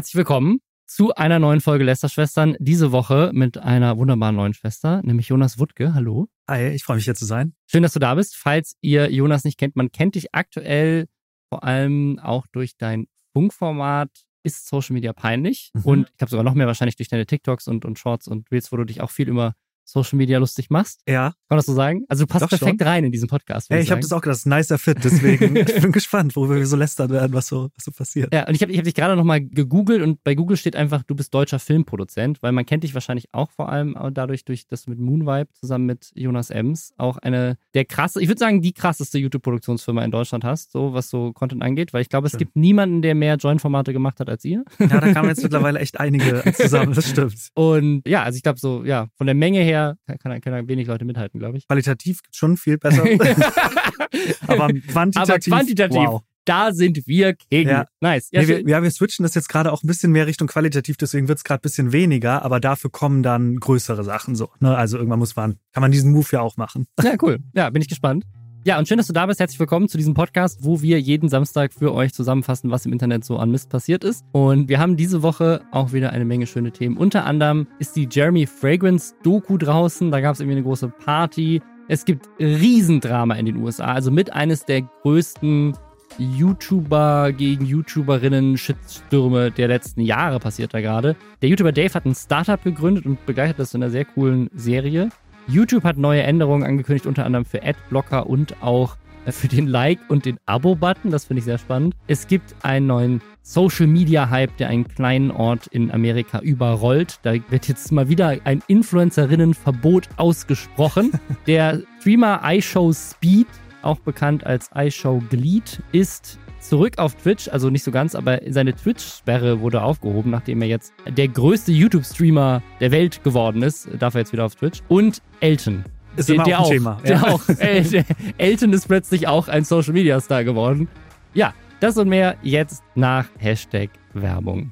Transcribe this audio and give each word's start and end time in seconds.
Herzlich 0.00 0.14
willkommen 0.14 0.60
zu 0.86 1.14
einer 1.14 1.38
neuen 1.38 1.60
Folge 1.60 1.84
Lästerschwestern. 1.84 2.56
Diese 2.58 2.90
Woche 2.90 3.32
mit 3.34 3.58
einer 3.58 3.98
wunderbaren 3.98 4.34
neuen 4.34 4.54
Schwester, 4.54 5.02
nämlich 5.02 5.28
Jonas 5.28 5.58
Wuttke. 5.58 5.92
Hallo. 5.92 6.30
Hi, 6.48 6.68
ich 6.68 6.84
freue 6.84 6.96
mich 6.96 7.04
hier 7.04 7.14
zu 7.14 7.26
sein. 7.26 7.52
Schön, 7.66 7.82
dass 7.82 7.92
du 7.92 7.98
da 7.98 8.14
bist. 8.14 8.34
Falls 8.34 8.76
ihr 8.80 9.12
Jonas 9.12 9.44
nicht 9.44 9.58
kennt, 9.58 9.76
man 9.76 9.92
kennt 9.92 10.14
dich 10.14 10.34
aktuell 10.34 11.04
vor 11.50 11.64
allem 11.64 12.18
auch 12.18 12.46
durch 12.50 12.78
dein 12.78 13.08
Funkformat 13.34 14.08
ist 14.42 14.68
Social 14.68 14.94
Media 14.94 15.12
peinlich. 15.12 15.70
Mhm. 15.74 15.84
Und 15.84 16.08
ich 16.08 16.16
glaube 16.16 16.30
sogar 16.30 16.44
noch 16.44 16.54
mehr 16.54 16.66
wahrscheinlich 16.66 16.96
durch 16.96 17.10
deine 17.10 17.26
TikToks 17.26 17.68
und, 17.68 17.84
und 17.84 17.98
Shorts 17.98 18.26
und 18.26 18.50
Reels, 18.50 18.72
wo 18.72 18.78
du 18.78 18.84
dich 18.84 19.02
auch 19.02 19.10
viel 19.10 19.28
über 19.28 19.52
Social 19.90 20.16
Media 20.16 20.38
lustig 20.38 20.70
machst. 20.70 21.00
Ja. 21.08 21.30
Kann 21.30 21.36
man 21.50 21.58
das 21.58 21.66
so 21.66 21.74
sagen? 21.74 22.04
Also 22.08 22.24
du 22.24 22.28
passt 22.28 22.44
Doch 22.44 22.48
perfekt 22.48 22.80
schon. 22.80 22.88
rein 22.88 23.04
in 23.04 23.12
diesen 23.12 23.28
Podcast. 23.28 23.70
Ja, 23.70 23.76
ich, 23.76 23.84
ich 23.84 23.90
habe 23.90 24.00
das 24.00 24.12
auch 24.12 24.20
gedacht, 24.20 24.34
das 24.34 24.38
ist 24.40 24.46
ein 24.46 24.56
nicer 24.56 24.78
Fit, 24.78 24.98
deswegen 25.02 25.56
ich 25.56 25.80
bin 25.80 25.92
gespannt, 25.92 26.36
worüber 26.36 26.56
wir 26.56 26.66
so 26.66 26.76
lästern 26.76 27.10
werden, 27.10 27.32
was 27.32 27.48
so, 27.48 27.70
was 27.76 27.84
so 27.84 27.90
passiert. 27.90 28.32
Ja, 28.32 28.46
und 28.46 28.54
ich 28.54 28.62
habe 28.62 28.72
ich 28.72 28.78
hab 28.78 28.84
dich 28.84 28.94
gerade 28.94 29.16
nochmal 29.16 29.40
gegoogelt 29.40 30.02
und 30.02 30.22
bei 30.22 30.34
Google 30.34 30.56
steht 30.56 30.76
einfach, 30.76 31.02
du 31.02 31.14
bist 31.14 31.34
deutscher 31.34 31.58
Filmproduzent, 31.58 32.42
weil 32.42 32.52
man 32.52 32.66
kennt 32.66 32.84
dich 32.84 32.94
wahrscheinlich 32.94 33.28
auch 33.32 33.50
vor 33.50 33.68
allem 33.68 33.96
dadurch, 34.12 34.44
durch 34.44 34.66
das 34.66 34.86
mit 34.86 34.98
Moonvibe 34.98 35.52
zusammen 35.52 35.86
mit 35.86 36.10
Jonas 36.14 36.50
Ems 36.50 36.92
auch 36.96 37.18
eine 37.18 37.56
der 37.74 37.84
krasse, 37.84 38.20
ich 38.22 38.28
würde 38.28 38.38
sagen, 38.38 38.62
die 38.62 38.72
krasseste 38.72 39.18
YouTube-Produktionsfirma 39.18 40.04
in 40.04 40.10
Deutschland 40.10 40.44
hast, 40.44 40.72
so 40.72 40.92
was 40.92 41.10
so 41.10 41.32
Content 41.32 41.62
angeht, 41.62 41.92
weil 41.92 42.02
ich 42.02 42.08
glaube, 42.08 42.26
es 42.26 42.32
Stimmt. 42.32 42.40
gibt 42.40 42.56
niemanden, 42.56 43.02
der 43.02 43.14
mehr 43.14 43.36
Joint-Formate 43.36 43.92
gemacht 43.92 44.20
hat 44.20 44.28
als 44.28 44.44
ihr. 44.44 44.64
Ja, 44.78 45.00
da 45.00 45.12
kamen 45.12 45.28
jetzt 45.28 45.42
mittlerweile 45.42 45.78
echt 45.78 45.98
einige 45.98 46.42
zusammen, 46.54 46.94
das 46.94 47.08
stimmt. 47.08 47.48
Und 47.54 48.02
ja, 48.06 48.22
also 48.22 48.36
ich 48.36 48.42
glaube 48.42 48.58
so, 48.58 48.84
ja, 48.84 49.08
von 49.16 49.26
der 49.26 49.34
Menge 49.34 49.60
her 49.60 49.79
kann, 50.22 50.40
kann 50.40 50.68
wenig 50.68 50.86
Leute 50.86 51.04
mithalten, 51.04 51.38
glaube 51.38 51.58
ich. 51.58 51.66
Qualitativ 51.66 52.20
schon 52.32 52.56
viel 52.56 52.78
besser. 52.78 53.02
Aber 54.46 54.68
quantitativ. 54.68 55.52
Aber 55.52 55.62
quantitativ. 55.62 55.98
Wow. 55.98 56.22
Da 56.44 56.72
sind 56.72 57.06
wir 57.06 57.34
King. 57.34 57.68
Ja. 57.68 57.86
Nice. 58.00 58.30
Ja, 58.32 58.40
nee, 58.40 58.48
wir, 58.48 58.68
ja, 58.68 58.82
wir 58.82 58.90
switchen 58.90 59.22
das 59.22 59.34
jetzt 59.34 59.48
gerade 59.48 59.72
auch 59.72 59.82
ein 59.82 59.86
bisschen 59.86 60.10
mehr 60.10 60.26
Richtung 60.26 60.48
qualitativ, 60.48 60.96
deswegen 60.96 61.28
wird 61.28 61.38
es 61.38 61.44
gerade 61.44 61.60
ein 61.60 61.62
bisschen 61.62 61.92
weniger, 61.92 62.42
aber 62.42 62.60
dafür 62.60 62.90
kommen 62.90 63.22
dann 63.22 63.56
größere 63.56 64.04
Sachen 64.04 64.34
so. 64.34 64.48
Ne? 64.58 64.74
Also 64.76 64.96
irgendwann 64.96 65.18
muss 65.18 65.36
man, 65.36 65.58
kann 65.72 65.82
man 65.82 65.92
diesen 65.92 66.12
Move 66.12 66.26
ja 66.32 66.40
auch 66.40 66.56
machen. 66.56 66.86
Ja, 67.02 67.14
cool. 67.22 67.38
Ja, 67.54 67.70
bin 67.70 67.82
ich 67.82 67.88
gespannt. 67.88 68.24
Ja, 68.62 68.78
und 68.78 68.86
schön, 68.86 68.98
dass 68.98 69.06
du 69.06 69.14
da 69.14 69.24
bist. 69.24 69.40
Herzlich 69.40 69.58
willkommen 69.58 69.88
zu 69.88 69.96
diesem 69.96 70.12
Podcast, 70.12 70.58
wo 70.62 70.82
wir 70.82 71.00
jeden 71.00 71.30
Samstag 71.30 71.72
für 71.72 71.94
euch 71.94 72.12
zusammenfassen, 72.12 72.70
was 72.70 72.84
im 72.84 72.92
Internet 72.92 73.24
so 73.24 73.38
an 73.38 73.50
Mist 73.50 73.70
passiert 73.70 74.04
ist. 74.04 74.22
Und 74.32 74.68
wir 74.68 74.78
haben 74.78 74.98
diese 74.98 75.22
Woche 75.22 75.62
auch 75.72 75.94
wieder 75.94 76.10
eine 76.10 76.26
Menge 76.26 76.46
schöne 76.46 76.70
Themen. 76.70 76.98
Unter 76.98 77.24
anderem 77.24 77.68
ist 77.78 77.96
die 77.96 78.06
Jeremy 78.10 78.46
Fragrance 78.46 79.14
Doku 79.22 79.56
draußen. 79.56 80.10
Da 80.10 80.20
gab 80.20 80.34
es 80.34 80.40
irgendwie 80.40 80.58
eine 80.58 80.64
große 80.64 80.88
Party. 80.88 81.62
Es 81.88 82.04
gibt 82.04 82.28
Riesendrama 82.38 83.36
in 83.36 83.46
den 83.46 83.56
USA. 83.56 83.94
Also 83.94 84.10
mit 84.10 84.34
eines 84.34 84.66
der 84.66 84.82
größten 84.82 85.74
YouTuber 86.18 87.32
gegen 87.32 87.64
YouTuberinnen 87.64 88.58
Shitstürme 88.58 89.52
der 89.52 89.68
letzten 89.68 90.02
Jahre 90.02 90.38
passiert 90.38 90.74
da 90.74 90.82
gerade. 90.82 91.16
Der 91.40 91.48
YouTuber 91.48 91.72
Dave 91.72 91.94
hat 91.94 92.04
ein 92.04 92.14
Startup 92.14 92.62
gegründet 92.62 93.06
und 93.06 93.24
begleitet 93.24 93.58
das 93.58 93.72
in 93.72 93.82
einer 93.82 93.90
sehr 93.90 94.04
coolen 94.04 94.50
Serie. 94.52 95.08
YouTube 95.46 95.84
hat 95.84 95.96
neue 95.96 96.22
Änderungen 96.22 96.64
angekündigt, 96.64 97.06
unter 97.06 97.24
anderem 97.24 97.44
für 97.44 97.62
Adblocker 97.62 98.26
und 98.26 98.62
auch 98.62 98.96
äh, 99.26 99.32
für 99.32 99.48
den 99.48 99.66
Like 99.66 99.98
und 100.08 100.24
den 100.24 100.38
Abo-Button. 100.46 101.10
Das 101.10 101.26
finde 101.26 101.40
ich 101.40 101.44
sehr 101.44 101.58
spannend. 101.58 101.94
Es 102.06 102.26
gibt 102.26 102.54
einen 102.62 102.86
neuen 102.86 103.22
Social-Media-Hype, 103.42 104.56
der 104.58 104.68
einen 104.68 104.86
kleinen 104.86 105.30
Ort 105.30 105.66
in 105.68 105.90
Amerika 105.90 106.40
überrollt. 106.40 107.18
Da 107.22 107.34
wird 107.48 107.68
jetzt 107.68 107.90
mal 107.92 108.08
wieder 108.08 108.36
ein 108.44 108.62
Influencerinnenverbot 108.66 110.08
ausgesprochen. 110.16 111.12
Der 111.46 111.82
Streamer 112.00 112.40
iShow 112.44 112.92
Speed, 112.92 113.46
auch 113.82 113.98
bekannt 113.98 114.46
als 114.46 114.70
iShow 114.74 115.22
Gleed, 115.30 115.82
ist 115.92 116.38
zurück 116.60 116.98
auf 116.98 117.14
Twitch, 117.14 117.48
also 117.48 117.70
nicht 117.70 117.82
so 117.82 117.90
ganz, 117.90 118.14
aber 118.14 118.40
seine 118.48 118.74
Twitch-Sperre 118.74 119.60
wurde 119.60 119.82
aufgehoben, 119.82 120.30
nachdem 120.30 120.62
er 120.62 120.68
jetzt 120.68 120.92
der 121.06 121.28
größte 121.28 121.72
YouTube-Streamer 121.72 122.62
der 122.80 122.90
Welt 122.90 123.24
geworden 123.24 123.62
ist, 123.62 123.88
darf 123.98 124.14
er 124.14 124.20
jetzt 124.20 124.32
wieder 124.32 124.44
auf 124.44 124.54
Twitch. 124.54 124.80
Und 124.88 125.22
Elton. 125.40 125.84
Ist 126.16 126.28
der, 126.28 126.36
immer 126.36 126.44
der 126.44 126.60
auch, 126.60 126.64
ein 126.64 126.70
Thema. 126.70 127.00
Der 127.04 127.26
auch. 127.26 127.40
Äh, 127.58 128.04
Elton 128.38 128.72
ist 128.72 128.88
plötzlich 128.88 129.28
auch 129.28 129.48
ein 129.48 129.64
Social-Media-Star 129.64 130.44
geworden. 130.44 130.88
Ja, 131.34 131.54
das 131.80 131.96
und 131.96 132.08
mehr 132.08 132.36
jetzt 132.42 132.82
nach 132.94 133.26
Hashtag 133.38 133.90
Werbung. 134.12 134.70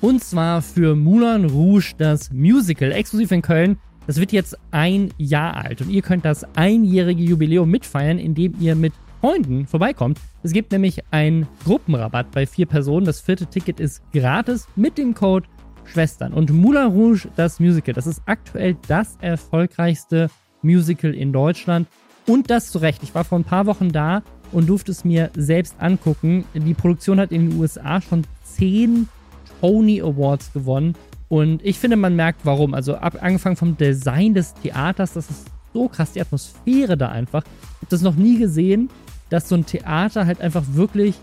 Und 0.00 0.22
zwar 0.22 0.62
für 0.62 0.94
Moulin 0.94 1.46
Rouge, 1.46 1.94
das 1.98 2.30
Musical, 2.32 2.92
exklusiv 2.92 3.32
in 3.32 3.42
Köln. 3.42 3.78
Das 4.06 4.20
wird 4.20 4.32
jetzt 4.32 4.56
ein 4.70 5.12
Jahr 5.18 5.56
alt 5.56 5.82
und 5.82 5.90
ihr 5.90 6.02
könnt 6.02 6.24
das 6.24 6.44
einjährige 6.56 7.22
Jubiläum 7.22 7.70
mitfeiern, 7.70 8.18
indem 8.18 8.54
ihr 8.60 8.74
mit 8.74 8.94
Freunden 9.20 9.66
vorbeikommt. 9.66 10.18
Es 10.42 10.52
gibt 10.52 10.70
nämlich 10.70 11.02
einen 11.10 11.48
Gruppenrabatt 11.64 12.30
bei 12.30 12.46
vier 12.46 12.66
Personen. 12.66 13.06
Das 13.06 13.20
vierte 13.20 13.46
Ticket 13.46 13.80
ist 13.80 14.02
gratis 14.12 14.68
mit 14.76 14.96
dem 14.96 15.14
Code 15.14 15.48
Schwestern. 15.84 16.32
Und 16.32 16.50
Moulin 16.50 16.88
Rouge, 16.88 17.28
das 17.34 17.60
Musical, 17.60 17.94
das 17.94 18.06
ist 18.06 18.22
aktuell 18.26 18.76
das 18.86 19.16
erfolgreichste 19.20 20.30
Musical 20.62 21.14
in 21.14 21.32
Deutschland. 21.32 21.88
Und 22.26 22.50
das 22.50 22.70
zu 22.70 22.78
Recht. 22.78 23.02
Ich 23.02 23.14
war 23.14 23.24
vor 23.24 23.38
ein 23.38 23.44
paar 23.44 23.66
Wochen 23.66 23.90
da 23.90 24.22
und 24.52 24.68
durfte 24.68 24.92
es 24.92 25.04
mir 25.04 25.30
selbst 25.34 25.74
angucken. 25.78 26.44
Die 26.54 26.74
Produktion 26.74 27.18
hat 27.18 27.32
in 27.32 27.50
den 27.50 27.58
USA 27.58 28.00
schon 28.00 28.24
zehn 28.44 29.08
Tony 29.60 30.00
Awards 30.00 30.52
gewonnen. 30.52 30.94
Und 31.28 31.64
ich 31.64 31.78
finde, 31.78 31.96
man 31.96 32.14
merkt 32.14 32.40
warum. 32.44 32.74
Also 32.74 32.96
ab, 32.96 33.18
angefangen 33.20 33.56
vom 33.56 33.76
Design 33.76 34.34
des 34.34 34.54
Theaters, 34.54 35.14
das 35.14 35.30
ist 35.30 35.46
so 35.72 35.88
krass, 35.88 36.12
die 36.12 36.20
Atmosphäre 36.20 36.96
da 36.96 37.08
einfach. 37.08 37.42
Ich 37.44 37.76
habe 37.82 37.90
das 37.90 38.02
noch 38.02 38.14
nie 38.14 38.38
gesehen 38.38 38.88
dass 39.30 39.48
so 39.48 39.54
ein 39.54 39.66
Theater 39.66 40.26
halt 40.26 40.40
einfach 40.40 40.64
wirklich 40.72 41.14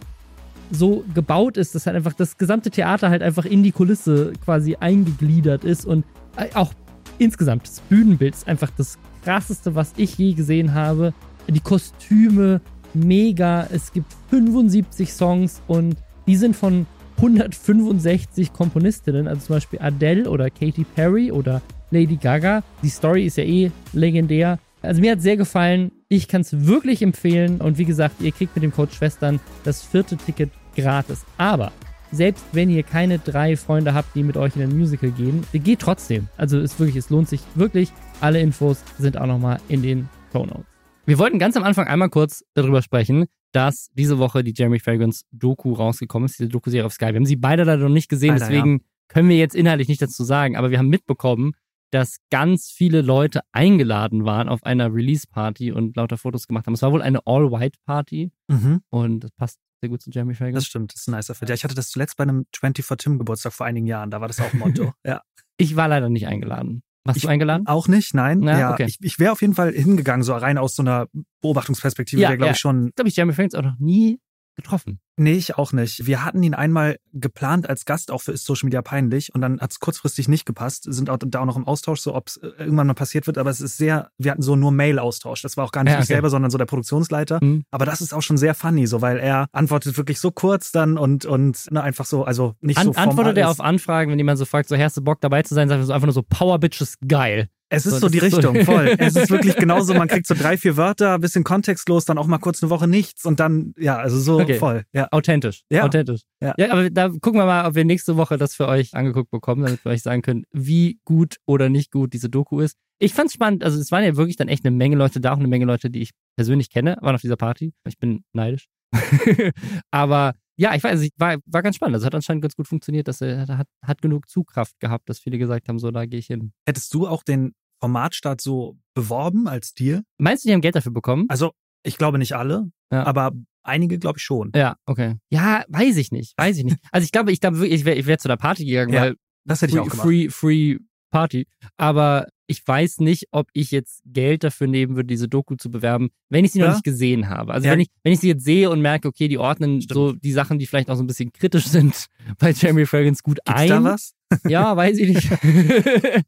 so 0.71 1.03
gebaut 1.13 1.57
ist, 1.57 1.75
dass 1.75 1.85
halt 1.85 1.95
einfach 1.95 2.13
das 2.13 2.38
gesamte 2.38 2.71
Theater 2.71 3.09
halt 3.09 3.21
einfach 3.21 3.45
in 3.45 3.63
die 3.63 3.71
Kulisse 3.71 4.33
quasi 4.43 4.75
eingegliedert 4.79 5.63
ist 5.63 5.85
und 5.85 6.05
auch 6.53 6.73
insgesamt 7.19 7.67
das 7.67 7.79
Bühnenbild 7.81 8.33
ist 8.33 8.47
einfach 8.47 8.71
das 8.77 8.97
krasseste, 9.23 9.75
was 9.75 9.93
ich 9.97 10.17
je 10.17 10.33
gesehen 10.33 10.73
habe. 10.73 11.13
Die 11.47 11.59
Kostüme 11.59 12.61
mega. 12.93 13.67
Es 13.71 13.91
gibt 13.91 14.07
75 14.29 15.13
Songs 15.13 15.61
und 15.67 15.97
die 16.27 16.35
sind 16.35 16.55
von 16.55 16.87
165 17.17 18.51
Komponistinnen, 18.51 19.27
also 19.27 19.45
zum 19.45 19.55
Beispiel 19.55 19.79
Adele 19.81 20.29
oder 20.29 20.49
Katy 20.49 20.85
Perry 20.95 21.31
oder 21.31 21.61
Lady 21.91 22.17
Gaga. 22.17 22.63
Die 22.81 22.89
Story 22.89 23.25
ist 23.25 23.37
ja 23.37 23.43
eh 23.43 23.72
legendär. 23.93 24.59
Also 24.81 25.01
mir 25.01 25.13
hat 25.13 25.22
sehr 25.22 25.37
gefallen. 25.37 25.91
Ich 26.07 26.27
kann 26.27 26.41
es 26.41 26.67
wirklich 26.67 27.01
empfehlen. 27.01 27.61
Und 27.61 27.77
wie 27.79 27.85
gesagt, 27.85 28.21
ihr 28.21 28.31
kriegt 28.31 28.55
mit 28.55 28.63
dem 28.63 28.71
Code 28.71 28.91
Schwestern 28.93 29.39
das 29.63 29.81
vierte 29.81 30.17
Ticket 30.17 30.51
gratis. 30.75 31.25
Aber 31.38 31.71
selbst 32.11 32.45
wenn 32.51 32.69
ihr 32.69 32.83
keine 32.83 33.17
drei 33.17 33.57
Freunde 33.57 33.95
habt, 33.95 34.16
die 34.16 34.21
mit 34.21 34.38
euch 34.38 34.55
in 34.55 34.61
ein 34.61 34.77
Musical 34.77 35.09
gehen, 35.11 35.43
geht 35.51 35.79
trotzdem. 35.79 36.27
Also 36.38 36.59
es 36.59 36.79
wirklich, 36.79 36.95
es 36.95 37.09
lohnt 37.09 37.27
sich 37.27 37.41
wirklich. 37.55 37.91
Alle 38.21 38.39
Infos 38.39 38.83
sind 38.99 39.17
auch 39.17 39.25
nochmal 39.25 39.59
in 39.67 39.81
den 39.81 40.07
Show 40.31 40.45
Notes. 40.45 40.66
Wir 41.07 41.17
wollten 41.17 41.39
ganz 41.39 41.57
am 41.57 41.63
Anfang 41.63 41.88
einmal 41.88 42.09
kurz 42.09 42.43
darüber 42.53 42.81
sprechen, 42.83 43.25
dass 43.51 43.89
diese 43.93 44.19
Woche 44.19 44.43
die 44.43 44.53
Jeremy 44.55 44.79
Fragrance 44.79 45.23
Doku 45.31 45.73
rausgekommen 45.73 46.27
ist, 46.27 46.37
diese 46.37 46.49
Doku-Serie 46.49 46.85
auf 46.85 46.93
Sky. 46.93 47.07
Wir 47.07 47.16
haben 47.16 47.25
sie 47.25 47.35
beide 47.35 47.63
leider 47.63 47.83
noch 47.83 47.93
nicht 47.93 48.09
gesehen, 48.09 48.33
Alter, 48.33 48.47
deswegen 48.47 48.77
ja. 48.77 48.85
können 49.07 49.29
wir 49.29 49.37
jetzt 49.37 49.55
inhaltlich 49.55 49.87
nicht 49.87 50.01
dazu 50.01 50.23
sagen, 50.23 50.55
aber 50.55 50.72
wir 50.72 50.77
haben 50.77 50.89
mitbekommen, 50.89 51.53
dass 51.95 52.17
ganz 52.29 52.72
viele 52.72 53.01
Leute 53.01 53.39
eingeladen 53.53 54.25
waren 54.25 54.50
auf 54.50 54.63
einer 54.63 54.94
Release-Party 54.94 55.72
und 55.72 55.95
lauter 55.95 56.17
Fotos 56.17 56.45
gemacht 56.45 56.67
haben. 56.67 56.73
Es 56.73 56.81
war 56.81 56.91
wohl 56.91 57.01
eine 57.01 57.25
All-White-Party 57.25 58.31
mhm. 58.50 58.81
und 58.89 59.22
das 59.22 59.31
passt 59.31 59.59
sehr 59.79 59.89
gut 59.89 60.01
zu 60.01 60.09
Jeremy 60.09 60.34
Fragrance. 60.34 60.57
Das 60.57 60.66
stimmt, 60.67 60.94
das 60.94 61.01
ist 61.01 61.07
ein 61.07 61.16
nicer 61.16 61.35
Fit. 61.35 61.47
Ja, 61.47 61.55
ich 61.55 61.63
hatte 61.63 61.73
das 61.73 61.89
zuletzt 61.89 62.17
bei 62.17 62.23
einem 62.23 62.47
24 62.53 62.97
Tim 62.97 63.17
Geburtstag 63.17 63.53
vor 63.53 63.66
einigen 63.66 63.88
Jahren, 63.88 64.11
da 64.11 64.19
war 64.19 64.28
das 64.28 64.41
auch 64.41 64.51
ein 64.51 64.59
Motto. 64.59 64.91
ja. 65.05 65.22
Ich 65.55 65.78
war 65.78 65.88
leider 65.88 66.09
nicht 66.09 66.28
eingeladen. 66.28 66.84
Warst 67.05 67.17
ich, 67.17 67.23
du 67.23 67.29
eingeladen? 67.29 67.66
Auch 67.66 67.88
nicht, 67.88 68.13
nein. 68.13 68.44
Ja, 68.44 68.59
ja 68.59 68.73
okay. 68.73 68.88
ich, 68.89 68.97
ich 69.00 69.17
wäre 69.17 69.31
auf 69.31 69.41
jeden 69.41 69.53
Fall 69.53 69.72
hingegangen, 69.72 70.23
so 70.23 70.34
rein 70.34 70.57
aus 70.57 70.75
so 70.75 70.84
einer 70.84 71.07
Beobachtungsperspektive, 71.41 72.22
ja, 72.22 72.29
glaube 72.29 72.47
ja. 72.47 72.51
ich 72.51 72.57
schon. 72.57 72.89
Ich 72.89 72.95
glaube, 72.95 73.07
ich 73.07 73.16
Jeremy 73.16 73.31
Fragrance 73.31 73.57
auch 73.57 73.63
noch 73.63 73.79
nie 73.79 74.19
getroffen. 74.57 75.00
Nee, 75.17 75.33
ich 75.33 75.57
auch 75.57 75.71
nicht. 75.71 76.05
Wir 76.05 76.25
hatten 76.25 76.43
ihn 76.43 76.53
einmal 76.53 76.97
geplant 77.13 77.69
als 77.69 77.85
Gast 77.85 78.11
auch 78.11 78.21
für 78.21 78.33
Ist 78.33 78.45
Social 78.45 78.65
Media 78.65 78.81
peinlich 78.81 79.34
und 79.34 79.41
dann 79.41 79.61
hat 79.61 79.72
es 79.72 79.79
kurzfristig 79.79 80.28
nicht 80.28 80.45
gepasst. 80.45 80.85
Sind 80.91 81.09
auch 81.09 81.17
da 81.19 81.40
auch 81.40 81.45
noch 81.45 81.55
im 81.55 81.66
Austausch, 81.66 82.01
so 82.01 82.13
ob 82.13 82.28
es 82.28 82.37
äh, 82.37 82.47
irgendwann 82.59 82.87
mal 82.87 82.93
passiert 82.93 83.28
wird, 83.28 83.37
aber 83.37 83.49
es 83.49 83.61
ist 83.61 83.78
sehr, 83.78 84.09
wir 84.17 84.31
hatten 84.31 84.41
so 84.41 84.55
nur 84.55 84.72
Mail-Austausch. 84.72 85.41
Das 85.41 85.55
war 85.55 85.66
auch 85.66 85.72
gar 85.72 85.84
nicht 85.84 85.91
ja, 85.91 85.97
okay. 85.97 86.03
ich 86.03 86.07
selber, 86.07 86.29
sondern 86.29 86.51
so 86.51 86.57
der 86.57 86.66
Produktionsleiter. 86.66 87.40
Mhm. 87.41 87.63
Aber 87.72 87.85
das 87.85 88.01
ist 88.01 88.13
auch 88.13 88.22
schon 88.22 88.37
sehr 88.37 88.55
funny, 88.55 88.87
so 88.87 89.01
weil 89.01 89.17
er 89.17 89.47
antwortet 89.53 89.97
wirklich 89.97 90.19
so 90.19 90.31
kurz 90.31 90.72
dann 90.72 90.97
und 90.97 91.25
und 91.25 91.72
ne, 91.72 91.81
einfach 91.81 92.05
so, 92.05 92.25
also 92.25 92.55
nicht 92.59 92.78
An, 92.78 92.87
so 92.87 92.93
Antwortet 92.93 93.37
er 93.37 93.49
auf 93.49 93.61
Anfragen, 93.61 94.11
wenn 94.11 94.17
jemand 94.17 94.37
so 94.37 94.45
fragt, 94.45 94.67
so 94.67 94.78
hast 94.78 94.97
du 94.97 95.01
Bock 95.01 95.22
dabei 95.22 95.43
zu 95.43 95.53
sein, 95.53 95.69
sagt 95.69 95.81
er 95.81 95.85
so 95.85 95.93
einfach 95.93 96.07
nur 96.07 96.13
so 96.13 96.23
Power 96.23 96.59
Bitches 96.59 96.97
geil. 97.07 97.49
Es 97.69 97.85
ist 97.85 97.95
so, 97.95 97.99
so 98.01 98.09
die 98.09 98.19
Richtung, 98.19 98.55
so 98.55 98.63
voll. 98.63 98.95
Es 98.99 99.16
ist 99.16 99.31
wirklich 99.31 99.55
genauso, 99.55 99.93
man 99.95 100.07
kriegt 100.07 100.28
so 100.28 100.35
drei, 100.35 100.55
vier 100.55 100.78
Wörter, 100.78 101.17
bisschen 101.17 101.43
kontextlos, 101.43 102.05
dann 102.05 102.17
auch 102.17 102.28
mal 102.28 102.37
kurz 102.37 102.61
eine 102.61 102.69
Woche 102.69 102.87
nichts 102.87 103.25
und 103.25 103.40
dann, 103.40 103.73
ja, 103.78 103.97
also 103.97 104.19
so 104.19 104.40
okay. 104.40 104.55
voll. 104.55 104.85
Ja. 104.93 105.04
Authentisch. 105.11 105.63
Ja. 105.69 105.84
Authentisch. 105.84 106.22
Ja. 106.41 106.53
ja, 106.57 106.72
aber 106.72 106.90
da 106.90 107.09
gucken 107.09 107.35
wir 107.40 107.46
mal, 107.46 107.67
ob 107.67 107.75
wir 107.75 107.85
nächste 107.85 108.17
Woche 108.17 108.37
das 108.37 108.55
für 108.55 108.67
euch 108.67 108.93
angeguckt 108.93 109.31
bekommen, 109.31 109.63
damit 109.63 109.84
wir 109.85 109.91
euch 109.91 110.02
sagen 110.02 110.22
können, 110.22 110.43
wie 110.52 110.99
gut 111.05 111.37
oder 111.46 111.69
nicht 111.69 111.91
gut 111.91 112.13
diese 112.13 112.29
Doku 112.29 112.59
ist. 112.59 112.78
Ich 112.99 113.13
fand's 113.13 113.34
spannend, 113.34 113.63
also 113.63 113.79
es 113.79 113.91
waren 113.91 114.03
ja 114.03 114.16
wirklich 114.16 114.37
dann 114.37 114.47
echt 114.47 114.66
eine 114.66 114.75
Menge 114.75 114.96
Leute 114.96 115.19
da, 115.19 115.34
auch 115.34 115.37
eine 115.37 115.47
Menge 115.47 115.66
Leute, 115.66 115.90
die 115.90 116.02
ich 116.02 116.11
persönlich 116.37 116.69
kenne, 116.69 116.97
waren 117.02 117.16
auf 117.16 117.22
dieser 117.22 117.35
Party. 117.35 117.73
Ich 117.87 117.97
bin 117.97 118.23
neidisch. 118.34 118.67
aber 119.91 120.34
ja, 120.57 120.73
ich 120.73 120.84
weiß, 120.84 121.09
war, 121.17 121.37
war 121.46 121.61
ganz 121.61 121.75
spannend. 121.75 121.96
Also 121.96 122.05
hat 122.05 122.16
anscheinend 122.16 122.41
ganz 122.41 122.55
gut 122.55 122.67
funktioniert, 122.67 123.07
dass 123.07 123.22
er 123.22 123.47
hat, 123.47 123.67
hat 123.85 124.02
genug 124.02 124.29
Zugkraft 124.29 124.79
gehabt, 124.79 125.09
dass 125.09 125.19
viele 125.19 125.37
gesagt 125.37 125.67
haben, 125.67 125.79
so, 125.79 125.91
da 125.91 126.05
gehe 126.05 126.19
ich 126.19 126.28
hin. 126.28 126.53
Hättest 126.66 126.93
du 126.93 127.07
auch 127.07 127.23
den 127.23 127.53
Formatstart 127.81 128.40
so 128.40 128.78
beworben 128.93 129.47
als 129.47 129.73
Deal? 129.73 130.03
Meinst 130.17 130.46
du, 130.46 130.47
die 130.47 130.53
haben 130.53 130.61
Geld 130.61 130.75
dafür 130.75 130.93
bekommen? 130.93 131.25
Also, 131.28 131.52
ich 131.84 131.97
glaube 131.97 132.17
nicht 132.17 132.34
alle, 132.35 132.72
Ja. 132.91 133.05
aber 133.05 133.34
einige 133.66 133.97
glaube 134.00 134.17
ich 134.20 134.23
schon. 134.23 134.52
Ja, 134.56 134.76
okay. 134.85 135.16
Ja, 135.29 135.64
weiß 135.70 135.97
ich 135.97 136.12
nicht, 136.12 136.34
weiß 136.38 136.58
ich 136.58 136.64
nicht. 136.64 136.78
Also 136.91 137.06
ich 137.06 137.12
glaube, 137.12 137.32
ich 137.32 137.40
glaube 137.40 137.58
wirklich, 137.59 137.79
ich 137.82 137.85
wäre 137.85 137.97
ich 137.97 138.06
wär 138.06 138.17
zu 138.17 138.28
der 138.28 138.38
Party 138.38 138.66
gegangen, 138.66 138.94
Ja, 138.94 139.02
weil 139.02 139.16
Das 139.46 139.62
hätte 139.62 139.72
ich 139.72 139.78
free, 139.78 139.82
auch 139.82 139.90
gemacht. 139.90 140.06
free, 140.08 140.29
free 140.29 140.78
Party. 141.12 141.47
Aber 141.78 142.28
ich 142.47 142.62
weiß 142.67 143.00
nicht, 143.00 143.26
ob 143.32 143.47
ich 143.53 143.72
jetzt 143.72 144.02
Geld 144.06 144.44
dafür 144.44 144.67
nehmen 144.67 144.96
würde, 144.96 145.08
diese 145.08 145.28
Doku 145.28 145.56
zu 145.56 145.72
bewerben, 145.72 146.09
wenn 146.29 146.46
ich 146.46 146.52
sie 146.52 146.59
noch 146.59 146.67
Ja. 146.67 146.73
nicht 146.73 146.84
gesehen 146.84 147.28
habe. 147.29 147.53
Also 147.53 147.66
Ja. 147.67 147.73
wenn 147.73 147.79
ich, 147.79 147.88
wenn 148.03 148.14
ich 148.14 148.20
sie 148.20 148.28
jetzt 148.28 148.44
sehe 148.44 148.70
und 148.70 148.82
merke, 148.82 149.08
okay, 149.08 149.28
die 149.28 149.38
ordnen 149.40 149.82
Stimmt. 149.82 149.94
so 149.96 150.12
die 150.14 150.32
Sachen, 150.32 150.59
die 150.59 150.67
vielleicht 150.67 150.90
auch 150.91 150.96
so 150.96 151.03
ein 151.03 151.08
bisschen 151.08 151.32
kritisch 151.34 151.66
sind 151.67 152.06
bei 152.38 152.52
Jeremy 152.52 152.85
Fragrance 152.85 153.22
gut 153.23 153.38
Gibt's 153.46 153.62
ein. 153.62 153.70
da 153.70 153.84
was? 153.84 154.14
Ja, 154.47 154.76
weiß 154.76 154.97
ich 155.00 155.09
nicht. 155.16 155.29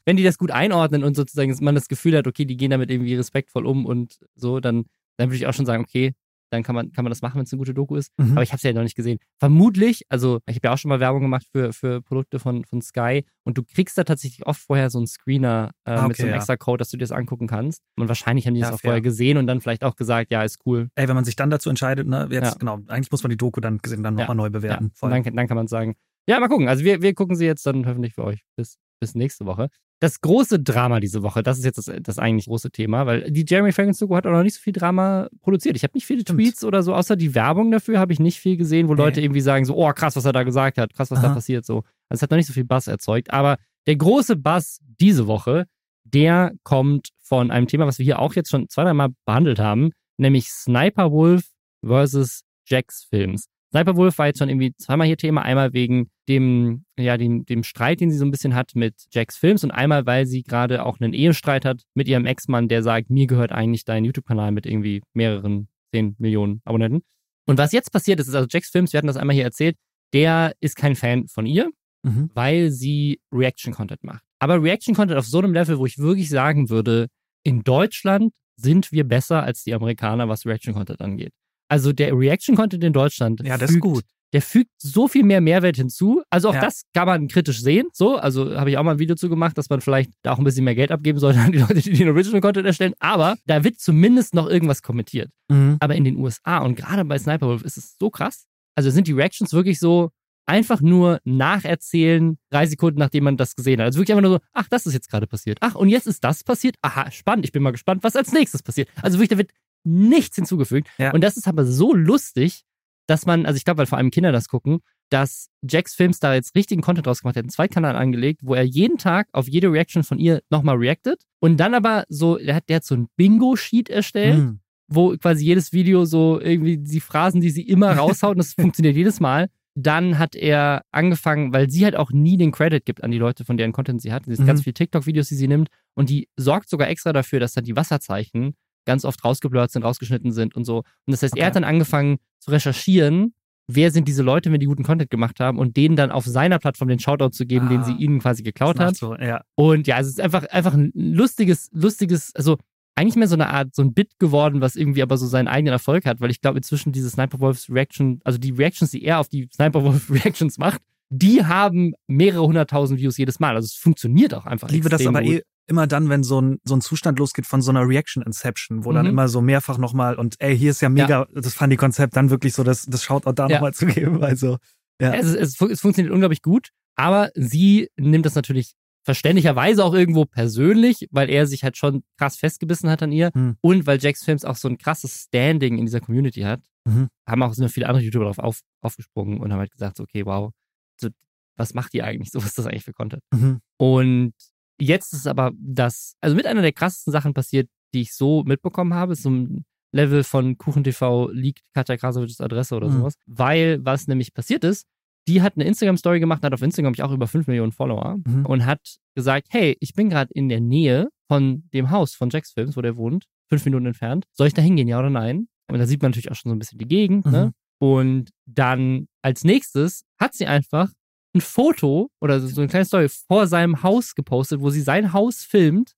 wenn 0.05 0.17
die 0.17 0.23
das 0.23 0.37
gut 0.37 0.51
einordnen 0.51 1.03
und 1.03 1.15
sozusagen 1.15 1.55
man 1.61 1.75
das 1.75 1.87
Gefühl 1.87 2.15
hat, 2.17 2.27
okay, 2.27 2.45
die 2.45 2.57
gehen 2.57 2.71
damit 2.71 2.89
irgendwie 2.89 3.15
respektvoll 3.15 3.65
um 3.65 3.85
und 3.85 4.17
so, 4.35 4.59
dann, 4.59 4.85
dann 5.17 5.29
würde 5.29 5.37
ich 5.37 5.47
auch 5.47 5.53
schon 5.53 5.65
sagen, 5.65 5.83
okay, 5.83 6.13
dann 6.49 6.63
kann 6.63 6.75
man, 6.75 6.91
kann 6.91 7.03
man 7.03 7.11
das 7.11 7.21
machen, 7.21 7.35
wenn 7.37 7.43
es 7.43 7.51
eine 7.53 7.57
gute 7.59 7.73
Doku 7.73 7.95
ist. 7.95 8.11
Mhm. 8.17 8.31
Aber 8.33 8.43
ich 8.43 8.51
habe 8.51 8.59
sie 8.61 8.67
ja 8.67 8.73
noch 8.73 8.83
nicht 8.83 8.95
gesehen. 8.95 9.19
Vermutlich, 9.39 10.03
also 10.09 10.39
ich 10.47 10.55
habe 10.57 10.67
ja 10.67 10.73
auch 10.73 10.77
schon 10.77 10.89
mal 10.89 10.99
Werbung 10.99 11.21
gemacht 11.21 11.45
für, 11.51 11.73
für 11.73 12.01
Produkte 12.01 12.39
von, 12.39 12.63
von 12.65 12.81
Sky 12.81 13.23
und 13.43 13.57
du 13.57 13.63
kriegst 13.63 13.97
da 13.97 14.03
tatsächlich 14.03 14.45
oft 14.45 14.61
vorher 14.61 14.89
so 14.89 14.97
einen 14.99 15.07
Screener 15.07 15.71
äh, 15.85 15.91
Ah, 15.91 16.01
mit 16.03 16.11
okay, 16.11 16.15
so 16.17 16.23
einem 16.23 16.31
ja. 16.31 16.37
extra 16.37 16.57
Code, 16.57 16.79
dass 16.79 16.89
du 16.89 16.97
dir 16.97 17.03
das 17.03 17.11
angucken 17.11 17.47
kannst. 17.47 17.81
Und 17.97 18.07
wahrscheinlich 18.07 18.45
haben 18.47 18.53
die 18.53 18.61
das 18.61 18.69
Ja, 18.69 18.75
auch 18.75 18.79
fair. 18.79 18.89
vorher 18.89 19.01
gesehen 19.01 19.37
und 19.37 19.47
dann 19.47 19.61
vielleicht 19.61 19.83
auch 19.83 19.95
gesagt, 19.95 20.31
ja, 20.31 20.43
ist 20.43 20.59
cool. 20.65 20.89
Ey, 20.95 21.07
wenn 21.07 21.15
man 21.15 21.25
sich 21.25 21.35
dann 21.35 21.49
dazu 21.49 21.69
entscheidet, 21.69 22.07
ne, 22.07 22.27
jetzt, 22.31 22.43
Ja. 22.45 22.55
genau, 22.59 22.79
eigentlich 22.87 23.11
muss 23.11 23.23
man 23.23 23.29
die 23.29 23.37
Doku 23.37 23.59
dann 23.61 23.77
gesehen, 23.79 24.03
dann 24.03 24.15
nochmal 24.15 24.35
neu 24.35 24.49
bewerten. 24.49 24.91
Dann, 25.01 25.23
dann 25.23 25.47
kann 25.47 25.57
man 25.57 25.67
sagen, 25.67 25.95
ja, 26.29 26.39
mal 26.39 26.49
gucken. 26.49 26.67
Also 26.67 26.83
wir, 26.83 27.01
wir 27.01 27.13
gucken 27.13 27.35
sie 27.35 27.45
jetzt 27.45 27.65
dann 27.65 27.85
hoffentlich 27.85 28.13
für 28.13 28.23
euch 28.25 28.43
bis, 28.57 28.77
bis 28.99 29.15
nächste 29.15 29.45
Woche. 29.45 29.69
Das 29.99 30.21
große 30.21 30.59
Drama 30.59 30.99
diese 30.99 31.23
Woche, 31.23 31.41
das 31.41 31.57
ist 31.57 31.65
jetzt 31.65 31.77
das, 31.77 31.91
das 32.01 32.19
eigentlich 32.19 32.45
große 32.45 32.69
Thema, 32.69 33.05
weil 33.07 33.31
die 33.31 33.45
Jeremy 33.47 33.71
Fragrance 33.71 33.99
Doku 33.99 34.15
hat 34.15 34.27
auch 34.27 34.31
noch 34.31 34.43
nicht 34.43 34.53
so 34.53 34.61
viel 34.61 34.73
Drama 34.73 35.27
produziert. 35.41 35.75
Ich 35.75 35.83
habe 35.83 35.93
nicht 35.95 36.05
viele 36.05 36.21
Stimmt. 36.21 36.39
Tweets 36.39 36.63
oder 36.63 36.83
so, 36.83 36.93
außer 36.93 37.15
die 37.15 37.33
Werbung 37.33 37.71
dafür 37.71 37.99
habe 37.99 38.13
ich 38.13 38.19
nicht 38.19 38.39
viel 38.39 38.57
gesehen, 38.57 38.87
wo 38.89 38.93
Nee. 38.93 39.01
Leute 39.01 39.21
irgendwie 39.21 39.41
sagen 39.41 39.65
so, 39.65 39.75
oh 39.75 39.91
krass, 39.93 40.15
was 40.15 40.25
er 40.25 40.33
da 40.33 40.43
gesagt 40.43 40.77
hat, 40.77 40.93
krass, 40.93 41.09
was 41.09 41.21
da 41.21 41.27
Aha. 41.27 41.33
passiert 41.33 41.65
so. 41.65 41.77
Also 42.09 42.19
es 42.19 42.21
hat 42.21 42.29
noch 42.31 42.37
nicht 42.37 42.47
so 42.47 42.53
viel 42.53 42.65
Buzz 42.65 42.85
erzeugt, 42.87 43.31
aber 43.31 43.57
der 43.87 43.95
große 43.95 44.35
Buzz 44.35 44.79
diese 44.99 45.25
Woche, 45.27 45.65
der 46.03 46.53
kommt 46.63 47.09
von 47.19 47.49
einem 47.51 47.67
Thema, 47.67 47.87
was 47.87 47.97
wir 47.97 48.03
hier 48.05 48.19
auch 48.19 48.35
jetzt 48.35 48.49
schon 48.51 48.69
zwei, 48.69 48.83
drei 48.83 48.93
Mal 48.93 49.09
behandelt 49.25 49.57
haben, 49.59 49.89
nämlich 50.17 50.49
Sniper 50.49 51.11
Wolf 51.11 51.45
versus 51.83 52.43
Jax 52.67 53.03
Films. 53.09 53.47
Sniper 53.71 53.95
Wolf 53.97 54.17
war 54.17 54.27
jetzt 54.27 54.39
schon 54.39 54.49
irgendwie 54.49 54.73
zweimal 54.77 55.07
hier 55.07 55.17
Thema, 55.17 55.41
einmal 55.41 55.73
wegen 55.73 56.09
dem, 56.29 56.85
ja, 56.97 57.17
dem, 57.17 57.45
dem 57.45 57.63
Streit, 57.63 57.99
den 57.99 58.11
sie 58.11 58.17
so 58.17 58.25
ein 58.25 58.31
bisschen 58.31 58.55
hat 58.55 58.75
mit 58.75 58.95
Jax 59.11 59.37
Films 59.37 59.63
und 59.63 59.71
einmal, 59.71 60.05
weil 60.05 60.25
sie 60.25 60.43
gerade 60.43 60.85
auch 60.85 60.99
einen 60.99 61.13
Ehestreit 61.13 61.65
hat 61.65 61.83
mit 61.93 62.07
ihrem 62.07 62.25
Ex-Mann, 62.25 62.67
der 62.69 62.81
sagt, 62.83 63.09
mir 63.09 63.27
gehört 63.27 63.51
eigentlich 63.51 63.83
dein 63.85 64.05
YouTube-Kanal 64.05 64.51
mit 64.51 64.65
irgendwie 64.65 65.01
mehreren 65.13 65.67
10 65.93 66.15
Millionen 66.17 66.61
Abonnenten. 66.65 67.01
Und 67.45 67.57
was 67.57 67.71
jetzt 67.71 67.91
passiert 67.91 68.19
ist, 68.19 68.27
ist 68.27 68.35
also 68.35 68.47
Jax 68.49 68.69
Films, 68.69 68.93
wir 68.93 68.97
hatten 68.99 69.07
das 69.07 69.17
einmal 69.17 69.35
hier 69.35 69.45
erzählt, 69.45 69.75
der 70.13 70.53
ist 70.59 70.75
kein 70.75 70.95
Fan 70.95 71.27
von 71.27 71.45
ihr, 71.45 71.69
Mhm. 72.03 72.29
weil 72.35 72.69
sie 72.71 73.19
Reaction-Content 73.33 74.03
macht. 74.03 74.23
Aber 74.39 74.61
Reaction-Content 74.61 75.17
auf 75.17 75.25
so 75.25 75.39
einem 75.39 75.51
Level, 75.53 75.77
wo 75.79 75.85
ich 75.85 75.97
wirklich 75.97 76.29
sagen 76.29 76.69
würde, 76.69 77.07
in 77.43 77.63
Deutschland 77.63 78.31
sind 78.55 78.91
wir 78.91 79.03
besser 79.03 79.43
als 79.43 79.63
die 79.63 79.73
Amerikaner, 79.73 80.29
was 80.29 80.45
Reaction-Content 80.45 81.01
angeht. 81.01 81.33
Also 81.69 81.91
der 81.93 82.13
Reaction-Content 82.17 82.83
in 82.83 82.93
Deutschland, 82.93 83.41
Ja, 83.45 83.57
das 83.57 83.69
ist 83.69 83.75
fügt, 83.75 83.83
gut. 83.85 84.03
der 84.33 84.41
fügt 84.41 84.71
so 84.81 85.07
viel 85.07 85.23
mehr 85.23 85.41
Mehrwert 85.41 85.75
hinzu. 85.77 86.21
Also 86.29 86.49
auch 86.49 86.53
Ja. 86.53 86.61
das 86.61 86.83
kann 86.93 87.05
man 87.07 87.27
kritisch 87.27 87.61
sehen. 87.61 87.87
So, 87.93 88.17
also 88.17 88.55
habe 88.57 88.69
ich 88.71 88.77
auch 88.77 88.83
mal 88.83 88.91
ein 88.91 88.99
Video 88.99 89.15
zu 89.15 89.29
gemacht, 89.29 89.57
dass 89.57 89.69
man 89.69 89.81
vielleicht 89.81 90.11
da 90.23 90.33
auch 90.33 90.37
ein 90.37 90.43
bisschen 90.43 90.63
mehr 90.65 90.75
Geld 90.75 90.91
abgeben 90.91 91.19
sollte 91.19 91.39
an 91.41 91.51
die 91.51 91.59
Leute, 91.59 91.75
die 91.81 91.91
den 91.91 92.09
Original-Content 92.09 92.65
erstellen. 92.65 92.93
Aber 92.99 93.35
da 93.45 93.63
wird 93.63 93.79
zumindest 93.79 94.33
noch 94.33 94.47
irgendwas 94.47 94.81
kommentiert. 94.81 95.29
Mhm. 95.49 95.77
Aber 95.79 95.95
in 95.95 96.03
den 96.03 96.17
USA 96.17 96.59
und 96.59 96.75
gerade 96.75 97.03
bei 97.05 97.17
Sniper 97.19 97.47
Wolf 97.47 97.63
ist 97.63 97.77
es 97.77 97.95
so 97.99 98.09
krass. 98.09 98.45
Also 98.75 98.89
sind 98.89 99.07
die 99.07 99.13
Reactions 99.13 99.53
wirklich 99.53 99.79
so 99.79 100.09
einfach 100.45 100.79
nur 100.79 101.19
nacherzählen, 101.25 102.37
drei 102.51 102.65
Sekunden 102.67 102.99
nachdem 102.99 103.25
man 103.25 103.35
das 103.37 103.55
gesehen 103.55 103.79
hat. 103.79 103.87
Also 103.87 103.99
wirklich 103.99 104.15
einfach 104.15 104.29
nur 104.29 104.37
so, 104.37 104.45
ach, 104.53 104.67
das 104.69 104.85
ist 104.85 104.93
jetzt 104.93 105.09
gerade 105.09 105.27
passiert. 105.27 105.57
Ach, 105.61 105.75
und 105.75 105.89
jetzt 105.89 106.07
ist 106.07 106.23
das 106.23 106.43
passiert. 106.43 106.75
Aha, 106.81 107.11
spannend. 107.11 107.45
Ich 107.45 107.51
bin 107.51 107.63
mal 107.63 107.71
gespannt, 107.71 108.03
was 108.03 108.15
als 108.15 108.31
nächstes 108.31 108.63
passiert. 108.63 108.87
Also 109.01 109.17
wirklich, 109.17 109.29
da 109.29 109.37
wird 109.37 109.51
nichts 109.83 110.35
hinzugefügt. 110.35 110.87
Ja. 110.97 111.11
Und 111.13 111.23
das 111.23 111.37
ist 111.37 111.47
aber 111.47 111.65
so 111.65 111.93
lustig, 111.93 112.63
dass 113.07 113.25
man, 113.25 113.45
also 113.45 113.57
ich 113.57 113.63
glaube, 113.65 113.79
weil 113.79 113.85
vor 113.85 113.97
allem 113.97 114.11
Kinder 114.11 114.31
das 114.31 114.47
gucken, 114.49 114.79
dass 115.09 115.47
Jacks 115.61 115.95
Films 115.95 116.19
da 116.19 116.33
jetzt 116.33 116.53
richtigen 116.55 116.81
Content 116.81 117.07
draus 117.07 117.21
gemacht 117.21 117.37
hat, 117.37 117.43
einen 117.43 117.49
Zweitkanal 117.49 117.95
angelegt, 117.95 118.41
wo 118.43 118.53
er 118.55 118.63
jeden 118.63 118.97
Tag 118.97 119.27
auf 119.31 119.47
jede 119.47 119.71
Reaction 119.71 120.03
von 120.03 120.19
ihr 120.19 120.41
nochmal 120.49 120.75
reactet 120.75 121.23
und 121.39 121.57
dann 121.57 121.73
aber 121.73 122.03
so, 122.09 122.37
der 122.37 122.55
hat, 122.55 122.67
der 122.67 122.77
hat 122.77 122.83
so 122.83 122.95
ein 122.95 123.07
Bingo-Sheet 123.15 123.89
erstellt, 123.89 124.37
Mhm. 124.39 124.59
wo 124.89 125.15
quasi 125.15 125.45
jedes 125.45 125.71
Video 125.71 126.03
so 126.03 126.41
irgendwie 126.41 126.77
die 126.77 126.99
Phrasen, 126.99 127.39
die 127.39 127.49
sie 127.49 127.61
immer 127.61 127.93
raushaut, 127.95 128.31
und 128.31 128.39
das 128.39 128.53
funktioniert 128.81 128.95
jedes 128.97 129.21
Mal. 129.21 129.47
Dann 129.79 130.17
hat 130.17 130.35
er 130.35 130.81
angefangen, 130.91 131.53
weil 131.53 131.69
sie 131.69 131.85
halt 131.85 131.95
auch 131.95 132.11
nie 132.11 132.35
den 132.35 132.51
Credit 132.51 132.83
gibt 132.83 133.03
an 133.03 133.11
die 133.11 133.19
Leute, 133.19 133.45
von 133.45 133.55
deren 133.57 133.71
Content 133.71 134.01
sie 134.01 134.11
hat. 134.11 134.25
Sie 134.25 134.31
hat 134.33 134.39
Mhm. 134.39 134.45
ganz 134.47 134.63
viele 134.63 134.73
TikTok-Videos, 134.73 135.29
die 135.29 135.35
sie 135.35 135.47
nimmt. 135.47 135.69
Und 135.93 136.09
die 136.09 136.27
sorgt 136.35 136.67
sogar 136.67 136.89
extra 136.89 137.13
dafür, 137.13 137.39
dass 137.39 137.53
dann 137.53 137.63
die 137.63 137.75
Wasserzeichen 137.75 138.55
ganz 138.87 139.05
oft 139.05 139.23
rausgeblurrt 139.23 139.69
sind, 139.71 139.83
rausgeschnitten 139.83 140.31
sind 140.31 140.55
und 140.55 140.63
so. 140.65 140.77
Und 140.77 140.85
das 141.11 141.21
heißt, 141.21 141.33
Okay. 141.33 141.41
er 141.41 141.47
hat 141.47 141.55
dann 141.55 141.63
angefangen 141.63 142.17
zu 142.39 142.49
recherchieren, 142.49 143.35
wer 143.67 143.91
sind 143.91 144.07
diese 144.07 144.23
Leute, 144.23 144.51
wenn 144.51 144.59
die 144.59 144.65
guten 144.65 144.83
Content 144.83 145.09
gemacht 145.11 145.39
haben 145.39 145.59
und 145.59 145.77
denen 145.77 145.95
dann 145.95 146.09
auf 146.09 146.25
seiner 146.25 146.57
Plattform 146.57 146.87
den 146.87 146.99
Shoutout 146.99 147.29
zu 147.31 147.45
geben, 147.45 147.69
den 147.69 147.81
Ah. 147.81 147.83
sie 147.83 147.93
ihnen 147.93 148.19
quasi 148.19 148.41
geklaut 148.41 148.79
hat. 148.79 148.95
So, 148.95 149.15
ja. 149.15 149.41
Und 149.55 149.85
ja, 149.87 149.99
es 149.99 150.07
ist 150.07 150.19
einfach, 150.21 150.45
einfach 150.49 150.73
ein 150.73 150.91
lustiges, 150.95 151.69
lustiges, 151.73 152.33
also 152.33 152.57
eigentlich 152.95 153.15
mehr 153.17 153.27
so 153.27 153.35
eine 153.35 153.49
Art, 153.49 153.75
so 153.75 153.83
ein 153.83 153.93
Bit 153.93 154.17
geworden, 154.17 154.59
was 154.61 154.75
irgendwie 154.75 155.03
aber 155.03 155.17
so 155.17 155.27
seinen 155.27 155.47
eigenen 155.47 155.73
Erfolg 155.73 156.05
hat, 156.05 156.19
weil 156.19 156.31
ich 156.31 156.41
glaube, 156.41 156.57
inzwischen 156.57 156.93
diese 156.93 157.09
Sniper 157.11 157.39
Wolfs 157.39 157.69
Reaction, 157.69 158.21
also 158.23 158.39
die 158.39 158.51
Reactions, 158.51 158.89
die 158.89 159.03
er 159.03 159.19
auf 159.19 159.27
die 159.29 159.47
Sniper 159.53 159.83
Wolf 159.83 160.09
Reactions 160.25 160.57
macht, 160.57 160.81
die 161.09 161.45
haben 161.45 161.93
mehrere 162.07 162.43
hunderttausend 162.47 162.99
Views 162.99 163.17
jedes 163.17 163.39
Mal. 163.39 163.55
Also 163.55 163.65
es 163.65 163.73
funktioniert 163.75 164.33
auch 164.33 164.45
einfach. 164.45 164.67
Ich 164.69 164.73
liebe 164.75 164.89
das 164.89 165.05
aber 165.05 165.21
gut. 165.21 165.29
eh 165.35 165.41
immer 165.67 165.85
dann, 165.87 166.09
wenn 166.09 166.23
so 166.23 166.39
ein, 166.41 166.59
so 166.63 166.75
ein 166.75 166.81
Zustand 166.81 167.19
losgeht 167.19 167.45
von 167.45 167.61
so 167.61 167.71
einer 167.71 167.87
Reaction 167.87 168.23
Inception, 168.23 168.85
wo 168.85 168.91
dann 168.93 169.05
Mhm. 169.05 169.11
immer 169.11 169.27
so 169.27 169.41
mehrfach 169.41 169.77
nochmal 169.77 170.15
und 170.15 170.35
ey, 170.39 170.57
hier 170.57 170.71
ist 170.71 170.81
ja 170.81 170.89
mega, 170.89 171.27
das 171.33 171.53
fand 171.53 171.71
die 171.73 171.77
Konzept, 171.77 172.15
dann 172.15 172.29
wirklich 172.29 172.53
so 172.53 172.63
das, 172.63 172.85
das 172.85 173.03
Shoutout 173.03 173.33
da 173.33 173.47
Ja. 173.47 173.55
nochmal 173.55 173.73
zu 173.73 173.85
geben. 173.85 174.23
Also, 174.23 174.57
ja. 175.01 175.13
Es, 175.13 175.27
es, 175.27 175.61
es 175.61 175.81
funktioniert 175.81 176.13
unglaublich 176.13 176.41
gut, 176.41 176.69
aber 176.95 177.29
sie 177.35 177.89
nimmt 177.97 178.25
das 178.25 178.35
natürlich 178.35 178.73
verständlicherweise 179.03 179.85
auch 179.85 179.93
irgendwo 179.93 180.25
persönlich, 180.25 181.07
weil 181.11 181.29
er 181.29 181.47
sich 181.47 181.63
halt 181.63 181.77
schon 181.77 182.03
krass 182.17 182.35
festgebissen 182.37 182.89
hat 182.89 183.01
an 183.03 183.11
ihr 183.11 183.31
Hm. 183.33 183.55
und 183.61 183.85
weil 183.87 183.99
Jax 184.01 184.23
Films 184.23 184.43
auch 184.43 184.55
so 184.57 184.67
ein 184.67 184.77
krasses 184.77 185.23
Standing 185.23 185.77
in 185.77 185.85
dieser 185.85 186.01
Community 186.01 186.41
hat, 186.41 186.61
Mhm. 186.85 187.07
haben 187.27 187.43
auch 187.43 187.53
so 187.53 187.67
viele 187.67 187.87
andere 187.87 188.03
YouTuber 188.03 188.25
darauf 188.25 188.39
auf, 188.39 188.61
aufgesprungen 188.81 189.39
und 189.39 189.51
haben 189.51 189.59
halt 189.59 189.71
gesagt, 189.71 189.97
so, 189.97 190.03
okay, 190.03 190.25
wow, 190.25 190.51
so, 190.99 191.09
was 191.57 191.73
macht 191.73 191.93
ihr 191.93 192.05
eigentlich? 192.05 192.31
So, 192.31 192.39
was 192.43 192.45
ist 192.47 192.57
das 192.57 192.65
eigentlich 192.65 192.83
für 192.83 192.93
Content? 192.93 193.21
Mhm. 193.33 193.59
Und 193.77 194.33
jetzt 194.79 195.13
ist 195.13 195.27
aber 195.27 195.51
das, 195.57 196.15
also 196.21 196.35
mit 196.35 196.45
einer 196.45 196.61
der 196.61 196.73
krassesten 196.73 197.11
Sachen 197.11 197.33
passiert, 197.33 197.69
die 197.93 198.01
ich 198.01 198.13
so 198.13 198.43
mitbekommen 198.43 198.93
habe, 198.93 199.13
ist 199.13 199.23
so 199.23 199.29
ein 199.29 199.65
Level 199.93 200.23
von 200.23 200.57
KuchenTV 200.57 201.29
liegt 201.31 201.61
Katja 201.73 201.95
Krasowitschs 201.97 202.41
Adresse 202.41 202.75
oder 202.75 202.89
Mhm. 202.89 202.93
sowas. 202.99 203.13
Weil 203.25 203.83
was 203.85 204.07
nämlich 204.07 204.33
passiert 204.33 204.63
ist, 204.63 204.85
die 205.27 205.41
hat 205.41 205.55
eine 205.55 205.65
Instagram-Story 205.65 206.19
gemacht, 206.19 206.43
hat 206.43 206.53
auf 206.53 206.61
Instagram 206.61 206.93
ich 206.93 207.03
auch 207.03 207.11
über 207.11 207.27
5 207.27 207.47
Millionen 207.47 207.71
Follower 207.71 208.17
Mhm. 208.25 208.45
und 208.45 208.65
hat 208.65 208.97
gesagt, 209.15 209.47
hey, 209.51 209.75
ich 209.79 209.93
bin 209.93 210.09
gerade 210.09 210.31
in 210.33 210.49
der 210.49 210.59
Nähe 210.61 211.09
von 211.29 211.63
dem 211.73 211.89
Haus 211.91 212.13
von 212.15 212.29
Jax 212.29 212.51
Films, 212.51 212.77
wo 212.77 212.81
der 212.81 212.95
wohnt, 212.97 213.25
fünf 213.49 213.63
Minuten 213.65 213.85
entfernt. 213.87 214.25
Soll 214.33 214.47
ich 214.47 214.53
da 214.53 214.61
hingehen, 214.61 214.87
ja 214.87 214.99
oder 214.99 215.09
nein? 215.09 215.47
Und 215.69 215.79
da 215.79 215.85
sieht 215.87 216.01
man 216.01 216.11
natürlich 216.11 216.31
auch 216.31 216.35
schon 216.35 216.49
so 216.51 216.55
ein 216.55 216.59
bisschen 216.59 216.77
die 216.79 216.87
Gegend, 216.87 217.25
ne? 217.25 217.51
Und 217.79 218.29
dann 218.45 219.07
als 219.21 219.43
nächstes 219.43 220.03
hat 220.19 220.33
sie 220.33 220.47
einfach 220.47 220.91
ein 221.37 221.41
Foto 221.41 222.09
oder 222.21 222.39
so 222.39 222.61
eine 222.61 222.67
kleine 222.69 222.85
Story 222.85 223.07
vor 223.09 223.47
seinem 223.47 223.83
Haus 223.83 224.15
gepostet, 224.15 224.59
wo 224.61 224.69
sie 224.69 224.81
sein 224.81 225.13
Haus 225.13 225.43
filmt 225.43 225.93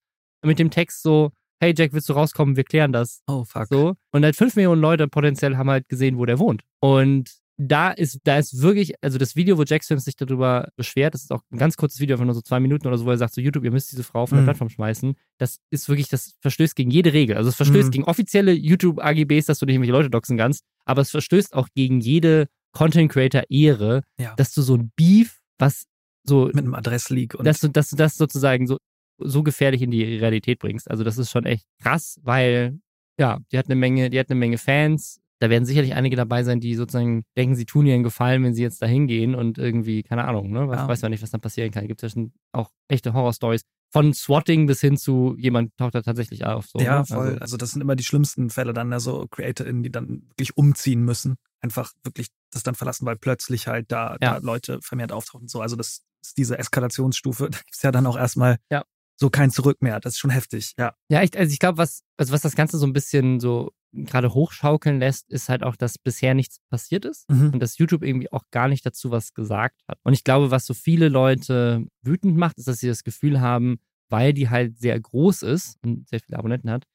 mit 0.46 0.60
dem 0.60 0.69
Text 0.69 1.01
so, 1.03 1.31
hey 1.62 1.74
Jack, 1.77 1.91
willst 1.93 2.08
du 2.10 2.13
rauskommen? 2.13 2.55
Wir 2.55 2.63
klären 2.63 2.93
das. 2.93 3.22
Oh, 3.27 3.43
fuck. 3.43 3.67
So. 3.69 3.96
Und 4.12 4.24
halt 4.24 4.36
fünf 4.36 4.55
Millionen 4.55 4.81
Leute 4.81 5.08
potenziell 5.08 5.58
haben 5.58 5.69
halt 5.69 5.89
gesehen, 5.89 6.17
wo 6.17 6.25
der 6.25 6.39
wohnt. 6.39 6.62
Und 6.79 7.31
da 7.62 7.91
ist, 7.91 8.19
da 8.24 8.38
ist 8.38 8.62
wirklich, 8.62 8.93
also 9.03 9.17
das 9.17 9.36
Video, 9.36 9.58
wo 9.58 9.63
Jack 9.63 9.84
Sims 9.84 10.05
sich 10.05 10.15
darüber 10.15 10.69
beschwert, 10.77 11.13
das 11.13 11.24
ist 11.24 11.31
auch 11.34 11.41
ein 11.51 11.58
ganz 11.58 11.75
kurzes 11.75 12.00
Video, 12.00 12.13
einfach 12.13 12.24
nur 12.24 12.34
so 12.34 12.39
zwei 12.41 12.62
Minuten 12.62 12.88
oder 12.88 12.98
so, 12.98 13.05
wo 13.05 13.10
er 13.10 13.17
sagt, 13.17 13.34
so 13.34 13.41
YouTube, 13.41 13.65
ihr 13.65 13.72
müsst 13.72 13.91
diese 13.91 14.03
Frau 14.05 14.25
von 14.25 14.38
der 14.38 14.43
Mhm. 14.43 14.46
Plattform 14.46 14.69
schmeißen. 14.69 15.15
Das 15.39 15.60
ist 15.69 15.89
wirklich, 15.89 16.08
das 16.08 16.36
verstößt 16.39 16.74
gegen 16.77 16.89
jede 16.89 17.12
Regel. 17.12 17.36
Also 17.36 17.50
es 17.50 17.55
verstößt 17.58 17.88
Mhm. 17.88 17.91
gegen 17.91 18.03
offizielle 18.05 18.53
YouTube-AGBs, 18.53 19.46
dass 19.48 19.60
du 19.60 19.65
nicht 19.65 19.74
irgendwelche 19.75 19.91
Leute 19.91 20.10
doxen 20.10 20.38
kannst, 20.38 20.63
aber 20.86 21.01
es 21.01 21.12
verstößt 21.12 21.53
auch 21.53 21.67
gegen 21.75 22.00
jede 22.00 22.48
Content-Creator-Ehre, 22.73 24.03
Ja. 24.19 24.35
dass 24.35 24.53
du 24.53 24.61
so 24.61 24.75
ein 24.75 24.91
Beef, 24.95 25.39
was 25.57 25.85
so 26.25 26.45
Mit 26.47 26.57
einem 26.59 26.75
Adressleak 26.75 27.35
und 27.35 27.45
dass 27.45 27.59
du, 27.59 27.69
dass 27.69 27.89
du 27.89 27.95
das 27.95 28.15
sozusagen 28.15 28.67
so, 28.67 28.77
so 29.19 29.41
gefährlich 29.43 29.81
in 29.81 29.91
die 29.91 30.03
Realität 30.03 30.59
bringst. 30.59 30.89
Also 30.89 31.03
das 31.03 31.17
ist 31.17 31.31
schon 31.31 31.45
echt 31.45 31.65
krass, 31.81 32.19
weil 32.23 32.79
ja, 33.19 33.39
die 33.51 33.57
hat 33.57 33.65
eine 33.65 33.75
Menge, 33.75 34.09
die 34.09 34.19
hat 34.19 34.29
eine 34.29 34.39
Menge 34.39 34.57
Fans. 34.57 35.19
da 35.41 35.49
werden 35.49 35.65
sicherlich 35.65 35.93
einige 35.95 36.15
dabei 36.17 36.43
sein, 36.43 36.59
die 36.59 36.75
sozusagen 36.75 37.23
denken, 37.38 37.55
sie 37.55 37.65
tun 37.65 37.85
ihr 37.85 37.93
einen 37.93 38.03
Gefallen, 38.03 38.43
wenn 38.43 38.53
sie 38.53 38.61
jetzt 38.61 38.81
da 38.81 38.85
hingehen 38.85 39.35
und 39.35 39.57
irgendwie, 39.57 40.03
keine 40.03 40.25
Ahnung, 40.25 40.51
ne? 40.51 40.67
Was, 40.67 40.79
Ja. 40.81 40.88
Weiß 40.89 41.01
man 41.01 41.11
nicht, 41.11 41.23
was 41.23 41.31
dann 41.31 41.39
passieren 41.41 41.71
kann. 41.71 41.88
Gibt 41.88 42.03
es 42.03 42.11
ja 42.11 42.13
schon 42.13 42.33
auch 42.51 42.71
echte 42.89 43.13
Horror-Stories. 43.13 43.61
Von 43.91 44.13
Swatting 44.13 44.67
bis 44.67 44.81
hin 44.81 44.98
zu 44.98 45.36
jemand 45.38 45.75
taucht 45.77 45.96
da 45.96 46.01
tatsächlich 46.01 46.46
auf. 46.46 46.67
So, 46.67 46.79
ja, 46.79 47.00
ne? 47.00 47.05
voll. 47.05 47.27
Also, 47.29 47.39
Also, 47.41 47.58
das 47.58 47.72
sind 47.72 47.81
immer 47.81 47.96
die 47.96 48.03
schlimmsten 48.03 48.50
Fälle 48.51 48.74
dann, 48.74 48.93
also 48.93 49.27
CreatorInnen, 49.31 49.81
die 49.84 49.91
dann 49.91 50.24
wirklich 50.29 50.55
umziehen 50.58 51.03
müssen. 51.03 51.38
Einfach 51.62 51.91
wirklich 52.03 52.27
das 52.51 52.63
dann 52.63 52.75
verlassen, 52.75 53.05
weil 53.05 53.15
plötzlich 53.17 53.67
halt 53.67 53.91
da, 53.91 54.12
Ja. 54.22 54.36
da 54.36 54.38
Leute 54.38 54.79
vermehrt 54.84 55.12
auftauchen. 55.12 55.48
So, 55.48 55.62
also 55.62 55.75
das 55.75 56.03
ist 56.22 56.38
diese 56.38 56.58
Eskalationsstufe. 56.60 57.50
Da 57.51 57.58
gibt's 57.58 57.81
ja 57.81 57.91
dann 57.91 58.05
auch 58.05 58.17
erstmal 58.17 58.58
Ja. 58.72 58.84
so 59.15 59.29
kein 59.31 59.50
Zurück 59.51 59.81
mehr. 59.81 60.00
Das 60.00 60.13
ist 60.13 60.19
schon 60.19 60.31
heftig. 60.31 60.74
Ja. 60.77 60.93
Ja, 61.10 61.24
ich, 61.24 61.38
also 61.38 61.51
ich 61.51 61.60
glaube, 61.60 61.77
was, 61.79 62.03
also 62.17 62.31
was 62.31 62.41
das 62.41 62.55
Ganze 62.55 62.77
so 62.77 62.86
ein 62.86 62.93
bisschen 62.93 63.39
so 63.39 63.72
gerade 63.91 64.34
hochschaukeln 64.34 65.00
lässt, 65.00 65.29
ist 65.29 65.50
halt 65.50 65.63
auch, 65.63 65.75
dass 65.75 65.98
bisher 65.98 66.34
nichts 66.34 66.60
passiert 66.69 67.05
ist 67.05 67.29
Mhm. 67.29 67.53
und 67.53 67.60
dass 67.60 67.77
YouTube 67.77 68.03
irgendwie 68.03 68.31
auch 68.31 68.43
gar 68.51 68.67
nicht 68.67 68.86
dazu 68.86 69.12
was 69.12 69.34
gesagt 69.34 69.81
hat. 69.88 69.98
Und 70.03 70.13
ich 70.13 70.24
glaube, 70.24 70.51
was 70.51 70.65
so 70.65 70.74
viele 70.74 71.10
Leute 71.10 71.86
wütend 72.03 72.38
macht, 72.38 72.58
ist, 72.58 72.67
dass 72.67 72.79
sie 72.79 72.88
das 72.88 73.03
Gefühl 73.03 73.41
haben, 73.41 73.79
weil 74.10 74.34
die 74.34 74.50
halt 74.50 74.77
sehr 74.77 75.00
groß 75.00 75.41
ist 75.43 75.77
und 75.84 76.08
sehr 76.08 76.19
viele 76.19 76.38
Abonnenten 76.38 76.69
hat, 76.69 76.86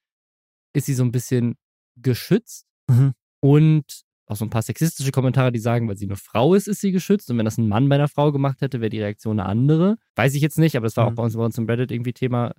ist 0.72 0.86
sie 0.86 0.94
so 0.94 1.04
ein 1.04 1.12
bisschen 1.12 1.56
geschützt 1.96 2.66
Mhm. 2.90 3.12
und 3.40 4.02
auch 4.26 4.36
so 4.36 4.44
ein 4.46 4.50
paar 4.50 4.62
sexistische 4.62 5.10
Kommentare, 5.10 5.52
die 5.52 5.58
sagen, 5.58 5.86
weil 5.86 5.98
sie 5.98 6.06
eine 6.06 6.16
Frau 6.16 6.54
ist, 6.54 6.66
ist 6.66 6.80
sie 6.80 6.92
geschützt. 6.92 7.30
Und 7.30 7.36
wenn 7.36 7.44
das 7.44 7.58
ein 7.58 7.68
Mann 7.68 7.88
bei 7.90 7.96
einer 7.96 8.08
Frau 8.08 8.32
gemacht 8.32 8.62
hätte, 8.62 8.80
wäre 8.80 8.88
die 8.88 9.00
Reaktion 9.02 9.38
eine 9.38 9.48
andere. 9.48 9.96
Weiß 10.16 10.34
ich 10.34 10.40
jetzt 10.40 10.58
nicht, 10.58 10.76
aber 10.76 10.86
das 10.86 10.96
war 10.96 11.06
auch 11.06 11.10
Mhm. 11.10 11.14
bei 11.16 11.22
uns, 11.24 11.36
bei 11.36 11.44
uns 11.44 11.58
im 11.58 11.66
Reddit 11.66 11.90
irgendwie 11.90 12.14
Thema. 12.14 12.54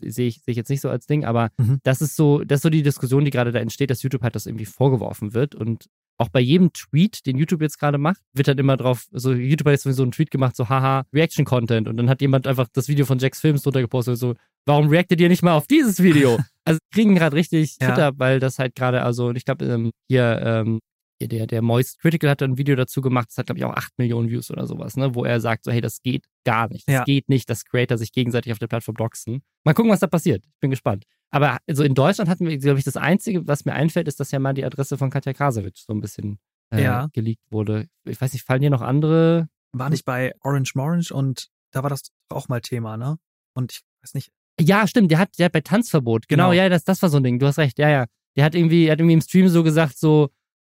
Sehe 0.00 0.28
ich, 0.28 0.36
sehe 0.42 0.52
ich 0.52 0.56
jetzt 0.56 0.70
nicht 0.70 0.80
so 0.80 0.88
als 0.90 1.06
Ding, 1.06 1.24
aber 1.24 1.50
Mhm. 1.58 1.78
das 1.82 2.00
ist 2.00 2.16
so, 2.16 2.42
das 2.44 2.58
ist 2.58 2.62
so 2.62 2.70
die 2.70 2.82
Diskussion, 2.82 3.24
die 3.24 3.30
gerade 3.30 3.52
da 3.52 3.58
entsteht, 3.60 3.90
dass 3.90 4.02
YouTube 4.02 4.22
halt 4.22 4.34
das 4.34 4.46
irgendwie 4.46 4.64
vorgeworfen 4.66 5.34
wird. 5.34 5.54
Und 5.54 5.86
auch 6.18 6.28
bei 6.28 6.40
jedem 6.40 6.72
Tweet, 6.72 7.26
den 7.26 7.36
YouTube 7.38 7.62
jetzt 7.62 7.78
gerade 7.78 7.98
macht, 7.98 8.20
wird 8.32 8.46
dann 8.46 8.58
immer 8.58 8.76
drauf, 8.76 9.06
so 9.12 9.32
YouTube 9.32 9.66
hat 9.66 9.72
jetzt 9.72 9.82
sowieso 9.84 10.02
einen 10.02 10.12
Tweet 10.12 10.30
gemacht, 10.30 10.54
so 10.54 10.68
haha, 10.68 11.04
Reaction-Content. 11.12 11.88
Und 11.88 11.96
dann 11.96 12.08
hat 12.08 12.20
jemand 12.20 12.46
einfach 12.46 12.68
das 12.72 12.88
Video 12.88 13.06
von 13.06 13.18
Jacks 13.18 13.40
Films 13.40 13.62
drunter 13.62 13.80
gepostet, 13.80 14.18
so, 14.18 14.34
warum 14.66 14.88
reactet 14.88 15.20
ihr 15.20 15.28
nicht 15.28 15.42
mal 15.42 15.54
auf 15.54 15.66
dieses 15.66 16.02
Video? 16.02 16.38
also 16.64 16.78
kriegen 16.92 17.14
gerade 17.14 17.34
richtig 17.34 17.76
Ja. 17.80 17.88
Twitter, 17.88 18.12
weil 18.18 18.38
das 18.40 18.58
halt 18.58 18.74
gerade, 18.76 19.02
also, 19.02 19.32
ich 19.32 19.44
glaube, 19.44 19.64
ähm, 19.64 19.90
hier, 20.08 20.40
ähm, 20.44 20.80
hier 21.22 21.28
der, 21.28 21.46
der 21.46 21.62
Moist 21.62 21.98
Critical 22.00 22.30
hat 22.30 22.42
ein 22.42 22.58
Video 22.58 22.74
dazu 22.76 23.00
gemacht, 23.00 23.28
das 23.30 23.38
hat, 23.38 23.46
glaube 23.46 23.58
ich, 23.58 23.64
auch 23.64 23.74
8 23.74 23.92
Millionen 23.98 24.28
Views 24.28 24.50
oder 24.50 24.66
sowas, 24.66 24.96
ne, 24.96 25.14
wo 25.14 25.24
er 25.24 25.40
sagt, 25.40 25.64
so, 25.64 25.70
hey, 25.72 25.80
das 25.80 26.02
geht 26.02 26.24
gar 26.44 26.68
nicht. 26.68 26.86
Das 26.88 26.94
Ja. 26.94 27.04
geht 27.04 27.28
nicht, 27.28 27.48
dass 27.50 27.64
Creator 27.64 27.96
sich 27.98 28.12
gegenseitig 28.12 28.52
auf 28.52 28.58
der 28.58 28.66
Plattform 28.66 28.96
doxen. 28.96 29.42
Mal 29.64 29.72
gucken, 29.74 29.90
was 29.90 30.00
da 30.00 30.06
passiert. 30.06 30.44
Ich 30.44 30.60
bin 30.60 30.70
gespannt. 30.70 31.04
Aber 31.30 31.58
also 31.66 31.82
in 31.84 31.94
Deutschland 31.94 32.28
hatten 32.28 32.46
wir, 32.46 32.58
glaube 32.58 32.78
ich, 32.78 32.84
das 32.84 32.96
Einzige, 32.96 33.46
was 33.46 33.64
mir 33.64 33.72
einfällt, 33.72 34.06
ist, 34.08 34.20
dass 34.20 34.30
ja 34.32 34.38
mal 34.38 34.52
die 34.52 34.64
Adresse 34.64 34.98
von 34.98 35.10
Katja 35.10 35.32
Krasowitsch 35.32 35.84
so 35.86 35.92
ein 35.94 36.00
bisschen 36.00 36.38
äh, 36.70 36.82
Ja. 36.82 37.08
geleakt 37.12 37.42
wurde. 37.50 37.86
Ich 38.04 38.20
weiß 38.20 38.32
nicht, 38.32 38.44
fallen 38.44 38.60
dir 38.60 38.70
noch 38.70 38.82
andere? 38.82 39.48
War 39.72 39.88
nicht 39.88 40.04
bei 40.04 40.34
Orange 40.42 40.72
Morange 40.74 41.08
und 41.12 41.48
da 41.70 41.82
war 41.82 41.88
das 41.90 42.02
auch 42.28 42.48
mal 42.48 42.60
Thema, 42.60 42.96
ne? 42.98 43.16
Und 43.54 43.72
ich 43.72 43.80
weiß 44.02 44.14
nicht. 44.14 44.30
Ja, 44.60 44.86
stimmt, 44.86 45.10
der 45.10 45.18
hat, 45.18 45.38
der 45.38 45.46
hat 45.46 45.52
bei 45.52 45.62
Tanzverbot. 45.62 46.28
Genau, 46.28 46.50
Genau. 46.50 46.62
ja, 46.62 46.68
das, 46.68 46.84
das 46.84 47.00
war 47.00 47.08
so 47.08 47.16
ein 47.16 47.22
Ding. 47.24 47.38
Du 47.38 47.46
hast 47.46 47.58
recht, 47.58 47.78
ja, 47.78 47.88
ja. 47.88 48.04
Der 48.36 48.44
hat 48.44 48.54
irgendwie, 48.54 48.84
der 48.84 48.92
hat 48.92 48.98
irgendwie 49.00 49.14
im 49.14 49.20
Stream 49.22 49.48
so 49.48 49.62
gesagt, 49.62 49.96
so, 49.98 50.28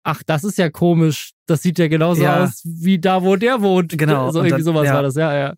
ach, 0.05 0.23
das 0.23 0.45
ist 0.45 0.59
ja 0.59 0.71
komisch. 0.71 1.33
Das 1.47 1.63
sieht 1.63 1.79
ja 1.79 1.89
genauso 1.89 2.23
Ja. 2.23 2.45
aus 2.45 2.63
wie 2.65 2.99
da, 3.01 3.23
wo 3.23 3.37
der 3.37 3.61
wohnt. 3.63 3.97
Genau, 3.99 4.31
So 4.31 4.39
irgendwie 4.41 4.51
dann- 4.51 4.63
sowas 4.63 4.87
ja. 4.87 4.95
war 4.95 5.03
das, 5.03 5.17
ja, 5.17 5.35
ja. 5.37 5.55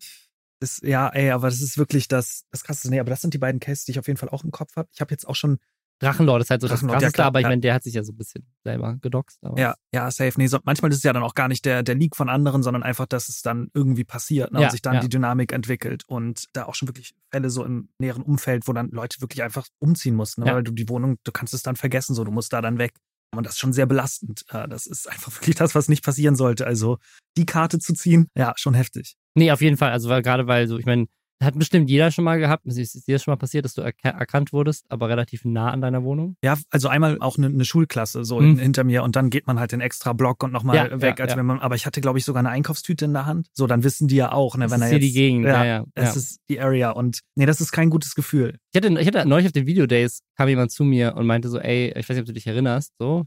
Das, 0.59 0.79
ja, 0.83 1.09
ey, 1.09 1.29
aber 1.29 1.47
das 1.49 1.61
ist 1.61 1.77
wirklich 1.77 2.07
das, 2.07 2.45
das 2.51 2.63
krasseste. 2.63 2.89
Nee, 2.89 2.99
aber 2.99 3.11
das 3.11 3.21
sind 3.21 3.33
die 3.33 3.37
beiden 3.37 3.59
Cases, 3.59 3.85
die 3.85 3.91
ich 3.91 3.99
auf 3.99 4.07
jeden 4.07 4.17
Fall 4.17 4.29
auch 4.29 4.43
im 4.43 4.49
Kopf 4.51 4.75
habe. 4.75 4.89
Ich 4.91 5.01
habe 5.01 5.11
jetzt 5.11 5.27
auch 5.27 5.35
schon, 5.35 5.59
Drachenlord 5.99 6.41
ist 6.43 6.49
halt 6.49 6.61
so 6.61 6.67
das 6.67 6.79
Drachenlord, 6.79 6.95
ja, 6.95 6.99
krasseste, 7.07 7.15
klar, 7.15 7.27
aber 7.27 7.39
ich 7.39 7.43
ja. 7.43 7.49
meine, 7.49 7.61
der 7.61 7.73
hat 7.75 7.83
sich 7.83 7.93
ja 7.93 8.03
so 8.03 8.11
ein 8.11 8.17
bisschen 8.17 8.47
selber 8.63 8.97
gedoxt. 9.01 9.39
Ja, 9.55 9.75
ja, 9.93 10.09
safe. 10.11 10.33
Nee, 10.37 10.47
so, 10.47 10.59
manchmal 10.63 10.91
ist 10.91 10.97
es 10.97 11.03
ja 11.03 11.13
dann 11.13 11.23
auch 11.23 11.33
gar 11.35 11.47
nicht 11.47 11.65
der, 11.65 11.83
der 11.83 11.95
Leak 11.95 12.15
von 12.15 12.29
anderen, 12.29 12.63
sondern 12.63 12.83
einfach, 12.83 13.05
dass 13.07 13.29
es 13.29 13.41
dann 13.41 13.69
irgendwie 13.73 14.03
passiert 14.03 14.51
ne, 14.51 14.59
Ja, 14.61 14.65
und 14.67 14.71
sich 14.71 14.81
dann 14.81 15.01
die 15.01 15.09
Dynamik 15.09 15.51
entwickelt. 15.53 16.03
Und 16.07 16.45
da 16.53 16.65
auch 16.65 16.75
schon 16.75 16.87
wirklich 16.87 17.13
Fälle 17.31 17.49
so 17.49 17.63
im 17.63 17.89
näheren 17.99 18.21
Umfeld, 18.23 18.67
wo 18.67 18.73
dann 18.73 18.89
Leute 18.89 19.21
wirklich 19.21 19.41
einfach 19.43 19.67
umziehen 19.79 20.15
mussten, 20.15 20.43
ne, 20.43 20.53
weil 20.53 20.63
du 20.63 20.71
die 20.71 20.87
Wohnung, 20.89 21.17
du 21.23 21.31
kannst 21.31 21.53
es 21.53 21.63
dann 21.63 21.75
vergessen, 21.75 22.13
so, 22.15 22.23
du 22.23 22.31
musst 22.31 22.53
da 22.53 22.61
dann 22.61 22.77
weg. 22.79 22.93
Und 23.35 23.45
das 23.45 23.53
ist 23.53 23.59
schon 23.59 23.73
sehr 23.73 23.85
belastend. 23.85 24.43
Äh, 24.49 24.67
Das 24.67 24.87
ist 24.87 25.09
einfach 25.09 25.31
wirklich 25.39 25.55
das, 25.55 25.75
was 25.75 25.89
nicht 25.89 26.03
passieren 26.03 26.35
sollte. 26.35 26.65
Also 26.65 26.97
die 27.37 27.45
Karte 27.45 27.79
zu 27.79 27.93
ziehen, 27.93 28.27
ja, 28.35 28.53
schon 28.57 28.73
heftig. 28.73 29.15
Nee, 29.35 29.51
auf 29.51 29.61
jeden 29.61 29.77
Fall. 29.77 29.91
Also 29.91 30.09
weil, 30.09 30.21
gerade 30.21 30.47
weil 30.47 30.67
so, 30.67 30.77
ich 30.77 30.85
meine, 30.85 31.07
hat 31.43 31.57
bestimmt 31.57 31.89
jeder 31.89 32.09
schon 32.11 32.23
mal 32.23 32.39
gehabt. 32.39 32.65
Es 32.65 32.77
ist 32.77 33.07
dir 33.07 33.19
schon 33.19 33.31
mal 33.31 33.35
passiert, 33.37 33.63
dass 33.63 33.73
du 33.75 33.81
erka- 33.83 34.09
erkannt 34.17 34.53
wurdest, 34.53 34.85
aber 34.89 35.07
relativ 35.07 35.45
nah 35.45 35.69
an 35.69 35.81
deiner 35.81 36.03
Wohnung. 36.03 36.35
Ja, 36.43 36.57
also 36.71 36.87
einmal 36.87 37.17
auch 37.19 37.37
eine, 37.37 37.47
eine 37.47 37.63
Schulklasse 37.63 38.25
so 38.25 38.39
Mhm. 38.41 38.57
hinter 38.57 38.83
mir 38.83 39.03
und 39.03 39.15
dann 39.15 39.29
geht 39.29 39.45
man 39.45 39.59
halt 39.59 39.71
den 39.71 39.79
extra 39.81 40.13
Block 40.13 40.43
und 40.43 40.51
nochmal 40.51 40.75
Ja, 40.75 41.01
weg, 41.01 41.19
ja, 41.19 41.23
als 41.25 41.33
ja. 41.33 41.37
wenn 41.37 41.45
man, 41.45 41.59
aber 41.59 41.75
ich 41.75 41.85
hatte, 41.85 42.01
glaube 42.01 42.17
ich, 42.17 42.25
sogar 42.25 42.39
eine 42.39 42.49
Einkaufstüte 42.49 43.05
in 43.05 43.13
der 43.13 43.25
Hand. 43.27 43.47
So, 43.53 43.67
dann 43.67 43.83
wissen 43.83 44.07
die 44.07 44.15
ja 44.15 44.31
auch, 44.31 44.57
ne, 44.57 44.65
Das 44.65 44.71
wenn 44.71 44.79
ist 44.79 44.85
er 44.85 44.89
hier 44.89 44.97
jetzt, 44.97 45.07
die 45.09 45.13
Gegend. 45.13 45.45
Ja, 45.45 45.63
ja. 45.63 45.85
es 45.93 46.15
ist 46.15 46.39
die 46.49 46.59
Area 46.59 46.89
und 46.91 47.19
nee, 47.35 47.45
das 47.45 47.61
ist 47.61 47.71
kein 47.71 47.89
gutes 47.91 48.15
Gefühl. 48.15 48.57
Ich 48.73 48.77
hatte, 48.83 48.99
ich 48.99 49.07
hatte 49.07 49.27
neulich 49.27 49.45
auf 49.45 49.51
den 49.53 49.67
Videodays 49.67 50.21
kam 50.35 50.49
jemand 50.49 50.71
zu 50.71 50.83
mir 50.83 51.15
und 51.15 51.27
meinte 51.27 51.49
so, 51.49 51.59
ey, 51.59 51.89
ich 51.95 52.09
weiß 52.09 52.15
nicht, 52.15 52.21
ob 52.21 52.25
du 52.25 52.33
dich 52.33 52.47
erinnerst, 52.47 52.93
so, 52.97 53.25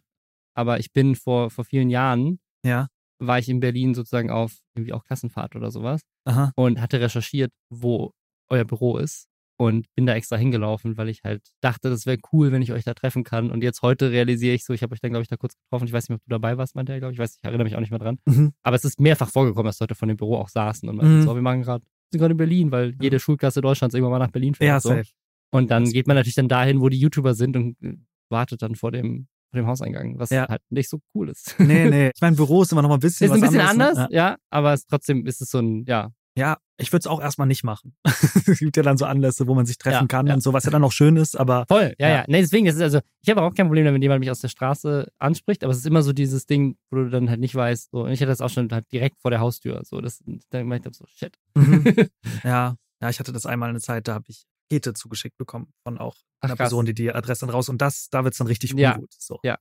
aber 0.54 0.80
ich 0.80 0.92
bin 0.92 1.14
vor, 1.14 1.50
vor 1.50 1.64
vielen 1.64 1.90
Jahren, 1.90 2.40
Ja, 2.64 2.88
war 3.20 3.38
ich 3.38 3.48
in 3.48 3.60
Berlin 3.60 3.94
sozusagen 3.94 4.30
auf 4.30 4.52
irgendwie 4.74 4.92
auch 4.92 5.04
Klassenfahrt 5.04 5.54
oder 5.56 5.70
sowas 5.70 6.00
aha, 6.24 6.52
und 6.56 6.80
hatte 6.80 7.00
recherchiert, 7.00 7.52
wo 7.70 8.12
euer 8.48 8.64
Büro 8.64 8.96
ist 8.98 9.26
und 9.58 9.86
bin 9.94 10.06
da 10.06 10.14
extra 10.14 10.36
hingelaufen, 10.36 10.96
weil 10.96 11.10
ich 11.10 11.20
halt 11.22 11.42
dachte, 11.60 11.90
das 11.90 12.06
wäre 12.06 12.16
cool, 12.32 12.50
wenn 12.50 12.62
ich 12.62 12.72
euch 12.72 12.84
da 12.84 12.94
treffen 12.94 13.24
kann. 13.24 13.50
Und 13.50 13.62
jetzt 13.62 13.82
heute 13.82 14.10
realisiere 14.10 14.54
ich 14.54 14.64
so, 14.64 14.72
ich 14.72 14.82
habe 14.82 14.94
euch 14.94 15.00
dann, 15.00 15.10
glaube 15.10 15.22
ich, 15.22 15.28
da 15.28 15.36
kurz 15.36 15.54
getroffen. 15.56 15.84
Ich 15.86 15.92
weiß 15.92 16.08
nicht 16.08 16.16
ob 16.16 16.24
du 16.24 16.30
dabei 16.30 16.56
warst, 16.56 16.74
meinte 16.74 16.92
er, 16.92 16.98
glaube 16.98 17.12
ich. 17.12 17.16
Ich 17.18 17.22
weiß, 17.22 17.36
ich 17.36 17.44
erinnere 17.44 17.64
mich 17.64 17.76
auch 17.76 17.80
nicht 17.80 17.90
mehr 17.90 17.98
dran. 17.98 18.18
mhm. 18.24 18.52
Aber 18.62 18.74
es 18.76 18.84
ist 18.86 18.98
mehrfach 19.00 19.28
vorgekommen, 19.30 19.66
dass 19.66 19.78
Leute 19.78 19.94
von 19.94 20.08
dem 20.08 20.16
Büro 20.16 20.36
auch 20.36 20.48
saßen 20.48 20.88
und 20.88 20.96
meinten, 20.96 21.18
Mhm. 21.20 21.22
so, 21.24 21.34
wir 21.34 21.42
machen 21.42 21.60
gerade, 21.62 21.84
sind 22.10 22.20
gerade 22.20 22.32
in 22.32 22.38
Berlin, 22.38 22.72
weil 22.72 22.94
jede 23.02 23.20
Schulklasse 23.20 23.60
Deutschlands 23.60 23.94
irgendwann 23.94 24.18
mal 24.18 24.24
nach 24.26 24.32
Berlin 24.32 24.54
fährt. 24.54 24.66
ja, 24.68 24.80
so. 24.80 24.88
safe. 24.88 25.10
Und 25.52 25.70
dann 25.70 25.84
geht 25.84 26.06
man 26.06 26.16
natürlich 26.16 26.36
dann 26.36 26.48
dahin, 26.48 26.80
wo 26.80 26.88
die 26.88 26.98
YouTuber 26.98 27.34
sind 27.34 27.54
und 27.56 27.76
wartet 28.30 28.62
dann 28.62 28.76
vor 28.76 28.92
dem, 28.92 29.28
vor 29.50 29.60
dem 29.60 29.66
Hauseingang, 29.66 30.18
was 30.18 30.30
Ja. 30.30 30.48
halt 30.48 30.62
nicht 30.70 30.88
so 30.88 31.00
cool 31.14 31.28
ist. 31.28 31.54
Nee, 31.58 31.88
nee. 31.90 32.10
Ich 32.14 32.20
meine, 32.20 32.36
Büro 32.36 32.62
ist 32.62 32.72
immer 32.72 32.82
noch 32.82 32.88
mal 32.88 32.96
ein 32.96 33.00
bisschen 33.00 33.26
Ist 33.26 33.32
ein 33.34 33.40
bisschen 33.40 33.60
anderes, 33.60 33.96
anders, 33.98 34.10
ne? 34.10 34.16
ja, 34.16 34.36
aber 34.50 34.72
es, 34.72 34.86
trotzdem 34.86 35.26
ist 35.26 35.40
es 35.40 35.50
so 35.50 35.58
ein, 35.58 35.84
ja, 35.86 36.10
Ja, 36.36 36.56
ich 36.78 36.92
würde 36.92 37.00
es 37.00 37.06
auch 37.08 37.20
erstmal 37.20 37.46
nicht 37.48 37.64
machen. 37.64 37.94
es 38.04 38.58
gibt 38.60 38.76
ja 38.76 38.82
dann 38.82 38.96
so 38.96 39.04
Anlässe, 39.04 39.46
wo 39.48 39.54
man 39.54 39.66
sich 39.66 39.76
treffen 39.78 40.02
Ja, 40.04 40.06
kann 40.06 40.26
ja. 40.28 40.34
und 40.34 40.40
so, 40.42 40.52
was 40.52 40.64
ja 40.64 40.70
dann 40.70 40.84
auch 40.84 40.92
schön 40.92 41.16
ist, 41.16 41.38
aber 41.38 41.64
voll, 41.68 41.94
ja, 41.98 42.08
Ja. 42.08 42.14
ja. 42.18 42.24
Nee, 42.28 42.40
deswegen, 42.40 42.64
das 42.66 42.76
ist 42.76 42.82
also, 42.82 43.00
ich 43.22 43.28
habe 43.28 43.42
auch 43.42 43.52
kein 43.54 43.66
Problem 43.66 43.84
wenn 43.84 44.00
jemand 44.00 44.20
mich 44.20 44.30
aus 44.30 44.40
der 44.40 44.48
Straße 44.48 45.08
anspricht, 45.18 45.64
aber 45.64 45.72
es 45.72 45.78
ist 45.78 45.86
immer 45.86 46.02
so 46.02 46.12
dieses 46.12 46.46
Ding, 46.46 46.76
wo 46.90 46.98
du 46.98 47.10
dann 47.10 47.28
halt 47.28 47.40
nicht 47.40 47.54
weißt, 47.54 47.90
so, 47.90 48.04
und 48.04 48.12
ich 48.12 48.20
hatte 48.20 48.30
das 48.30 48.40
auch 48.40 48.48
schon 48.50 48.70
halt 48.70 48.90
direkt 48.92 49.20
vor 49.20 49.30
der 49.30 49.40
Haustür, 49.40 49.82
so, 49.84 50.00
das, 50.00 50.22
da 50.50 50.62
meinte 50.64 50.88
ich 50.90 50.96
so, 50.96 51.04
shit. 51.08 51.36
mhm. 51.54 51.84
ja, 52.44 52.76
ja, 53.02 53.08
ich 53.10 53.18
hatte 53.18 53.32
das 53.32 53.44
einmal 53.46 53.68
eine 53.70 53.80
Zeit, 53.80 54.06
da 54.08 54.14
habe 54.14 54.26
ich 54.28 54.44
Pakete 54.70 54.94
zugeschickt 54.94 55.36
bekommen 55.36 55.72
von 55.82 55.98
auch 55.98 56.16
Ach, 56.40 56.44
einer 56.48 56.56
krass. 56.56 56.66
Person, 56.68 56.86
die 56.86 56.94
die 56.94 57.12
Adresse 57.12 57.40
dann 57.46 57.50
raus 57.50 57.68
und 57.68 57.82
das, 57.82 58.08
da 58.10 58.24
wird's 58.24 58.38
dann 58.38 58.46
richtig 58.46 58.72
Ja. 58.76 58.94
ungut. 58.94 59.12
So. 59.18 59.38
Ja. 59.42 59.58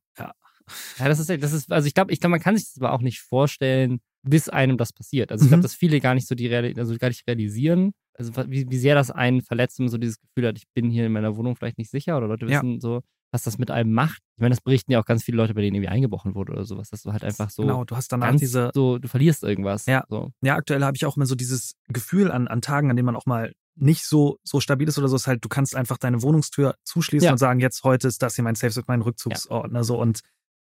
Ja, 0.99 1.07
das 1.07 1.17
ist, 1.19 1.29
das 1.41 1.51
ist, 1.51 1.71
also 1.71 1.87
ich 1.87 1.95
glaube, 1.95 2.11
ich 2.13 2.19
glaube, 2.19 2.31
man 2.31 2.39
kann 2.39 2.55
sich 2.55 2.67
das 2.67 2.77
aber 2.77 2.93
auch 2.93 3.01
nicht 3.01 3.21
vorstellen, 3.21 4.01
bis 4.21 4.49
einem 4.49 4.77
das 4.77 4.93
passiert. 4.93 5.31
Also 5.31 5.45
ich 5.45 5.49
glaube, 5.49 5.59
Mhm. 5.59 5.63
dass 5.63 5.73
viele 5.73 5.99
gar 5.99 6.13
nicht 6.13 6.27
so 6.27 6.35
die 6.35 6.45
Reali 6.45 6.75
also 6.77 6.95
gar 6.97 7.07
nicht 7.07 7.27
realisieren, 7.27 7.91
also 8.13 8.31
wie, 8.49 8.69
wie 8.69 8.77
sehr 8.77 8.93
das 8.93 9.09
einen 9.09 9.41
verletzt, 9.41 9.79
wenn 9.79 9.85
man 9.85 9.91
so 9.91 9.97
dieses 9.97 10.19
Gefühl 10.19 10.47
hat, 10.47 10.57
ich 10.57 10.65
bin 10.75 10.91
hier 10.91 11.07
in 11.07 11.11
meiner 11.11 11.35
Wohnung 11.37 11.55
vielleicht 11.55 11.79
nicht 11.79 11.89
sicher 11.89 12.17
oder 12.17 12.27
Leute 12.27 12.45
Ja. 12.45 12.57
wissen 12.61 12.79
so, 12.81 13.01
was 13.31 13.43
das 13.43 13.57
mit 13.57 13.71
einem 13.71 13.93
macht. 13.93 14.21
Ich 14.37 14.41
meine, 14.41 14.53
das 14.53 14.61
berichten 14.61 14.91
ja 14.91 14.99
auch 14.99 15.05
ganz 15.05 15.23
viele 15.23 15.37
Leute, 15.37 15.53
bei 15.55 15.61
denen 15.61 15.75
irgendwie 15.75 15.89
eingebrochen 15.89 16.35
wurde 16.35 16.51
oder 16.51 16.65
sowas, 16.65 16.89
dass 16.89 17.01
du 17.01 17.11
halt 17.13 17.23
einfach 17.23 17.49
so 17.49 17.63
Genau, 17.63 17.83
du 17.83 17.95
hast 17.95 18.11
danach 18.11 18.35
diese, 18.35 18.69
so, 18.75 18.99
du 18.99 19.07
verlierst 19.07 19.43
irgendwas. 19.43 19.85
Ja. 19.87 20.03
So. 20.09 20.31
ja, 20.43 20.55
aktuell 20.55 20.83
habe 20.83 20.97
ich 20.97 21.05
auch 21.07 21.15
immer 21.17 21.25
so 21.25 21.33
dieses 21.35 21.73
Gefühl 21.87 22.29
an, 22.31 22.47
an 22.47 22.61
Tagen, 22.61 22.89
an 22.91 22.95
denen 22.95 23.05
man 23.07 23.15
auch 23.15 23.25
mal 23.25 23.53
nicht 23.81 24.05
so, 24.05 24.37
so 24.43 24.59
stabil 24.59 24.87
ist 24.87 24.97
oder 24.97 25.07
so, 25.07 25.15
ist 25.15 25.27
halt, 25.27 25.43
du 25.43 25.49
kannst 25.49 25.75
einfach 25.75 25.97
deine 25.97 26.21
Wohnungstür 26.21 26.75
zuschließen 26.83 27.25
Ja. 27.25 27.31
und 27.31 27.37
sagen, 27.37 27.59
jetzt 27.59 27.83
heute 27.83 28.07
ist 28.07 28.21
das 28.21 28.35
hier 28.35 28.43
mein 28.43 28.55
Safe, 28.55 28.81
mein 28.87 29.01
Rückzugsort, 29.01 29.71
ne, 29.71 29.83
so 29.83 29.99
und 29.99 30.21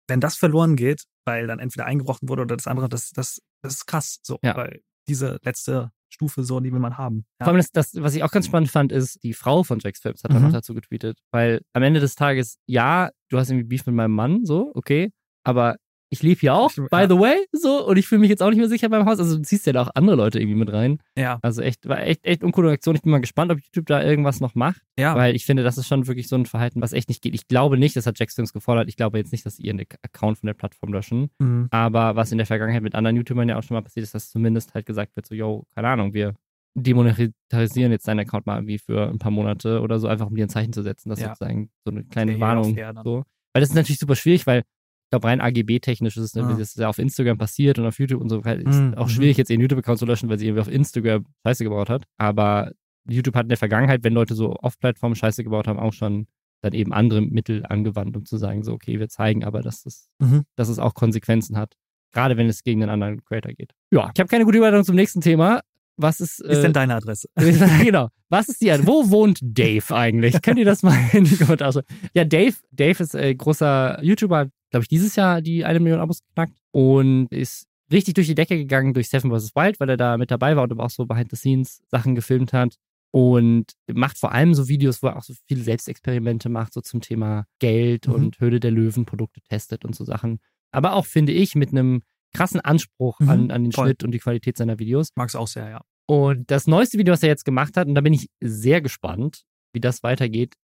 wenn 0.08 0.20
das 0.20 0.36
verloren 0.36 0.76
geht, 0.76 1.04
weil 1.26 1.48
dann 1.48 1.60
entweder 1.60 1.86
eingebrochen 1.86 2.30
wurde 2.30 2.44
oder 2.44 2.56
das 2.56 2.68
andere, 2.68 2.90
das, 2.90 3.10
das, 3.12 3.40
das 3.64 3.74
ist 3.74 3.86
krass, 3.88 4.20
so, 4.22 4.38
Ja. 4.44 4.56
weil 4.56 4.82
diese 5.08 5.40
letzte 5.44 5.92
Stufe 6.10 6.44
so, 6.44 6.60
die 6.60 6.72
will 6.72 6.80
man 6.80 6.98
haben. 6.98 7.26
Vor 7.40 7.48
allem 7.50 7.58
das, 7.58 7.72
das, 7.72 7.96
was 7.96 8.14
ich 8.16 8.24
auch 8.24 8.32
ganz 8.32 8.46
spannend 8.46 8.70
fand, 8.72 8.92
ist, 8.92 9.22
die 9.24 9.34
Frau 9.34 9.64
von 9.64 9.80
Jax 9.80 10.00
Phillips 10.00 10.24
hat 10.24 10.32
dann 10.32 10.44
Mhm. 10.44 10.48
auch 10.50 10.54
dazu 10.54 10.74
getweetet. 10.74 11.18
Weil 11.32 11.62
am 11.74 11.84
Ende 11.84 12.00
des 12.00 12.16
Tages, 12.16 12.58
ja, 12.68 13.10
du 13.30 13.38
hast 13.38 13.50
irgendwie 13.50 13.68
Beef 13.68 13.86
mit 13.88 13.96
meinem 13.96 14.14
Mann, 14.14 14.46
so, 14.46 14.72
okay, 14.76 15.12
aber 15.44 15.76
ich 16.10 16.22
lebe 16.24 16.40
hier 16.40 16.54
auch, 16.54 16.72
by 16.74 16.82
ja. 16.92 17.10
the 17.10 17.18
way, 17.20 17.36
so, 17.52 17.88
und 17.88 17.98
ich 17.98 18.08
fühle 18.08 18.22
mich 18.22 18.30
jetzt 18.30 18.42
auch 18.44 18.50
nicht 18.50 18.60
mehr 18.60 18.70
sicher 18.70 18.90
beim 18.90 19.06
Haus. 19.06 19.20
Also 19.20 19.38
du 19.38 19.42
ziehst 19.42 19.66
ja 19.66 19.74
da 19.74 19.84
auch 19.84 19.90
andere 19.96 20.16
Leute 20.16 20.40
irgendwie 20.40 20.58
mit 20.58 20.72
rein. 20.72 21.00
Ja, 21.18 21.40
Also 21.42 21.62
echt, 21.62 21.88
war 21.88 22.02
echt, 22.02 22.26
echt 22.26 22.44
uncoole 22.44 22.72
Aktion. 22.72 22.96
Ich 22.96 23.02
bin 23.02 23.12
mal 23.12 23.20
gespannt, 23.20 23.52
ob 23.52 23.60
YouTube 23.60 23.88
da 23.88 24.02
irgendwas 24.04 24.40
noch 24.40 24.56
macht, 24.56 24.82
ja, 24.98 25.16
weil 25.16 25.36
ich 25.36 25.46
finde, 25.46 25.64
das 25.64 25.78
ist 25.78 25.88
schon 25.88 26.08
wirklich 26.08 26.28
so 26.28 26.36
ein 26.36 26.46
Verhalten, 26.46 26.82
was 26.82 26.94
echt 26.94 27.10
nicht 27.10 27.22
geht. 27.22 27.34
Ich 27.34 27.48
glaube 27.48 27.78
nicht, 27.78 27.96
das 27.96 28.06
hat 28.06 28.18
Phillips 28.18 28.54
gefordert. 28.54 28.88
Ich 28.88 28.98
glaube 28.98 29.18
jetzt 29.18 29.32
nicht, 29.32 29.46
dass 29.46 29.58
sie 29.58 29.64
ihren 29.64 29.80
Account 30.04 30.38
von 30.38 30.48
der 30.48 30.54
Plattform 30.54 30.94
löschen. 30.94 31.30
mhm. 31.40 31.68
Aber 31.72 32.16
was 32.16 32.32
in 32.32 32.38
der 32.38 32.48
Vergangenheit 32.48 32.84
mit 32.84 32.96
anderen 32.96 33.16
YouTubern 33.18 33.50
ja 33.50 33.58
auch 33.58 33.64
schon 33.64 33.76
mal 33.76 33.82
passiert 33.82 34.04
ist, 34.04 34.14
dass 34.16 34.30
zumindest 34.30 34.74
halt 34.74 34.86
gesagt 34.86 35.16
wird, 35.16 35.26
so, 35.26 35.36
yo, 35.36 35.66
keine 35.76 35.90
Ahnung, 35.90 36.14
wir 36.14 36.34
demonetarisieren 36.78 37.92
jetzt 37.92 38.08
deinen 38.08 38.20
Account 38.20 38.46
mal 38.46 38.58
irgendwie 38.58 38.78
für 38.80 39.10
ein 39.10 39.20
paar 39.20 39.32
Monate 39.32 39.82
oder 39.82 40.00
so, 40.00 40.08
einfach 40.08 40.28
um 40.28 40.36
dir 40.36 40.46
ein 40.46 40.50
Zeichen 40.50 40.74
zu 40.74 40.82
setzen, 40.82 41.10
dass 41.10 41.20
Ja. 41.20 41.30
sozusagen 41.30 41.70
so 41.86 41.92
eine 41.92 42.04
kleine 42.04 42.40
Warnung 42.40 42.78
so. 43.04 43.24
Weil 43.54 43.62
das 43.62 43.70
ist 43.70 43.76
natürlich 43.76 44.00
super 44.00 44.16
schwierig, 44.16 44.46
weil 44.48 44.64
Ich 45.06 45.10
glaube, 45.12 45.28
rein 45.28 45.40
AGB-technisch 45.40 46.18
ist 46.18 46.24
es, 46.24 46.34
ne, 46.36 46.56
das 46.58 46.76
ja 46.76 46.90
auf 46.90 46.98
Instagram 46.98 47.38
passiert 47.38 47.78
und 47.80 47.86
auf 47.86 48.00
YouTube 48.00 48.22
und 48.22 48.30
so. 48.30 48.40
Ist 48.42 48.66
Mhm, 48.66 48.96
auch 48.96 49.08
schwierig, 49.10 49.38
jetzt 49.38 49.50
ihren 49.50 49.62
YouTube-Account 49.62 50.00
zu 50.00 50.06
löschen, 50.06 50.30
weil 50.30 50.40
sie 50.40 50.48
irgendwie 50.48 50.62
auf 50.62 50.68
Instagram 50.72 51.26
Scheiße 51.46 51.64
gebaut 51.64 51.90
hat. 51.90 52.04
Aber 52.18 52.72
YouTube 53.08 53.36
hat 53.36 53.44
in 53.44 53.50
der 53.50 53.58
Vergangenheit, 53.58 54.04
wenn 54.04 54.14
Leute 54.14 54.34
so 54.34 54.54
auf 54.54 54.80
Plattformen 54.80 55.16
Scheiße 55.16 55.44
gebaut 55.44 55.68
haben, 55.68 55.80
auch 55.80 55.94
schon 55.94 56.28
dann 56.62 56.74
eben 56.74 56.92
andere 56.92 57.22
Mittel 57.22 57.64
angewandt, 57.68 58.18
um 58.18 58.26
zu 58.26 58.38
sagen, 58.38 58.64
so, 58.64 58.74
okay, 58.74 59.00
wir 59.00 59.08
zeigen 59.08 59.44
aber, 59.44 59.62
dass, 59.62 59.84
das, 59.84 60.10
Mhm. 60.20 60.44
dass 60.56 60.70
es 60.70 60.80
auch 60.80 60.96
Konsequenzen 60.96 61.56
hat. 61.58 61.76
Gerade 62.12 62.36
wenn 62.38 62.48
es 62.48 62.64
gegen 62.64 62.82
einen 62.82 62.90
anderen 62.92 63.24
Creator 63.24 63.52
geht. 63.54 63.74
Ja, 63.92 64.10
ich 64.14 64.20
habe 64.20 64.28
keine 64.28 64.46
gute 64.46 64.58
Überleitung 64.58 64.84
zum 64.86 64.96
nächsten 64.96 65.22
Thema. 65.22 65.62
Was 65.98 66.20
ist, 66.20 66.40
Ist 66.42 66.58
äh, 66.58 66.62
denn 66.64 66.74
deine 66.74 66.96
Adresse? 66.96 67.30
genau. 67.84 68.10
Was 68.30 68.50
ist 68.50 68.62
die, 68.62 68.68
wo 68.86 69.10
wohnt 69.12 69.40
Dave 69.42 69.96
eigentlich? 69.96 70.42
Könnt 70.42 70.58
ihr 70.60 70.66
das 70.66 70.82
mal 70.82 70.98
in 71.14 71.26
die 71.26 71.38
Kommentare 71.38 71.72
schreiben? 71.74 71.88
Ja, 72.14 72.26
Dave, 72.26 72.56
Dave 72.72 73.04
ist 73.04 73.16
äh, 73.16 73.36
großer 73.36 74.04
YouTuber, 74.04 74.48
glaube 74.76 74.84
ich, 74.84 74.90
dieses 74.90 75.16
Jahr 75.16 75.42
die 75.42 75.66
eine 75.66 75.80
Million 75.80 76.00
Abos 76.02 76.22
geknackt 76.22 76.58
und 76.72 77.28
ist 77.32 77.68
richtig 77.92 78.14
durch 78.16 78.28
die 78.28 78.36
Decke 78.36 78.58
gegangen 78.58 78.94
durch 78.94 79.10
Seven 79.10 79.32
vs. 79.32 79.56
Wild, 79.56 79.80
weil 79.80 79.90
er 79.90 79.98
da 79.98 80.18
mit 80.18 80.32
dabei 80.32 80.56
war 80.56 80.64
und 80.64 80.72
aber 80.72 80.84
auch 80.84 80.90
so 80.90 81.06
Behind-the-Scenes 81.06 81.82
Sachen 81.90 82.16
gefilmt 82.16 82.52
hat 82.54 82.76
und 83.12 83.72
macht 83.94 84.18
vor 84.18 84.32
allem 84.34 84.54
so 84.54 84.68
Videos, 84.68 85.02
wo 85.02 85.08
er 85.08 85.18
auch 85.18 85.24
so 85.24 85.34
viele 85.48 85.64
Selbstexperimente 85.64 86.50
macht, 86.50 86.74
so 86.74 86.82
zum 86.82 87.00
Thema 87.02 87.46
Geld 87.60 88.08
Mhm. 88.08 88.14
und 88.14 88.40
Höhle 88.40 88.60
der 88.60 88.72
Löwen 88.72 89.06
Produkte 89.06 89.40
testet 89.42 89.86
und 89.86 89.96
so 89.96 90.04
Sachen. 90.04 90.40
Aber 90.72 90.94
auch, 90.94 91.06
finde 91.06 91.32
ich, 91.32 91.56
mit 91.56 91.70
einem 91.70 92.02
krassen 92.34 92.60
Anspruch 92.60 93.20
Mhm, 93.22 93.30
an, 93.30 93.52
an 93.52 93.64
den 93.64 93.72
voll. 93.72 93.86
Schnitt 93.86 94.04
und 94.04 94.12
die 94.12 94.20
Qualität 94.20 94.58
seiner 94.58 94.80
Videos. 94.80 95.10
Mag's 95.16 95.36
auch 95.36 95.48
sehr, 95.48 95.70
ja. 95.70 95.82
Und 96.08 96.52
das 96.52 96.68
neueste 96.68 96.98
Video, 96.98 97.14
was 97.14 97.24
er 97.24 97.30
jetzt 97.30 97.46
gemacht 97.46 97.78
hat, 97.78 97.88
und 97.88 97.96
da 97.96 98.02
bin 98.02 98.12
ich 98.14 98.28
sehr 98.42 98.82
gespannt, 98.82 99.44
wie 99.74 99.80
das 99.80 100.04
weitergeht, 100.04 100.56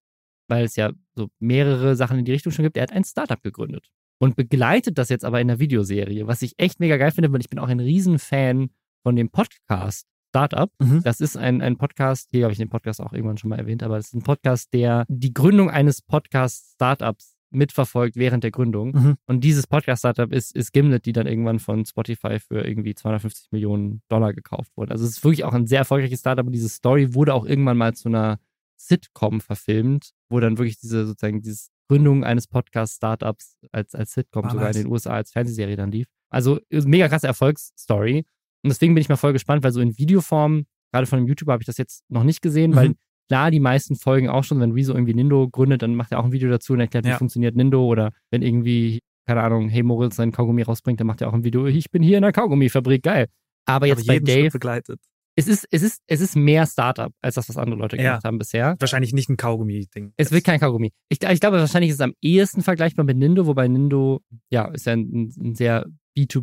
weil 0.49 0.65
es 0.65 0.75
ja 0.75 0.91
so 1.15 1.29
mehrere 1.39 1.95
Sachen 1.95 2.19
in 2.19 2.25
die 2.25 2.33
Richtung 2.33 2.51
schon 2.53 2.65
gibt. 2.65 2.77
Er 2.77 2.83
hat 2.83 2.93
ein 2.93 3.05
Startup 3.05 3.41
gegründet 3.41 3.89
und 4.21 4.37
begleitet 4.37 4.99
das 4.99 5.09
jetzt 5.09 5.25
aber 5.25 5.41
in 5.41 5.51
einer 5.51 5.59
Videoserie, 5.59 6.27
was 6.27 6.43
ich 6.43 6.55
echt 6.59 6.79
mega 6.79 6.97
geil 6.99 7.11
finde, 7.11 7.33
weil 7.33 7.41
ich 7.41 7.49
bin 7.49 7.59
auch 7.59 7.69
ein 7.69 7.81
Riesenfan 7.81 8.71
von 9.03 9.17
dem 9.17 9.31
Podcast 9.31 10.07
Startup. 10.29 10.71
Mhm. 10.79 11.03
Das 11.03 11.21
ist 11.21 11.37
ein, 11.37 11.61
ein 11.61 11.77
Podcast, 11.77 12.29
hier 12.31 12.45
habe 12.45 12.53
ich 12.53 12.59
den 12.59 12.69
Podcast 12.69 13.01
auch 13.01 13.13
irgendwann 13.13 13.39
schon 13.39 13.51
mal 13.51 13.59
erwähnt, 13.59 13.83
aber 13.83 13.99
es 13.99 14.09
ist 14.09 14.15
ein 14.15 14.23
Podcast, 14.23 14.73
der 14.73 15.05
die 15.09 15.35
Gründung 15.35 15.71
eines 15.71 16.03
Podcast-Startups 16.03 17.35
mitverfolgt 17.53 18.15
während 18.15 18.45
der 18.45 18.53
Gründung. 18.53 18.93
Mhm. 18.93 19.17
Und 19.27 19.43
dieses 19.43 19.67
Podcast-Startup 19.67 20.33
ist, 20.33 20.55
ist 20.55 20.73
Gimlet, 20.73 21.05
die 21.05 21.13
dann 21.13 21.27
irgendwann 21.27 21.59
von 21.59 21.85
Spotify 21.85 22.39
für 22.39 22.65
irgendwie 22.65 22.95
250 22.95 23.51
Millionen 23.51 24.03
Dollar 24.09 24.33
gekauft 24.33 24.71
wurde. 24.77 24.93
Also 24.93 25.05
es 25.05 25.13
ist 25.17 25.25
wirklich 25.25 25.45
auch 25.45 25.55
ein 25.55 25.67
sehr 25.67 25.81
erfolgreiches 25.81 26.21
Startup 26.21 26.47
und 26.47 26.53
diese 26.53 26.69
Story 26.69 27.15
wurde 27.15 27.35
auch 27.35 27.45
irgendwann 27.45 27.79
mal 27.79 27.95
zu 27.95 28.09
einer 28.09 28.39
Sitcom 28.77 29.41
verfilmt, 29.41 30.13
wo 30.29 30.39
dann 30.39 30.59
wirklich 30.59 30.79
diese 30.79 31.07
sozusagen 31.07 31.43
diese 31.43 31.71
Gründung 31.91 32.23
eines 32.25 32.47
Podcast-Startups 32.47 33.57
als, 33.73 33.95
als 33.97 34.13
Sitcom 34.13 34.45
Ah, 34.45 34.51
sogar 34.51 34.69
in 34.69 34.75
den 34.77 34.87
USA 34.87 35.15
als 35.15 35.33
Fernsehserie 35.33 35.75
dann 35.77 35.91
lief. 35.91 36.07
Also 36.31 36.61
mega 36.71 37.09
krasse 37.09 37.27
Erfolgsstory. 37.27 38.19
Und 38.63 38.69
deswegen 38.71 38.95
bin 38.95 39.01
ich 39.01 39.09
mal 39.09 39.17
voll 39.17 39.33
gespannt, 39.33 39.65
weil 39.65 39.73
so 39.73 39.81
in 39.81 39.99
Videoform, 39.99 40.67
gerade 40.93 41.07
von 41.07 41.19
einem 41.19 41.27
YouTuber 41.29 41.53
habe 41.53 41.63
ich 41.63 41.67
das 41.67 41.79
jetzt 41.79 42.05
noch 42.09 42.23
nicht 42.23 42.43
gesehen, 42.43 42.77
weil 42.77 42.91
Mhm. 42.91 42.95
klar, 43.29 43.51
die 43.51 43.59
meisten 43.59 43.97
folgen 43.97 44.29
auch 44.29 44.45
schon, 44.45 44.61
wenn 44.61 44.71
Rezo 44.73 44.93
irgendwie 44.93 45.15
Nindo 45.15 45.49
gründet, 45.49 45.83
dann 45.83 45.95
macht 45.97 46.13
er 46.13 46.21
auch 46.21 46.25
ein 46.25 46.33
Video 46.33 46.49
dazu 46.49 46.75
und 46.75 46.81
erklärt, 46.81 47.05
wie 47.07 47.11
Ja. 47.11 47.19
funktioniert 47.19 47.57
Nindo 47.57 47.85
oder 47.85 48.13
wenn 48.31 48.43
irgendwie, 48.43 49.01
keine 49.27 49.43
Ahnung, 49.43 49.69
Hey 49.69 49.83
Moritz 49.83 50.15
sein 50.17 50.31
Kaugummi 50.31 50.63
rausbringt, 50.63 51.01
dann 51.01 51.07
macht 51.09 51.21
er 51.23 51.29
auch 51.29 51.35
ein 51.35 51.43
Video, 51.43 51.67
ich 51.67 51.91
bin 51.91 52.03
hier 52.05 52.19
in 52.19 52.23
der 52.23 52.33
Kaugummifabrik, 52.33 53.03
geil. 53.03 53.27
Aber 53.67 53.87
jetzt 53.87 54.09
Aber 54.09 54.19
bei 54.19 54.19
Dave, 54.21 54.51
begleitet. 54.51 55.01
Es 55.37 55.47
ist, 55.49 55.67
es 55.71 55.83
ist, 55.83 56.03
es 56.07 56.21
ist 56.21 56.37
mehr 56.37 56.67
Startup, 56.67 57.13
als 57.23 57.37
das, 57.37 57.49
was 57.49 57.57
andere 57.57 57.79
Leute 57.81 57.97
Ja. 57.97 58.03
gemacht 58.03 58.25
haben 58.25 58.39
bisher. 58.39 58.77
Wahrscheinlich 58.79 59.13
nicht 59.13 59.29
ein 59.31 59.37
Kaugummi-Ding. 59.37 60.13
Es 60.17 60.31
wird 60.33 60.45
kein 60.45 60.61
Kaugummi. 60.61 60.93
Ich, 61.09 61.23
ich 61.23 61.41
glaube, 61.41 61.59
wahrscheinlich 61.59 61.91
ist 61.91 61.97
es 61.97 62.01
am 62.01 62.15
ehesten 62.21 62.63
vergleichbar 62.63 63.05
mit 63.05 63.17
Nindo, 63.17 63.47
wobei 63.47 63.69
Nindo, 63.69 64.21
ja, 64.51 64.67
ist 64.67 64.87
ja 64.87 64.93
ein, 64.95 65.33
ein 65.39 65.55
sehr 65.55 65.87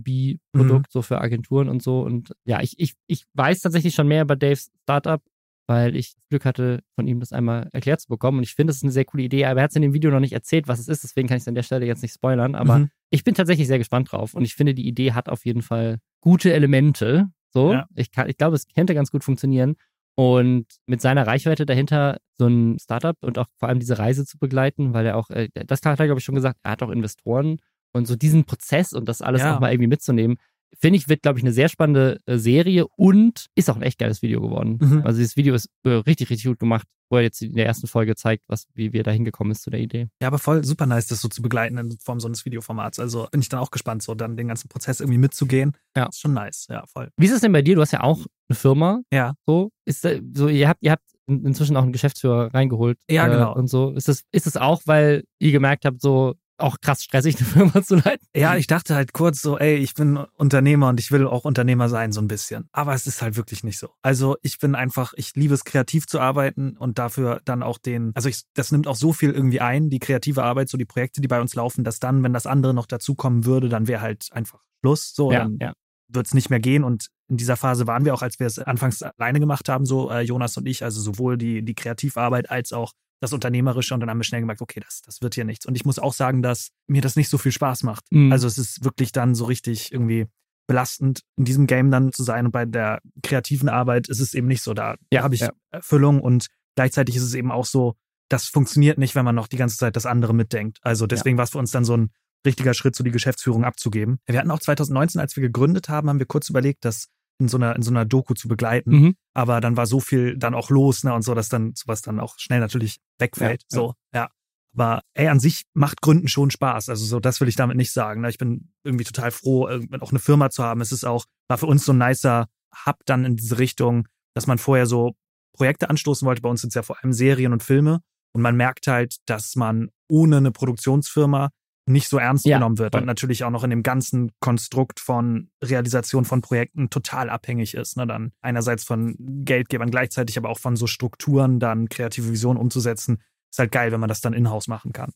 B2B-Produkt, 0.02 0.92
so 0.92 1.02
für 1.02 1.20
Agenturen 1.22 1.70
und 1.70 1.82
so. 1.84 2.02
Und 2.02 2.34
ja, 2.46 2.62
ich, 2.62 2.80
ich, 2.80 2.94
ich 3.08 3.26
weiß 3.34 3.62
tatsächlich 3.62 3.94
schon 3.96 4.08
mehr 4.08 4.22
über 4.24 4.36
Daves 4.36 4.72
Startup, 4.84 5.22
weil 5.68 5.96
ich 5.98 6.16
Glück 6.30 6.46
hatte, 6.46 6.82
von 6.96 7.08
ihm 7.08 7.20
das 7.20 7.34
einmal 7.34 7.70
erklärt 7.74 8.00
zu 8.00 8.08
bekommen. 8.08 8.38
Und 8.38 8.44
ich 8.44 8.54
finde, 8.56 8.72
es 8.72 8.78
ist 8.78 8.84
eine 8.84 8.92
sehr 8.92 9.06
coole 9.06 9.24
Idee, 9.24 9.46
aber 9.46 9.60
er 9.60 9.64
hat 9.66 9.72
es 9.72 9.76
in 9.76 9.82
dem 9.82 9.94
Video 9.94 10.10
noch 10.12 10.22
nicht 10.22 10.32
erzählt, 10.34 10.68
was 10.68 10.80
es 10.80 10.88
ist. 10.88 11.04
Deswegen 11.04 11.28
kann 11.28 11.38
ich 11.38 11.44
es 11.44 11.48
an 11.48 11.56
der 11.56 11.64
Stelle 11.64 11.86
jetzt 11.86 12.02
nicht 12.02 12.14
spoilern. 12.14 12.56
Aber 12.56 12.80
Mhm. 12.80 12.90
ich 13.10 13.24
bin 13.26 13.36
tatsächlich 13.36 13.68
sehr 13.68 13.78
gespannt 13.78 14.12
drauf. 14.12 14.34
Und 14.34 14.46
ich 14.46 14.56
finde, 14.56 14.74
die 14.74 14.88
Idee 14.88 15.12
hat 15.12 15.28
auf 15.28 15.46
jeden 15.46 15.62
Fall 15.62 15.98
gute 16.22 16.54
Elemente. 16.54 17.28
So, 17.58 17.74
Ja. 17.74 17.88
ich, 17.96 18.12
kann, 18.12 18.30
ich 18.30 18.38
glaube, 18.38 18.56
es 18.56 18.68
könnte 18.68 18.94
ganz 18.94 19.10
gut 19.12 19.24
funktionieren. 19.24 19.76
Und 20.16 20.66
mit 20.88 21.00
seiner 21.02 21.26
Reichweite 21.28 21.66
dahinter 21.66 22.18
so 22.40 22.48
ein 22.48 22.78
Startup 22.80 23.16
und 23.22 23.38
auch 23.38 23.46
vor 23.58 23.70
allem 23.70 23.80
diese 23.80 23.98
Reise 24.00 24.26
zu 24.26 24.38
begleiten, 24.40 24.94
weil 24.94 25.06
er 25.06 25.16
auch, 25.18 25.30
äh, 25.30 25.50
das 25.54 25.82
hat 25.84 26.00
er, 26.00 26.06
glaube 26.08 26.20
ich, 26.20 26.26
schon 26.26 26.34
gesagt, 26.36 26.60
er 26.64 26.72
hat 26.72 26.82
auch 26.84 26.90
Investoren 26.90 27.58
und 27.94 28.08
so 28.08 28.16
diesen 28.16 28.44
Prozess 28.46 28.94
und 28.94 29.08
das 29.10 29.22
alles 29.22 29.42
Ja. 29.42 29.56
auch 29.56 29.60
mal 29.60 29.72
irgendwie 29.72 29.88
mitzunehmen, 29.88 30.38
finde 30.80 30.98
ich, 30.98 31.10
wird, 31.10 31.22
glaube 31.22 31.40
ich, 31.40 31.44
eine 31.44 31.54
sehr 31.54 31.70
spannende 31.70 32.20
äh, 32.26 32.38
Serie 32.38 32.86
und 32.98 33.48
ist 33.56 33.70
auch 33.70 33.76
ein 33.76 33.82
echt 33.82 34.00
geiles 34.00 34.22
Video 34.22 34.42
geworden. 34.42 34.78
Mhm. 34.82 35.02
Also 35.06 35.20
dieses 35.20 35.36
Video 35.36 35.56
ist 35.56 35.70
äh, 35.84 35.90
richtig, 35.90 36.30
richtig 36.30 36.46
gut 36.48 36.60
gemacht, 36.60 36.88
wo 37.10 37.18
er 37.18 37.24
jetzt 37.24 37.42
in 37.42 37.56
der 37.56 37.66
ersten 37.66 37.88
Folge 37.88 38.16
zeigt, 38.16 38.44
was, 38.48 38.68
wie 38.74 38.92
wir 38.94 39.04
da 39.04 39.12
hingekommen 39.12 39.52
ist 39.52 39.64
zu 39.64 39.70
der 39.70 39.80
Idee. 39.80 40.08
Ja, 40.22 40.28
aber 40.28 40.40
voll 40.40 40.64
super 40.64 40.86
nice, 40.86 41.08
das 41.08 41.22
so 41.22 41.30
zu 41.30 41.42
begleiten 41.42 41.78
in 41.78 41.98
Form 42.00 42.20
so 42.20 42.28
eines 42.28 42.46
Videoformats. 42.46 43.00
Also 43.00 43.28
bin 43.32 43.42
ich 43.42 43.50
dann 43.50 43.60
auch 43.60 43.72
gespannt, 43.72 44.04
so 44.04 44.14
dann 44.14 44.36
den 44.38 44.50
ganzen 44.50 44.68
Prozess 44.68 45.00
irgendwie 45.00 45.18
mitzugehen. 45.20 45.74
Ja. 45.96 46.08
Ist 46.08 46.20
schon 46.20 46.34
nice, 46.34 46.68
ja, 46.70 46.84
voll. 46.88 47.10
Wie 47.18 47.26
ist 47.26 47.32
es 47.34 47.42
denn 47.42 47.54
bei 47.54 47.62
dir? 47.62 47.76
Du 47.76 47.82
hast 47.82 47.92
ja 47.94 48.04
auch 48.04 48.26
eine 48.50 48.56
Firma. 48.56 49.02
Ja. 49.12 49.34
So, 49.46 49.72
ist 49.86 50.04
da, 50.06 50.12
so 50.34 50.48
ihr 50.50 50.68
habt, 50.68 50.84
ihr 50.84 50.92
habt 50.92 51.04
in- 51.28 51.46
inzwischen 51.46 51.76
auch 51.78 51.84
einen 51.84 51.92
Geschäftsführer 51.94 52.54
reingeholt. 52.54 52.98
Ja, 53.10 53.28
äh, 53.28 53.32
genau. 53.32 53.56
Und 53.56 53.68
so. 53.68 53.92
Ist 53.92 54.10
es, 54.10 54.24
ist 54.32 54.48
es 54.48 54.58
auch, 54.58 54.82
weil 54.86 55.24
ihr 55.40 55.52
gemerkt 55.52 55.86
habt, 55.86 56.02
so 56.02 56.36
auch 56.58 56.78
krass 56.82 57.04
stressig, 57.04 57.36
eine 57.38 57.46
Firma 57.46 57.84
zu 57.84 57.96
leiten? 57.96 58.26
Ja, 58.36 58.56
ich 58.56 58.68
dachte 58.68 58.96
halt 58.96 59.14
kurz 59.14 59.42
so, 59.42 59.58
ey, 59.58 59.76
ich 59.76 59.94
bin 59.94 60.18
Unternehmer 60.18 60.90
und 60.90 61.00
ich 61.00 61.12
will 61.12 61.28
auch 61.28 61.46
Unternehmer 61.46 61.90
sein, 61.90 62.12
so 62.12 62.22
ein 62.22 62.28
bisschen. 62.28 62.68
Aber 62.72 62.94
es 62.94 63.08
ist 63.08 63.22
halt 63.22 63.36
wirklich 63.36 63.64
nicht 63.64 63.80
so. 63.80 63.90
Also 64.02 64.38
ich 64.42 64.60
bin 64.60 64.76
einfach, 64.76 65.14
ich 65.16 65.36
liebe 65.36 65.54
es, 65.54 65.64
kreativ 65.64 66.08
zu 66.08 66.20
arbeiten 66.20 66.78
und 66.78 67.00
dafür 67.00 67.42
dann 67.46 67.64
auch 67.64 67.78
den, 67.78 68.12
also 68.16 68.30
ich, 68.30 68.44
das 68.54 68.72
nimmt 68.72 68.88
auch 68.88 68.96
so 68.96 69.14
viel 69.14 69.32
irgendwie 69.32 69.62
ein, 69.62 69.90
die 69.90 70.00
kreative 70.00 70.44
Arbeit, 70.44 70.70
so 70.70 70.78
die 70.78 70.86
Projekte, 70.86 71.22
die 71.22 71.28
bei 71.28 71.42
uns 71.42 71.56
laufen, 71.56 71.84
dass 71.84 72.00
dann, 72.00 72.24
wenn 72.24 72.34
das 72.34 72.46
andere 72.46 72.74
noch 72.74 72.86
dazukommen 72.86 73.46
würde, 73.46 73.70
dann 73.70 73.88
wäre 73.88 74.02
halt 74.02 74.28
einfach 74.32 74.62
Schluss. 74.82 75.14
So, 75.14 75.32
ja, 75.32 75.40
dann 75.40 75.58
ja. 75.60 75.74
wird 76.08 76.28
es 76.28 76.34
nicht 76.34 76.50
mehr 76.50 76.60
gehen. 76.60 76.84
Und 76.84 77.08
in 77.30 77.38
dieser 77.38 77.58
Phase 77.58 77.88
waren 77.88 78.06
wir 78.06 78.14
auch, 78.14 78.22
als 78.22 78.40
wir 78.40 78.48
es 78.48 78.60
anfangs 78.60 79.04
alleine 79.04 79.40
gemacht 79.40 79.70
haben, 79.70 79.86
so 79.86 80.10
äh, 80.10 80.22
Jonas 80.22 80.58
und 80.58 80.68
ich, 80.68 80.84
also 80.84 81.02
sowohl 81.02 81.38
die, 81.38 81.64
die 81.64 81.76
Kreativarbeit 81.76 82.50
als 82.50 82.74
auch 82.74 82.94
das 83.20 83.34
Unternehmerische. 83.34 83.94
Und 83.94 84.00
dann 84.02 84.10
haben 84.10 84.20
wir 84.20 84.24
schnell 84.24 84.42
gemerkt, 84.42 84.62
okay, 84.62 84.80
das, 84.80 85.02
das 85.02 85.22
wird 85.22 85.36
hier 85.36 85.46
nichts. 85.46 85.66
Und 85.66 85.76
ich 85.76 85.86
muss 85.86 86.00
auch 86.00 86.14
sagen, 86.14 86.42
dass 86.42 86.70
mir 86.88 87.02
das 87.02 87.16
nicht 87.16 87.30
so 87.30 87.38
viel 87.38 87.52
Spaß 87.52 87.84
macht. 87.84 88.06
Mhm. 88.12 88.32
Also 88.32 88.48
es 88.48 88.58
ist 88.58 88.84
wirklich 88.84 89.12
dann 89.12 89.36
so 89.36 89.46
richtig 89.46 89.92
irgendwie 89.92 90.28
belastend, 90.68 91.22
in 91.38 91.46
diesem 91.46 91.66
Game 91.66 91.92
dann 91.92 92.12
zu 92.12 92.24
sein. 92.24 92.46
Und 92.46 92.52
bei 92.52 92.66
der 92.66 93.02
kreativen 93.24 93.70
Arbeit 93.70 94.10
ist 94.10 94.20
es 94.20 94.34
eben 94.34 94.48
nicht 94.48 94.62
so. 94.62 94.74
Da 94.74 94.96
Ja, 95.12 95.24
habe 95.24 95.36
ich 95.36 95.42
ja. 95.42 95.52
Erfüllung 95.72 96.22
und 96.22 96.48
gleichzeitig 96.76 97.16
ist 97.16 97.24
es 97.24 97.34
eben 97.34 97.52
auch 97.52 97.66
so, 97.66 97.96
das 98.30 98.46
funktioniert 98.46 98.98
nicht, 98.98 99.16
wenn 99.16 99.24
man 99.26 99.36
noch 99.36 99.48
die 99.48 99.58
ganze 99.58 99.78
Zeit 99.78 99.96
das 99.96 100.06
andere 100.06 100.34
mitdenkt. 100.34 100.80
Also 100.82 101.08
deswegen 101.08 101.38
war 101.38 101.46
es 101.46 101.52
für 101.52 101.58
uns 101.58 101.72
dann 101.72 101.86
so 101.86 101.96
ein 101.96 102.12
richtiger 102.46 102.74
Schritt, 102.74 102.96
so 102.96 103.04
die 103.04 103.12
Geschäftsführung 103.12 103.64
abzugeben. 103.64 104.20
Wir 104.26 104.40
hatten 104.40 104.52
auch 104.52 104.60
2019, 104.60 105.20
als 105.22 105.36
wir 105.36 105.42
gegründet 105.42 105.90
haben, 105.90 106.10
haben 106.10 106.20
wir 106.20 106.26
kurz 106.26 106.50
überlegt, 106.50 106.84
das 106.86 107.08
in 107.40 107.48
so 107.48 107.58
einer, 107.58 107.76
in 107.76 107.82
so 107.82 107.92
einer 107.92 108.06
Doku 108.06 108.34
zu 108.34 108.48
begleiten. 108.48 108.92
Mhm. 108.92 109.16
Aber 109.34 109.62
dann 109.62 109.78
war 109.78 109.86
so 109.86 110.00
viel 110.00 110.38
dann 110.38 110.56
auch 110.56 110.70
los, 110.70 111.04
ne, 111.04 111.14
und 111.14 111.22
so, 111.22 111.36
dass 111.36 111.50
dann 111.50 111.74
sowas 111.76 112.02
dann 112.02 112.20
auch 112.20 112.38
schnell 112.38 112.60
natürlich 112.60 113.00
wegfällt. 113.20 113.64
Ja, 113.64 113.78
so, 113.78 113.94
ja. 114.14 114.30
Aber 114.76 115.02
ey, 115.16 115.28
an 115.28 115.40
sich 115.40 115.64
macht 115.74 116.02
Gründen 116.02 116.28
schon 116.28 116.52
Spaß. 116.52 116.90
Also 116.90 117.06
so, 117.06 117.20
das 117.20 117.42
will 117.42 117.48
ich 117.48 117.56
damit 117.56 117.78
nicht 117.78 117.92
sagen. 117.92 118.22
Ne? 118.22 118.30
Ich 118.30 118.38
bin 118.38 118.72
irgendwie 118.84 119.06
total 119.06 119.32
froh, 119.32 119.68
auch 120.00 120.12
eine 120.12 120.20
Firma 120.20 120.52
zu 120.52 120.64
haben. 120.64 120.82
Es 120.82 120.92
ist 120.92 121.04
auch, 121.04 121.26
war 121.48 121.58
für 121.58 121.66
uns 121.66 121.84
so 121.84 121.94
ein 121.94 121.98
nicer 121.98 122.48
Hub 122.86 122.98
dann 123.06 123.26
in 123.26 123.36
diese 123.36 123.58
Richtung, 123.58 124.08
dass 124.36 124.46
man 124.46 124.60
vorher 124.60 124.86
so 124.86 125.16
Projekte 125.54 125.90
anstoßen 125.90 126.28
wollte. 126.28 126.44
Bei 126.44 126.50
uns 126.50 126.62
sind 126.62 126.70
es 126.70 126.76
ja 126.76 126.84
vor 126.84 126.98
allem 127.02 127.12
Serien 127.12 127.54
und 127.54 127.64
Filme. 127.64 128.02
Und 128.34 128.44
man 128.44 128.56
merkt 128.56 128.86
halt, 128.86 129.16
dass 129.26 129.56
man 129.56 129.90
ohne 130.08 130.38
eine 130.38 130.52
Produktionsfirma 130.52 131.50
nicht 131.88 132.10
so 132.10 132.18
ernst 132.18 132.46
Ja, 132.46 132.58
genommen 132.58 132.78
wird 132.78 132.94
voll. 132.94 133.02
und 133.02 133.08
natürlich 133.08 133.44
auch 133.44 133.50
noch 133.50 133.64
in 133.64 133.70
dem 133.70 133.82
ganzen 133.84 134.32
Konstrukt 134.40 135.00
von 135.00 135.50
Realisation 135.64 136.26
von 136.26 136.42
Projekten 136.42 136.90
total 136.90 137.30
abhängig 137.30 137.74
ist. 137.76 137.98
Ne? 137.98 138.06
Dann 138.06 138.34
einerseits 138.42 138.84
von 138.84 139.16
Geldgebern, 139.20 139.90
gleichzeitig 139.90 140.38
aber 140.38 140.50
auch 140.50 140.60
von 140.60 140.76
so 140.76 140.86
Strukturen, 140.88 141.60
dann 141.60 141.88
kreative 141.90 142.30
Visionen 142.32 142.60
umzusetzen. 142.60 143.22
Ist 143.50 143.60
halt 143.60 143.72
geil, 143.72 143.92
wenn 143.92 144.00
man 144.02 144.10
das 144.10 144.22
dann 144.22 144.34
in-house 144.34 144.68
machen 144.68 144.92
kann. 144.94 145.12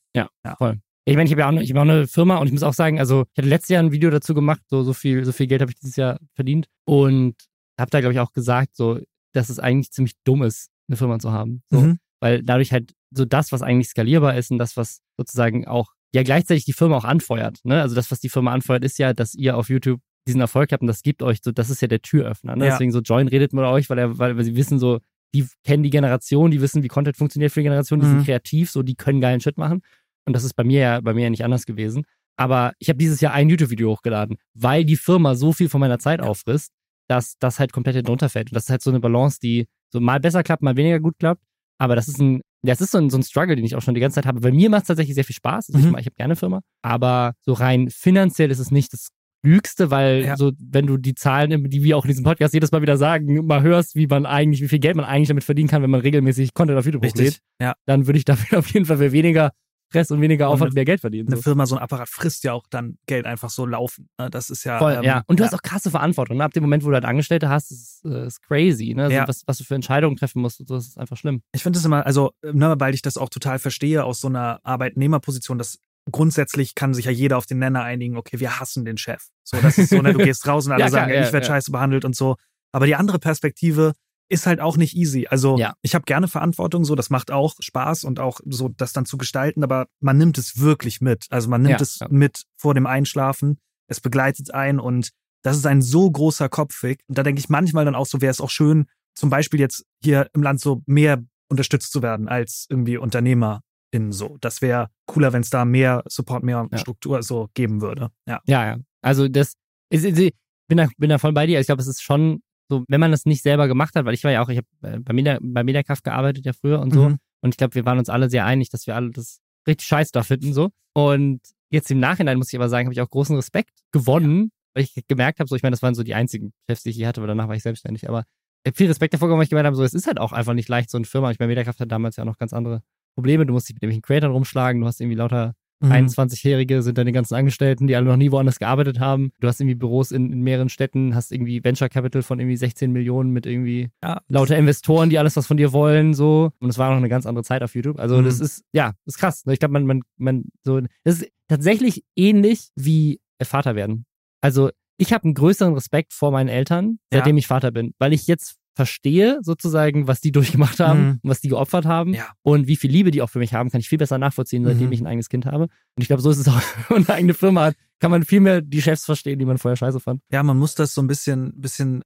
Ich 1.06 1.16
meine, 1.16 1.26
ich 1.26 1.32
habe 1.32 1.42
ja 1.42 1.46
auch, 1.48 1.52
eine- 1.52 1.64
ich 1.64 1.70
habe 1.72 1.80
auch 1.80 1.84
eine 1.94 2.08
Firma 2.08 2.38
und 2.38 2.48
ich 2.48 2.54
muss 2.54 2.64
auch 2.64 2.74
sagen, 2.74 3.00
also 3.00 3.26
ich 3.34 3.38
hatte 3.38 3.50
letztes 3.50 3.70
Jahr 3.70 3.84
ein 3.84 3.92
Video 3.92 4.10
dazu 4.10 4.34
gemacht, 4.34 4.62
so, 4.68 4.84
so 4.84 4.94
viel, 4.94 5.26
so 5.26 5.32
viel 5.32 5.48
Geld 5.48 5.62
habe 5.62 5.72
ich 5.72 5.80
dieses 5.80 5.96
Jahr 5.96 6.20
verdient 6.36 6.68
und 6.86 7.36
habe 7.80 7.90
da, 7.90 8.00
glaube 8.00 8.14
ich, 8.14 8.20
auch 8.20 8.32
gesagt, 8.34 8.76
so, 8.76 9.00
dass 9.34 9.50
es 9.50 9.60
eigentlich 9.60 9.92
ziemlich 9.92 10.14
dumm 10.24 10.44
ist, 10.44 10.70
eine 10.88 10.98
Firma 10.98 11.18
zu 11.20 11.32
haben. 11.32 11.64
So, 11.72 11.82
Mhm. 11.82 12.00
Weil 12.22 12.44
dadurch 12.44 12.72
halt 12.72 12.94
so 13.10 13.26
das, 13.26 13.52
was 13.52 13.64
eigentlich 13.64 13.90
skalierbar 13.90 14.38
ist 14.38 14.52
und 14.52 14.60
das, 14.60 14.78
was 14.78 15.02
sozusagen 15.18 15.68
auch, 15.68 15.92
ja 16.14 16.24
gleichzeitig 16.24 16.66
die 16.66 16.74
Firma 16.74 16.98
auch 16.98 17.06
anfeuert. 17.06 17.60
Ne? 17.64 17.82
Also 17.82 17.96
das, 17.96 18.12
was 18.12 18.20
die 18.20 18.30
Firma 18.30 18.52
anfeuert, 18.54 18.84
ist 18.84 19.00
ja, 19.00 19.14
dass 19.14 19.34
ihr 19.34 19.58
auf 19.58 19.70
YouTube 19.70 20.02
diesen 20.28 20.42
Erfolg 20.42 20.72
habt 20.72 20.82
und 20.82 20.88
das 20.88 21.02
gibt 21.02 21.24
euch 21.24 21.40
so, 21.42 21.52
das 21.52 21.70
ist 21.70 21.82
ja 21.82 21.88
der 21.88 22.02
Türöffner. 22.02 22.56
Ne? 22.56 22.66
Ja. 22.66 22.72
Deswegen 22.72 22.92
so 22.92 23.00
Join 23.00 23.28
redet 23.28 23.54
mit 23.54 23.64
euch, 23.64 23.90
weil 23.90 23.98
er, 23.98 24.18
weil, 24.20 24.38
weil 24.38 24.44
sie 24.44 24.56
wissen 24.56 24.78
so, 24.80 25.00
die 25.34 25.48
kennen 25.64 25.84
die 25.84 25.90
Generation, 25.90 26.52
die 26.52 26.62
wissen, 26.62 26.84
wie 26.84 26.90
Content 26.90 27.18
funktioniert 27.18 27.52
für 27.52 27.62
die 27.62 27.66
Generation, 27.66 28.00
die 28.00 28.06
Mhm. 28.06 28.12
sind 28.12 28.26
kreativ, 28.26 28.70
so 28.70 28.84
die 28.84 28.96
können 28.96 29.22
geilen 29.22 29.40
Shit 29.40 29.58
machen. 29.58 29.82
Und 30.26 30.34
das 30.34 30.44
ist 30.44 30.54
bei 30.54 30.64
mir 30.64 30.80
ja, 30.80 31.02
bei 31.02 31.14
mir 31.14 31.24
ja 31.24 31.30
nicht 31.30 31.44
anders 31.44 31.66
gewesen. 31.66 32.04
Aber 32.38 32.74
ich 32.80 32.90
habe 32.90 32.98
dieses 32.98 33.22
Jahr 33.22 33.34
ein 33.34 33.50
YouTube-Video 33.50 33.90
hochgeladen, 33.92 34.38
weil 34.54 34.86
die 34.86 34.96
Firma 34.98 35.36
so 35.36 35.54
viel 35.54 35.70
von 35.70 35.80
meiner 35.80 36.00
Zeit 36.00 36.22
auffrisst, 36.22 36.72
dass 37.08 37.38
das 37.40 37.60
halt 37.60 37.74
komplett 37.74 37.96
hinten 37.96 38.30
fällt. 38.30 38.52
Und 38.52 38.56
das 38.56 38.64
ist 38.66 38.70
halt 38.70 38.82
so 38.82 38.90
eine 38.90 39.00
Balance, 39.00 39.40
die 39.42 39.68
so 39.92 40.00
mal 40.00 40.20
besser 40.20 40.44
klappt, 40.44 40.62
mal 40.62 40.76
weniger 40.76 41.00
gut 41.00 41.18
klappt. 41.20 41.44
Aber 41.78 41.96
das 41.96 42.08
ist 42.08 42.20
ein, 42.20 42.42
das 42.64 42.82
ist 42.82 42.92
so 42.92 42.98
ein, 42.98 43.10
so 43.10 43.18
ein 43.18 43.24
Struggle, 43.24 43.56
den 43.56 43.66
ich 43.66 43.76
auch 43.76 43.82
schon 43.82 43.94
die 43.96 44.00
ganze 44.02 44.16
Zeit 44.16 44.26
habe. 44.26 44.40
Bei 44.42 44.52
mir 44.52 44.70
macht 44.70 44.84
es 44.84 44.88
tatsächlich 44.88 45.16
sehr 45.16 45.24
viel 45.24 45.36
Spaß. 45.36 45.70
Also 45.74 45.80
Mhm. 45.88 45.94
ich, 45.96 46.02
ich 46.02 46.06
habe 46.08 46.16
gerne 46.16 46.36
Firma. 46.36 46.62
Aber 46.84 47.34
so 47.42 47.54
rein 47.54 47.90
finanziell 47.90 48.52
ist 48.52 48.60
es 48.60 48.72
nicht 48.72 48.94
das 48.94 49.08
Klügste, 49.44 49.90
weil 49.90 50.24
Ja. 50.26 50.38
so, 50.38 50.52
wenn 50.60 50.86
du 50.86 50.98
die 50.98 51.16
Zahlen, 51.16 51.70
die 51.70 51.84
wir 51.84 51.98
auch 51.98 52.06
in 52.06 52.10
diesem 52.10 52.24
Podcast 52.24 52.54
jedes 52.54 52.72
Mal 52.72 52.84
wieder 52.84 52.98
sagen, 52.98 53.46
mal 53.48 53.64
hörst, 53.64 53.96
wie 53.96 54.06
man 54.06 54.28
eigentlich, 54.28 54.62
wie 54.62 54.68
viel 54.68 54.78
Geld 54.80 54.96
man 54.96 55.06
eigentlich 55.06 55.30
damit 55.30 55.44
verdienen 55.44 55.68
kann, 55.70 55.82
wenn 55.82 55.90
man 55.90 56.02
regelmäßig 56.02 56.54
Content 56.54 56.78
auf 56.78 56.86
YouTube 56.86 57.04
hochlädt, 57.04 57.18
Richtig. 57.28 57.40
Ja. 57.60 57.74
dann 57.88 58.06
würde 58.06 58.20
ich 58.20 58.26
dafür 58.26 58.60
auf 58.60 58.68
jeden 58.72 58.86
Fall 58.86 58.98
für 58.98 59.12
weniger 59.12 59.52
Stress 59.92 60.10
und 60.10 60.22
weniger 60.22 60.48
Und 60.48 60.54
Aufwand 60.56 60.70
eine- 60.70 60.76
mehr 60.76 60.86
Geld 60.86 61.02
verdienen. 61.02 61.28
Eine 61.28 61.36
So. 61.36 61.42
Firma, 61.44 61.66
so 61.66 61.76
ein 61.76 61.82
Apparat 61.82 62.08
frisst 62.08 62.46
ja 62.46 62.54
auch 62.54 62.66
dann 62.70 62.98
Geld 63.08 63.26
einfach 63.26 63.50
so 63.50 63.66
laufen. 63.66 64.08
ne? 64.18 64.30
Das 64.30 64.50
ist 64.50 64.64
ja. 64.64 64.80
Voll, 64.80 64.94
ähm, 64.94 65.04
ja. 65.04 65.24
Und 65.28 65.40
du 65.40 65.44
hast 65.44 65.54
auch 65.54 65.62
krasse 65.62 65.92
Verantwortung. 65.92 66.38
Ne? 66.38 66.44
Ab 66.46 66.54
dem 66.54 66.64
Moment, 66.64 66.84
wo 66.86 66.88
du 66.90 66.94
halt 66.94 67.04
Angestellte 67.04 67.50
hast, 67.50 67.72
ist, 67.72 68.06
äh, 68.06 68.26
ist 68.28 68.42
crazy. 68.42 68.94
Ne? 68.94 69.04
Also 69.04 69.16
Ja. 69.18 69.28
was, 69.28 69.44
was 69.48 69.58
du 69.58 69.66
für 69.66 69.76
Entscheidungen 69.76 70.16
treffen 70.16 70.42
musst, 70.42 70.62
und 70.62 70.70
das 70.70 70.88
ist 70.88 70.98
einfach 70.98 71.18
schlimm. 71.18 71.42
Ich 71.54 71.62
finde 71.64 71.78
es 71.78 71.84
immer, 71.86 72.06
also, 72.06 72.32
ne, 72.42 72.74
weil 72.80 72.94
ich 72.94 73.02
das 73.02 73.18
auch 73.18 73.30
total 73.30 73.60
verstehe 73.60 74.04
aus 74.06 74.22
so 74.22 74.30
einer 74.30 74.62
Arbeitnehmerposition, 74.64 75.58
dass 75.58 75.78
grundsätzlich 76.10 76.74
kann 76.76 76.94
sich 76.94 77.06
ja 77.06 77.12
jeder 77.12 77.38
auf 77.38 77.46
den 77.46 77.60
Nenner 77.60 77.84
einigen, 77.84 78.18
okay, 78.18 78.40
wir 78.40 78.60
hassen 78.60 78.86
den 78.86 78.98
Chef. 78.98 79.28
So, 79.44 79.58
das 79.62 79.78
ist 79.78 79.90
so, 79.90 80.02
ne, 80.02 80.14
du 80.14 80.20
gehst 80.34 80.48
raus 80.48 80.66
und 80.66 80.72
alle 80.72 80.82
Ja, 80.82 80.88
klar, 80.90 81.02
sagen, 81.04 81.14
ja, 81.14 81.26
ich 81.28 81.34
werde 81.34 81.46
ja. 81.46 81.54
scheiße 81.54 81.72
behandelt 81.72 82.06
und 82.06 82.16
so. 82.16 82.38
Aber 82.72 82.86
die 82.86 82.96
andere 82.96 83.20
Perspektive 83.20 83.94
ist 84.32 84.48
halt 84.48 84.60
auch 84.62 84.78
nicht 84.78 84.96
easy. 84.96 85.28
Also 85.30 85.58
Ja. 85.58 85.74
ich 85.82 85.94
habe 85.94 86.06
gerne 86.06 86.28
Verantwortung, 86.28 86.86
so 86.86 86.96
das 86.96 87.10
macht 87.10 87.32
auch 87.32 87.54
Spaß 87.60 88.04
und 88.06 88.20
auch 88.20 88.40
so 88.46 88.70
das 88.70 88.94
dann 88.94 89.06
zu 89.06 89.18
gestalten, 89.18 89.64
aber 89.64 89.88
man 90.00 90.18
nimmt 90.18 90.38
es 90.38 90.60
wirklich 90.60 91.02
mit. 91.02 91.26
Also 91.30 91.50
man 91.50 91.62
nimmt 91.62 91.80
Ja, 91.80 91.82
es 91.82 92.00
mit 92.10 92.44
vor 92.58 92.74
dem 92.74 92.86
Einschlafen, 92.88 93.60
es 93.88 94.00
begleitet 94.00 94.54
einen 94.54 94.80
und 94.80 95.12
das 95.44 95.58
ist 95.58 95.66
ein 95.66 95.82
so 95.82 96.10
großer 96.10 96.50
Kopfweg. 96.50 97.02
Und 97.08 97.18
da 97.18 97.24
denke 97.24 97.40
ich 97.40 97.50
manchmal 97.50 97.84
dann 97.86 97.96
auch 97.96 98.06
so, 98.06 98.22
wäre 98.22 98.32
es 98.32 98.42
auch 98.42 98.50
schön, 98.50 98.86
zum 99.16 99.30
Beispiel 99.30 99.60
jetzt 99.60 99.86
hier 100.04 100.30
im 100.34 100.44
Land 100.44 100.62
so 100.62 100.82
mehr 100.86 101.22
unterstützt 101.50 101.92
zu 101.92 102.02
werden 102.02 102.28
als 102.30 102.68
irgendwie 102.70 102.98
UnternehmerInnen 102.98 104.12
so. 104.12 104.38
Das 104.40 104.62
wäre 104.62 104.90
cooler, 105.08 105.34
wenn 105.34 105.42
es 105.42 105.50
da 105.50 105.66
mehr 105.66 106.04
Support, 106.08 106.44
mehr 106.44 106.68
Ja. 106.72 106.78
Struktur 106.78 107.22
so 107.24 107.50
geben 107.54 107.82
würde. 107.82 108.12
Ja. 108.28 108.40
Ja, 108.46 108.66
ja. 108.66 108.78
Also 109.02 109.28
das 109.28 109.54
ist, 109.90 110.06
ich 110.06 110.34
bin 110.70 110.78
da, 110.78 110.88
bin 110.98 111.10
da 111.10 111.18
voll 111.18 111.34
bei 111.34 111.46
dir. 111.48 111.60
Ich 111.60 111.66
glaube, 111.66 111.82
es 111.82 111.88
ist 111.88 112.02
schon 112.02 112.42
so, 112.72 112.86
wenn 112.88 113.02
man 113.02 113.12
das 113.12 113.26
nicht 113.26 113.44
selber 113.44 113.68
gemacht 113.68 113.96
hat, 113.96 114.06
weil 114.06 114.14
ich 114.14 114.24
war 114.24 114.32
ja 114.32 114.42
auch, 114.42 114.48
ich 114.48 114.60
habe 114.60 115.02
bei, 115.02 115.12
Media, 115.14 115.38
bei 115.42 115.64
Mediakraft 115.64 116.06
gearbeitet 116.06 116.46
ja 116.46 116.54
früher 116.54 116.80
und 116.80 116.94
so. 116.94 117.10
Mhm. 117.10 117.18
Und 117.42 117.54
ich 117.54 117.58
glaube, 117.58 117.76
wir 117.76 117.86
waren 117.86 118.00
uns 118.00 118.08
alle 118.08 118.30
sehr 118.30 118.46
einig, 118.46 118.70
dass 118.70 118.88
wir 118.88 118.96
alle 118.96 119.12
das 119.12 119.42
richtig 119.68 119.86
scheiße 119.86 120.12
da 120.14 120.24
finden 120.24 120.54
so. 120.54 120.70
Und 120.94 121.42
jetzt 121.70 121.92
im 121.92 122.00
Nachhinein 122.00 122.38
muss 122.38 122.54
ich 122.54 122.58
aber 122.58 122.70
sagen, 122.70 122.88
habe 122.88 122.94
ich 122.94 123.02
auch 123.02 123.10
großen 123.10 123.36
Respekt 123.36 123.72
gewonnen, 123.92 124.52
weil 124.74 124.86
ich 124.86 124.94
gemerkt 125.10 125.40
habe, 125.40 125.50
so, 125.50 125.56
ich 125.58 125.64
meine, 125.64 125.74
das 125.74 125.82
waren 125.82 125.96
so 125.96 126.04
die 126.04 126.16
einzigen 126.16 126.54
Chefs, 126.70 126.84
die 126.84 126.92
ich 126.92 126.96
je 126.96 127.08
hatte, 127.08 127.20
weil 127.20 127.28
danach 127.28 127.50
war 127.50 127.56
ich 127.56 127.64
selbstständig. 127.64 128.08
Aber 128.08 128.24
ich 128.64 128.70
habe 128.70 128.78
viel 128.78 128.88
Respekt 128.88 129.14
davor 129.14 129.28
gewonnen, 129.28 129.40
weil 129.40 129.46
ich 129.46 129.50
gemerkt 129.50 129.68
habe, 129.68 129.76
so, 129.76 129.84
es 129.84 129.94
ist 129.94 130.08
halt 130.08 130.18
auch 130.18 130.32
einfach 130.32 130.54
nicht 130.54 130.70
leicht, 130.70 130.90
so 130.90 130.98
eine 130.98 131.06
Firma. 131.06 131.30
Ich 131.32 131.40
meine, 131.40 131.50
Mediakraft 131.50 131.82
hat 131.82 131.92
damals 131.92 132.16
ja 132.16 132.24
noch 132.24 132.38
ganz 132.38 132.54
andere 132.54 132.84
Probleme. 133.16 133.46
Du 133.46 133.52
musst 133.52 133.68
dich 133.68 133.76
mit 133.76 133.84
irgendwelchen 133.84 134.04
Creators 134.04 134.32
rumschlagen, 134.32 134.80
du 134.80 134.88
hast 134.88 135.02
irgendwie 135.02 135.18
lauter 135.18 135.56
Mhm. 135.82 135.92
21-Jährige 135.92 136.82
sind 136.82 136.98
dann 136.98 137.06
die 137.06 137.12
ganzen 137.12 137.36
Angestellten, 137.36 137.88
die 137.88 137.96
alle 137.96 138.06
noch 138.06 138.18
nie 138.18 138.32
woanders 138.32 138.60
gearbeitet 138.60 139.00
haben. 139.00 139.32
Du 139.40 139.48
hast 139.48 139.60
irgendwie 139.60 139.76
Büros 139.76 140.12
in, 140.12 140.32
in 140.32 140.42
mehreren 140.42 140.70
Städten, 140.70 141.16
hast 141.16 141.32
irgendwie 141.32 141.64
Venture 141.64 141.90
Capital 141.90 142.22
von 142.22 142.40
irgendwie 142.40 142.58
16 142.58 142.92
Millionen 142.92 143.32
mit 143.32 143.46
irgendwie 143.46 143.90
Ja. 144.04 144.22
lauter 144.28 144.58
Investoren, 144.58 145.10
die 145.10 145.18
alles 145.20 145.36
was 145.36 145.48
von 145.48 145.58
dir 145.58 145.74
wollen, 145.74 146.14
so. 146.14 146.52
Und 146.60 146.70
es 146.70 146.78
war 146.78 146.90
noch 146.92 146.98
eine 146.98 147.10
ganz 147.10 147.26
andere 147.26 147.44
Zeit 147.44 147.64
auf 147.64 147.76
YouTube. 147.76 148.00
Also 148.00 148.18
Mhm. 148.18 148.26
das 148.26 148.40
ist, 148.40 148.64
ja, 148.74 148.94
das 149.06 149.16
ist 149.16 149.18
krass. 149.20 149.44
Ich 149.50 149.60
glaube, 149.60 149.74
man, 149.74 149.86
man, 149.86 150.02
man, 150.18 150.44
so, 150.64 150.80
das 151.04 151.22
ist 151.22 151.30
tatsächlich 151.48 152.04
ähnlich 152.16 152.70
wie 152.76 153.20
Vater 153.44 153.76
werden. 153.76 154.06
Also 154.42 154.70
ich 154.98 155.14
habe 155.14 155.24
einen 155.24 155.34
größeren 155.34 155.74
Respekt 155.74 156.14
vor 156.14 156.32
meinen 156.32 156.48
Eltern, 156.50 157.00
Ja. 157.12 157.20
seitdem 157.20 157.38
ich 157.38 157.48
Vater 157.48 157.72
bin, 157.72 157.94
weil 157.98 158.14
ich 158.14 158.28
jetzt 158.28 158.58
verstehe 158.76 159.40
sozusagen, 159.42 160.08
was 160.08 160.22
die 160.22 160.32
durchgemacht 160.72 160.80
haben 160.80 161.02
Mhm. 161.02 161.20
und 161.24 161.30
was 161.30 161.42
die 161.42 161.50
geopfert 161.50 161.86
haben 161.86 162.14
Ja. 162.14 162.28
und 162.42 162.68
wie 162.68 162.76
viel 162.76 162.92
Liebe 162.92 163.12
die 163.12 163.22
auch 163.22 163.30
für 163.30 163.40
mich 163.40 163.54
haben, 163.54 163.70
kann 163.70 163.80
ich 163.82 163.90
viel 163.90 163.98
besser 163.98 164.18
nachvollziehen, 164.18 164.64
seitdem 164.64 164.88
Mhm. 164.88 164.94
ich 164.94 165.02
ein 165.02 165.08
eigenes 165.08 165.30
Kind 165.30 165.46
habe. 165.46 165.64
Und 165.64 165.70
ich 166.02 166.08
glaube, 166.08 166.22
so 166.22 166.30
ist 166.32 166.38
es 166.40 166.48
auch, 166.48 166.54
wenn 166.90 166.98
man 167.02 167.06
eine 167.08 167.14
eigene 167.16 167.34
Firma 167.34 167.64
hat, 167.66 167.76
kann 168.00 168.12
man 168.12 168.24
viel 168.26 168.40
mehr 168.40 168.62
die 168.62 168.82
Chefs 168.82 169.06
verstehen, 169.06 169.40
die 169.40 169.46
man 169.46 169.58
vorher 169.58 169.76
scheiße 169.78 170.00
fand. 170.00 170.22
Ja, 170.32 170.42
man 170.44 170.58
muss 170.58 170.76
das 170.76 170.94
so 170.94 171.02
ein 171.02 171.08
bisschen, 171.08 171.54
bisschen 171.60 172.02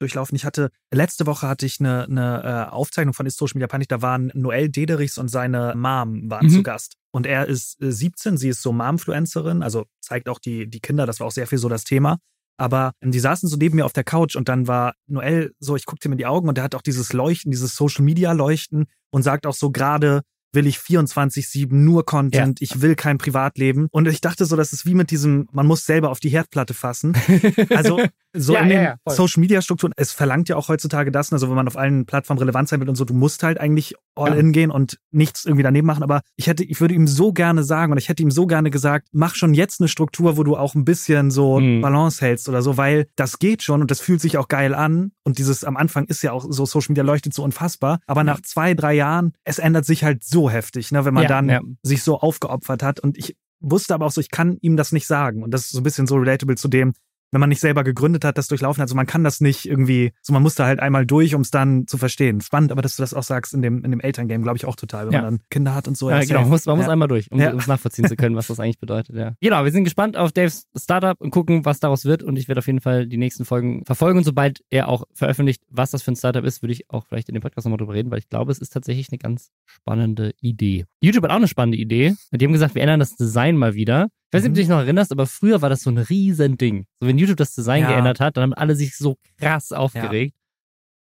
durchlaufen. 0.00 0.34
Ich 0.36 0.44
hatte, 0.44 0.70
letzte 0.92 1.26
Woche 1.26 1.46
hatte 1.48 1.64
ich 1.64 1.78
eine, 1.80 2.04
eine 2.04 2.66
äh, 2.68 2.72
Aufzeichnung 2.72 3.14
von 3.14 3.24
Ist 3.26 3.38
Social 3.38 3.54
Media 3.58 3.68
Panic, 3.68 3.88
da 3.88 4.02
waren 4.02 4.32
Noel 4.34 4.68
Dederichs 4.68 5.16
und 5.16 5.28
seine 5.28 5.74
Mom 5.76 6.28
waren 6.28 6.46
Mhm. 6.46 6.50
zu 6.50 6.62
Gast. 6.62 6.94
Und 7.12 7.24
er 7.26 7.46
ist 7.46 7.80
äh, 7.80 7.92
17, 7.92 8.36
sie 8.36 8.48
ist 8.48 8.62
so 8.62 8.72
Momfluencerin, 8.72 9.62
also 9.62 9.84
zeigt 10.00 10.28
auch 10.28 10.38
die, 10.40 10.68
die 10.68 10.80
Kinder, 10.80 11.06
das 11.06 11.20
war 11.20 11.28
auch 11.28 11.32
sehr 11.32 11.46
viel 11.46 11.58
so 11.58 11.68
das 11.68 11.84
Thema. 11.84 12.18
Aber 12.62 12.92
ähm, 13.00 13.10
die 13.10 13.18
saßen 13.18 13.48
so 13.48 13.56
neben 13.56 13.74
mir 13.74 13.84
auf 13.84 13.92
der 13.92 14.04
Couch 14.04 14.36
und 14.36 14.48
dann 14.48 14.68
war 14.68 14.94
Noel 15.08 15.52
so, 15.58 15.74
ich 15.74 15.84
guckte 15.84 16.08
ihm 16.08 16.12
in 16.12 16.18
die 16.18 16.26
Augen 16.26 16.48
und 16.48 16.56
der 16.56 16.62
hat 16.62 16.76
auch 16.76 16.82
dieses 16.82 17.12
Leuchten, 17.12 17.50
dieses 17.50 17.74
Social 17.74 18.04
Media 18.04 18.30
Leuchten 18.30 18.86
und 19.10 19.24
sagt 19.24 19.46
auch 19.46 19.54
so 19.54 19.72
gerade, 19.72 20.22
will 20.52 20.68
ich 20.68 20.76
24-7 20.76 21.74
nur 21.74 22.04
Content, 22.04 22.62
ich 22.62 22.80
will 22.80 22.94
kein 22.94 23.18
Privatleben. 23.18 23.88
Und 23.90 24.06
ich 24.06 24.20
dachte 24.20 24.44
so, 24.44 24.54
das 24.54 24.72
ist 24.72 24.86
wie 24.86 24.94
mit 24.94 25.10
diesem, 25.10 25.48
man 25.50 25.66
muss 25.66 25.86
selber 25.86 26.10
auf 26.10 26.20
die 26.20 26.28
Herdplatte 26.28 26.72
fassen. 26.72 27.16
Also 27.70 28.00
so 28.34 28.54
Ja, 28.54 28.60
in 28.60 28.68
ja, 28.70 28.74
den 28.76 28.84
ja, 28.84 28.96
voll. 29.06 29.14
Social 29.16 29.40
Media 29.40 29.60
Strukturen, 29.62 29.92
es 29.96 30.12
verlangt 30.12 30.48
ja 30.48 30.56
auch 30.56 30.68
heutzutage 30.68 31.10
das, 31.10 31.32
also 31.32 31.48
wenn 31.48 31.56
man 31.56 31.66
auf 31.68 31.76
allen 31.76 32.06
Plattformen 32.06 32.38
relevant 32.38 32.68
sein 32.68 32.80
will 32.80 32.88
und 32.88 32.94
so, 32.96 33.04
du 33.04 33.14
musst 33.14 33.42
halt 33.42 33.58
eigentlich 33.60 33.94
all 34.14 34.32
Ja. 34.32 34.36
in 34.40 34.52
gehen 34.52 34.70
und 34.70 34.98
nichts 35.10 35.44
irgendwie 35.44 35.62
daneben 35.62 35.86
machen. 35.86 36.02
Aber 36.02 36.20
ich 36.36 36.46
hätte, 36.46 36.64
ich 36.64 36.80
würde 36.80 36.94
ihm 36.94 37.06
so 37.06 37.32
gerne 37.32 37.62
sagen 37.64 37.92
und 37.92 37.98
ich 37.98 38.08
hätte 38.08 38.22
ihm 38.22 38.30
so 38.30 38.46
gerne 38.46 38.70
gesagt, 38.70 39.08
mach 39.12 39.34
schon 39.34 39.54
jetzt 39.54 39.80
eine 39.80 39.88
Struktur, 39.88 40.36
wo 40.36 40.44
du 40.44 40.56
auch 40.56 40.74
ein 40.74 40.84
bisschen 40.84 41.30
so 41.30 41.60
Mhm. 41.60 41.80
Balance 41.82 42.20
hältst 42.24 42.48
oder 42.48 42.62
so, 42.62 42.76
weil 42.76 43.06
das 43.16 43.38
geht 43.38 43.62
schon 43.62 43.80
und 43.82 43.90
das 43.90 44.00
fühlt 44.00 44.20
sich 44.20 44.38
auch 44.38 44.48
geil 44.48 44.74
an. 44.74 45.12
Und 45.24 45.38
dieses 45.38 45.64
am 45.64 45.76
Anfang 45.76 46.04
ist 46.06 46.22
ja 46.22 46.32
auch 46.32 46.46
so 46.48 46.64
Social 46.66 46.92
Media 46.92 47.04
leuchtet 47.04 47.34
so 47.34 47.42
unfassbar. 47.42 48.00
Aber 48.06 48.24
nach 48.24 48.40
zwei, 48.42 48.74
drei 48.74 48.94
Jahren, 48.94 49.32
es 49.44 49.58
ändert 49.58 49.84
sich 49.84 50.04
halt 50.04 50.24
so 50.24 50.50
heftig, 50.50 50.90
ne, 50.92 51.04
wenn 51.04 51.14
man 51.14 51.24
Ja, 51.24 51.28
dann 51.28 51.48
ja. 51.48 51.60
sich 51.82 52.02
so 52.02 52.18
aufgeopfert 52.20 52.82
hat. 52.82 53.00
Und 53.00 53.16
ich 53.18 53.36
wusste 53.60 53.94
aber 53.94 54.06
auch 54.06 54.10
so, 54.10 54.20
ich 54.20 54.30
kann 54.30 54.58
ihm 54.60 54.76
das 54.76 54.90
nicht 54.92 55.06
sagen. 55.06 55.42
Und 55.42 55.52
das 55.52 55.62
ist 55.66 55.70
so 55.70 55.80
ein 55.80 55.84
bisschen 55.84 56.06
so 56.06 56.16
relatable 56.16 56.56
zu 56.56 56.68
dem, 56.68 56.94
wenn 57.32 57.40
man 57.40 57.48
nicht 57.48 57.60
selber 57.60 57.82
gegründet 57.82 58.24
hat, 58.24 58.38
das 58.38 58.46
durchlaufen 58.46 58.80
hat. 58.80 58.84
Also 58.84 58.94
man 58.94 59.06
kann 59.06 59.24
das 59.24 59.40
nicht 59.40 59.66
irgendwie, 59.66 60.12
so 60.22 60.32
man 60.32 60.42
muss 60.42 60.54
da 60.54 60.66
halt 60.66 60.78
einmal 60.80 61.04
durch, 61.06 61.34
um 61.34 61.40
es 61.40 61.50
dann 61.50 61.86
zu 61.88 61.98
verstehen. 61.98 62.40
Spannend, 62.40 62.70
aber 62.70 62.82
dass 62.82 62.94
du 62.96 63.02
das 63.02 63.14
auch 63.14 63.22
sagst 63.24 63.54
in 63.54 63.62
dem, 63.62 63.84
in 63.84 63.90
dem 63.90 64.00
Elterngame, 64.00 64.42
glaube 64.42 64.58
ich 64.58 64.66
auch 64.66 64.76
total, 64.76 65.06
wenn 65.06 65.12
Ja. 65.14 65.22
man 65.22 65.38
dann 65.38 65.40
Kinder 65.50 65.74
hat 65.74 65.88
und 65.88 65.96
so. 65.96 66.10
Ja, 66.10 66.20
Ja, 66.20 66.24
genau, 66.26 66.40
man 66.42 66.50
muss, 66.50 66.66
man 66.66 66.76
muss 66.76 66.86
ja. 66.86 66.92
einmal 66.92 67.08
durch, 67.08 67.32
um 67.32 67.40
Ja. 67.40 67.52
es 67.54 67.66
nachvollziehen 67.66 68.06
zu 68.06 68.14
können, 68.16 68.36
was 68.36 68.46
das 68.46 68.60
eigentlich 68.60 68.78
bedeutet. 68.78 69.16
Ja. 69.16 69.32
Genau, 69.40 69.64
wir 69.64 69.72
sind 69.72 69.84
gespannt 69.84 70.16
auf 70.16 70.30
Daves 70.32 70.66
Startup 70.76 71.20
und 71.20 71.30
gucken, 71.30 71.64
was 71.64 71.80
daraus 71.80 72.04
wird. 72.04 72.22
Und 72.22 72.36
ich 72.38 72.48
werde 72.48 72.60
auf 72.60 72.66
jeden 72.66 72.80
Fall 72.80 73.06
die 73.06 73.16
nächsten 73.16 73.44
Folgen 73.44 73.84
verfolgen. 73.84 74.18
Und 74.18 74.24
sobald 74.24 74.62
er 74.70 74.88
auch 74.88 75.04
veröffentlicht, 75.14 75.62
was 75.68 75.90
das 75.90 76.02
für 76.02 76.12
ein 76.12 76.16
Startup 76.16 76.44
ist, 76.44 76.62
würde 76.62 76.72
ich 76.72 76.90
auch 76.90 77.06
vielleicht 77.06 77.28
in 77.28 77.34
dem 77.34 77.42
Podcast 77.42 77.66
nochmal 77.66 77.78
drüber 77.78 77.94
reden, 77.94 78.10
weil 78.10 78.18
ich 78.18 78.28
glaube, 78.28 78.52
es 78.52 78.58
ist 78.58 78.70
tatsächlich 78.74 79.08
eine 79.10 79.18
ganz 79.18 79.50
spannende 79.64 80.32
Idee. 80.40 80.84
YouTube 81.00 81.24
hat 81.24 81.30
auch 81.30 81.36
eine 81.36 81.48
spannende 81.48 81.78
Idee. 81.78 82.14
Die 82.30 82.44
haben 82.44 82.52
gesagt, 82.52 82.74
wir 82.74 82.82
ändern 82.82 83.00
das 83.00 83.16
Design 83.16 83.56
mal 83.56 83.74
wieder. 83.74 84.08
Ich 84.32 84.36
weiß 84.38 84.44
nicht, 84.44 84.48
ob 84.48 84.52
Mhm. 84.52 84.54
du 84.54 84.60
dich 84.62 84.68
noch 84.68 84.78
erinnerst, 84.78 85.12
aber 85.12 85.26
früher 85.26 85.60
war 85.60 85.68
das 85.68 85.82
so 85.82 85.90
ein 85.90 85.98
riesen 85.98 86.56
Ding. 86.56 86.86
So, 87.00 87.06
wenn 87.06 87.18
YouTube 87.18 87.36
das 87.36 87.54
Design 87.54 87.82
Ja. 87.82 87.88
geändert 87.90 88.18
hat, 88.18 88.36
dann 88.38 88.42
haben 88.44 88.54
alle 88.54 88.74
sich 88.74 88.96
so 88.96 89.18
krass 89.38 89.72
aufgeregt. 89.72 90.34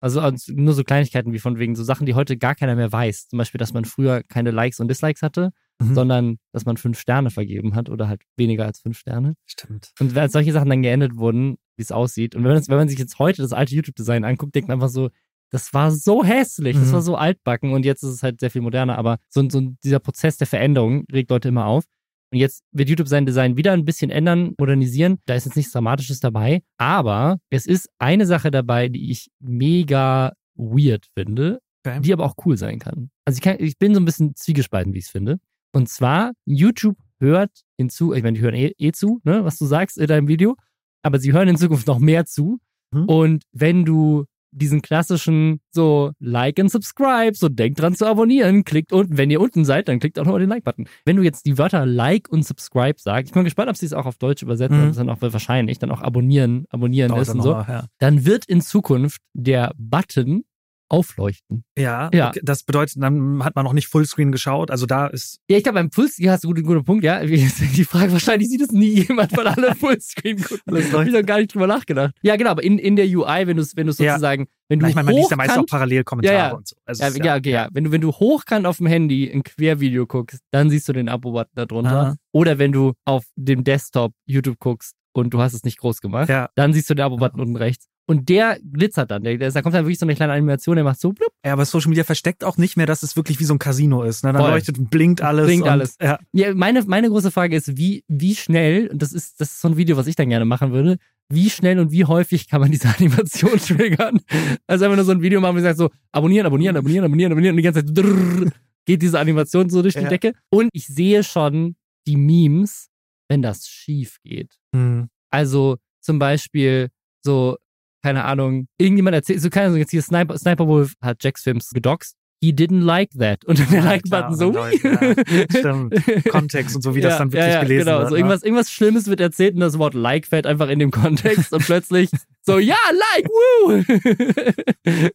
Also 0.00 0.20
also 0.20 0.52
nur 0.54 0.74
so 0.74 0.84
Kleinigkeiten 0.84 1.32
wie 1.32 1.38
von 1.40 1.58
wegen 1.58 1.74
so 1.74 1.82
Sachen, 1.82 2.06
die 2.06 2.14
heute 2.14 2.36
gar 2.36 2.54
keiner 2.54 2.76
mehr 2.76 2.92
weiß. 2.92 3.28
Zum 3.28 3.38
Beispiel, 3.38 3.58
dass 3.58 3.72
man 3.72 3.84
früher 3.84 4.22
keine 4.22 4.52
Likes 4.52 4.78
und 4.78 4.86
Dislikes 4.88 5.22
hatte, 5.22 5.50
Mhm. 5.82 5.94
sondern 5.94 6.36
dass 6.52 6.64
man 6.66 6.76
fünf 6.76 7.00
Sterne 7.00 7.30
vergeben 7.30 7.74
hat 7.74 7.88
oder 7.90 8.06
halt 8.08 8.22
weniger 8.36 8.64
als 8.64 8.78
fünf 8.80 8.98
Sterne. 8.98 9.34
Stimmt. 9.46 9.90
Und 9.98 10.14
wenn 10.14 10.28
solche 10.28 10.52
Sachen 10.52 10.70
dann 10.70 10.82
geändert 10.82 11.16
wurden, 11.16 11.56
wie 11.76 11.82
es 11.82 11.90
aussieht, 11.92 12.34
und 12.36 12.44
wenn 12.44 12.50
man, 12.50 12.58
das, 12.58 12.68
wenn 12.68 12.76
man 12.76 12.88
sich 12.88 12.98
jetzt 12.98 13.18
heute 13.18 13.42
das 13.42 13.52
alte 13.52 13.74
YouTube-Design 13.74 14.24
anguckt, 14.24 14.54
denkt 14.54 14.68
man 14.68 14.76
einfach 14.76 14.88
so, 14.88 15.10
das 15.50 15.72
war 15.74 15.90
so 15.90 16.22
hässlich, 16.24 16.76
das 16.76 16.88
Mhm. 16.88 16.92
war 16.92 17.02
so 17.02 17.16
altbacken 17.16 17.72
und 17.72 17.84
jetzt 17.84 18.02
ist 18.02 18.10
es 18.10 18.22
halt 18.22 18.38
sehr 18.40 18.50
viel 18.50 18.62
moderner. 18.62 18.98
Aber 18.98 19.18
so, 19.30 19.48
so 19.48 19.60
dieser 19.82 19.98
Prozess 19.98 20.36
der 20.36 20.46
Veränderung 20.46 21.04
regt 21.12 21.30
Leute 21.30 21.48
immer 21.48 21.66
auf. 21.66 21.84
Und 22.32 22.38
jetzt 22.38 22.62
wird 22.72 22.88
YouTube 22.88 23.08
sein 23.08 23.26
Design 23.26 23.56
wieder 23.56 23.72
ein 23.72 23.84
bisschen 23.84 24.10
ändern, 24.10 24.54
modernisieren. 24.58 25.18
Da 25.26 25.34
ist 25.34 25.44
jetzt 25.44 25.56
nichts 25.56 25.72
Dramatisches 25.72 26.20
dabei. 26.20 26.62
Aber 26.76 27.38
es 27.50 27.66
ist 27.66 27.88
eine 27.98 28.26
Sache 28.26 28.50
dabei, 28.50 28.88
die 28.88 29.10
ich 29.10 29.28
mega 29.40 30.32
weird 30.56 31.06
finde, 31.16 31.60
Okay. 31.86 32.00
die 32.00 32.12
aber 32.12 32.24
auch 32.24 32.34
cool 32.44 32.56
sein 32.56 32.78
kann. 32.80 33.10
Also 33.24 33.36
ich, 33.36 33.42
kann, 33.42 33.56
ich 33.60 33.78
bin 33.78 33.94
so 33.94 34.00
ein 34.00 34.04
bisschen 34.04 34.34
zwiegespalten, 34.34 34.92
wie 34.92 34.98
ich 34.98 35.04
es 35.04 35.10
finde. 35.10 35.38
Und 35.72 35.88
zwar, 35.88 36.32
YouTube 36.44 36.96
hört 37.20 37.50
hinzu, 37.78 38.12
ich 38.12 38.22
meine, 38.22 38.36
die 38.36 38.42
hören 38.42 38.54
eh, 38.54 38.72
eh 38.78 38.92
zu, 38.92 39.20
ne, 39.24 39.44
was 39.44 39.56
du 39.58 39.66
sagst 39.66 39.96
in 39.98 40.06
deinem 40.06 40.26
Video, 40.26 40.56
aber 41.02 41.20
sie 41.20 41.32
hören 41.32 41.48
in 41.48 41.56
Zukunft 41.56 41.86
noch 41.86 41.98
mehr 42.00 42.24
zu. 42.24 42.58
Mhm. 42.92 43.04
Und 43.04 43.44
wenn 43.52 43.84
du 43.84 44.24
diesen 44.56 44.82
klassischen 44.82 45.60
so 45.70 46.12
Like 46.18 46.58
and 46.58 46.70
Subscribe, 46.70 47.32
so 47.34 47.48
denkt 47.48 47.80
dran 47.80 47.94
zu 47.94 48.06
abonnieren, 48.06 48.64
klickt 48.64 48.92
unten, 48.92 49.16
wenn 49.18 49.30
ihr 49.30 49.40
unten 49.40 49.64
seid, 49.64 49.88
dann 49.88 49.98
klickt 50.00 50.18
auch 50.18 50.24
nochmal 50.24 50.40
den 50.40 50.48
Like-Button. 50.50 50.88
Wenn 51.04 51.16
du 51.16 51.22
jetzt 51.22 51.46
die 51.46 51.58
Wörter 51.58 51.84
Like 51.86 52.28
und 52.30 52.44
Subscribe 52.44 52.98
sagst, 52.98 53.28
ich 53.30 53.34
bin 53.34 53.44
gespannt, 53.44 53.68
ob 53.70 53.76
sie 53.76 53.86
es 53.86 53.92
auch 53.92 54.06
auf 54.06 54.16
Deutsch 54.18 54.42
übersetzen, 54.42 54.88
Mhm. 54.88 54.94
dann 54.94 55.10
auch 55.10 55.18
wahrscheinlich, 55.20 55.78
dann 55.78 55.90
auch 55.90 56.00
abonnieren, 56.02 56.64
abonnieren 56.70 57.10
Dauert 57.10 57.22
ist 57.22 57.28
und 57.34 57.42
so, 57.42 57.52
mal, 57.52 57.66
ja. 57.68 57.84
dann 57.98 58.24
wird 58.24 58.46
in 58.46 58.60
Zukunft 58.60 59.20
der 59.34 59.72
Button 59.76 60.44
aufleuchten. 60.88 61.64
Ja, 61.76 62.08
Ja. 62.12 62.28
Okay, 62.28 62.40
das 62.42 62.62
bedeutet, 62.62 63.02
dann 63.02 63.42
hat 63.44 63.54
man 63.56 63.64
noch 63.64 63.72
nicht 63.72 63.88
Fullscreen 63.88 64.32
geschaut. 64.32 64.70
Also 64.70 64.86
da 64.86 65.06
ist, 65.08 65.40
Ja, 65.50 65.56
ich 65.56 65.62
glaube, 65.62 65.74
beim 65.78 65.90
Fullscreen 65.90 66.30
hast 66.30 66.44
du 66.44 66.52
einen 66.52 66.62
guten 66.64 66.84
Punkt, 66.84 67.04
ja. 67.04 67.24
Die 67.24 67.84
Frage, 67.84 68.12
wahrscheinlich 68.12 68.48
sieht 68.48 68.60
es 68.62 68.70
nie 68.70 69.04
jemand, 69.06 69.36
weil 69.36 69.46
alle 69.48 69.74
Fullscreen 69.76 70.40
gucken. 70.40 70.60
Alles 70.66 70.92
Hab 70.92 71.06
ich 71.06 71.12
noch 71.12 71.22
gar 71.22 71.38
nicht 71.38 71.54
drüber 71.54 71.66
nachgedacht. 71.66 72.14
Ja, 72.22 72.36
genau, 72.36 72.50
aber 72.50 72.62
in, 72.62 72.78
in 72.78 72.96
der 72.96 73.06
UI, 73.06 73.46
wenn 73.46 73.56
du 73.56 73.62
es 73.62 73.76
wenn 73.76 73.86
du's 73.86 73.98
Ja. 73.98 74.12
sozusagen, 74.12 74.46
wenn 74.68 74.78
du 74.78 74.86
ich 74.88 74.94
meine, 74.94 75.06
man 75.06 75.14
liest 75.16 75.30
ja 75.30 75.36
meist 75.36 75.50
auch 75.52 75.62
hochkant- 75.62 75.70
Parallelkommentare 75.70 76.36
Ja, 76.38 76.48
ja. 76.48 76.54
und 76.54 76.68
so. 76.68 76.76
Also 76.84 77.02
ja, 77.02 77.08
ist 77.08 77.24
ja, 77.24 77.36
okay, 77.36 77.50
ja. 77.50 77.68
Wenn 77.72 77.84
du, 77.84 77.92
wenn 77.92 78.00
du 78.00 78.12
hochkant 78.12 78.66
auf 78.66 78.78
dem 78.78 78.86
Handy 78.86 79.30
ein 79.32 79.42
Quervideo 79.42 80.06
guckst, 80.06 80.40
dann 80.50 80.70
siehst 80.70 80.88
du 80.88 80.92
den 80.92 81.08
Abo-Button 81.08 81.52
da 81.54 81.66
drunter. 81.66 81.90
Aha. 82.00 82.16
Oder 82.32 82.58
wenn 82.58 82.72
du 82.72 82.92
auf 83.04 83.24
dem 83.36 83.64
Desktop 83.64 84.12
YouTube 84.26 84.58
guckst 84.60 84.94
und 85.16 85.30
du 85.30 85.40
hast 85.40 85.52
es 85.54 85.64
nicht 85.64 85.78
groß 85.78 86.00
gemacht, 86.00 86.28
Ja, 86.28 86.48
dann 86.54 86.72
siehst 86.72 86.88
du 86.90 86.94
den 86.94 87.04
Abo-Button 87.04 87.40
unten 87.40 87.56
rechts. 87.56 87.88
Und 88.08 88.28
der 88.28 88.58
glitzert 88.62 89.10
dann. 89.10 89.24
Der, 89.24 89.36
der, 89.36 89.50
da 89.50 89.62
kommt 89.62 89.74
dann 89.74 89.84
wirklich 89.84 89.98
so 89.98 90.06
eine 90.06 90.14
kleine 90.14 90.32
Animation, 90.32 90.76
der 90.76 90.84
macht 90.84 91.00
so 91.00 91.12
blub, 91.12 91.30
ja, 91.44 91.52
aber 91.52 91.64
Social 91.64 91.88
Media 91.88 92.04
versteckt 92.04 92.44
auch 92.44 92.56
nicht 92.56 92.76
mehr, 92.76 92.86
dass 92.86 93.02
es 93.02 93.16
wirklich 93.16 93.40
wie 93.40 93.44
so 93.44 93.52
ein 93.54 93.58
Casino 93.58 94.04
ist. 94.04 94.22
Ne? 94.22 94.32
Dann 94.32 94.42
Voll. 94.42 94.50
leuchtet 94.52 94.78
und 94.78 94.90
blinkt 94.90 95.22
alles. 95.22 95.46
Blinkt 95.46 95.64
und, 95.64 95.70
alles. 95.72 95.96
Ja, 96.00 96.18
Ja, 96.32 96.54
meine, 96.54 96.82
meine 96.84 97.08
große 97.08 97.32
Frage 97.32 97.56
ist, 97.56 97.76
wie, 97.76 98.04
wie 98.06 98.36
schnell, 98.36 98.86
und 98.88 99.02
das 99.02 99.12
ist, 99.12 99.40
das 99.40 99.50
ist 99.52 99.60
so 99.60 99.68
ein 99.68 99.76
Video, 99.76 99.96
was 99.96 100.06
ich 100.06 100.14
dann 100.14 100.28
gerne 100.28 100.44
machen 100.44 100.70
würde, 100.70 100.98
wie 101.28 101.50
schnell 101.50 101.80
und 101.80 101.90
wie 101.90 102.04
häufig 102.04 102.48
kann 102.48 102.60
man 102.60 102.70
diese 102.70 102.88
Animation 102.96 103.58
triggern? 103.58 104.20
Also 104.68 104.84
einfach 104.84 104.96
nur 104.96 105.04
so 105.04 105.10
ein 105.12 105.22
Video 105.22 105.40
machen, 105.40 105.56
ich 105.56 105.64
sage 105.64 105.76
so, 105.76 105.90
abonnieren, 106.12 106.46
abonnieren, 106.46 106.76
abonnieren, 106.76 107.04
abonnieren, 107.06 107.32
abonnieren 107.32 107.54
und 107.54 107.56
die 107.56 107.62
ganze 107.64 107.84
Zeit 107.84 107.96
drrrr, 107.96 108.52
geht 108.84 109.02
diese 109.02 109.18
Animation 109.18 109.68
so 109.68 109.82
durch 109.82 109.94
die 109.94 110.02
Ja. 110.02 110.08
Decke. 110.08 110.32
Und 110.48 110.68
ich 110.72 110.86
sehe 110.86 111.24
schon 111.24 111.74
die 112.06 112.16
Memes, 112.16 112.88
wenn 113.28 113.42
das 113.42 113.66
schief 113.66 114.18
geht. 114.22 114.54
hm. 114.74 115.08
Also 115.30 115.76
zum 116.00 116.18
Beispiel 116.18 116.88
so, 117.22 117.56
keine 118.02 118.24
Ahnung, 118.24 118.68
irgendjemand 118.78 119.14
erzählt, 119.16 119.40
so 119.40 119.50
keine 119.50 119.66
Ahnung, 119.66 119.78
jetzt 119.78 119.90
hier 119.90 120.02
Sniper, 120.02 120.38
Sniper 120.38 120.66
Wolf 120.68 120.94
hat 121.02 121.22
Jacks 121.22 121.42
Films 121.42 121.70
gedoxt. 121.70 122.16
He 122.46 122.52
didn't 122.52 122.84
like 122.84 123.10
that. 123.18 123.44
Und 123.44 123.58
dann 123.58 123.68
der 123.70 123.80
Ja, 123.80 123.84
Like-Button 123.86 124.36
so. 124.36 124.52
Leute, 124.52 124.88
ja. 124.88 125.48
Stimmt. 125.58 125.94
Kontext 126.28 126.76
und 126.76 126.82
so, 126.82 126.94
wie 126.94 127.00
das 127.00 127.18
dann 127.18 127.32
wirklich 127.32 127.60
gelesen 127.60 127.86
genau. 127.86 127.98
wird. 127.98 128.08
So 128.10 128.14
ne? 128.14 128.20
irgendwas, 128.20 128.42
irgendwas 128.44 128.70
Schlimmes 128.70 129.08
wird 129.08 129.20
erzählt 129.20 129.54
und 129.54 129.60
das 129.60 129.78
Wort 129.78 129.94
like 129.94 130.26
fällt 130.28 130.46
einfach 130.46 130.68
in 130.68 130.78
dem 130.78 130.92
Kontext 130.92 131.52
und 131.52 131.64
plötzlich 131.64 132.08
so, 132.42 132.60
ja, 132.60 132.76
like, 133.16 133.26
woo! 133.26 133.82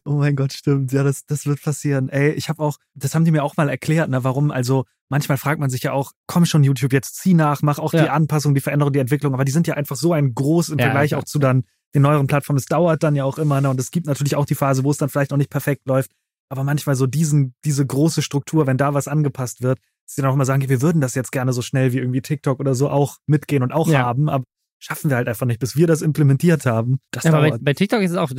Oh 0.04 0.12
mein 0.16 0.36
Gott, 0.36 0.52
stimmt. 0.52 0.92
Ja, 0.92 1.02
das, 1.02 1.24
das 1.24 1.46
wird 1.46 1.62
passieren. 1.62 2.10
Ey, 2.10 2.32
ich 2.32 2.50
habe 2.50 2.62
auch, 2.62 2.76
das 2.94 3.14
haben 3.14 3.24
die 3.24 3.30
mir 3.30 3.42
auch 3.42 3.56
mal 3.56 3.70
erklärt, 3.70 4.10
ne, 4.10 4.22
warum, 4.24 4.50
also 4.50 4.84
manchmal 5.08 5.38
fragt 5.38 5.58
man 5.58 5.70
sich 5.70 5.82
ja 5.82 5.92
auch, 5.92 6.12
komm 6.26 6.44
schon 6.44 6.64
YouTube, 6.64 6.92
jetzt 6.92 7.16
zieh 7.16 7.32
nach, 7.32 7.62
mach 7.62 7.78
auch 7.78 7.94
Ja. 7.94 8.02
die 8.02 8.10
Anpassung, 8.10 8.54
die 8.54 8.60
Veränderung, 8.60 8.92
die 8.92 8.98
Entwicklung, 8.98 9.32
aber 9.32 9.46
die 9.46 9.52
sind 9.52 9.66
ja 9.66 9.74
einfach 9.74 9.96
so 9.96 10.12
ein 10.12 10.34
groß 10.34 10.68
im 10.68 10.78
Ja, 10.78 10.86
Vergleich 10.86 11.14
auch 11.14 11.24
zu 11.24 11.38
dann 11.38 11.64
den 11.94 12.02
neueren 12.02 12.26
Plattformen. 12.26 12.58
Es 12.58 12.66
dauert 12.66 13.02
dann 13.02 13.16
ja 13.16 13.24
auch 13.24 13.38
immer, 13.38 13.62
ne, 13.62 13.70
und 13.70 13.80
es 13.80 13.90
gibt 13.90 14.06
natürlich 14.06 14.36
auch 14.36 14.46
die 14.46 14.54
Phase, 14.54 14.84
wo 14.84 14.90
es 14.90 14.98
dann 14.98 15.08
vielleicht 15.08 15.30
noch 15.30 15.38
nicht 15.38 15.50
perfekt 15.50 15.86
läuft, 15.86 16.10
aber 16.52 16.64
manchmal 16.64 16.94
so 16.96 17.06
diesen, 17.06 17.54
diese 17.64 17.86
große 17.86 18.20
Struktur, 18.20 18.66
wenn 18.66 18.76
da 18.76 18.92
was 18.92 19.08
angepasst 19.08 19.62
wird, 19.62 19.78
dass 20.04 20.16
sie 20.16 20.20
dann 20.20 20.30
auch 20.30 20.34
immer 20.34 20.44
sagen, 20.44 20.68
wir 20.68 20.82
würden 20.82 21.00
das 21.00 21.14
jetzt 21.14 21.32
gerne 21.32 21.54
so 21.54 21.62
schnell 21.62 21.94
wie 21.94 21.98
irgendwie 21.98 22.20
TikTok 22.20 22.60
oder 22.60 22.74
so 22.74 22.90
auch 22.90 23.16
mitgehen 23.26 23.62
und 23.62 23.72
auch 23.72 23.88
Ja. 23.88 24.00
haben, 24.00 24.28
aber 24.28 24.44
schaffen 24.78 25.08
wir 25.08 25.16
halt 25.16 25.28
einfach 25.28 25.46
nicht, 25.46 25.60
bis 25.60 25.76
wir 25.76 25.86
das 25.86 26.02
implementiert 26.02 26.66
haben. 26.66 26.98
Das 27.10 27.24
Ja, 27.24 27.32
aber 27.32 27.48
bei, 27.50 27.58
bei 27.58 27.72
TikTok 27.72 28.02
ist 28.02 28.10
es 28.10 28.16
auch, 28.18 28.30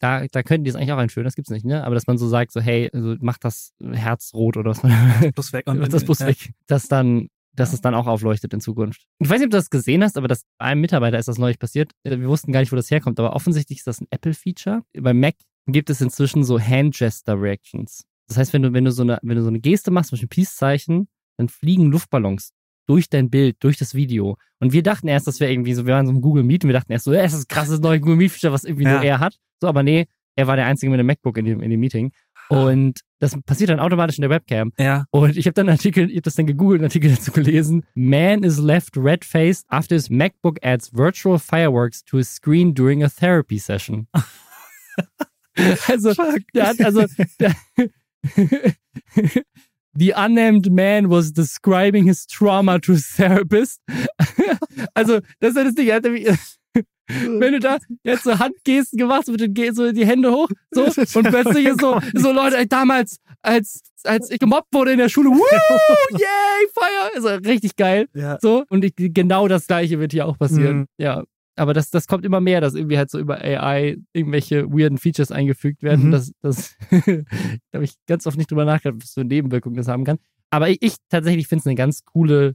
da, 0.00 0.26
da 0.26 0.42
könnten 0.42 0.64
die 0.64 0.68
es 0.70 0.76
eigentlich 0.76 0.92
auch 0.92 0.98
einführen, 0.98 1.24
das 1.24 1.36
gibt's 1.36 1.50
nicht, 1.50 1.64
ne? 1.64 1.84
Aber 1.84 1.94
dass 1.94 2.06
man 2.06 2.18
so 2.18 2.28
sagt, 2.28 2.52
so, 2.52 2.60
hey, 2.60 2.90
also 2.92 3.16
mach 3.20 3.38
das 3.38 3.72
Herz 3.82 4.32
rot 4.34 4.58
oder 4.58 4.72
was 4.72 4.82
Plus 5.34 5.52
weg. 5.54 5.66
und 5.66 5.90
das 5.90 6.04
Bus 6.04 6.18
ja. 6.18 6.26
weg, 6.26 6.52
dass 6.66 6.88
dann, 6.88 7.28
dass 7.54 7.72
es 7.72 7.80
dann 7.80 7.94
auch 7.94 8.08
aufleuchtet 8.08 8.52
in 8.52 8.60
Zukunft. 8.60 9.06
Ich 9.20 9.30
weiß 9.30 9.38
nicht, 9.38 9.46
ob 9.46 9.52
du 9.52 9.56
das 9.56 9.70
gesehen 9.70 10.02
hast, 10.02 10.18
aber 10.18 10.28
das 10.28 10.42
bei 10.58 10.66
einem 10.66 10.82
Mitarbeiter 10.82 11.18
ist 11.18 11.28
das 11.28 11.38
neulich 11.38 11.58
passiert. 11.58 11.92
Äh, 12.02 12.18
Wir 12.18 12.28
wussten 12.28 12.52
gar 12.52 12.60
nicht, 12.60 12.72
wo 12.72 12.76
das 12.76 12.90
herkommt, 12.90 13.18
aber 13.20 13.34
offensichtlich 13.34 13.78
ist 13.78 13.86
das 13.86 14.02
ein 14.02 14.08
Apple-Feature. 14.10 14.82
Bei 15.00 15.14
Mac 15.14 15.36
gibt 15.66 15.90
es 15.90 16.00
inzwischen 16.00 16.44
so 16.44 16.58
Hand-Gesture-Reactions. 16.60 18.04
Das 18.28 18.36
heißt, 18.38 18.52
wenn 18.52 18.62
du, 18.62 18.72
wenn 18.72 18.84
du 18.84 18.92
so 18.92 19.02
eine, 19.02 19.18
wenn 19.22 19.36
du 19.36 19.42
so 19.42 19.48
eine 19.48 19.60
Geste 19.60 19.90
machst, 19.90 20.10
zum 20.10 20.16
Beispiel 20.16 20.26
ein 20.26 20.30
Peace-Zeichen, 20.30 21.08
dann 21.36 21.48
fliegen 21.48 21.90
Luftballons 21.90 22.52
durch 22.86 23.08
dein 23.08 23.30
Bild, 23.30 23.56
durch 23.60 23.76
das 23.78 23.94
Video. 23.94 24.36
Und 24.60 24.72
wir 24.72 24.82
dachten 24.82 25.08
erst, 25.08 25.26
das 25.26 25.40
wäre 25.40 25.52
irgendwie 25.52 25.74
so, 25.74 25.86
wir 25.86 25.94
waren 25.94 26.06
so 26.06 26.12
im 26.12 26.20
Google 26.20 26.42
Meet 26.44 26.64
und 26.64 26.68
wir 26.68 26.74
dachten 26.74 26.92
erst 26.92 27.04
so, 27.06 27.12
das 27.12 27.32
ist 27.32 27.44
ein 27.44 27.48
krasses 27.48 27.80
neues 27.80 28.00
Google 28.00 28.16
Meet-Feature, 28.16 28.52
was 28.52 28.64
irgendwie 28.64 28.84
Ja. 28.84 28.92
nur 28.92 29.02
er 29.02 29.20
hat. 29.20 29.38
So, 29.60 29.68
aber 29.68 29.82
nee, 29.82 30.06
er 30.36 30.46
war 30.46 30.56
der 30.56 30.66
Einzige 30.66 30.90
mit 30.90 30.98
einem 31.00 31.06
MacBook 31.06 31.38
in 31.38 31.44
dem, 31.46 31.60
in 31.60 31.70
dem 31.70 31.80
Meeting. 31.80 32.12
Und 32.50 33.00
das 33.20 33.34
passiert 33.46 33.70
dann 33.70 33.80
automatisch 33.80 34.18
in 34.18 34.22
der 34.22 34.28
Webcam. 34.30 34.72
Ja. 34.78 35.06
Und 35.10 35.38
ich 35.38 35.46
habe 35.46 35.54
dann 35.54 35.68
einen 35.68 35.78
Artikel, 35.78 36.10
ich 36.10 36.16
habe 36.16 36.22
das 36.22 36.34
dann 36.34 36.46
gegoogelt, 36.46 36.80
einen 36.80 36.86
Artikel 36.88 37.10
dazu 37.14 37.32
gelesen. 37.32 37.86
Man 37.94 38.42
is 38.44 38.58
left 38.58 38.98
red-faced 38.98 39.64
after 39.68 39.94
his 39.94 40.10
MacBook 40.10 40.58
adds 40.62 40.92
virtual 40.92 41.38
fireworks 41.38 42.04
to 42.04 42.18
his 42.18 42.28
screen 42.28 42.74
during 42.74 43.02
a 43.02 43.08
therapy 43.08 43.58
session. 43.58 44.08
also, 45.88 46.12
der 46.54 46.68
hat, 46.68 46.80
also, 46.80 47.04
der, 47.38 47.54
The 49.96 50.12
unnamed 50.12 50.72
man 50.72 51.08
was 51.08 51.32
describing 51.32 52.06
his 52.06 52.26
trauma 52.26 52.80
to 52.80 52.92
his 52.92 53.14
therapist. 53.14 53.80
also, 54.94 55.20
das 55.40 55.54
ist 55.54 55.56
das 55.56 55.74
Ding. 55.76 55.86
Er 55.86 55.96
hat 55.96 56.02
nämlich, 56.02 56.26
wenn 57.06 57.52
du 57.52 57.60
da 57.60 57.78
jetzt 58.02 58.24
so 58.24 58.38
Handgesten 58.38 58.98
gemacht, 58.98 59.28
mit 59.28 59.40
den 59.40 59.74
so 59.74 59.92
die 59.92 60.04
Hände 60.04 60.32
hoch, 60.32 60.48
so, 60.72 60.84
und 60.84 61.28
plötzlich 61.28 61.66
ist 61.66 61.80
so, 61.80 62.00
so 62.14 62.32
Leute, 62.32 62.56
ey, 62.56 62.66
damals, 62.66 63.18
als, 63.42 63.82
als 64.02 64.30
ich 64.30 64.40
gemobbt 64.40 64.72
wurde 64.72 64.92
in 64.92 64.98
der 64.98 65.08
Schule, 65.08 65.30
woo, 65.30 65.44
yay, 66.10 66.68
Feuer, 66.72 67.10
ist 67.16 67.24
ja 67.24 67.34
richtig 67.48 67.76
geil. 67.76 68.08
Ja. 68.14 68.38
So, 68.40 68.64
und 68.70 68.84
ich, 68.84 68.94
genau 68.96 69.46
das 69.46 69.68
Gleiche 69.68 70.00
wird 70.00 70.10
hier 70.10 70.26
auch 70.26 70.38
passieren. 70.38 70.78
Mhm. 70.78 70.86
Ja. 70.98 71.22
Aber 71.56 71.72
das, 71.72 71.90
das 71.90 72.06
kommt 72.08 72.24
immer 72.24 72.40
mehr, 72.40 72.60
dass 72.60 72.74
irgendwie 72.74 72.98
halt 72.98 73.10
so 73.10 73.18
über 73.18 73.38
AI 73.40 73.96
irgendwelche 74.12 74.66
weirden 74.72 74.98
Features 74.98 75.30
eingefügt 75.30 75.82
werden. 75.82 76.06
Mhm. 76.08 76.10
Das, 76.12 76.32
das, 76.42 76.74
da 76.90 76.98
habe 77.74 77.84
ich 77.84 77.94
ganz 78.06 78.26
oft 78.26 78.36
nicht 78.36 78.50
drüber 78.50 78.64
nachgedacht, 78.64 79.00
was 79.02 79.12
für 79.12 79.24
Nebenwirkungen 79.24 79.76
das 79.76 79.86
haben 79.88 80.04
kann. 80.04 80.18
Aber 80.50 80.68
ich, 80.68 80.78
ich 80.82 80.96
tatsächlich 81.08 81.46
finde 81.46 81.60
es 81.60 81.66
eine 81.66 81.76
ganz 81.76 82.04
coole 82.04 82.54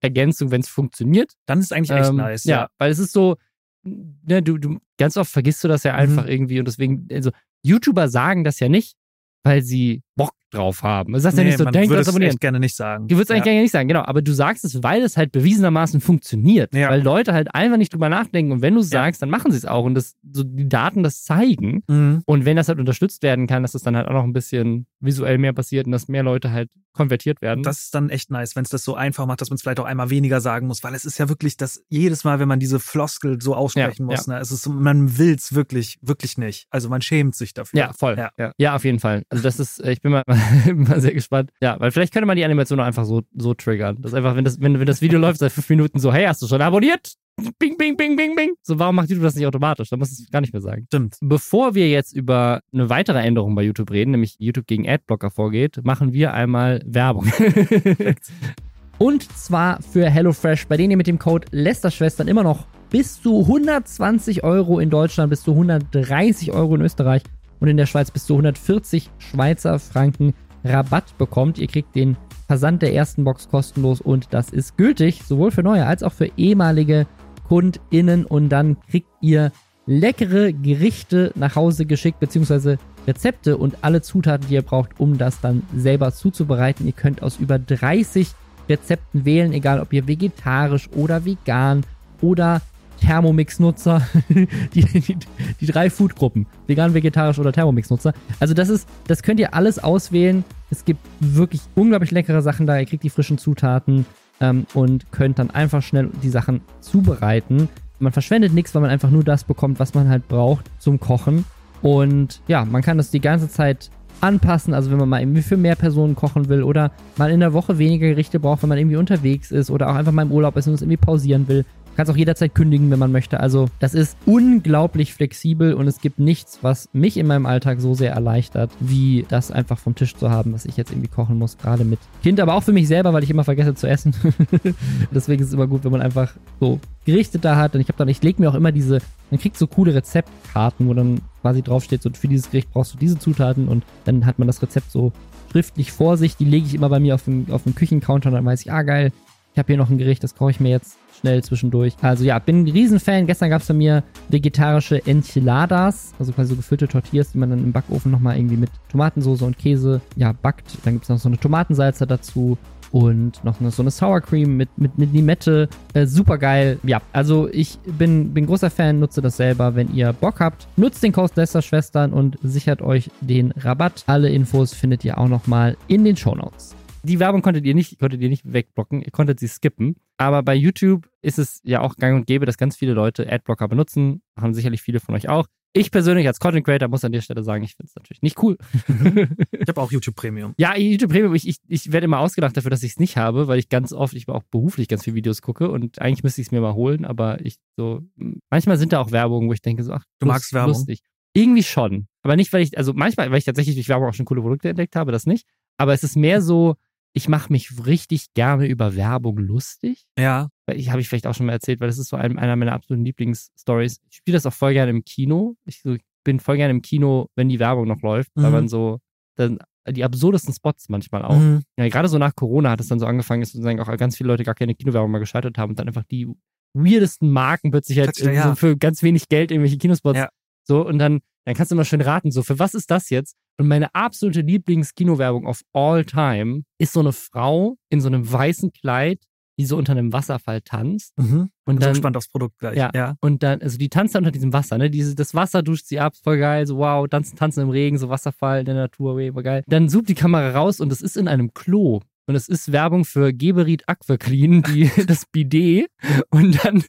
Ergänzung, 0.00 0.50
wenn 0.50 0.60
es 0.62 0.68
funktioniert. 0.68 1.32
Dann 1.46 1.58
ist 1.58 1.66
es 1.66 1.72
eigentlich 1.72 1.90
echt 1.90 2.08
Ähm, 2.10 2.16
nice. 2.16 2.44
Ja, 2.44 2.56
Ja. 2.62 2.68
weil 2.78 2.90
es 2.90 2.98
ist 2.98 3.12
so, 3.12 3.36
ne, 3.84 4.42
du, 4.42 4.56
du, 4.58 4.78
ganz 4.98 5.16
oft 5.16 5.30
vergisst 5.30 5.62
du 5.64 5.68
das 5.68 5.82
ja 5.82 5.94
einfach 5.94 6.24
Mhm. 6.24 6.30
irgendwie 6.30 6.58
und 6.58 6.68
deswegen, 6.68 7.06
also 7.12 7.30
YouTuber 7.62 8.08
sagen 8.08 8.44
das 8.44 8.60
ja 8.60 8.68
nicht, 8.68 8.96
weil 9.44 9.62
sie 9.62 10.02
Bock 10.18 10.32
drauf 10.50 10.82
haben. 10.82 11.12
Das 11.12 11.24
heißt 11.24 11.36
ja 11.36 11.42
Nee, 11.44 11.50
nicht 11.50 11.58
so, 11.58 11.64
man 11.64 11.72
denk 11.74 11.88
würde 11.90 11.98
das 11.98 12.06
es 12.08 12.12
abonnieren. 12.14 12.30
echt 12.32 12.40
gerne 12.40 12.58
nicht 12.60 12.74
sagen. 12.74 13.06
Du 13.08 13.16
würdest 13.16 13.30
eigentlich 13.30 13.40
ja. 13.40 13.52
gerne 13.52 13.62
nicht 13.62 13.70
sagen, 13.70 13.88
genau, 13.88 14.02
aber 14.02 14.22
du 14.22 14.32
sagst 14.32 14.64
es, 14.64 14.82
weil 14.82 15.02
es 15.02 15.16
halt 15.16 15.30
bewiesenermaßen 15.32 16.00
funktioniert. 16.00 16.74
Ja. 16.74 16.88
Weil 16.90 17.02
Leute 17.02 17.32
halt 17.34 17.54
einfach 17.54 17.76
nicht 17.76 17.92
drüber 17.92 18.08
nachdenken 18.08 18.52
und 18.52 18.62
wenn 18.62 18.74
du 18.74 18.80
es 18.80 18.90
Ja. 18.90 19.04
sagst, 19.04 19.20
dann 19.22 19.30
machen 19.30 19.50
sie 19.52 19.58
es 19.58 19.64
auch 19.66 19.84
und 19.84 19.94
das, 19.94 20.16
so 20.32 20.42
die 20.44 20.68
Daten 20.68 21.02
das 21.02 21.22
zeigen. 21.22 21.82
Mhm. 21.88 22.22
Und 22.24 22.44
wenn 22.46 22.56
das 22.56 22.68
halt 22.68 22.78
unterstützt 22.78 23.22
werden 23.22 23.46
kann, 23.46 23.62
dass 23.62 23.74
es 23.74 23.82
dann 23.82 23.94
halt 23.96 24.08
auch 24.08 24.12
noch 24.14 24.24
ein 24.24 24.32
bisschen 24.32 24.86
visuell 25.00 25.38
mehr 25.38 25.52
passiert 25.52 25.86
und 25.86 25.92
dass 25.92 26.08
mehr 26.08 26.22
Leute 26.22 26.50
halt 26.50 26.70
konvertiert 26.94 27.40
werden. 27.42 27.62
Das 27.62 27.82
ist 27.82 27.94
dann 27.94 28.10
echt 28.10 28.30
nice, 28.32 28.56
wenn 28.56 28.64
es 28.64 28.70
das 28.70 28.82
so 28.84 28.96
einfach 28.96 29.24
macht, 29.26 29.40
dass 29.40 29.50
man 29.50 29.54
es 29.56 29.62
vielleicht 29.62 29.78
auch 29.78 29.84
einmal 29.84 30.10
weniger 30.10 30.40
sagen 30.40 30.66
muss, 30.66 30.82
weil 30.82 30.94
es 30.94 31.04
ist 31.04 31.18
ja 31.18 31.28
wirklich 31.28 31.56
das 31.56 31.80
jedes 31.88 32.24
Mal, 32.24 32.40
wenn 32.40 32.48
man 32.48 32.58
diese 32.58 32.80
Floskel 32.80 33.40
so 33.40 33.54
aussprechen 33.54 34.08
Ja, 34.10 34.16
muss, 34.16 34.26
ne, 34.26 34.38
es 34.40 34.50
ist 34.50 34.66
man 34.68 35.16
will's 35.16 35.54
wirklich, 35.54 35.98
wirklich 36.02 36.38
nicht. 36.38 36.66
Also 36.70 36.88
man 36.88 37.00
schämt 37.00 37.36
sich 37.36 37.54
dafür. 37.54 37.78
Ja, 37.78 37.92
voll. 37.92 38.16
Ja. 38.18 38.30
Ja. 38.36 38.52
ja, 38.58 38.74
auf 38.74 38.84
jeden 38.84 38.98
Fall. 38.98 39.22
Also 39.28 39.44
das 39.44 39.60
ist, 39.60 39.78
äh, 39.84 39.92
ich 39.92 40.00
bin 40.00 40.07
mal, 40.10 40.22
mal 40.74 41.00
sehr 41.00 41.14
gespannt. 41.14 41.50
Ja, 41.60 41.78
weil 41.80 41.90
vielleicht 41.90 42.12
könnte 42.12 42.26
man 42.26 42.36
die 42.36 42.44
Animation 42.44 42.80
auch 42.80 42.84
einfach 42.84 43.04
so, 43.04 43.22
so 43.36 43.54
triggern. 43.54 43.96
Das 44.00 44.14
einfach, 44.14 44.36
wenn 44.36 44.44
das, 44.44 44.60
wenn, 44.60 44.78
wenn 44.78 44.86
das 44.86 45.00
Video 45.00 45.18
läuft 45.20 45.38
seit 45.38 45.52
fünf 45.52 45.68
Minuten 45.68 45.98
so, 45.98 46.12
hey, 46.12 46.26
hast 46.26 46.42
du 46.42 46.46
schon 46.46 46.60
abonniert? 46.60 47.14
Bing, 47.58 47.76
bing, 47.76 47.96
bing, 47.96 48.16
bing, 48.16 48.34
bing. 48.34 48.54
So, 48.62 48.78
warum 48.80 48.96
macht 48.96 49.10
YouTube 49.10 49.24
das 49.24 49.36
nicht 49.36 49.46
automatisch? 49.46 49.90
Da 49.90 49.96
muss 49.96 50.10
es 50.10 50.28
gar 50.30 50.40
nicht 50.40 50.52
mehr 50.52 50.60
sagen. 50.60 50.86
Stimmt. 50.88 51.16
Bevor 51.20 51.76
wir 51.76 51.88
jetzt 51.88 52.12
über 52.12 52.60
eine 52.72 52.90
weitere 52.90 53.20
Änderung 53.20 53.54
bei 53.54 53.62
YouTube 53.62 53.92
reden, 53.92 54.10
nämlich 54.10 54.36
YouTube 54.38 54.66
gegen 54.66 54.88
Adblocker 54.88 55.30
vorgeht, 55.30 55.80
machen 55.84 56.12
wir 56.12 56.34
einmal 56.34 56.82
Werbung. 56.84 57.30
Und 58.98 59.22
zwar 59.38 59.80
für 59.80 60.10
HelloFresh, 60.10 60.66
bei 60.66 60.76
denen 60.76 60.90
ihr 60.90 60.96
mit 60.96 61.06
dem 61.06 61.20
Code 61.20 61.46
Lästerschwestern 61.52 62.26
immer 62.26 62.42
noch 62.42 62.66
bis 62.90 63.22
zu 63.22 63.40
120 63.42 64.42
Euro 64.42 64.80
in 64.80 64.90
Deutschland, 64.90 65.30
bis 65.30 65.42
zu 65.42 65.52
130 65.52 66.52
Euro 66.52 66.74
in 66.74 66.80
Österreich 66.80 67.22
und 67.60 67.68
in 67.68 67.76
der 67.76 67.86
Schweiz 67.86 68.10
bis 68.10 68.26
zu 68.26 68.34
140 68.34 69.10
Schweizer 69.18 69.78
Franken 69.78 70.34
Rabatt 70.64 71.16
bekommt. 71.18 71.58
Ihr 71.58 71.68
kriegt 71.68 71.94
den 71.94 72.16
Versand 72.46 72.82
der 72.82 72.94
ersten 72.94 73.24
Box 73.24 73.48
kostenlos 73.48 74.00
und 74.00 74.28
das 74.30 74.50
ist 74.50 74.76
gültig, 74.76 75.22
sowohl 75.22 75.50
für 75.50 75.62
neue 75.62 75.86
als 75.86 76.02
auch 76.02 76.12
für 76.12 76.30
ehemalige 76.36 77.06
KundInnen 77.48 78.24
und 78.24 78.48
dann 78.48 78.76
kriegt 78.90 79.08
ihr 79.20 79.52
leckere 79.86 80.52
Gerichte 80.52 81.32
nach 81.34 81.56
Hause 81.56 81.86
geschickt, 81.86 82.20
beziehungsweise 82.20 82.78
Rezepte 83.06 83.56
und 83.56 83.78
alle 83.82 84.02
Zutaten, 84.02 84.46
die 84.48 84.54
ihr 84.54 84.62
braucht, 84.62 85.00
um 85.00 85.16
das 85.16 85.40
dann 85.40 85.62
selber 85.74 86.12
zuzubereiten. 86.12 86.86
Ihr 86.86 86.92
könnt 86.92 87.22
aus 87.22 87.38
über 87.38 87.58
30 87.58 88.28
Rezepten 88.68 89.24
wählen, 89.24 89.52
egal 89.54 89.80
ob 89.80 89.92
ihr 89.94 90.06
vegetarisch 90.06 90.90
oder 90.94 91.24
vegan 91.24 91.84
oder 92.20 92.60
Thermomix-Nutzer, 93.00 94.02
die, 94.74 94.84
die, 94.84 95.16
die 95.60 95.66
drei 95.66 95.90
Foodgruppen, 95.90 96.46
vegan, 96.66 96.94
vegetarisch 96.94 97.38
oder 97.38 97.52
Thermomix-Nutzer. 97.52 98.12
Also 98.40 98.54
das 98.54 98.68
ist, 98.68 98.88
das 99.06 99.22
könnt 99.22 99.40
ihr 99.40 99.54
alles 99.54 99.78
auswählen. 99.78 100.44
Es 100.70 100.84
gibt 100.84 101.00
wirklich 101.20 101.62
unglaublich 101.74 102.10
leckere 102.10 102.42
Sachen 102.42 102.66
da. 102.66 102.78
Ihr 102.78 102.86
kriegt 102.86 103.02
die 103.02 103.10
frischen 103.10 103.38
Zutaten 103.38 104.06
ähm, 104.40 104.66
und 104.74 105.10
könnt 105.12 105.38
dann 105.38 105.50
einfach 105.50 105.82
schnell 105.82 106.10
die 106.22 106.30
Sachen 106.30 106.60
zubereiten. 106.80 107.68
Man 107.98 108.12
verschwendet 108.12 108.52
nichts, 108.52 108.74
weil 108.74 108.82
man 108.82 108.90
einfach 108.90 109.10
nur 109.10 109.24
das 109.24 109.44
bekommt, 109.44 109.80
was 109.80 109.94
man 109.94 110.08
halt 110.08 110.28
braucht 110.28 110.66
zum 110.78 111.00
Kochen. 111.00 111.44
Und 111.82 112.40
ja, 112.48 112.64
man 112.64 112.82
kann 112.82 112.96
das 112.96 113.10
die 113.10 113.20
ganze 113.20 113.48
Zeit 113.48 113.90
anpassen. 114.20 114.74
Also 114.74 114.90
wenn 114.90 114.98
man 114.98 115.08
mal 115.08 115.20
irgendwie 115.20 115.42
für 115.42 115.56
mehr 115.56 115.76
Personen 115.76 116.14
kochen 116.14 116.48
will 116.48 116.62
oder 116.62 116.90
mal 117.16 117.30
in 117.30 117.40
der 117.40 117.52
Woche 117.52 117.78
weniger 117.78 118.08
Gerichte 118.08 118.40
braucht, 118.40 118.62
wenn 118.62 118.68
man 118.68 118.78
irgendwie 118.78 118.96
unterwegs 118.96 119.50
ist 119.50 119.70
oder 119.70 119.90
auch 119.90 119.94
einfach 119.94 120.12
mal 120.12 120.22
im 120.22 120.32
Urlaub 120.32 120.56
ist 120.56 120.66
und 120.66 120.74
es 120.74 120.82
irgendwie 120.82 120.96
pausieren 120.96 121.48
will, 121.48 121.64
kannst 121.98 122.12
auch 122.12 122.16
jederzeit 122.16 122.54
kündigen, 122.54 122.92
wenn 122.92 123.00
man 123.00 123.10
möchte. 123.10 123.40
Also 123.40 123.66
das 123.80 123.92
ist 123.92 124.16
unglaublich 124.24 125.14
flexibel 125.14 125.74
und 125.74 125.88
es 125.88 126.00
gibt 126.00 126.20
nichts, 126.20 126.60
was 126.62 126.88
mich 126.92 127.16
in 127.16 127.26
meinem 127.26 127.44
Alltag 127.44 127.80
so 127.80 127.92
sehr 127.92 128.12
erleichtert, 128.12 128.70
wie 128.78 129.26
das 129.28 129.50
einfach 129.50 129.80
vom 129.80 129.96
Tisch 129.96 130.14
zu 130.14 130.30
haben, 130.30 130.52
was 130.52 130.64
ich 130.64 130.76
jetzt 130.76 130.92
irgendwie 130.92 131.08
kochen 131.08 131.36
muss, 131.36 131.58
gerade 131.58 131.84
mit 131.84 131.98
Kind, 132.22 132.38
aber 132.38 132.54
auch 132.54 132.62
für 132.62 132.72
mich 132.72 132.86
selber, 132.86 133.12
weil 133.14 133.24
ich 133.24 133.30
immer 133.30 133.42
vergesse 133.42 133.74
zu 133.74 133.88
essen. 133.88 134.14
Deswegen 135.10 135.42
ist 135.42 135.48
es 135.48 135.54
immer 135.54 135.66
gut, 135.66 135.82
wenn 135.82 135.90
man 135.90 136.00
einfach 136.00 136.34
so 136.60 136.78
Gerichte 137.04 137.40
da 137.40 137.56
hat. 137.56 137.74
Und 137.74 137.80
ich 137.80 137.88
habe 137.88 137.98
dann, 137.98 138.06
ich 138.06 138.22
lege 138.22 138.40
mir 138.40 138.48
auch 138.48 138.54
immer 138.54 138.70
diese, 138.70 139.00
man 139.32 139.40
kriegt 139.40 139.58
so 139.58 139.66
coole 139.66 139.92
Rezeptkarten, 139.92 140.86
wo 140.86 140.94
dann 140.94 141.20
quasi 141.42 141.62
draufsteht, 141.62 142.02
so 142.02 142.10
für 142.12 142.28
dieses 142.28 142.48
Gericht 142.48 142.72
brauchst 142.72 142.94
du 142.94 142.98
diese 142.98 143.18
Zutaten 143.18 143.66
und 143.66 143.82
dann 144.04 144.24
hat 144.24 144.38
man 144.38 144.46
das 144.46 144.62
Rezept 144.62 144.92
so 144.92 145.10
schriftlich 145.50 145.90
vor 145.90 146.16
sich. 146.16 146.36
Die 146.36 146.44
lege 146.44 146.64
ich 146.64 146.76
immer 146.76 146.90
bei 146.90 147.00
mir 147.00 147.16
auf 147.16 147.24
dem, 147.24 147.46
auf 147.50 147.64
dem 147.64 147.74
Küchencounter 147.74 148.28
und 148.28 148.36
dann 148.36 148.44
weiß 148.44 148.60
ich, 148.60 148.70
ah 148.70 148.82
geil, 148.82 149.10
ich 149.58 149.60
habe 149.60 149.72
hier 149.72 149.76
noch 149.76 149.90
ein 149.90 149.98
Gericht, 149.98 150.22
das 150.22 150.36
koche 150.36 150.52
ich 150.52 150.60
mir 150.60 150.68
jetzt 150.68 150.98
schnell 151.18 151.42
zwischendurch. 151.42 151.94
Also 152.00 152.22
ja, 152.22 152.38
bin 152.38 152.62
ein 152.62 152.68
Riesenfan. 152.68 153.26
Gestern 153.26 153.50
gab 153.50 153.60
es 153.60 153.66
bei 153.66 153.74
mir 153.74 154.04
vegetarische 154.28 155.04
Enchiladas, 155.04 156.14
also 156.16 156.30
quasi 156.30 156.50
so 156.50 156.54
gefüllte 156.54 156.86
Tortillas, 156.86 157.32
die 157.32 157.38
man 157.38 157.50
dann 157.50 157.58
im 157.58 157.72
Backofen 157.72 158.12
nochmal 158.12 158.36
irgendwie 158.36 158.56
mit 158.56 158.70
Tomatensauce 158.88 159.42
und 159.42 159.58
Käse 159.58 160.00
ja 160.14 160.30
backt. 160.30 160.78
Dann 160.84 160.92
gibt 160.92 161.02
es 161.02 161.08
noch 161.08 161.18
so 161.18 161.28
eine 161.28 161.38
Tomatensalze 161.38 162.06
dazu 162.06 162.56
und 162.92 163.42
noch 163.42 163.60
eine, 163.60 163.72
so 163.72 163.82
eine 163.82 163.90
Sour 163.90 164.20
Cream 164.20 164.56
mit, 164.56 164.68
mit, 164.78 164.96
mit 164.96 165.12
Limette. 165.12 165.68
Äh, 165.92 166.06
super 166.06 166.38
geil. 166.38 166.78
Ja, 166.84 167.02
also 167.12 167.48
ich 167.50 167.80
bin, 167.98 168.32
bin 168.32 168.46
großer 168.46 168.70
Fan, 168.70 169.00
nutze 169.00 169.22
das 169.22 169.38
selber. 169.38 169.74
Wenn 169.74 169.92
ihr 169.92 170.12
Bock 170.12 170.38
habt, 170.38 170.68
nutzt 170.76 171.02
den 171.02 171.10
Code 171.10 171.32
Lester 171.34 171.62
Schwestern 171.62 172.12
und 172.12 172.38
sichert 172.44 172.80
euch 172.80 173.10
den 173.20 173.50
Rabatt. 173.56 174.04
Alle 174.06 174.28
Infos 174.28 174.72
findet 174.72 175.04
ihr 175.04 175.18
auch 175.18 175.28
nochmal 175.28 175.76
in 175.88 176.04
den 176.04 176.16
Show 176.16 176.36
Notes. 176.36 176.77
Die 177.02 177.20
Werbung 177.20 177.42
konntet 177.42 177.64
ihr 177.64 177.74
nicht, 177.74 177.98
konntet 177.98 178.20
ihr 178.20 178.28
nicht 178.28 178.52
wegblocken, 178.52 179.02
ihr 179.02 179.10
konntet 179.10 179.40
sie 179.40 179.48
skippen. 179.48 179.96
Aber 180.16 180.42
bei 180.42 180.54
YouTube 180.54 181.08
ist 181.22 181.38
es 181.38 181.60
ja 181.64 181.80
auch 181.80 181.96
gang 181.96 182.16
und 182.16 182.26
gäbe, 182.26 182.44
dass 182.44 182.58
ganz 182.58 182.76
viele 182.76 182.92
Leute 182.92 183.30
Adblocker 183.30 183.68
benutzen. 183.68 184.22
Haben 184.36 184.54
sicherlich 184.54 184.82
viele 184.82 185.00
von 185.00 185.14
euch 185.14 185.28
auch. 185.28 185.46
Ich 185.74 185.90
persönlich 185.90 186.26
als 186.26 186.40
Content 186.40 186.64
Creator 186.64 186.88
muss 186.88 187.04
an 187.04 187.12
der 187.12 187.20
Stelle 187.20 187.42
sagen, 187.42 187.62
ich 187.62 187.76
finde 187.76 187.88
es 187.90 187.94
natürlich 187.94 188.22
nicht 188.22 188.42
cool. 188.42 188.56
ich 189.52 189.68
habe 189.68 189.80
auch 189.80 189.92
YouTube 189.92 190.16
Premium. 190.16 190.54
Ja, 190.56 190.76
YouTube 190.76 191.10
Premium, 191.10 191.34
ich, 191.34 191.46
ich, 191.46 191.58
ich 191.68 191.92
werde 191.92 192.06
immer 192.06 192.18
ausgedacht 192.18 192.56
dafür, 192.56 192.70
dass 192.70 192.82
ich 192.82 192.92
es 192.92 192.98
nicht 192.98 193.16
habe, 193.16 193.48
weil 193.48 193.58
ich 193.58 193.68
ganz 193.68 193.92
oft, 193.92 194.14
ich 194.14 194.28
auch 194.28 194.42
beruflich 194.44 194.88
ganz 194.88 195.04
viele 195.04 195.16
Videos 195.16 195.42
gucke 195.42 195.70
und 195.70 196.00
eigentlich 196.00 196.24
müsste 196.24 196.40
ich 196.40 196.48
es 196.48 196.52
mir 196.52 196.60
mal 196.60 196.74
holen, 196.74 197.04
aber 197.04 197.44
ich 197.44 197.56
so, 197.76 198.02
manchmal 198.50 198.78
sind 198.78 198.92
da 198.92 199.00
auch 199.00 199.12
Werbungen, 199.12 199.48
wo 199.48 199.52
ich 199.52 199.60
denke 199.60 199.84
so, 199.84 199.92
ach, 199.92 200.04
du 200.20 200.26
magst 200.26 200.52
Werbung. 200.54 200.72
Lustig. 200.72 201.00
Irgendwie 201.34 201.62
schon. 201.62 202.08
Aber 202.22 202.34
nicht, 202.34 202.52
weil 202.52 202.62
ich, 202.62 202.76
also 202.78 202.94
manchmal, 202.94 203.30
weil 203.30 203.38
ich 203.38 203.44
tatsächlich 203.44 203.76
durch 203.76 203.88
Werbung 203.90 204.08
auch 204.08 204.14
schon 204.14 204.26
coole 204.26 204.40
Produkte 204.40 204.70
entdeckt 204.70 204.96
habe, 204.96 205.12
das 205.12 205.26
nicht. 205.26 205.46
Aber 205.76 205.92
es 205.92 206.02
ist 206.02 206.16
mehr 206.16 206.40
so, 206.40 206.76
ich 207.18 207.28
mache 207.28 207.52
mich 207.52 207.84
richtig 207.84 208.32
gerne 208.34 208.66
über 208.66 208.94
Werbung 208.94 209.38
lustig. 209.38 210.06
Ja. 210.16 210.48
Ich 210.72 210.90
habe 210.90 211.00
ich 211.00 211.08
vielleicht 211.08 211.26
auch 211.26 211.34
schon 211.34 211.46
mal 211.46 211.52
erzählt, 211.52 211.80
weil 211.80 211.88
das 211.88 211.98
ist 211.98 212.08
so 212.08 212.16
ein, 212.16 212.38
einer 212.38 212.54
meiner 212.54 212.72
absoluten 212.72 213.04
Lieblingsstories. 213.04 214.00
Ich 214.08 214.18
spiele 214.18 214.36
das 214.36 214.46
auch 214.46 214.52
voll 214.52 214.72
gerne 214.72 214.92
im 214.92 215.04
Kino. 215.04 215.56
Ich 215.64 215.82
so, 215.82 215.96
bin 216.22 216.38
voll 216.38 216.56
gerne 216.56 216.70
im 216.70 216.80
Kino, 216.80 217.28
wenn 217.34 217.48
die 217.48 217.58
Werbung 217.58 217.88
noch 217.88 218.00
läuft, 218.02 218.30
mhm. 218.36 218.42
weil 218.42 218.50
man 218.52 218.68
so 218.68 219.00
dann 219.36 219.58
die 219.88 220.04
absurdesten 220.04 220.54
Spots 220.54 220.88
manchmal 220.88 221.22
auch. 221.22 221.36
Mhm. 221.36 221.62
Ja, 221.76 221.88
gerade 221.88 222.08
so 222.08 222.18
nach 222.18 222.36
Corona 222.36 222.70
hat 222.70 222.80
es 222.80 222.86
dann 222.86 223.00
so 223.00 223.06
angefangen, 223.06 223.40
dass 223.40 223.50
sozusagen 223.50 223.80
auch 223.80 223.96
ganz 223.96 224.16
viele 224.16 224.28
Leute 224.28 224.44
gar 224.44 224.54
keine 224.54 224.76
Kinowerbung 224.76 225.10
mehr 225.10 225.20
geschaltet 225.20 225.58
haben 225.58 225.70
und 225.70 225.78
dann 225.80 225.88
einfach 225.88 226.04
die 226.04 226.28
weirdesten 226.72 227.30
Marken 227.30 227.72
plötzlich 227.72 227.98
halt 227.98 228.16
ja. 228.18 228.48
so 228.48 228.54
für 228.54 228.76
ganz 228.76 229.02
wenig 229.02 229.28
Geld 229.28 229.50
irgendwelche 229.50 229.78
Kinospots. 229.78 230.18
Ja. 230.18 230.28
So, 230.62 230.86
und 230.86 230.98
dann, 230.98 231.20
dann 231.48 231.56
kannst 231.56 231.70
du 231.70 231.76
immer 231.76 231.86
schön 231.86 232.02
raten, 232.02 232.30
so, 232.30 232.42
für 232.42 232.58
was 232.58 232.74
ist 232.74 232.90
das 232.90 233.08
jetzt? 233.08 233.34
Und 233.58 233.68
meine 233.68 233.94
absolute 233.94 234.42
Lieblings-Kinowerbung 234.42 235.46
of 235.46 235.62
all 235.72 236.04
time 236.04 236.64
ist 236.76 236.92
so 236.92 237.00
eine 237.00 237.14
Frau 237.14 237.78
in 237.88 238.02
so 238.02 238.08
einem 238.08 238.30
weißen 238.30 238.70
Kleid, 238.72 239.22
die 239.58 239.64
so 239.64 239.78
unter 239.78 239.92
einem 239.92 240.12
Wasserfall 240.12 240.60
tanzt. 240.60 241.16
Mhm. 241.16 241.48
Und 241.64 241.82
dann, 241.82 241.94
so 241.94 242.00
gespannt 242.00 242.18
aufs 242.18 242.28
Produkt 242.28 242.58
gleich. 242.58 242.76
Ja, 242.76 242.90
ja. 242.94 243.14
Und 243.22 243.42
dann, 243.42 243.62
also 243.62 243.78
die 243.78 243.88
tanzt 243.88 244.14
dann 244.14 244.24
unter 244.24 244.30
diesem 244.30 244.52
Wasser, 244.52 244.76
ne? 244.76 244.90
Diese, 244.90 245.14
das 245.14 245.34
Wasser 245.34 245.62
duscht 245.62 245.86
sie 245.86 245.98
ab, 246.00 246.16
voll 246.22 246.36
geil, 246.38 246.66
so 246.66 246.76
wow, 246.76 247.08
tanzen, 247.08 247.36
tanzen 247.36 247.62
im 247.62 247.70
Regen, 247.70 247.96
so 247.96 248.10
Wasserfall 248.10 248.60
in 248.60 248.66
der 248.66 248.74
Natur, 248.74 249.14
voll 249.14 249.42
geil. 249.42 249.64
Dann 249.68 249.88
zoomt 249.88 250.10
die 250.10 250.14
Kamera 250.14 250.50
raus 250.50 250.80
und 250.80 250.92
es 250.92 251.00
ist 251.00 251.16
in 251.16 251.28
einem 251.28 251.54
Klo. 251.54 252.02
Und 252.26 252.34
es 252.34 252.46
ist 252.46 252.72
Werbung 252.72 253.06
für 253.06 253.32
Geberit 253.32 253.88
Aquaclean, 253.88 254.62
die, 254.64 254.90
das 255.06 255.24
Bidet. 255.32 255.86
Und 256.28 256.62
dann, 256.62 256.84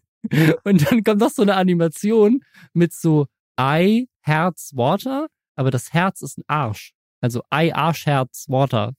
und 0.66 0.92
dann 0.92 1.02
kommt 1.06 1.22
noch 1.22 1.32
so 1.32 1.44
eine 1.44 1.56
Animation 1.56 2.42
mit 2.74 2.92
so 2.92 3.28
Eye, 3.56 4.09
Herz, 4.22 4.72
Water 4.76 5.28
aber 5.60 5.72
das 5.72 5.92
Herz 5.92 6.22
ist 6.22 6.38
ein 6.38 6.46
Arsch. 6.48 6.94
Also 7.20 7.44
Ei, 7.50 7.76
Arsch, 7.76 8.06
Herz, 8.06 8.46
Water. 8.48 8.94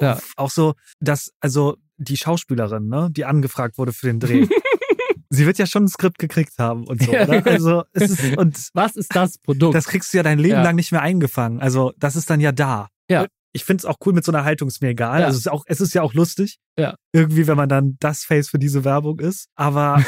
Ja. 0.00 0.18
Auch 0.36 0.50
so, 0.50 0.74
dass, 0.98 1.30
also 1.38 1.76
die 1.98 2.16
Schauspielerin, 2.16 2.88
ne, 2.88 3.10
die 3.12 3.24
angefragt 3.24 3.78
wurde 3.78 3.92
für 3.92 4.08
den 4.08 4.18
Dreh. 4.18 4.48
sie 5.30 5.46
wird 5.46 5.58
ja 5.58 5.66
schon 5.66 5.84
ein 5.84 5.88
Skript 5.88 6.18
gekriegt 6.18 6.58
haben 6.58 6.84
und 6.88 7.00
so, 7.00 7.12
oder? 7.12 7.46
Also, 7.46 7.84
es 7.92 8.10
ist, 8.10 8.36
und 8.38 8.70
was 8.74 8.96
ist 8.96 9.14
das 9.14 9.38
Produkt? 9.38 9.76
Das 9.76 9.86
kriegst 9.86 10.12
du 10.12 10.16
ja 10.16 10.24
dein 10.24 10.40
Leben 10.40 10.56
ja. 10.56 10.62
lang 10.64 10.74
nicht 10.74 10.90
mehr 10.90 11.02
eingefangen. 11.02 11.60
Also, 11.60 11.92
das 11.96 12.16
ist 12.16 12.28
dann 12.28 12.40
ja 12.40 12.50
da. 12.50 12.88
Ja. 13.08 13.28
Ich 13.52 13.64
finde 13.64 13.82
es 13.82 13.84
auch 13.84 13.98
cool 14.04 14.14
mit 14.14 14.24
so 14.24 14.32
einer 14.32 14.42
Haltung, 14.42 14.66
ist 14.66 14.82
mir 14.82 14.88
egal. 14.88 15.20
Ja. 15.20 15.26
Also, 15.26 15.36
es 15.36 15.46
ist, 15.46 15.52
auch, 15.52 15.62
es 15.68 15.80
ist 15.80 15.94
ja 15.94 16.02
auch 16.02 16.14
lustig. 16.14 16.58
Ja. 16.76 16.96
Irgendwie, 17.12 17.46
wenn 17.46 17.56
man 17.56 17.68
dann 17.68 17.98
das 18.00 18.24
Face 18.24 18.48
für 18.48 18.58
diese 18.58 18.82
Werbung 18.82 19.20
ist. 19.20 19.46
Aber. 19.54 20.04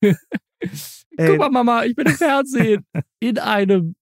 Guck 1.16 1.38
mal, 1.38 1.50
Mama, 1.50 1.84
ich 1.84 1.94
bin 1.94 2.06
im 2.06 2.14
Fernsehen. 2.14 2.84
In 3.20 3.38
einem 3.38 3.94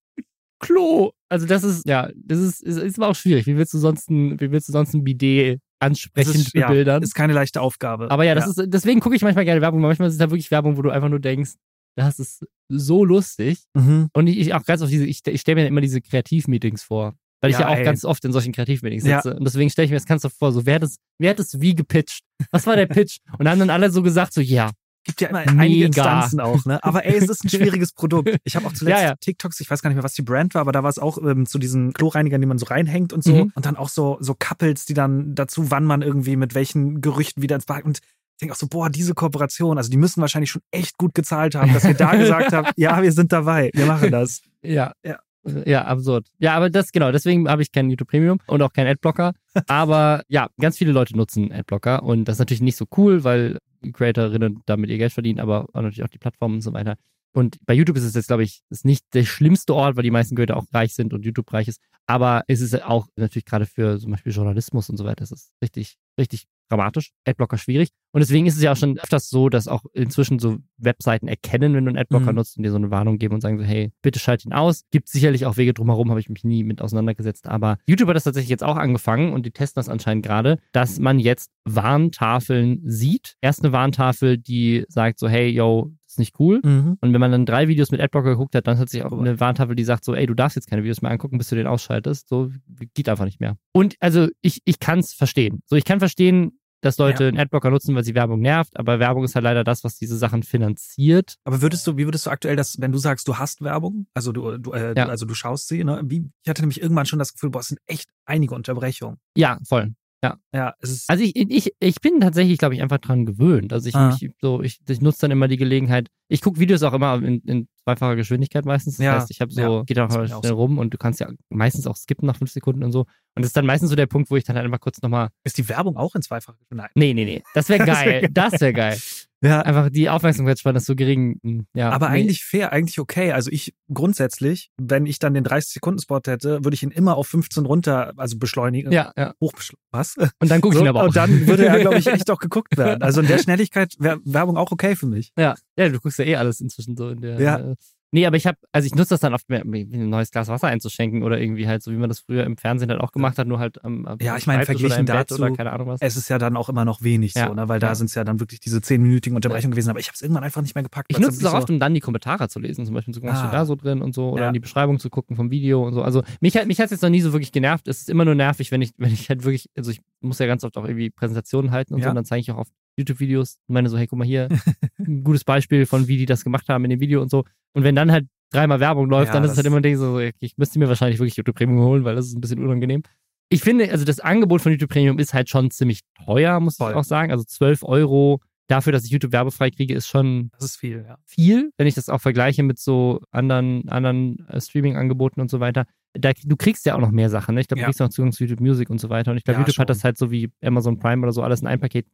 Klo. 0.59 1.11
Also 1.29 1.47
das 1.47 1.65
ist, 1.65 1.87
ja, 1.87 2.11
das 2.15 2.39
ist, 2.39 2.63
ist, 2.63 2.79
ist 2.79 2.99
aber 2.99 3.09
auch 3.09 3.15
schwierig. 3.15 3.47
Wie 3.47 3.57
willst 3.57 3.75
du 3.75 3.79
sonst 3.79 4.11
ein, 4.11 4.41
wie 4.41 4.51
willst 4.51 4.69
du 4.69 4.73
sonst 4.73 4.95
ein 4.95 5.05
Bidet 5.05 5.61
ansprechend 5.81 6.37
ist, 6.37 6.53
bebildern? 6.53 7.01
Ja, 7.01 7.05
ist 7.05 7.15
keine 7.15 7.33
leichte 7.33 7.61
Aufgabe. 7.61 8.11
Aber 8.11 8.25
ja, 8.25 8.35
das 8.35 8.57
ja. 8.57 8.63
ist, 8.63 8.73
deswegen 8.73 9.01
gucke 9.01 9.17
ich 9.17 9.23
manchmal 9.23 9.45
gerne 9.45 9.61
Werbung. 9.61 9.81
Manchmal 9.81 10.09
ist 10.09 10.15
es 10.15 10.19
da 10.19 10.31
wirklich 10.31 10.51
Werbung, 10.51 10.77
wo 10.77 10.83
du 10.83 10.91
einfach 10.91 11.09
nur 11.09 11.21
denkst, 11.21 11.53
das 11.97 12.19
ist 12.19 12.47
so 12.69 13.05
lustig. 13.05 13.65
Mhm. 13.75 14.09
Und 14.13 14.27
ich, 14.27 14.39
ich, 14.39 14.55
auch 14.55 14.65
ganz 14.65 14.83
auf 14.83 14.89
diese, 14.89 15.05
ich, 15.05 15.21
ich 15.27 15.41
stelle 15.41 15.63
mir 15.63 15.67
immer 15.67 15.81
diese 15.81 16.01
Kreativmeetings 16.01 16.83
vor. 16.83 17.15
Weil 17.41 17.51
ich 17.51 17.59
ja, 17.59 17.63
ja 17.63 17.69
auch 17.69 17.79
ey. 17.79 17.85
ganz 17.85 18.05
oft 18.05 18.25
in 18.25 18.33
solchen 18.33 18.53
Kreativmeetings 18.53 19.03
sitze. 19.03 19.31
Ja. 19.31 19.37
Und 19.37 19.45
deswegen 19.45 19.69
stelle 19.69 19.87
ich 19.87 19.91
mir 19.91 19.97
das 19.97 20.07
ganz 20.07 20.25
oft 20.25 20.37
vor, 20.39 20.53
so, 20.53 20.65
wer 20.65 20.77
hat 20.77 20.85
das, 20.85 20.97
wer 21.19 21.31
hat 21.31 21.41
das 21.41 21.61
wie 21.61 21.75
gepitcht? 21.75 22.23
Was 22.53 22.67
war 22.67 22.77
der 22.77 22.87
Pitch? 22.87 23.19
Und 23.33 23.41
dann 23.41 23.53
haben 23.53 23.59
dann 23.59 23.71
alle 23.71 23.91
so 23.91 24.03
gesagt, 24.03 24.33
so, 24.33 24.41
ja, 24.41 24.71
Gibt 25.05 25.21
ja 25.21 25.29
immer 25.29 25.41
Mega. 25.41 25.53
einige 25.63 25.85
Instanzen 25.87 26.41
auch, 26.41 26.65
ne? 26.65 26.83
Aber 26.85 27.05
ey, 27.05 27.17
es 27.17 27.29
ist 27.29 27.45
ein 27.45 27.49
schwieriges 27.51 27.93
Produkt. 27.93 28.37
Ich 28.45 28.55
habe 28.55 28.67
auch 28.67 28.73
zuletzt 28.73 29.01
ja, 29.01 29.09
ja. 29.09 29.15
TikToks, 29.17 29.61
ich 29.61 29.69
weiß 29.69 29.83
gar 29.83 29.91
nicht 29.91 29.97
mehr, 29.97 30.05
was 30.05 30.15
die 30.15 30.23
Brand 30.23 30.55
war, 30.55 30.61
aber 30.61 30.73
da 30.73 30.83
war 30.83 30.91
es 30.91 30.99
auch 30.99 31.19
ähm, 31.19 31.47
zu 31.47 31.59
diesen 31.59 31.93
Kloreinigern, 31.93 32.41
die 32.41 32.47
man 32.47 32.59
so 32.59 32.67
reinhängt 32.67 33.13
und 33.13 33.25
so. 33.25 33.33
Mhm. 33.45 33.53
Und 33.55 33.67
dann 33.67 33.77
auch 33.77 33.89
so, 33.89 34.19
so 34.21 34.37
Couples, 34.39 34.85
die 34.85 34.95
dann 34.95 35.35
dazu, 35.35 35.71
wann 35.71 35.85
man 35.85 36.03
irgendwie 36.03 36.37
mit 36.37 36.55
welchen 36.55 37.01
Gerüchten 37.01 37.43
wieder 37.43 37.57
ins 37.57 37.67
Bad. 37.67 37.85
Und 37.85 37.99
ich 37.99 38.39
denke 38.41 38.55
auch 38.55 38.59
so, 38.59 38.69
boah, 38.69 38.91
diese 38.91 39.15
Kooperation, 39.15 39.77
also 39.77 39.91
die 39.91 39.97
müssen 39.97 40.21
wahrscheinlich 40.21 40.51
schon 40.51 40.63
echt 40.71 40.99
gut 40.99 41.15
gezahlt 41.15 41.57
haben, 41.57 41.73
dass 41.73 41.85
wir 41.85 41.95
da 41.95 42.13
gesagt 42.17 42.53
haben, 42.53 42.69
ja, 42.77 43.03
wir 43.03 43.13
sind 43.13 43.33
dabei, 43.33 43.71
wir 43.75 43.87
machen 43.87 44.11
das. 44.13 44.43
Ja. 44.63 44.93
Ja. 45.05 45.19
Ja, 45.65 45.85
absurd. 45.85 46.27
Ja, 46.39 46.55
aber 46.55 46.71
das, 46.71 46.93
genau, 46.93 47.11
deswegen 47.11 47.49
habe 47.49 47.63
ich 47.63 47.73
keinen 47.73 47.91
YouTube 47.91 48.09
Premium 48.09 48.39
und 48.47 48.63
auch 48.63 48.73
keinen 48.73 48.87
Adblocker. 48.89 49.33
Aber 49.67 50.23
ja, 50.29 50.49
ganz 50.59 50.79
viele 50.79 50.93
Leute 50.93 51.17
nutzen 51.17 51.53
Adblocker 51.53 52.03
und 52.05 52.27
das 52.27 52.37
ist 52.37 52.39
natürlich 52.39 52.63
nicht 52.63 52.77
so 52.77 52.87
cool, 52.97 53.25
weil 53.25 53.59
Creatorinnen 53.93 54.63
damit 54.67 54.89
ihr 54.91 54.99
Geld 54.99 55.13
verdienen, 55.13 55.41
aber 55.41 55.67
natürlich 55.75 56.05
auch 56.05 56.09
die 56.09 56.19
Plattformen 56.19 56.57
und 56.57 56.61
so 56.61 56.73
weiter. 56.73 56.97
Und 57.35 57.57
bei 57.67 57.75
YouTube 57.75 57.97
ist 57.97 58.05
es 58.05 58.15
jetzt, 58.15 58.29
glaube 58.29 58.45
ich, 58.45 58.63
ist 58.71 58.85
nicht 58.85 59.05
der 59.15 59.25
schlimmste 59.25 59.75
Ort, 59.75 59.97
weil 59.97 60.05
die 60.05 60.11
meisten 60.11 60.37
Creator 60.37 60.57
auch 60.57 60.67
reich 60.73 60.95
sind 60.95 61.13
und 61.15 61.25
YouTube 61.25 61.53
reich 61.53 61.67
ist. 61.67 61.81
Aber 62.07 62.45
es 62.47 62.61
ist 62.61 62.81
auch 62.83 63.09
natürlich 63.17 63.47
gerade 63.47 63.67
für 63.67 63.99
zum 63.99 64.11
Beispiel 64.11 64.33
Journalismus 64.33 64.91
und 64.91 64.97
so 64.97 65.05
weiter, 65.05 65.25
es 65.25 65.33
ist 65.33 65.51
richtig, 65.63 65.97
richtig 66.19 66.47
dramatisch. 66.73 67.13
Adblocker 67.27 67.59
schwierig. 67.59 67.91
Und 68.13 68.21
deswegen 68.21 68.47
ist 68.47 68.57
es 68.57 68.63
ja 68.63 68.73
auch 68.73 68.77
schon 68.77 68.99
öfters 68.99 69.29
so, 69.29 69.49
dass 69.49 69.69
auch 69.69 69.85
inzwischen 69.93 70.39
so 70.39 70.59
Webseiten 70.77 71.29
erkennen, 71.29 71.75
wenn 71.75 71.85
du 71.85 71.91
einen 71.91 71.99
Adblocker 71.99 72.33
mhm. 72.33 72.37
nutzt 72.37 72.57
und 72.57 72.63
dir 72.63 72.71
so 72.71 72.77
eine 72.77 72.91
Warnung 72.91 73.19
geben 73.19 73.35
und 73.35 73.41
sagen 73.41 73.59
so, 73.59 73.65
hey, 73.65 73.93
bitte 74.03 74.19
schalt 74.19 74.45
ihn 74.45 74.53
aus. 74.53 74.83
Gibt 74.91 75.09
sicherlich 75.09 75.47
auch 75.47 75.57
Wege 75.57 75.73
drumherum, 75.73 76.11
habe 76.11 76.21
ich 76.21 76.29
mich 76.29 76.45
nie 76.45 76.65
mit 76.65 76.83
auseinandergesetzt. 76.83 77.47
Aber 77.47 77.79
YouTube 77.87 78.09
hat 78.09 78.17
das 78.17 78.25
tatsächlich 78.25 78.51
jetzt 78.51 78.65
auch 78.65 78.77
angefangen 78.77 79.33
und 79.33 79.47
die 79.47 79.51
testen 79.51 79.81
das 79.81 79.89
anscheinend 79.89 80.25
gerade, 80.25 80.59
dass 80.73 80.99
man 80.99 81.19
jetzt 81.19 81.51
Warntafeln 81.65 82.83
sieht. 82.85 83.37
Erst 83.41 83.65
eine 83.65 83.73
Warntafel, 83.73 84.39
die 84.39 84.85
sagt 84.89 85.19
so, 85.19 85.29
hey, 85.29 85.49
yo, 85.49 85.93
ist 86.13 86.19
nicht 86.19 86.39
cool. 86.39 86.61
Mhm. 86.63 86.99
Und 87.01 87.13
wenn 87.13 87.21
man 87.21 87.33
dann 87.33 87.47
drei 87.47 87.69
Videos 87.69 87.91
mit 87.91 88.01
Adblocker 88.01 88.31
geguckt 88.31 88.55
hat, 88.55 88.67
dann 88.67 88.79
hat 88.79 88.91
sich 88.91 89.03
auch 89.05 89.13
eine 89.13 89.41
Warntafel, 89.41 89.75
die 89.75 89.85
sagt 89.85 90.05
so, 90.05 90.15
ey, 90.15 90.27
du 90.27 90.35
darfst 90.35 90.57
jetzt 90.57 90.69
keine 90.69 90.83
Videos 90.83 91.01
mehr 91.01 91.11
angucken, 91.11 91.39
bis 91.39 91.49
du 91.49 91.57
den 91.57 91.67
ausschaltest. 91.67 92.29
So 92.29 92.51
geht 92.95 93.09
einfach 93.09 93.25
nicht 93.25 93.41
mehr. 93.41 93.57
Und 93.73 93.97
also 94.01 94.29
ich, 94.43 94.61
ich 94.65 94.79
kann 94.79 94.99
es 94.99 95.15
verstehen. 95.15 95.63
So, 95.67 95.77
ich 95.77 95.85
kann 95.85 96.01
verstehen, 96.01 96.59
dass 96.83 96.99
Leute 96.99 97.25
ja. 97.25 97.29
einen 97.29 97.39
Adblocker 97.39 97.71
nutzen, 97.71 97.95
weil 97.95 98.05
sie 98.05 98.15
Werbung 98.15 98.41
nervt, 98.41 98.77
aber 98.79 98.99
Werbung 98.99 99.25
ist 99.25 99.35
halt 99.35 99.45
leider 99.45 99.65
das, 99.65 99.85
was 99.85 99.97
diese 99.97 100.19
Sachen 100.19 100.43
finanziert. 100.43 101.37
Aber 101.45 101.63
würdest 101.63 101.87
du, 101.87 101.97
wie 101.97 102.05
würdest 102.05 102.27
du 102.27 102.31
aktuell 102.31 102.57
das, 102.57 102.79
wenn 102.81 102.93
du 102.93 102.99
sagst, 102.99 103.27
du 103.29 103.39
hast 103.39 103.63
Werbung, 103.63 104.07
also 104.13 104.33
du, 104.33 104.59
du, 104.59 104.73
äh, 104.73 104.95
ja. 104.97 105.07
also 105.07 105.25
du 105.25 105.35
schaust 105.35 105.69
sie, 105.69 105.85
ne? 105.85 106.03
Wie, 106.05 106.29
ich 106.43 106.51
hatte 106.51 106.63
nämlich 106.63 106.83
irgendwann 106.83 107.07
schon 107.07 107.19
das 107.19 107.33
Gefühl, 107.33 107.51
boah, 107.51 107.61
es 107.61 107.69
sind 107.69 107.81
echt 107.87 108.11
einige 108.27 108.55
Unterbrechungen. 108.55 109.19
Ja, 109.37 109.59
voll. 109.67 109.95
Ja. 110.25 110.39
Ja, 110.55 110.75
es 110.81 110.91
ist. 110.91 111.11
Also 111.11 111.25
ich, 111.25 111.35
ich, 111.37 111.73
ich 111.81 112.01
bin 112.01 112.21
tatsächlich, 112.21 112.57
glaube 112.59 112.75
ich, 112.77 112.83
einfach 112.83 112.99
dran 112.99 113.27
gewöhnt. 113.27 113.73
Also 113.73 113.89
ich, 113.89 113.95
Ah. 113.97 114.17
ich 114.21 114.31
so, 114.41 114.63
ich, 114.63 114.79
ich 114.89 115.01
nutze 115.01 115.23
dann 115.23 115.31
immer 115.33 115.49
die 115.49 115.57
Gelegenheit. 115.57 116.09
Ich 116.29 116.41
gucke 116.41 116.61
Videos 116.61 116.83
auch 116.85 116.93
immer 116.93 117.17
in, 117.23 117.41
in 117.41 117.69
zweifacher 117.83 118.15
Geschwindigkeit 118.17 118.65
meistens. 118.65 118.99
Das 118.99 119.05
Ja, 119.05 119.15
heißt, 119.15 119.31
ich 119.33 119.41
habe 119.41 119.53
so, 119.53 119.61
ja, 119.61 119.83
geht 119.83 119.99
auch 119.99 120.09
mal 120.09 120.29
schnell 120.29 120.43
so. 120.45 120.55
rum 120.55 120.79
und 120.79 120.95
du 120.95 120.99
kannst 120.99 121.19
ja 121.21 121.29
meistens 121.51 121.87
auch 121.89 121.97
skippen 121.97 122.27
nach 122.27 122.37
fünf 122.37 122.53
Sekunden 122.53 122.85
und 122.85 122.93
so. 122.93 123.01
Und 123.01 123.09
das 123.43 123.47
ist 123.47 123.57
dann 123.57 123.67
meistens 123.67 123.91
so 123.91 123.97
der 123.97 124.07
Punkt, 124.07 124.31
wo 124.31 124.37
ich 124.37 124.45
dann 124.45 124.55
halt 124.57 124.65
einfach 124.65 124.81
kurz 124.81 125.03
nochmal, 125.03 125.29
ist 125.45 125.59
die 125.59 125.69
Werbung 125.69 125.97
auch 125.97 126.15
in 126.15 126.23
zweifach? 126.23 126.55
Nein. 126.71 126.89
nee, 126.95 127.13
nee, 127.15 127.25
nee, 127.25 127.43
das 127.55 127.69
wäre 127.69 127.85
geil. 127.85 128.29
das 128.31 128.61
wäre 128.61 128.73
geil. 128.73 128.99
Ja, 129.43 129.61
Einfach 129.63 129.91
die 129.91 130.09
Aufmerksamkeitsspanne 130.09 130.79
ist 130.79 130.87
so 130.87 130.95
gering. 130.95 131.39
hm, 131.43 131.67
Ja, 131.75 131.91
aber 131.91 132.09
nee. 132.11 132.21
eigentlich 132.21 132.45
fair, 132.45 132.73
eigentlich 132.73 132.99
okay. 133.01 133.33
Also 133.33 133.51
ich 133.51 133.75
grundsätzlich, 133.93 134.71
wenn 134.81 135.05
ich 135.07 135.19
dann 135.19 135.35
den 135.35 135.45
30-Sekunden-Spot 135.45 136.21
hätte, 136.27 136.65
würde 136.65 136.75
ich 136.75 136.83
ihn 136.83 136.91
immer 136.93 137.17
auf 137.17 137.27
15 137.27 137.67
runter, 137.67 138.13
also 138.17 138.39
beschleunigen. 138.39 138.93
Ja, 138.93 139.13
ja. 139.17 139.35
Hochbeschleunigen. 139.41 139.83
Was? 139.91 140.17
Und 140.17 140.51
dann 140.51 140.61
gucke 140.61 140.75
ich 140.75 140.79
So, 140.79 140.85
ihn 140.85 140.89
aber 140.89 141.03
auch. 141.03 141.07
und 141.09 141.17
dann 141.17 141.47
würde 141.47 141.67
er, 141.67 141.81
glaube 141.81 141.99
ich, 141.99 142.07
echt 142.09 142.31
auch 142.31 142.39
geguckt 142.39 142.77
werden. 142.77 143.03
Also 143.03 143.21
in 143.21 143.27
der 143.27 143.39
Schnelligkeit 143.39 143.95
wäre 143.99 144.21
Werbung 144.25 144.57
auch 144.57 144.71
okay 144.73 144.97
für 144.97 145.07
mich. 145.07 145.33
Ja, 145.37 145.55
ja, 145.77 145.89
du 145.89 145.99
guckst 146.01 146.19
ja 146.19 146.25
eh 146.25 146.37
alles 146.37 146.61
inzwischen 146.61 146.97
so 146.97 147.09
in 147.11 147.21
der. 147.21 147.41
Ja. 147.41 147.59
Äh, 147.59 147.75
nee, 148.13 148.27
aber 148.27 148.37
ich 148.37 148.47
habe, 148.47 148.57
also 148.71 148.87
ich 148.87 148.95
nutze 148.95 149.11
das 149.11 149.21
dann 149.21 149.35
oft 149.35 149.49
mehr, 149.49 149.65
mir 149.65 149.81
ein 149.85 150.09
neues 150.09 150.31
Glas 150.31 150.49
Wasser 150.49 150.69
einzuschenken 150.69 151.23
oder 151.23 151.41
irgendwie 151.41 151.67
halt, 151.67 151.83
so 151.83 151.91
wie 151.91 151.97
man 151.97 152.09
das 152.09 152.21
früher 152.21 152.45
im 152.45 152.57
Fernsehen 152.57 152.91
halt 152.91 153.01
auch 153.01 153.11
gemacht 153.13 153.39
hat, 153.39 153.47
nur 153.49 153.59
halt 153.59 153.85
am, 153.85 154.07
am 154.07 154.19
Ja, 154.21 154.37
ich 154.37 154.47
meine, 154.47 154.65
verglichen 154.65 155.05
dazu- 155.07 155.35
oder 155.37 155.51
keine 155.53 155.73
Ahnung 155.73 155.89
was. 155.89 156.01
Es 156.01 156.17
ist 156.17 156.29
ja 156.29 156.39
dann 156.39 156.57
auch 156.57 156.69
immer 156.69 156.85
noch 156.85 157.03
wenig 157.03 157.35
Ja, 157.35 157.49
so, 157.49 157.55
ne? 157.55 157.69
weil 157.69 157.81
da 157.81 157.89
ja. 157.89 157.95
sind 157.97 158.07
es 158.07 158.15
ja 158.15 158.23
dann 158.25 158.39
wirklich 158.39 158.61
diese 158.61 158.79
10-minütigen 158.79 159.35
Unterbrechungen 159.35 159.73
gewesen. 159.73 159.91
Aber 159.91 159.99
ich 159.99 160.07
habe 160.07 160.15
es 160.15 160.23
irgendwann 160.23 160.45
einfach 160.45 160.63
nicht 160.63 160.75
mehr 160.75 160.85
gepackt. 160.85 161.07
Ich 161.11 161.19
nutze 161.19 161.39
es 161.39 161.45
auch 161.45 161.55
oft, 161.55 161.63
wirklich 161.63 161.75
um 161.77 161.81
dann 161.81 161.95
die 161.95 162.01
Kommentare 162.01 162.49
zu 162.49 162.61
lesen, 162.61 162.85
zum 162.87 162.95
Beispiel 162.95 163.15
zu 163.15 163.21
gucken, 163.21 163.35
was 163.35 163.41
Ah. 163.41 163.47
steht 163.49 163.55
da 163.55 163.65
so 163.67 163.75
drin 163.75 164.03
und 164.03 164.15
so, 164.15 164.31
oder 164.31 164.43
Ja. 164.43 164.49
in 164.49 164.55
die 164.55 164.61
Beschreibung 164.61 164.99
zu 164.99 165.11
gucken 165.11 165.35
vom 165.35 165.51
Video 165.51 165.85
und 165.87 165.95
so. 165.95 166.03
Also 166.03 166.23
mich 166.41 166.57
hat 166.57 166.67
mich 166.67 166.79
hat's 166.81 166.91
jetzt 166.93 167.03
noch 167.03 167.11
nie 167.11 167.21
so 167.23 167.33
wirklich 167.33 167.51
genervt. 167.53 167.89
Es 167.89 168.03
ist 168.03 168.11
immer 168.11 168.25
nur 168.25 168.35
nervig, 168.35 168.71
wenn 168.71 168.83
ich, 168.83 168.93
wenn 168.99 169.13
ich 169.13 169.29
halt 169.29 169.45
wirklich, 169.45 169.69
also 169.77 169.91
ich 169.91 170.01
muss 170.21 170.39
ja 170.39 170.47
ganz 170.47 170.63
oft 170.65 170.77
auch 170.77 170.85
irgendwie 170.85 171.11
Präsentationen 171.11 171.71
halten 171.71 171.95
und 171.95 172.03
so, 172.03 172.09
und 172.11 172.15
dann 172.15 172.25
zeige 172.25 172.41
ich 172.43 172.51
auch 172.53 172.59
oft 172.59 172.73
YouTube-Videos 172.97 173.57
und 173.69 173.75
meine 173.75 173.89
so, 173.89 173.99
hey, 173.99 174.07
guck 174.07 174.19
mal 174.19 174.25
hier, 174.27 174.49
ein 174.99 175.25
gutes 175.25 175.45
Beispiel 175.45 175.87
von 175.87 176.09
wie 176.09 176.17
die 176.17 176.27
das 176.27 176.45
gemacht 176.45 176.69
haben 176.69 176.85
in 176.85 176.91
dem 176.91 177.01
Video 177.01 177.23
und 177.23 177.31
so. 177.31 177.45
Und 177.75 177.85
wenn 177.85 177.95
dann 177.95 178.13
halt 178.13 178.27
dreimal 178.51 178.81
Werbung 178.81 179.09
läuft, 179.09 179.29
Ja, 179.29 179.35
dann 179.35 179.45
ist 179.45 179.53
es 179.53 179.57
halt 179.57 179.67
immer 179.67 179.79
ein 179.79 179.83
Ding 179.83 179.97
so, 179.97 180.19
ich 180.19 180.57
müsste 180.59 180.79
mir 180.79 180.89
wahrscheinlich 180.89 181.19
wirklich 181.19 181.37
YouTube 181.37 181.57
Premium 181.57 181.81
holen, 181.85 182.05
weil 182.05 182.15
das 182.15 182.27
ist 182.27 182.35
ein 182.37 182.41
bisschen 182.41 182.63
unangenehm. 182.63 183.03
Ich 183.49 183.61
finde, 183.63 183.91
also 183.91 184.05
das 184.05 184.21
Angebot 184.21 184.61
von 184.63 184.73
YouTube 184.73 184.91
Premium 184.91 185.19
ist 185.19 185.35
halt 185.35 185.49
schon 185.49 185.71
ziemlich 185.71 186.01
teuer, 186.25 186.59
muss 186.61 186.77
Voll. 186.77 186.91
ich 186.93 186.97
auch 186.97 187.05
sagen. 187.05 187.31
Also 187.33 187.45
12 187.45 187.83
Euro 187.83 188.41
dafür, 188.69 188.93
dass 188.93 189.05
ich 189.05 189.11
YouTube 189.11 189.33
werbefrei 189.33 189.71
kriege, 189.71 189.93
ist 189.95 190.07
schon 190.07 190.49
das 190.53 190.65
ist 190.65 190.77
viel, 190.77 191.05
ja. 191.07 191.17
viel, 191.27 191.71
wenn 191.77 191.87
ich 191.87 191.95
das 191.95 192.09
auch 192.09 192.21
vergleiche 192.21 192.63
mit 192.63 192.79
so 192.79 193.21
anderen, 193.31 193.89
anderen 193.91 194.39
äh, 194.49 194.59
Streaming-Angeboten 194.61 195.41
und 195.43 195.51
so 195.51 195.61
weiter. 195.61 195.85
Da, 196.15 196.33
du 196.45 196.57
kriegst 196.57 196.87
ja 196.87 196.95
auch 196.95 197.01
noch 197.01 197.11
mehr 197.11 197.29
Sachen. 197.29 197.55
Ne? 197.55 197.61
Ich 197.63 197.69
glaube, 197.69 197.81
Ja. 197.81 197.87
du 197.87 197.91
kriegst 197.91 198.01
auch 198.01 198.09
Zugang 198.09 198.33
zu 198.33 198.45
YouTube 198.45 198.61
Music 198.61 198.89
und 198.89 199.01
so 199.01 199.11
weiter. 199.11 199.31
Und 199.33 199.37
ich 199.39 199.45
glaube, 199.45 199.57
Ja, 199.57 199.61
YouTube 199.67 199.79
hat 199.79 199.89
schon. 199.89 199.95
das 199.97 200.05
halt 200.05 200.17
so 200.19 200.31
wie 200.31 200.51
Amazon 200.63 200.99
Prime 200.99 201.23
oder 201.23 201.33
so 201.33 201.43
alles 201.43 201.61
in 201.61 201.67
ein 201.67 201.81
Paket 201.81 202.07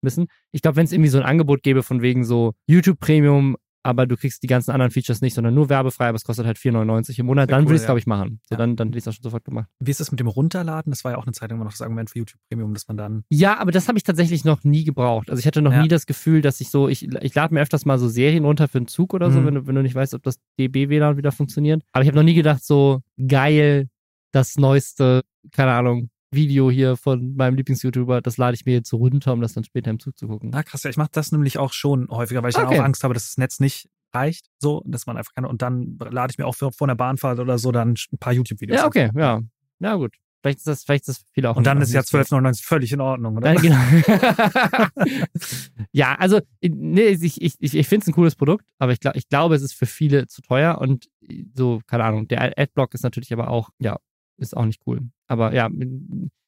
geschmissen. 0.00 0.28
Ich 0.52 0.62
glaube, 0.62 0.76
wenn 0.76 0.84
es 0.84 0.92
irgendwie 0.92 1.10
so 1.10 1.18
ein 1.18 1.24
Angebot 1.24 1.62
gäbe 1.62 1.82
von 1.82 2.02
wegen 2.02 2.24
so 2.24 2.54
YouTube 2.66 2.98
Premium, 3.00 3.56
aber 3.82 4.04
du 4.06 4.16
kriegst 4.16 4.42
die 4.42 4.48
ganzen 4.48 4.72
anderen 4.72 4.90
Features 4.90 5.20
nicht, 5.20 5.34
sondern 5.34 5.54
nur 5.54 5.68
werbefrei, 5.68 6.08
aber 6.08 6.16
es 6.16 6.24
kostet 6.24 6.44
halt 6.44 6.58
4,99 6.58 7.20
im 7.20 7.26
Monat, 7.26 7.52
dann 7.52 7.60
cool, 7.60 7.66
würde 7.66 7.74
ich 7.76 7.76
es, 7.76 7.82
ja. 7.82 7.86
glaube 7.86 8.00
ich, 8.00 8.06
machen. 8.08 8.40
So, 8.48 8.54
Ja. 8.54 8.58
dann, 8.58 8.74
dann 8.74 8.88
hätte 8.88 8.98
ich 8.98 9.04
es 9.04 9.08
auch 9.08 9.12
schon 9.12 9.22
sofort 9.22 9.44
gemacht. 9.44 9.68
Wie 9.78 9.92
ist 9.92 10.00
das 10.00 10.10
mit 10.10 10.18
dem 10.18 10.26
Runterladen? 10.26 10.90
Das 10.90 11.04
war 11.04 11.12
ja 11.12 11.18
auch 11.18 11.24
eine 11.24 11.32
Zeit 11.32 11.50
lang 11.50 11.58
immer 11.58 11.66
noch 11.66 11.70
das 11.72 11.82
Argument 11.82 12.10
für 12.10 12.18
YouTube 12.18 12.40
Premium, 12.50 12.74
dass 12.74 12.88
man 12.88 12.96
dann. 12.96 13.22
Ja, 13.30 13.58
aber 13.60 13.70
das 13.70 13.86
habe 13.86 13.96
ich 13.96 14.02
tatsächlich 14.02 14.44
noch 14.44 14.64
nie 14.64 14.82
gebraucht. 14.82 15.30
Also 15.30 15.38
ich 15.38 15.46
hatte 15.46 15.62
noch 15.62 15.70
Ja. 15.72 15.82
nie 15.82 15.88
das 15.88 16.06
Gefühl, 16.06 16.40
dass 16.42 16.60
ich 16.60 16.70
so, 16.70 16.88
ich, 16.88 17.06
ich 17.22 17.34
lade 17.36 17.54
mir 17.54 17.60
öfters 17.60 17.84
mal 17.84 17.96
so 18.00 18.08
Serien 18.08 18.44
runter 18.44 18.66
für 18.66 18.78
einen 18.78 18.88
Zug 18.88 19.14
oder 19.14 19.30
so, 19.30 19.40
Mhm. 19.40 19.46
wenn, 19.46 19.54
du, 19.54 19.66
wenn 19.68 19.74
du 19.76 19.82
nicht 19.84 19.94
weißt, 19.94 20.14
ob 20.14 20.22
das 20.24 20.40
DB-WLAN 20.58 21.16
wieder 21.16 21.30
funktioniert. 21.30 21.84
Aber 21.92 22.02
ich 22.02 22.08
habe 22.08 22.16
noch 22.16 22.24
nie 22.24 22.34
gedacht, 22.34 22.64
so 22.64 23.02
geil, 23.24 23.88
das 24.32 24.56
neueste, 24.56 25.22
keine 25.52 25.70
Ahnung, 25.72 26.10
Video 26.30 26.70
hier 26.70 26.96
von 26.96 27.34
meinem 27.36 27.54
Lieblings-YouTuber, 27.56 28.20
das 28.20 28.36
lade 28.36 28.54
ich 28.54 28.66
mir 28.66 28.74
jetzt 28.74 28.88
so 28.90 28.96
runter, 28.96 29.32
um 29.32 29.40
das 29.40 29.52
dann 29.54 29.64
später 29.64 29.90
im 29.90 29.98
Zug 29.98 30.18
zu 30.18 30.26
gucken. 30.26 30.50
Na 30.52 30.62
krass, 30.62 30.82
ja, 30.82 30.90
ich 30.90 30.96
mache 30.96 31.10
das 31.12 31.32
nämlich 31.32 31.58
auch 31.58 31.72
schon 31.72 32.08
häufiger, 32.10 32.42
weil 32.42 32.50
ich 32.50 32.56
dann 32.56 32.66
Okay. 32.66 32.80
auch 32.80 32.84
Angst 32.84 33.04
habe, 33.04 33.14
dass 33.14 33.26
das 33.26 33.36
Netz 33.38 33.60
nicht 33.60 33.88
reicht, 34.12 34.46
so, 34.58 34.82
dass 34.86 35.06
man 35.06 35.16
einfach 35.16 35.32
kann. 35.34 35.44
Und 35.44 35.62
dann 35.62 35.98
lade 35.98 36.32
ich 36.32 36.38
mir 36.38 36.46
auch 36.46 36.54
vor 36.54 36.72
einer 36.80 36.96
Bahnfahrt 36.96 37.38
oder 37.38 37.58
so 37.58 37.70
dann 37.72 37.94
ein 38.12 38.18
paar 38.18 38.32
YouTube-Videos. 38.32 38.78
Ja, 38.78 38.86
okay, 38.86 39.10
ja. 39.14 39.40
Ja, 39.78 39.94
gut. 39.96 40.16
Vielleicht 40.42 40.58
ist 40.58 40.66
das, 40.68 40.84
vielleicht 40.84 41.02
ist 41.02 41.08
das 41.08 41.18
für 41.18 41.32
viele 41.32 41.50
auch. 41.50 41.56
Und 41.56 41.66
dann 41.66 41.80
ist 41.80 41.92
ja 41.92 42.00
nicht 42.00 42.08
so. 42.08 42.18
12,99 42.18 42.64
völlig 42.64 42.92
in 42.92 43.00
Ordnung, 43.00 43.36
oder? 43.36 43.52
Nein, 43.52 43.62
genau. 43.62 43.80
ja, 45.92 46.14
also 46.14 46.40
nee, 46.62 47.08
ich, 47.08 47.42
ich, 47.42 47.54
ich, 47.58 47.74
ich 47.74 47.88
finde 47.88 48.04
es 48.04 48.08
ein 48.08 48.14
cooles 48.14 48.36
Produkt, 48.36 48.64
aber 48.78 48.92
ich, 48.92 49.00
glaub, 49.00 49.16
ich 49.16 49.28
glaube, 49.28 49.56
es 49.56 49.62
ist 49.62 49.72
für 49.74 49.86
viele 49.86 50.28
zu 50.28 50.42
teuer 50.42 50.78
und 50.78 51.08
so, 51.54 51.80
keine 51.86 52.04
Ahnung, 52.04 52.28
der 52.28 52.56
Adblock 52.56 52.94
ist 52.94 53.02
natürlich 53.02 53.32
aber 53.32 53.48
auch, 53.48 53.70
ja, 53.80 53.98
ist 54.38 54.56
auch 54.56 54.64
nicht 54.64 54.82
cool. 54.86 55.00
Aber 55.28 55.54
ja, 55.54 55.68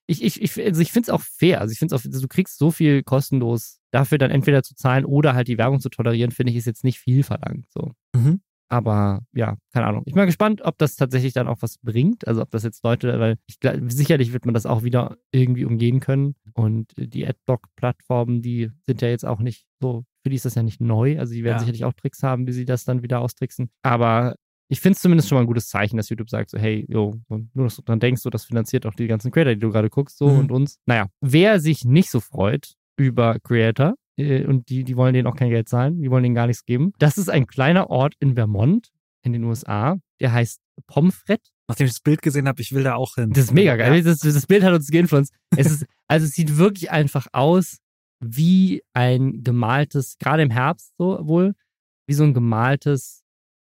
ich, 0.06 0.22
ich, 0.22 0.40
ich, 0.40 0.64
also 0.64 0.80
ich 0.80 0.90
finde 0.92 1.06
es 1.06 1.10
auch 1.10 1.20
fair. 1.20 1.60
Also 1.60 1.72
ich 1.72 1.78
finde 1.78 1.94
es 1.94 2.00
auch, 2.00 2.04
also 2.06 2.20
du 2.20 2.28
kriegst 2.28 2.58
so 2.58 2.70
viel 2.70 3.02
kostenlos 3.02 3.78
dafür 3.90 4.18
dann 4.18 4.30
entweder 4.30 4.62
zu 4.62 4.74
zahlen 4.74 5.04
oder 5.04 5.34
halt 5.34 5.48
die 5.48 5.58
Werbung 5.58 5.80
zu 5.80 5.90
tolerieren, 5.90 6.30
finde 6.30 6.50
ich, 6.52 6.56
ist 6.56 6.66
jetzt 6.66 6.84
nicht 6.84 6.98
viel 6.98 7.22
verlangt. 7.22 7.66
So. 7.70 7.92
Mhm. 8.14 8.40
Aber 8.70 9.22
ja, 9.32 9.56
keine 9.72 9.86
Ahnung. 9.86 10.02
Ich 10.04 10.12
bin 10.12 10.20
mal 10.20 10.26
gespannt, 10.26 10.60
ob 10.62 10.76
das 10.76 10.96
tatsächlich 10.96 11.32
dann 11.32 11.48
auch 11.48 11.58
was 11.60 11.78
bringt. 11.78 12.26
Also 12.28 12.42
ob 12.42 12.50
das 12.50 12.64
jetzt 12.64 12.84
Leute, 12.84 13.18
weil 13.18 13.36
ich 13.46 13.56
sicherlich 13.88 14.32
wird 14.34 14.44
man 14.44 14.52
das 14.54 14.66
auch 14.66 14.82
wieder 14.82 15.16
irgendwie 15.32 15.64
umgehen 15.64 16.00
können. 16.00 16.34
Und 16.52 16.92
die 16.96 17.26
Adblock-Plattformen, 17.26 18.42
die 18.42 18.70
sind 18.86 19.00
ja 19.00 19.08
jetzt 19.08 19.24
auch 19.24 19.40
nicht 19.40 19.66
so, 19.80 20.04
für 20.22 20.30
die 20.30 20.36
ist 20.36 20.44
das 20.44 20.54
ja 20.54 20.62
nicht 20.62 20.80
neu. 20.80 21.18
Also 21.18 21.32
die 21.32 21.44
werden 21.44 21.56
Ja. 21.56 21.60
sicherlich 21.60 21.84
auch 21.84 21.94
Tricks 21.94 22.22
haben, 22.22 22.46
wie 22.46 22.52
sie 22.52 22.66
das 22.66 22.84
dann 22.84 23.02
wieder 23.02 23.20
austricksen. 23.20 23.70
Aber 23.82 24.36
ich 24.68 24.80
finde 24.80 24.96
es 24.96 25.02
zumindest 25.02 25.28
schon 25.28 25.36
mal 25.36 25.42
ein 25.42 25.46
gutes 25.46 25.68
Zeichen, 25.68 25.96
dass 25.96 26.08
YouTube 26.10 26.30
sagt 26.30 26.50
so, 26.50 26.58
hey, 26.58 26.84
jo, 26.88 27.14
nur 27.28 27.64
dass 27.66 27.76
du 27.76 27.82
dran 27.82 28.00
denkst, 28.00 28.20
so, 28.22 28.30
das 28.30 28.44
finanziert 28.44 28.84
auch 28.86 28.94
die 28.94 29.06
ganzen 29.06 29.30
Creator, 29.30 29.54
die 29.54 29.60
du 29.60 29.70
gerade 29.70 29.88
guckst, 29.90 30.18
so 30.18 30.28
Mhm. 30.28 30.38
und 30.38 30.52
uns. 30.52 30.78
Naja, 30.86 31.06
wer 31.20 31.60
sich 31.60 31.84
nicht 31.84 32.10
so 32.10 32.20
freut 32.20 32.74
über 32.96 33.38
Creator, 33.40 33.94
äh, 34.18 34.44
und 34.44 34.68
die, 34.68 34.84
die 34.84 34.96
wollen 34.96 35.14
denen 35.14 35.26
auch 35.26 35.36
kein 35.36 35.50
Geld 35.50 35.68
zahlen, 35.68 36.00
die 36.02 36.10
wollen 36.10 36.22
denen 36.22 36.34
gar 36.34 36.46
nichts 36.46 36.64
geben. 36.64 36.92
Das 36.98 37.16
ist 37.18 37.30
ein 37.30 37.46
kleiner 37.46 37.88
Ort 37.90 38.14
in 38.20 38.34
Vermont, 38.34 38.90
in 39.22 39.32
den 39.32 39.44
USA, 39.44 39.96
der 40.20 40.32
heißt 40.32 40.60
Pomfret. 40.86 41.40
Nachdem 41.68 41.86
ich 41.86 41.92
das 41.92 42.00
Bild 42.00 42.22
gesehen 42.22 42.48
habe, 42.48 42.62
ich 42.62 42.72
will 42.72 42.82
da 42.82 42.94
auch 42.94 43.16
hin. 43.16 43.30
Das 43.30 43.44
ist 43.44 43.52
mega 43.52 43.76
geil. 43.76 43.94
Ja. 43.96 44.02
Das, 44.02 44.20
das 44.20 44.46
Bild 44.46 44.62
hat 44.64 44.72
uns 44.72 44.90
geinfluenced. 44.90 45.34
Es 45.56 45.70
ist, 45.70 45.86
also 46.08 46.24
es 46.24 46.32
sieht 46.32 46.56
wirklich 46.56 46.90
einfach 46.90 47.26
aus 47.32 47.78
wie 48.20 48.82
ein 48.94 49.42
gemaltes, 49.44 50.16
gerade 50.18 50.42
im 50.42 50.50
Herbst 50.50 50.94
so 50.98 51.20
wohl, 51.26 51.54
wie 52.06 52.14
so 52.14 52.24
ein 52.24 52.32
gemaltes, 52.34 53.22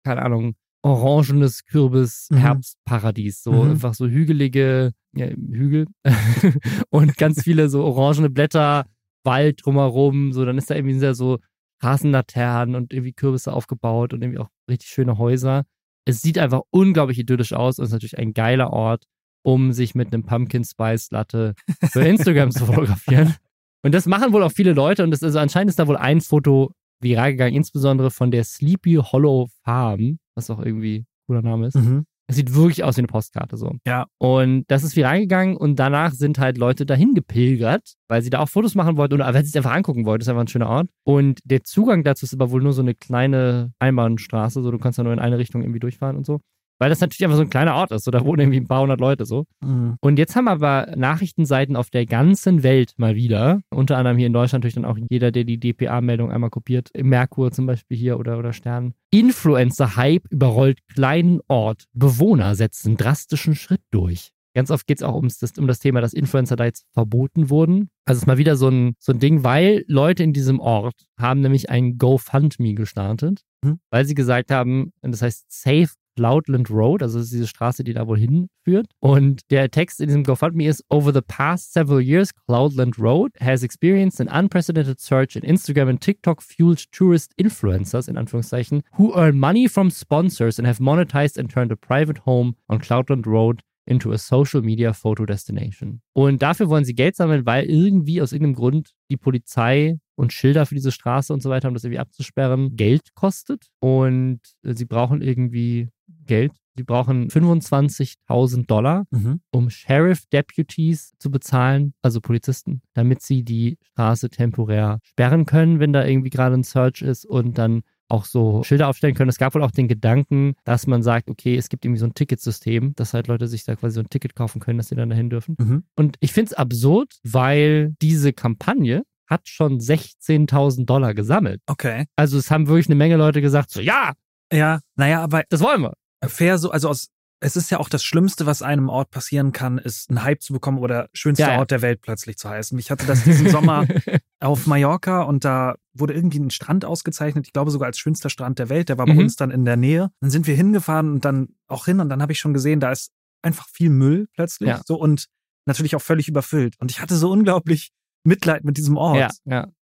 keine 0.05 0.21
Ahnung, 0.23 0.55
orangenes 0.81 1.65
Kürbis 1.65 2.27
Mhm. 2.31 2.37
Herbstparadies. 2.37 3.43
So 3.43 3.51
Mhm. 3.51 3.71
einfach 3.71 3.93
so 3.93 4.07
hügelige 4.07 4.91
ja, 5.15 5.25
Hügel 5.27 5.87
und 6.89 7.17
ganz 7.17 7.43
viele 7.43 7.69
so 7.69 7.83
orangene 7.83 8.29
Blätter, 8.29 8.85
Wald 9.23 9.65
drumherum. 9.65 10.33
So, 10.33 10.45
dann 10.45 10.57
ist 10.57 10.69
da 10.69 10.75
irgendwie 10.75 10.99
sehr 10.99 11.15
so 11.15 11.39
Straßenlaternen 11.81 12.75
und 12.75 12.93
irgendwie 12.93 13.13
Kürbisse 13.13 13.51
aufgebaut 13.53 14.13
und 14.13 14.21
irgendwie 14.21 14.39
auch 14.39 14.49
richtig 14.69 14.89
schöne 14.89 15.17
Häuser. 15.17 15.63
Es 16.05 16.21
sieht 16.21 16.37
einfach 16.37 16.61
unglaublich 16.71 17.19
idyllisch 17.19 17.53
aus 17.53 17.79
und 17.79 17.85
ist 17.85 17.91
natürlich 17.91 18.17
ein 18.17 18.33
geiler 18.33 18.71
Ort, 18.71 19.05
um 19.43 19.73
sich 19.73 19.95
mit 19.95 20.13
einem 20.13 20.23
Pumpkin 20.23 20.63
Spice 20.63 21.11
Latte 21.11 21.53
für 21.91 22.01
Instagram 22.01 22.51
zu 22.51 22.65
fotografieren. 22.65 23.35
Und 23.83 23.93
das 23.93 24.05
machen 24.07 24.33
wohl 24.33 24.43
auch 24.43 24.51
viele 24.51 24.73
Leute 24.73 25.03
und 25.03 25.11
das 25.11 25.21
ist, 25.21 25.35
anscheinend 25.35 25.69
ist 25.69 25.79
da 25.79 25.87
wohl 25.87 25.97
ein 25.97 26.19
Foto 26.21 26.71
viral 27.01 27.31
gegangen, 27.31 27.55
insbesondere 27.55 28.11
von 28.11 28.31
der 28.31 28.43
Sleepy 28.43 28.95
Hollow 28.95 29.47
Farm, 29.63 30.19
was 30.35 30.49
auch 30.49 30.59
irgendwie 30.59 30.99
ein 30.99 31.05
cooler 31.27 31.41
Name 31.41 31.67
ist. 31.67 31.75
Mhm. 31.75 32.05
Es 32.29 32.35
sieht 32.35 32.53
wirklich 32.53 32.83
aus 32.83 32.95
wie 32.95 33.01
eine 33.01 33.07
Postkarte 33.07 33.57
so. 33.57 33.71
Ja. 33.87 34.05
Und 34.19 34.65
das 34.67 34.83
ist 34.83 34.95
viral 34.95 35.21
gegangen 35.21 35.57
und 35.57 35.77
danach 35.77 36.11
sind 36.11 36.37
halt 36.37 36.59
Leute 36.59 36.85
dahin 36.85 37.15
gepilgert, 37.15 37.95
weil 38.07 38.21
sie 38.21 38.29
da 38.29 38.39
auch 38.39 38.49
Fotos 38.49 38.75
machen 38.75 38.97
wollten 38.97 39.15
oder 39.15 39.33
weil 39.33 39.43
sie 39.43 39.49
es 39.49 39.55
einfach 39.55 39.73
angucken 39.73 40.05
wollten. 40.05 40.19
Das 40.19 40.27
ist 40.27 40.29
einfach 40.29 40.43
ein 40.43 40.47
schöner 40.47 40.69
Ort. 40.69 40.89
Und 41.03 41.39
der 41.43 41.63
Zugang 41.63 42.03
dazu 42.03 42.25
ist 42.25 42.33
aber 42.35 42.51
wohl 42.51 42.61
nur 42.61 42.73
so 42.73 42.83
eine 42.83 42.93
kleine 42.93 43.73
Einbahnstraße, 43.79 44.61
so 44.61 44.69
du 44.69 44.77
kannst 44.77 44.99
da 44.99 45.03
nur 45.03 45.13
in 45.13 45.17
eine 45.17 45.39
Richtung 45.39 45.63
irgendwie 45.63 45.79
durchfahren 45.79 46.17
und 46.17 46.25
so. 46.27 46.39
Weil 46.79 46.89
das 46.89 47.01
natürlich 47.01 47.23
einfach 47.25 47.37
so 47.37 47.43
ein 47.43 47.49
kleiner 47.49 47.75
Ort 47.75 47.91
ist, 47.91 48.05
so 48.05 48.11
da 48.11 48.23
wohnen 48.23 48.39
irgendwie 48.39 48.59
ein 48.61 48.67
paar 48.67 48.81
hundert 48.81 48.99
Leute 49.01 49.25
so. 49.25 49.45
Mhm. 49.61 49.97
Und 50.01 50.17
jetzt 50.17 50.35
haben 50.35 50.47
aber 50.47 50.93
Nachrichtenseiten 50.95 51.75
auf 51.75 51.89
der 51.89 52.05
ganzen 52.05 52.63
Welt 52.63 52.93
mal 52.97 53.15
wieder, 53.15 53.61
unter 53.69 53.97
anderem 53.97 54.17
hier 54.17 54.27
in 54.27 54.33
Deutschland 54.33 54.63
natürlich 54.63 54.75
dann 54.75 54.85
auch 54.85 54.97
jeder, 55.09 55.31
der 55.31 55.43
die 55.43 55.59
DPA-Meldung 55.59 56.31
einmal 56.31 56.49
kopiert, 56.49 56.89
Merkur 56.97 57.51
zum 57.51 57.65
Beispiel 57.65 57.97
hier 57.97 58.17
oder, 58.17 58.39
oder 58.39 58.53
Stern. 58.53 58.93
Influencer-Hype 59.11 60.27
überrollt 60.29 60.79
kleinen 60.87 61.39
Ort. 61.47 61.85
Bewohner 61.93 62.55
setzen 62.55 62.97
drastischen 62.97 63.55
Schritt 63.55 63.81
durch. 63.91 64.31
Ganz 64.55 64.71
oft 64.71 64.87
geht 64.87 64.97
es 64.97 65.03
auch 65.03 65.15
ums, 65.15 65.37
das, 65.37 65.57
um 65.57 65.67
das 65.67 65.79
Thema, 65.79 66.01
dass 66.01 66.13
Influencer 66.13 66.55
da 66.55 66.65
jetzt 66.65 66.85
verboten 66.93 67.49
wurden. 67.49 67.89
Also 68.05 68.17
es 68.17 68.23
ist 68.23 68.27
mal 68.27 68.37
wieder 68.39 68.55
so 68.55 68.67
ein, 68.67 68.95
so 68.99 69.11
ein 69.13 69.19
Ding, 69.19 69.43
weil 69.43 69.85
Leute 69.87 70.23
in 70.23 70.33
diesem 70.33 70.59
Ort 70.59 70.95
haben 71.19 71.41
nämlich 71.41 71.69
ein 71.69 71.97
GoFundMe 71.97 72.73
gestartet, 72.73 73.41
Hm. 73.63 73.79
weil 73.91 74.05
sie 74.05 74.15
gesagt 74.15 74.51
haben, 74.51 74.93
das 75.01 75.21
heißt 75.21 75.45
Safe 75.49 75.89
Cloudland 76.19 76.69
Road, 76.69 77.01
also 77.01 77.19
diese 77.19 77.47
Straße, 77.47 77.85
die 77.85 77.93
da 77.93 78.05
wohl 78.05 78.19
hinführt. 78.19 78.87
Und 78.99 79.49
der 79.51 79.71
Text 79.71 80.01
in 80.01 80.07
diesem 80.07 80.25
GoFundMe 80.25 80.67
ist, 80.67 80.83
over 80.89 81.13
the 81.13 81.21
past 81.21 81.71
several 81.71 82.01
years, 82.01 82.31
Cloudland 82.45 82.99
Road 82.99 83.31
has 83.39 83.63
experienced 83.63 84.19
an 84.19 84.27
unprecedented 84.27 84.99
surge 84.99 85.37
in 85.37 85.43
Instagram 85.43 85.87
and 85.87 86.01
TikTok 86.01 86.41
fueled 86.43 86.91
tourist 86.91 87.31
influencers, 87.37 88.09
in 88.09 88.17
Anführungszeichen, 88.17 88.81
who 88.97 89.13
earn 89.15 89.39
money 89.39 89.69
from 89.69 89.89
sponsors 89.89 90.59
and 90.59 90.67
have 90.67 90.83
monetized 90.83 91.39
and 91.39 91.49
turned 91.49 91.71
a 91.71 91.77
private 91.77 92.25
home 92.25 92.55
on 92.67 92.79
Cloudland 92.79 93.25
Road 93.25 93.61
into 93.85 94.11
a 94.11 94.17
social 94.17 94.61
media 94.61 94.93
photo 94.93 95.25
destination. 95.25 96.01
Und 96.13 96.41
dafür 96.41 96.67
wollen 96.67 96.83
sie 96.83 96.95
Geld 96.95 97.15
sammeln, 97.15 97.45
weil 97.45 97.63
irgendwie 97.65 98.21
aus 98.21 98.33
irgendeinem 98.33 98.55
Grund 98.55 98.91
die 99.09 99.17
Polizei 99.17 99.99
und 100.15 100.33
Schilder 100.33 100.65
für 100.65 100.75
diese 100.75 100.91
Straße 100.91 101.33
und 101.33 101.41
so 101.41 101.49
weiter, 101.49 101.69
um 101.69 101.73
das 101.73 101.85
irgendwie 101.85 101.99
abzusperren, 101.99 102.75
Geld 102.75 103.15
kostet. 103.15 103.67
Und 103.79 104.41
sie 104.63 104.85
brauchen 104.85 105.21
irgendwie 105.21 105.87
Geld. 106.29 106.53
Sie 106.77 106.83
brauchen 106.83 107.29
25.000 107.29 108.67
Dollar, 108.69 109.05
Mhm. 109.11 109.41
um 109.51 109.69
Sheriff 109.69 110.25
Deputies 110.31 111.11
zu 111.19 111.29
bezahlen, 111.29 111.93
also 112.01 112.21
Polizisten, 112.21 112.81
damit 112.93 113.21
sie 113.21 113.43
die 113.43 113.77
Straße 113.91 114.29
temporär 114.29 114.99
sperren 115.03 115.45
können, 115.45 115.79
wenn 115.79 115.91
da 115.93 116.05
irgendwie 116.05 116.29
gerade 116.29 116.55
ein 116.55 116.63
Search 116.63 117.01
ist 117.01 117.25
und 117.25 117.57
dann 117.57 117.81
auch 118.07 118.25
so 118.25 118.63
Schilder 118.63 118.87
aufstellen 118.87 119.13
können. 119.13 119.29
Es 119.29 119.37
gab 119.37 119.53
wohl 119.53 119.61
auch 119.61 119.71
den 119.71 119.87
Gedanken, 119.87 120.53
dass 120.63 120.87
man 120.87 121.03
sagt, 121.03 121.29
okay, 121.29 121.55
es 121.57 121.69
gibt 121.69 121.85
irgendwie 121.85 121.99
so 121.99 122.05
ein 122.07 122.13
Ticketsystem, 122.15 122.93
dass 122.95 123.13
halt 123.13 123.27
Leute 123.27 123.47
sich 123.47 123.65
da 123.65 123.75
quasi 123.75 123.95
so 123.95 123.99
ein 123.99 124.09
Ticket 124.09 124.35
kaufen 124.35 124.59
können, 124.61 124.77
dass 124.77 124.87
sie 124.87 124.95
dann 124.95 125.09
dahin 125.09 125.29
dürfen. 125.29 125.55
Mhm. 125.59 125.83
Und 125.95 126.15
ich 126.19 126.31
finde 126.33 126.51
es 126.51 126.53
absurd, 126.53 127.13
weil 127.23 127.95
diese 128.01 128.33
Kampagne 128.33 129.03
hat 129.27 129.47
schon 129.47 129.79
16.000 129.79 130.85
Dollar 130.85 131.13
gesammelt. 131.13 131.61
Okay. 131.67 132.05
Also 132.15 132.37
es 132.39 132.49
haben 132.49 132.67
wirklich 132.67 132.87
eine 132.87 132.95
Menge 132.95 133.15
Leute 133.17 133.41
gesagt, 133.41 133.69
so 133.69 133.79
ja, 133.81 134.13
Ja, 134.51 134.79
naja, 134.95 135.21
aber 135.21 135.43
das 135.49 135.61
wollen 135.61 135.81
wir. 135.83 135.93
Fair 136.27 136.57
so, 136.57 136.71
also 136.71 136.89
aus, 136.89 137.09
es 137.41 137.55
ist 137.55 137.71
ja 137.71 137.79
auch 137.79 137.87
das 137.87 138.03
Schlimmste, 138.03 138.45
was 138.45 138.61
einem 138.61 138.89
Ort 138.89 139.11
passieren 139.11 139.53
kann, 139.53 139.77
ist 139.77 140.09
einen 140.09 140.23
Hype 140.23 140.41
zu 140.41 140.51
bekommen 140.51 140.77
oder 140.79 141.07
schönster 141.13 141.47
Ja, 141.47 141.53
ja. 141.53 141.59
Ort 141.59 141.71
der 141.71 141.81
Welt 141.81 142.01
plötzlich 142.01 142.37
zu 142.37 142.49
heißen. 142.49 142.77
Ich 142.77 142.91
hatte 142.91 143.05
das 143.05 143.23
diesen 143.23 143.47
Sommer 143.49 143.87
auf 144.41 144.67
Mallorca 144.67 145.21
und 145.21 145.45
da 145.45 145.75
wurde 145.93 146.13
irgendwie 146.13 146.39
ein 146.39 146.49
Strand 146.49 146.83
ausgezeichnet, 146.83 147.47
ich 147.47 147.53
glaube 147.53 147.71
sogar 147.71 147.87
als 147.87 147.97
schönster 147.97 148.29
Strand 148.29 148.59
der 148.59 148.67
Welt, 148.69 148.89
der 148.89 148.97
war 148.97 149.05
bei 149.05 149.13
Mhm. 149.13 149.19
uns 149.19 149.35
dann 149.37 149.51
in 149.51 149.63
der 149.63 149.77
Nähe. 149.77 150.11
Dann 150.19 150.31
sind 150.31 150.47
wir 150.47 150.55
hingefahren 150.55 151.11
und 151.13 151.23
dann 151.25 151.55
auch 151.67 151.85
hin 151.85 152.01
und 152.01 152.09
dann 152.09 152.21
habe 152.21 152.33
ich 152.33 152.39
schon 152.39 152.53
gesehen, 152.53 152.79
da 152.81 152.91
ist 152.91 153.11
einfach 153.41 153.67
viel 153.69 153.89
Müll 153.89 154.27
plötzlich 154.33 154.67
Ja. 154.69 154.81
so 154.85 154.95
und 154.99 155.27
natürlich 155.65 155.95
auch 155.95 156.01
völlig 156.01 156.27
überfüllt. 156.27 156.75
Und 156.79 156.91
ich 156.91 156.99
hatte 156.99 157.15
so 157.15 157.31
unglaublich 157.31 157.91
Mitleid 158.25 158.65
mit 158.65 158.75
diesem 158.75 158.97
Ort. 158.97 159.17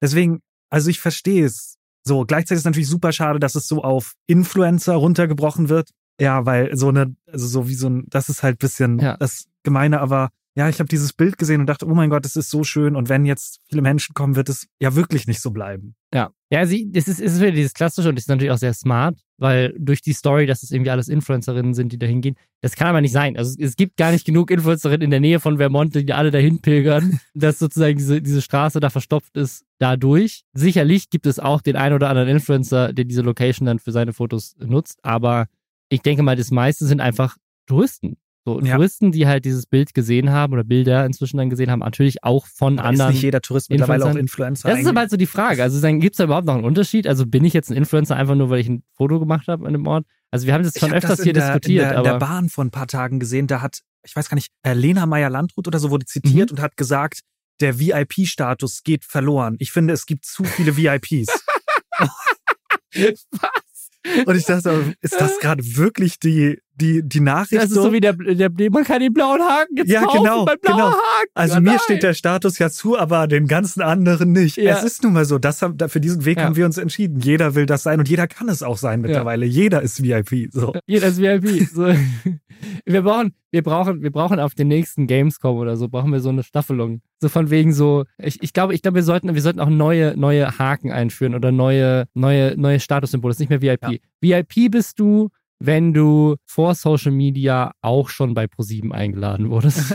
Deswegen, 0.02 0.40
also 0.70 0.90
ich 0.90 0.98
verstehe 1.00 1.44
es. 1.44 1.76
So, 2.06 2.24
gleichzeitig 2.24 2.56
ist 2.56 2.60
es 2.62 2.64
natürlich 2.64 2.88
super 2.88 3.12
schade, 3.12 3.38
dass 3.38 3.54
es 3.54 3.68
so 3.68 3.82
auf 3.84 4.14
Influencer 4.26 4.94
runtergebrochen 4.94 5.68
wird. 5.68 5.90
Ja, 6.20 6.46
weil 6.46 6.76
so 6.76 6.88
eine, 6.88 7.14
also 7.30 7.46
so 7.46 7.68
wie 7.68 7.74
so 7.74 7.88
ein, 7.88 8.04
das 8.08 8.28
ist 8.28 8.42
halt 8.42 8.58
bisschen 8.58 8.98
Ja. 8.98 9.16
das 9.16 9.46
Gemeine, 9.62 10.00
aber 10.00 10.30
ja, 10.56 10.68
ich 10.68 10.78
habe 10.78 10.88
dieses 10.88 11.12
Bild 11.12 11.36
gesehen 11.36 11.60
und 11.60 11.66
dachte, 11.66 11.84
oh 11.84 11.94
mein 11.94 12.10
Gott, 12.10 12.24
das 12.24 12.36
ist 12.36 12.48
so 12.48 12.62
schön 12.62 12.94
und 12.94 13.08
wenn 13.08 13.26
jetzt 13.26 13.58
viele 13.68 13.82
Menschen 13.82 14.14
kommen, 14.14 14.36
wird 14.36 14.48
es 14.48 14.68
ja 14.78 14.94
wirklich 14.94 15.26
nicht 15.26 15.40
so 15.40 15.50
bleiben. 15.50 15.96
Ja, 16.14 16.30
ja, 16.48 16.64
sie, 16.64 16.92
das 16.92 17.08
ist, 17.08 17.20
ist 17.20 17.40
wieder 17.40 17.50
dieses 17.50 17.74
Klassische 17.74 18.08
und 18.08 18.14
das 18.14 18.24
ist 18.24 18.28
natürlich 18.28 18.52
auch 18.52 18.58
sehr 18.58 18.72
smart, 18.72 19.18
weil 19.36 19.74
durch 19.76 20.00
die 20.00 20.12
Story, 20.12 20.46
dass 20.46 20.62
es 20.62 20.70
irgendwie 20.70 20.92
alles 20.92 21.08
Influencerinnen 21.08 21.74
sind, 21.74 21.92
die 21.92 21.98
da 21.98 22.06
hingehen, 22.06 22.36
das 22.60 22.76
kann 22.76 22.86
aber 22.86 23.00
nicht 23.00 23.10
sein. 23.10 23.36
Also 23.36 23.56
es 23.58 23.74
gibt 23.74 23.96
gar 23.96 24.12
nicht 24.12 24.24
genug 24.24 24.52
Influencerinnen 24.52 25.02
in 25.02 25.10
der 25.10 25.18
Nähe 25.18 25.40
von 25.40 25.56
Vermont, 25.56 25.96
die 25.96 26.12
alle 26.12 26.30
dahin 26.30 26.60
pilgern, 26.60 27.18
dass 27.34 27.58
sozusagen 27.58 27.98
diese, 27.98 28.22
diese 28.22 28.40
Straße 28.40 28.78
da 28.78 28.90
verstopft 28.90 29.36
ist 29.36 29.64
dadurch. 29.78 30.44
Sicherlich 30.52 31.10
gibt 31.10 31.26
es 31.26 31.40
auch 31.40 31.62
den 31.62 31.74
einen 31.74 31.96
oder 31.96 32.08
anderen 32.10 32.28
Influencer, 32.28 32.92
der 32.92 33.06
diese 33.06 33.22
Location 33.22 33.66
dann 33.66 33.80
für 33.80 33.90
seine 33.90 34.12
Fotos 34.12 34.54
nutzt, 34.60 35.00
aber 35.02 35.46
ich 35.94 36.02
denke 36.02 36.22
mal, 36.22 36.36
das 36.36 36.50
meiste 36.50 36.86
sind 36.86 37.00
einfach 37.00 37.36
Touristen. 37.66 38.16
So, 38.46 38.60
Ja. 38.60 38.74
Touristen, 38.74 39.10
die 39.10 39.26
halt 39.26 39.46
dieses 39.46 39.64
Bild 39.66 39.94
gesehen 39.94 40.30
haben 40.30 40.52
oder 40.52 40.64
Bilder 40.64 41.06
inzwischen 41.06 41.38
dann 41.38 41.48
gesehen 41.48 41.70
haben, 41.70 41.78
natürlich 41.80 42.22
auch 42.24 42.46
von 42.46 42.78
Aber 42.78 42.88
ist 42.88 43.00
anderen. 43.00 43.12
nicht 43.14 43.22
jeder 43.22 43.40
Tourist 43.40 43.70
mittlerweile 43.70 44.04
auch 44.04 44.14
Influencer. 44.14 44.68
Das 44.68 44.80
ist 44.80 44.86
aber 44.86 45.00
halt 45.00 45.10
so 45.10 45.16
die 45.16 45.24
Frage. 45.26 45.62
Also 45.62 45.80
gibt 45.98 46.12
es 46.12 46.18
da 46.18 46.24
überhaupt 46.24 46.46
noch 46.46 46.54
einen 46.54 46.64
Unterschied? 46.64 47.06
Also 47.06 47.24
bin 47.26 47.42
ich 47.44 47.54
jetzt 47.54 47.70
ein 47.70 47.76
Influencer 47.76 48.16
einfach 48.16 48.34
nur, 48.34 48.50
weil 48.50 48.60
ich 48.60 48.68
ein 48.68 48.82
Foto 48.96 49.18
gemacht 49.18 49.48
habe 49.48 49.66
an 49.66 49.72
dem 49.72 49.86
Ort? 49.86 50.04
Also 50.30 50.46
wir 50.46 50.52
haben 50.52 50.62
das 50.62 50.74
Ich 50.76 50.80
schon 50.80 50.90
hab 50.90 50.96
öfters 50.98 51.16
das 51.18 51.24
hier 51.24 51.32
der, 51.32 51.46
diskutiert, 51.46 51.84
in 51.84 51.88
der, 51.88 51.98
aber 51.98 52.08
in 52.08 52.12
der 52.20 52.26
Bahn 52.26 52.48
vor 52.50 52.64
ein 52.64 52.70
paar 52.70 52.86
Tagen 52.86 53.18
gesehen, 53.18 53.46
da 53.46 53.62
hat, 53.62 53.80
ich 54.04 54.14
weiß 54.14 54.28
gar 54.28 54.34
nicht, 54.34 54.50
äh, 54.62 54.74
Lena 54.74 55.06
Meyer-Landrut 55.06 55.66
oder 55.66 55.78
so 55.78 55.90
wurde 55.90 56.04
zitiert 56.04 56.50
Mhm. 56.50 56.58
und 56.58 56.62
hat 56.62 56.76
gesagt, 56.76 57.20
der 57.60 57.78
VIP-Status 57.78 58.82
geht 58.82 59.04
verloren. 59.04 59.56
Ich 59.58 59.72
finde, 59.72 59.94
es 59.94 60.04
gibt 60.04 60.26
zu 60.26 60.44
viele 60.44 60.76
VIPs. 60.76 61.28
was? 62.92 63.26
Und 64.26 64.36
ich 64.36 64.44
dachte, 64.44 64.94
ist 65.00 65.20
das 65.20 65.38
gerade 65.38 65.62
wirklich 65.76 66.18
die, 66.18 66.58
die, 66.80 67.02
die 67.04 67.20
Nachricht? 67.20 67.54
Das 67.62 67.70
ist 67.70 67.74
so 67.74 67.92
wie 67.92 68.00
der, 68.00 68.12
der, 68.14 68.48
der 68.48 68.70
man 68.70 68.84
kann 68.84 69.00
den 69.00 69.12
blauen 69.12 69.40
Haken 69.40 69.76
jetzt 69.76 69.90
Ja, 69.90 70.02
kaufen, 70.02 70.18
genau, 70.22 70.44
genau. 70.62 70.90
Haken. 70.90 71.30
also 71.34 71.54
Ja, 71.54 71.60
mir 71.60 71.70
nein. 71.70 71.78
steht 71.84 72.02
der 72.02 72.14
Status 72.14 72.58
ja 72.58 72.70
zu, 72.70 72.98
aber 72.98 73.26
den 73.26 73.46
ganzen 73.46 73.82
anderen 73.82 74.32
nicht. 74.32 74.56
Ja. 74.56 74.76
Es 74.76 74.84
ist 74.84 75.02
nun 75.02 75.12
mal 75.12 75.24
so, 75.24 75.38
das 75.38 75.62
haben, 75.62 75.76
für 75.88 76.00
diesen 76.00 76.24
Weg 76.24 76.38
Ja. 76.38 76.44
haben 76.44 76.56
wir 76.56 76.66
uns 76.66 76.78
entschieden. 76.78 77.20
Jeder 77.20 77.54
will 77.54 77.66
das 77.66 77.82
sein 77.82 77.98
und 77.98 78.08
jeder 78.08 78.26
kann 78.26 78.48
es 78.48 78.62
auch 78.62 78.76
sein 78.78 79.00
mittlerweile. 79.00 79.46
Jeder 79.46 79.82
ist 79.82 80.02
VIP. 80.02 80.48
So. 80.52 80.72
Jeder 80.86 81.08
ist 81.08 81.18
VIP. 81.20 81.68
So. 81.72 81.86
Wir 82.86 83.02
brauchen, 83.02 83.34
wir 83.50 83.62
brauchen, 83.62 84.02
wir 84.02 84.10
brauchen 84.10 84.40
auf 84.40 84.54
den 84.54 84.68
nächsten 84.68 85.06
Gamescom 85.06 85.56
oder 85.58 85.76
so, 85.76 85.88
brauchen 85.88 86.12
wir 86.12 86.20
so 86.20 86.30
eine 86.30 86.42
Staffelung. 86.42 87.02
So 87.20 87.28
von 87.28 87.50
wegen 87.50 87.72
so, 87.74 88.04
ich, 88.16 88.42
ich 88.42 88.52
glaube, 88.52 88.74
ich 88.74 88.80
glaube, 88.80 88.94
wir 88.96 89.02
sollten, 89.02 89.34
wir 89.34 89.42
sollten 89.42 89.60
auch 89.60 89.68
neue, 89.68 90.14
neue 90.16 90.58
Haken 90.58 90.90
einführen 90.90 91.34
oder 91.34 91.52
neue, 91.52 92.06
neue, 92.14 92.54
neue 92.56 92.80
Statussymbole. 92.80 93.32
Das 93.32 93.36
ist 93.40 93.50
nicht 93.50 93.50
mehr 93.50 93.60
VIP. 93.60 94.00
VIP 94.20 94.70
bist 94.70 94.98
du, 94.98 95.28
wenn 95.58 95.94
du 95.94 96.36
vor 96.44 96.74
Social 96.74 97.12
Media 97.12 97.72
auch 97.80 98.08
schon 98.08 98.34
bei 98.34 98.46
ProSieben 98.46 98.92
eingeladen 98.92 99.50
wurdest. 99.50 99.94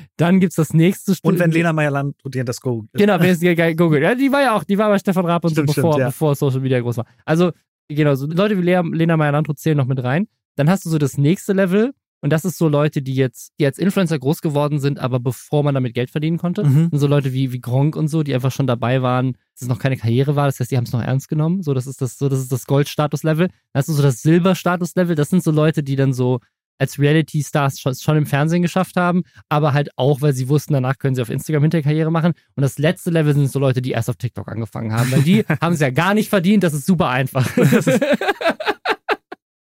Dann 0.16 0.40
gibt's 0.40 0.56
das 0.56 0.72
nächste 0.72 1.14
Und 1.22 1.38
wenn 1.38 1.50
Lena 1.50 1.72
Meyer-Landrut 1.72 2.34
dir 2.34 2.44
das 2.44 2.60
googelt. 2.60 2.90
Genau, 2.94 3.16
ist 3.18 3.42
die 3.42 3.54
Google? 3.76 4.02
Ja, 4.02 4.14
die 4.14 4.30
war 4.32 4.42
ja 4.42 4.56
auch, 4.56 4.64
die 4.64 4.78
war 4.78 4.88
bei 4.88 4.98
Stefan 4.98 5.26
Raab 5.26 5.44
und 5.44 5.50
so, 5.50 5.62
Stimmt, 5.62 5.74
bevor, 5.74 5.92
stimmt, 5.92 6.00
ja. 6.00 6.06
bevor 6.08 6.34
Social 6.34 6.60
Media 6.60 6.80
groß 6.80 6.98
war. 6.98 7.06
Also, 7.24 7.52
genau, 7.88 8.14
so 8.14 8.26
Leute 8.26 8.58
wie 8.58 8.62
Lea, 8.62 8.82
Lena 8.92 9.16
Meyer-Landrut 9.16 9.58
zählen 9.58 9.76
noch 9.76 9.86
mit 9.86 10.02
rein. 10.02 10.26
Dann 10.56 10.68
hast 10.68 10.84
du 10.84 10.90
so 10.90 10.98
das 10.98 11.16
nächste 11.16 11.52
Level 11.52 11.92
und 12.22 12.30
das 12.30 12.44
ist 12.44 12.58
so 12.58 12.68
Leute, 12.68 13.00
die 13.00 13.14
jetzt, 13.14 13.52
die 13.58 13.66
als 13.66 13.78
Influencer 13.78 14.18
groß 14.18 14.42
geworden 14.42 14.78
sind, 14.78 14.98
aber 14.98 15.20
bevor 15.20 15.62
man 15.62 15.74
damit 15.74 15.94
Geld 15.94 16.10
verdienen 16.10 16.36
konnte. 16.36 16.64
Mhm. 16.64 16.88
Und 16.90 16.98
so 16.98 17.06
Leute 17.06 17.32
wie, 17.32 17.52
wie 17.52 17.60
Gronk 17.60 17.96
und 17.96 18.08
so, 18.08 18.22
die 18.22 18.34
einfach 18.34 18.52
schon 18.52 18.66
dabei 18.66 19.00
waren, 19.00 19.32
dass 19.54 19.62
es 19.62 19.68
noch 19.68 19.78
keine 19.78 19.96
Karriere 19.96 20.36
war. 20.36 20.46
Das 20.46 20.60
heißt, 20.60 20.70
die 20.70 20.76
haben 20.76 20.84
es 20.84 20.92
noch 20.92 21.02
ernst 21.02 21.28
genommen. 21.28 21.62
So, 21.62 21.72
das 21.72 21.86
ist 21.86 22.02
das, 22.02 22.18
so, 22.18 22.28
das 22.28 22.40
ist 22.40 22.52
das 22.52 22.66
Gold-Status-Level. 22.66 23.48
Hast 23.74 23.88
du 23.88 23.92
so 23.94 24.02
das 24.02 24.20
Silber-Status-Level. 24.22 25.14
Das 25.14 25.30
sind 25.30 25.42
so 25.42 25.50
Leute, 25.50 25.82
die 25.82 25.96
dann 25.96 26.12
so 26.12 26.40
als 26.78 26.98
Reality-Stars 26.98 27.80
schon, 27.80 27.94
schon 27.94 28.16
im 28.16 28.26
Fernsehen 28.26 28.62
geschafft 28.62 28.96
haben, 28.96 29.22
aber 29.50 29.74
halt 29.74 29.90
auch, 29.96 30.22
weil 30.22 30.32
sie 30.32 30.48
wussten, 30.48 30.72
danach 30.72 30.96
können 30.98 31.14
sie 31.14 31.20
auf 31.20 31.28
Instagram 31.28 31.62
Hinterkarriere 31.62 32.10
machen. 32.10 32.32
Und 32.56 32.62
das 32.62 32.78
letzte 32.78 33.10
Level 33.10 33.34
sind 33.34 33.50
so 33.50 33.58
Leute, 33.58 33.82
die 33.82 33.90
erst 33.90 34.08
auf 34.08 34.16
TikTok 34.16 34.48
angefangen 34.48 34.92
haben, 34.92 35.12
weil 35.12 35.22
die 35.22 35.44
haben 35.60 35.74
es 35.74 35.80
ja 35.80 35.90
gar 35.90 36.14
nicht 36.14 36.30
verdient. 36.30 36.62
Das 36.62 36.72
ist 36.72 36.86
super 36.86 37.10
einfach. 37.10 37.46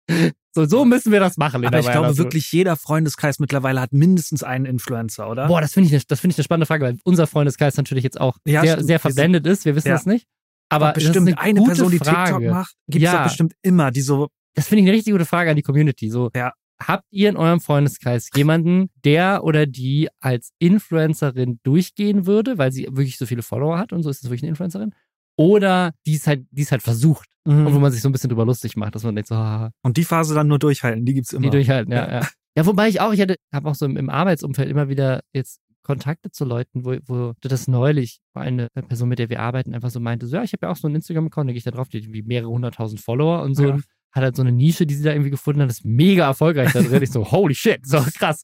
so, 0.58 0.66
so 0.78 0.86
müssen 0.86 1.12
wir 1.12 1.20
das 1.20 1.38
machen. 1.38 1.64
Aber 1.66 1.78
ich 1.80 1.86
glaube 1.86 2.00
Meyer-Landrut. 2.00 2.18
wirklich, 2.18 2.52
jeder 2.52 2.76
Freundeskreis 2.76 3.40
mittlerweile 3.40 3.80
hat 3.82 3.94
mindestens 3.94 4.44
einen 4.44 4.66
Influencer, 4.66 5.30
oder? 5.30 5.48
Boah, 5.48 5.62
das 5.62 5.74
finde 5.74 5.88
ich, 5.88 5.94
ne- 5.94 6.02
das 6.08 6.20
finde 6.20 6.34
ich 6.34 6.38
eine 6.40 6.44
spannende 6.44 6.66
Frage, 6.66 6.84
weil 6.86 6.98
unser 7.04 7.28
Freundeskreis 7.28 7.78
natürlich 7.78 8.04
jetzt 8.04 8.20
auch 8.20 8.38
Ja, 8.46 8.62
sehr, 8.62 8.84
sehr 8.84 9.00
verblendet 9.00 9.46
ist. 9.48 9.66
Wir 9.66 9.76
wissen 9.76 9.90
Ja. 9.90 9.94
das 9.94 10.06
nicht. 10.06 10.26
Aber 10.70 10.90
ist 10.90 11.06
bestimmt 11.06 11.38
eine, 11.40 11.60
gute 11.60 11.70
Person, 11.72 11.92
die 11.92 11.98
Frage. 12.00 12.32
TikTok 12.40 12.52
macht, 12.54 12.74
gibt 12.88 13.06
es 13.06 13.12
Ja. 13.12 13.24
bestimmt 13.24 13.54
immer, 13.62 13.92
die 13.92 14.02
so, 14.02 14.28
Das 14.56 14.68
finde 14.68 14.82
ich 14.82 14.88
eine 14.90 14.98
richtig 14.98 15.14
gute 15.14 15.26
Frage 15.26 15.52
an 15.52 15.56
die 15.56 15.62
Community. 15.62 16.10
So, 16.10 16.30
Ja. 16.36 16.52
habt 16.82 17.06
ihr 17.12 17.30
in 17.30 17.38
eurem 17.38 17.62
Freundeskreis 17.62 18.30
jemanden, 18.36 18.90
der 19.06 19.44
oder 19.44 19.66
die 19.68 20.10
als 20.20 20.52
Influencerin 20.60 21.60
durchgehen 21.64 22.26
würde, 22.26 22.58
weil 22.58 22.72
sie 22.72 22.84
wirklich 22.90 23.18
so 23.18 23.26
viele 23.26 23.44
Follower 23.44 23.78
hat 23.78 23.94
und 23.94 24.04
so 24.04 24.10
ist 24.10 24.18
es 24.24 24.30
wirklich 24.30 24.44
eine 24.44 24.50
Influencerin? 24.50 24.94
Oder 25.38 25.94
die 26.06 26.16
es 26.16 26.28
halt, 26.28 26.46
die 26.52 26.64
es 26.64 26.72
halt 26.72 26.82
versucht 26.82 27.30
und 27.46 27.74
wo 27.74 27.80
man 27.80 27.92
sich 27.94 28.02
so 28.02 28.10
ein 28.10 28.12
bisschen 28.12 28.30
drüber 28.30 28.46
lustig 28.46 28.76
macht, 28.76 28.94
dass 28.96 29.04
man 29.04 29.16
denkt 29.16 29.30
so, 29.30 29.36
haha, 29.36 29.72
und 29.84 29.96
die 29.96 30.04
Phase 30.04 30.36
dann 30.36 30.48
nur 30.48 30.60
durchhalten, 30.60 31.06
die 31.06 31.14
gibt's 31.14 31.32
immer. 31.32 31.44
die 31.44 31.50
durchhalten, 31.50 31.94
ja, 31.94 32.08
Ja. 32.08 32.14
ja. 32.22 32.28
Ja, 32.58 32.66
wobei 32.66 32.90
ich 32.90 33.00
auch, 33.00 33.14
ich 33.14 33.22
hatte, 33.22 33.36
habe 33.54 33.70
auch 33.70 33.76
so 33.76 33.86
im, 33.86 33.96
im 33.98 34.10
Arbeitsumfeld 34.10 34.68
immer 34.68 34.90
wieder 34.90 35.22
jetzt 35.32 35.60
Kontakte 35.84 36.32
zu 36.32 36.44
Leuten, 36.44 36.84
wo, 36.84 36.98
wo 37.06 37.34
das 37.42 37.68
neulich 37.68 38.20
eine 38.34 38.68
Person, 38.90 39.08
mit 39.10 39.20
der 39.20 39.30
wir 39.30 39.40
arbeiten, 39.42 39.76
einfach 39.76 39.92
so 39.92 40.00
meinte, 40.00 40.26
so, 40.28 40.36
ja, 40.36 40.44
ich 40.44 40.54
habe 40.54 40.66
ja 40.66 40.72
auch 40.72 40.76
so 40.76 40.88
einen 40.88 40.96
Instagram-Account, 40.96 41.48
da 41.48 41.54
gehe 41.54 41.60
ich 41.60 41.64
da 41.64 41.72
drauf, 41.72 41.88
die 41.88 41.98
hat 42.00 42.04
irgendwie 42.06 42.24
mehrere 42.24 42.50
hunderttausend 42.50 43.00
Follower 43.00 43.44
und 43.44 43.54
so. 43.56 43.68
Ja. 43.68 43.76
Hat 44.12 44.24
halt 44.24 44.36
so 44.36 44.42
eine 44.42 44.52
Nische, 44.52 44.88
die 44.88 44.96
sie 44.96 45.04
da 45.04 45.12
irgendwie 45.12 45.30
gefunden 45.30 45.62
hat, 45.62 45.70
ist 45.70 45.86
mega 45.86 46.26
erfolgreich 46.26 46.74
da 46.74 46.82
drin. 46.82 47.04
ich 47.04 47.12
so, 47.12 47.32
holy 47.32 47.54
shit, 47.56 47.86
so 47.86 48.00
krass. 48.18 48.44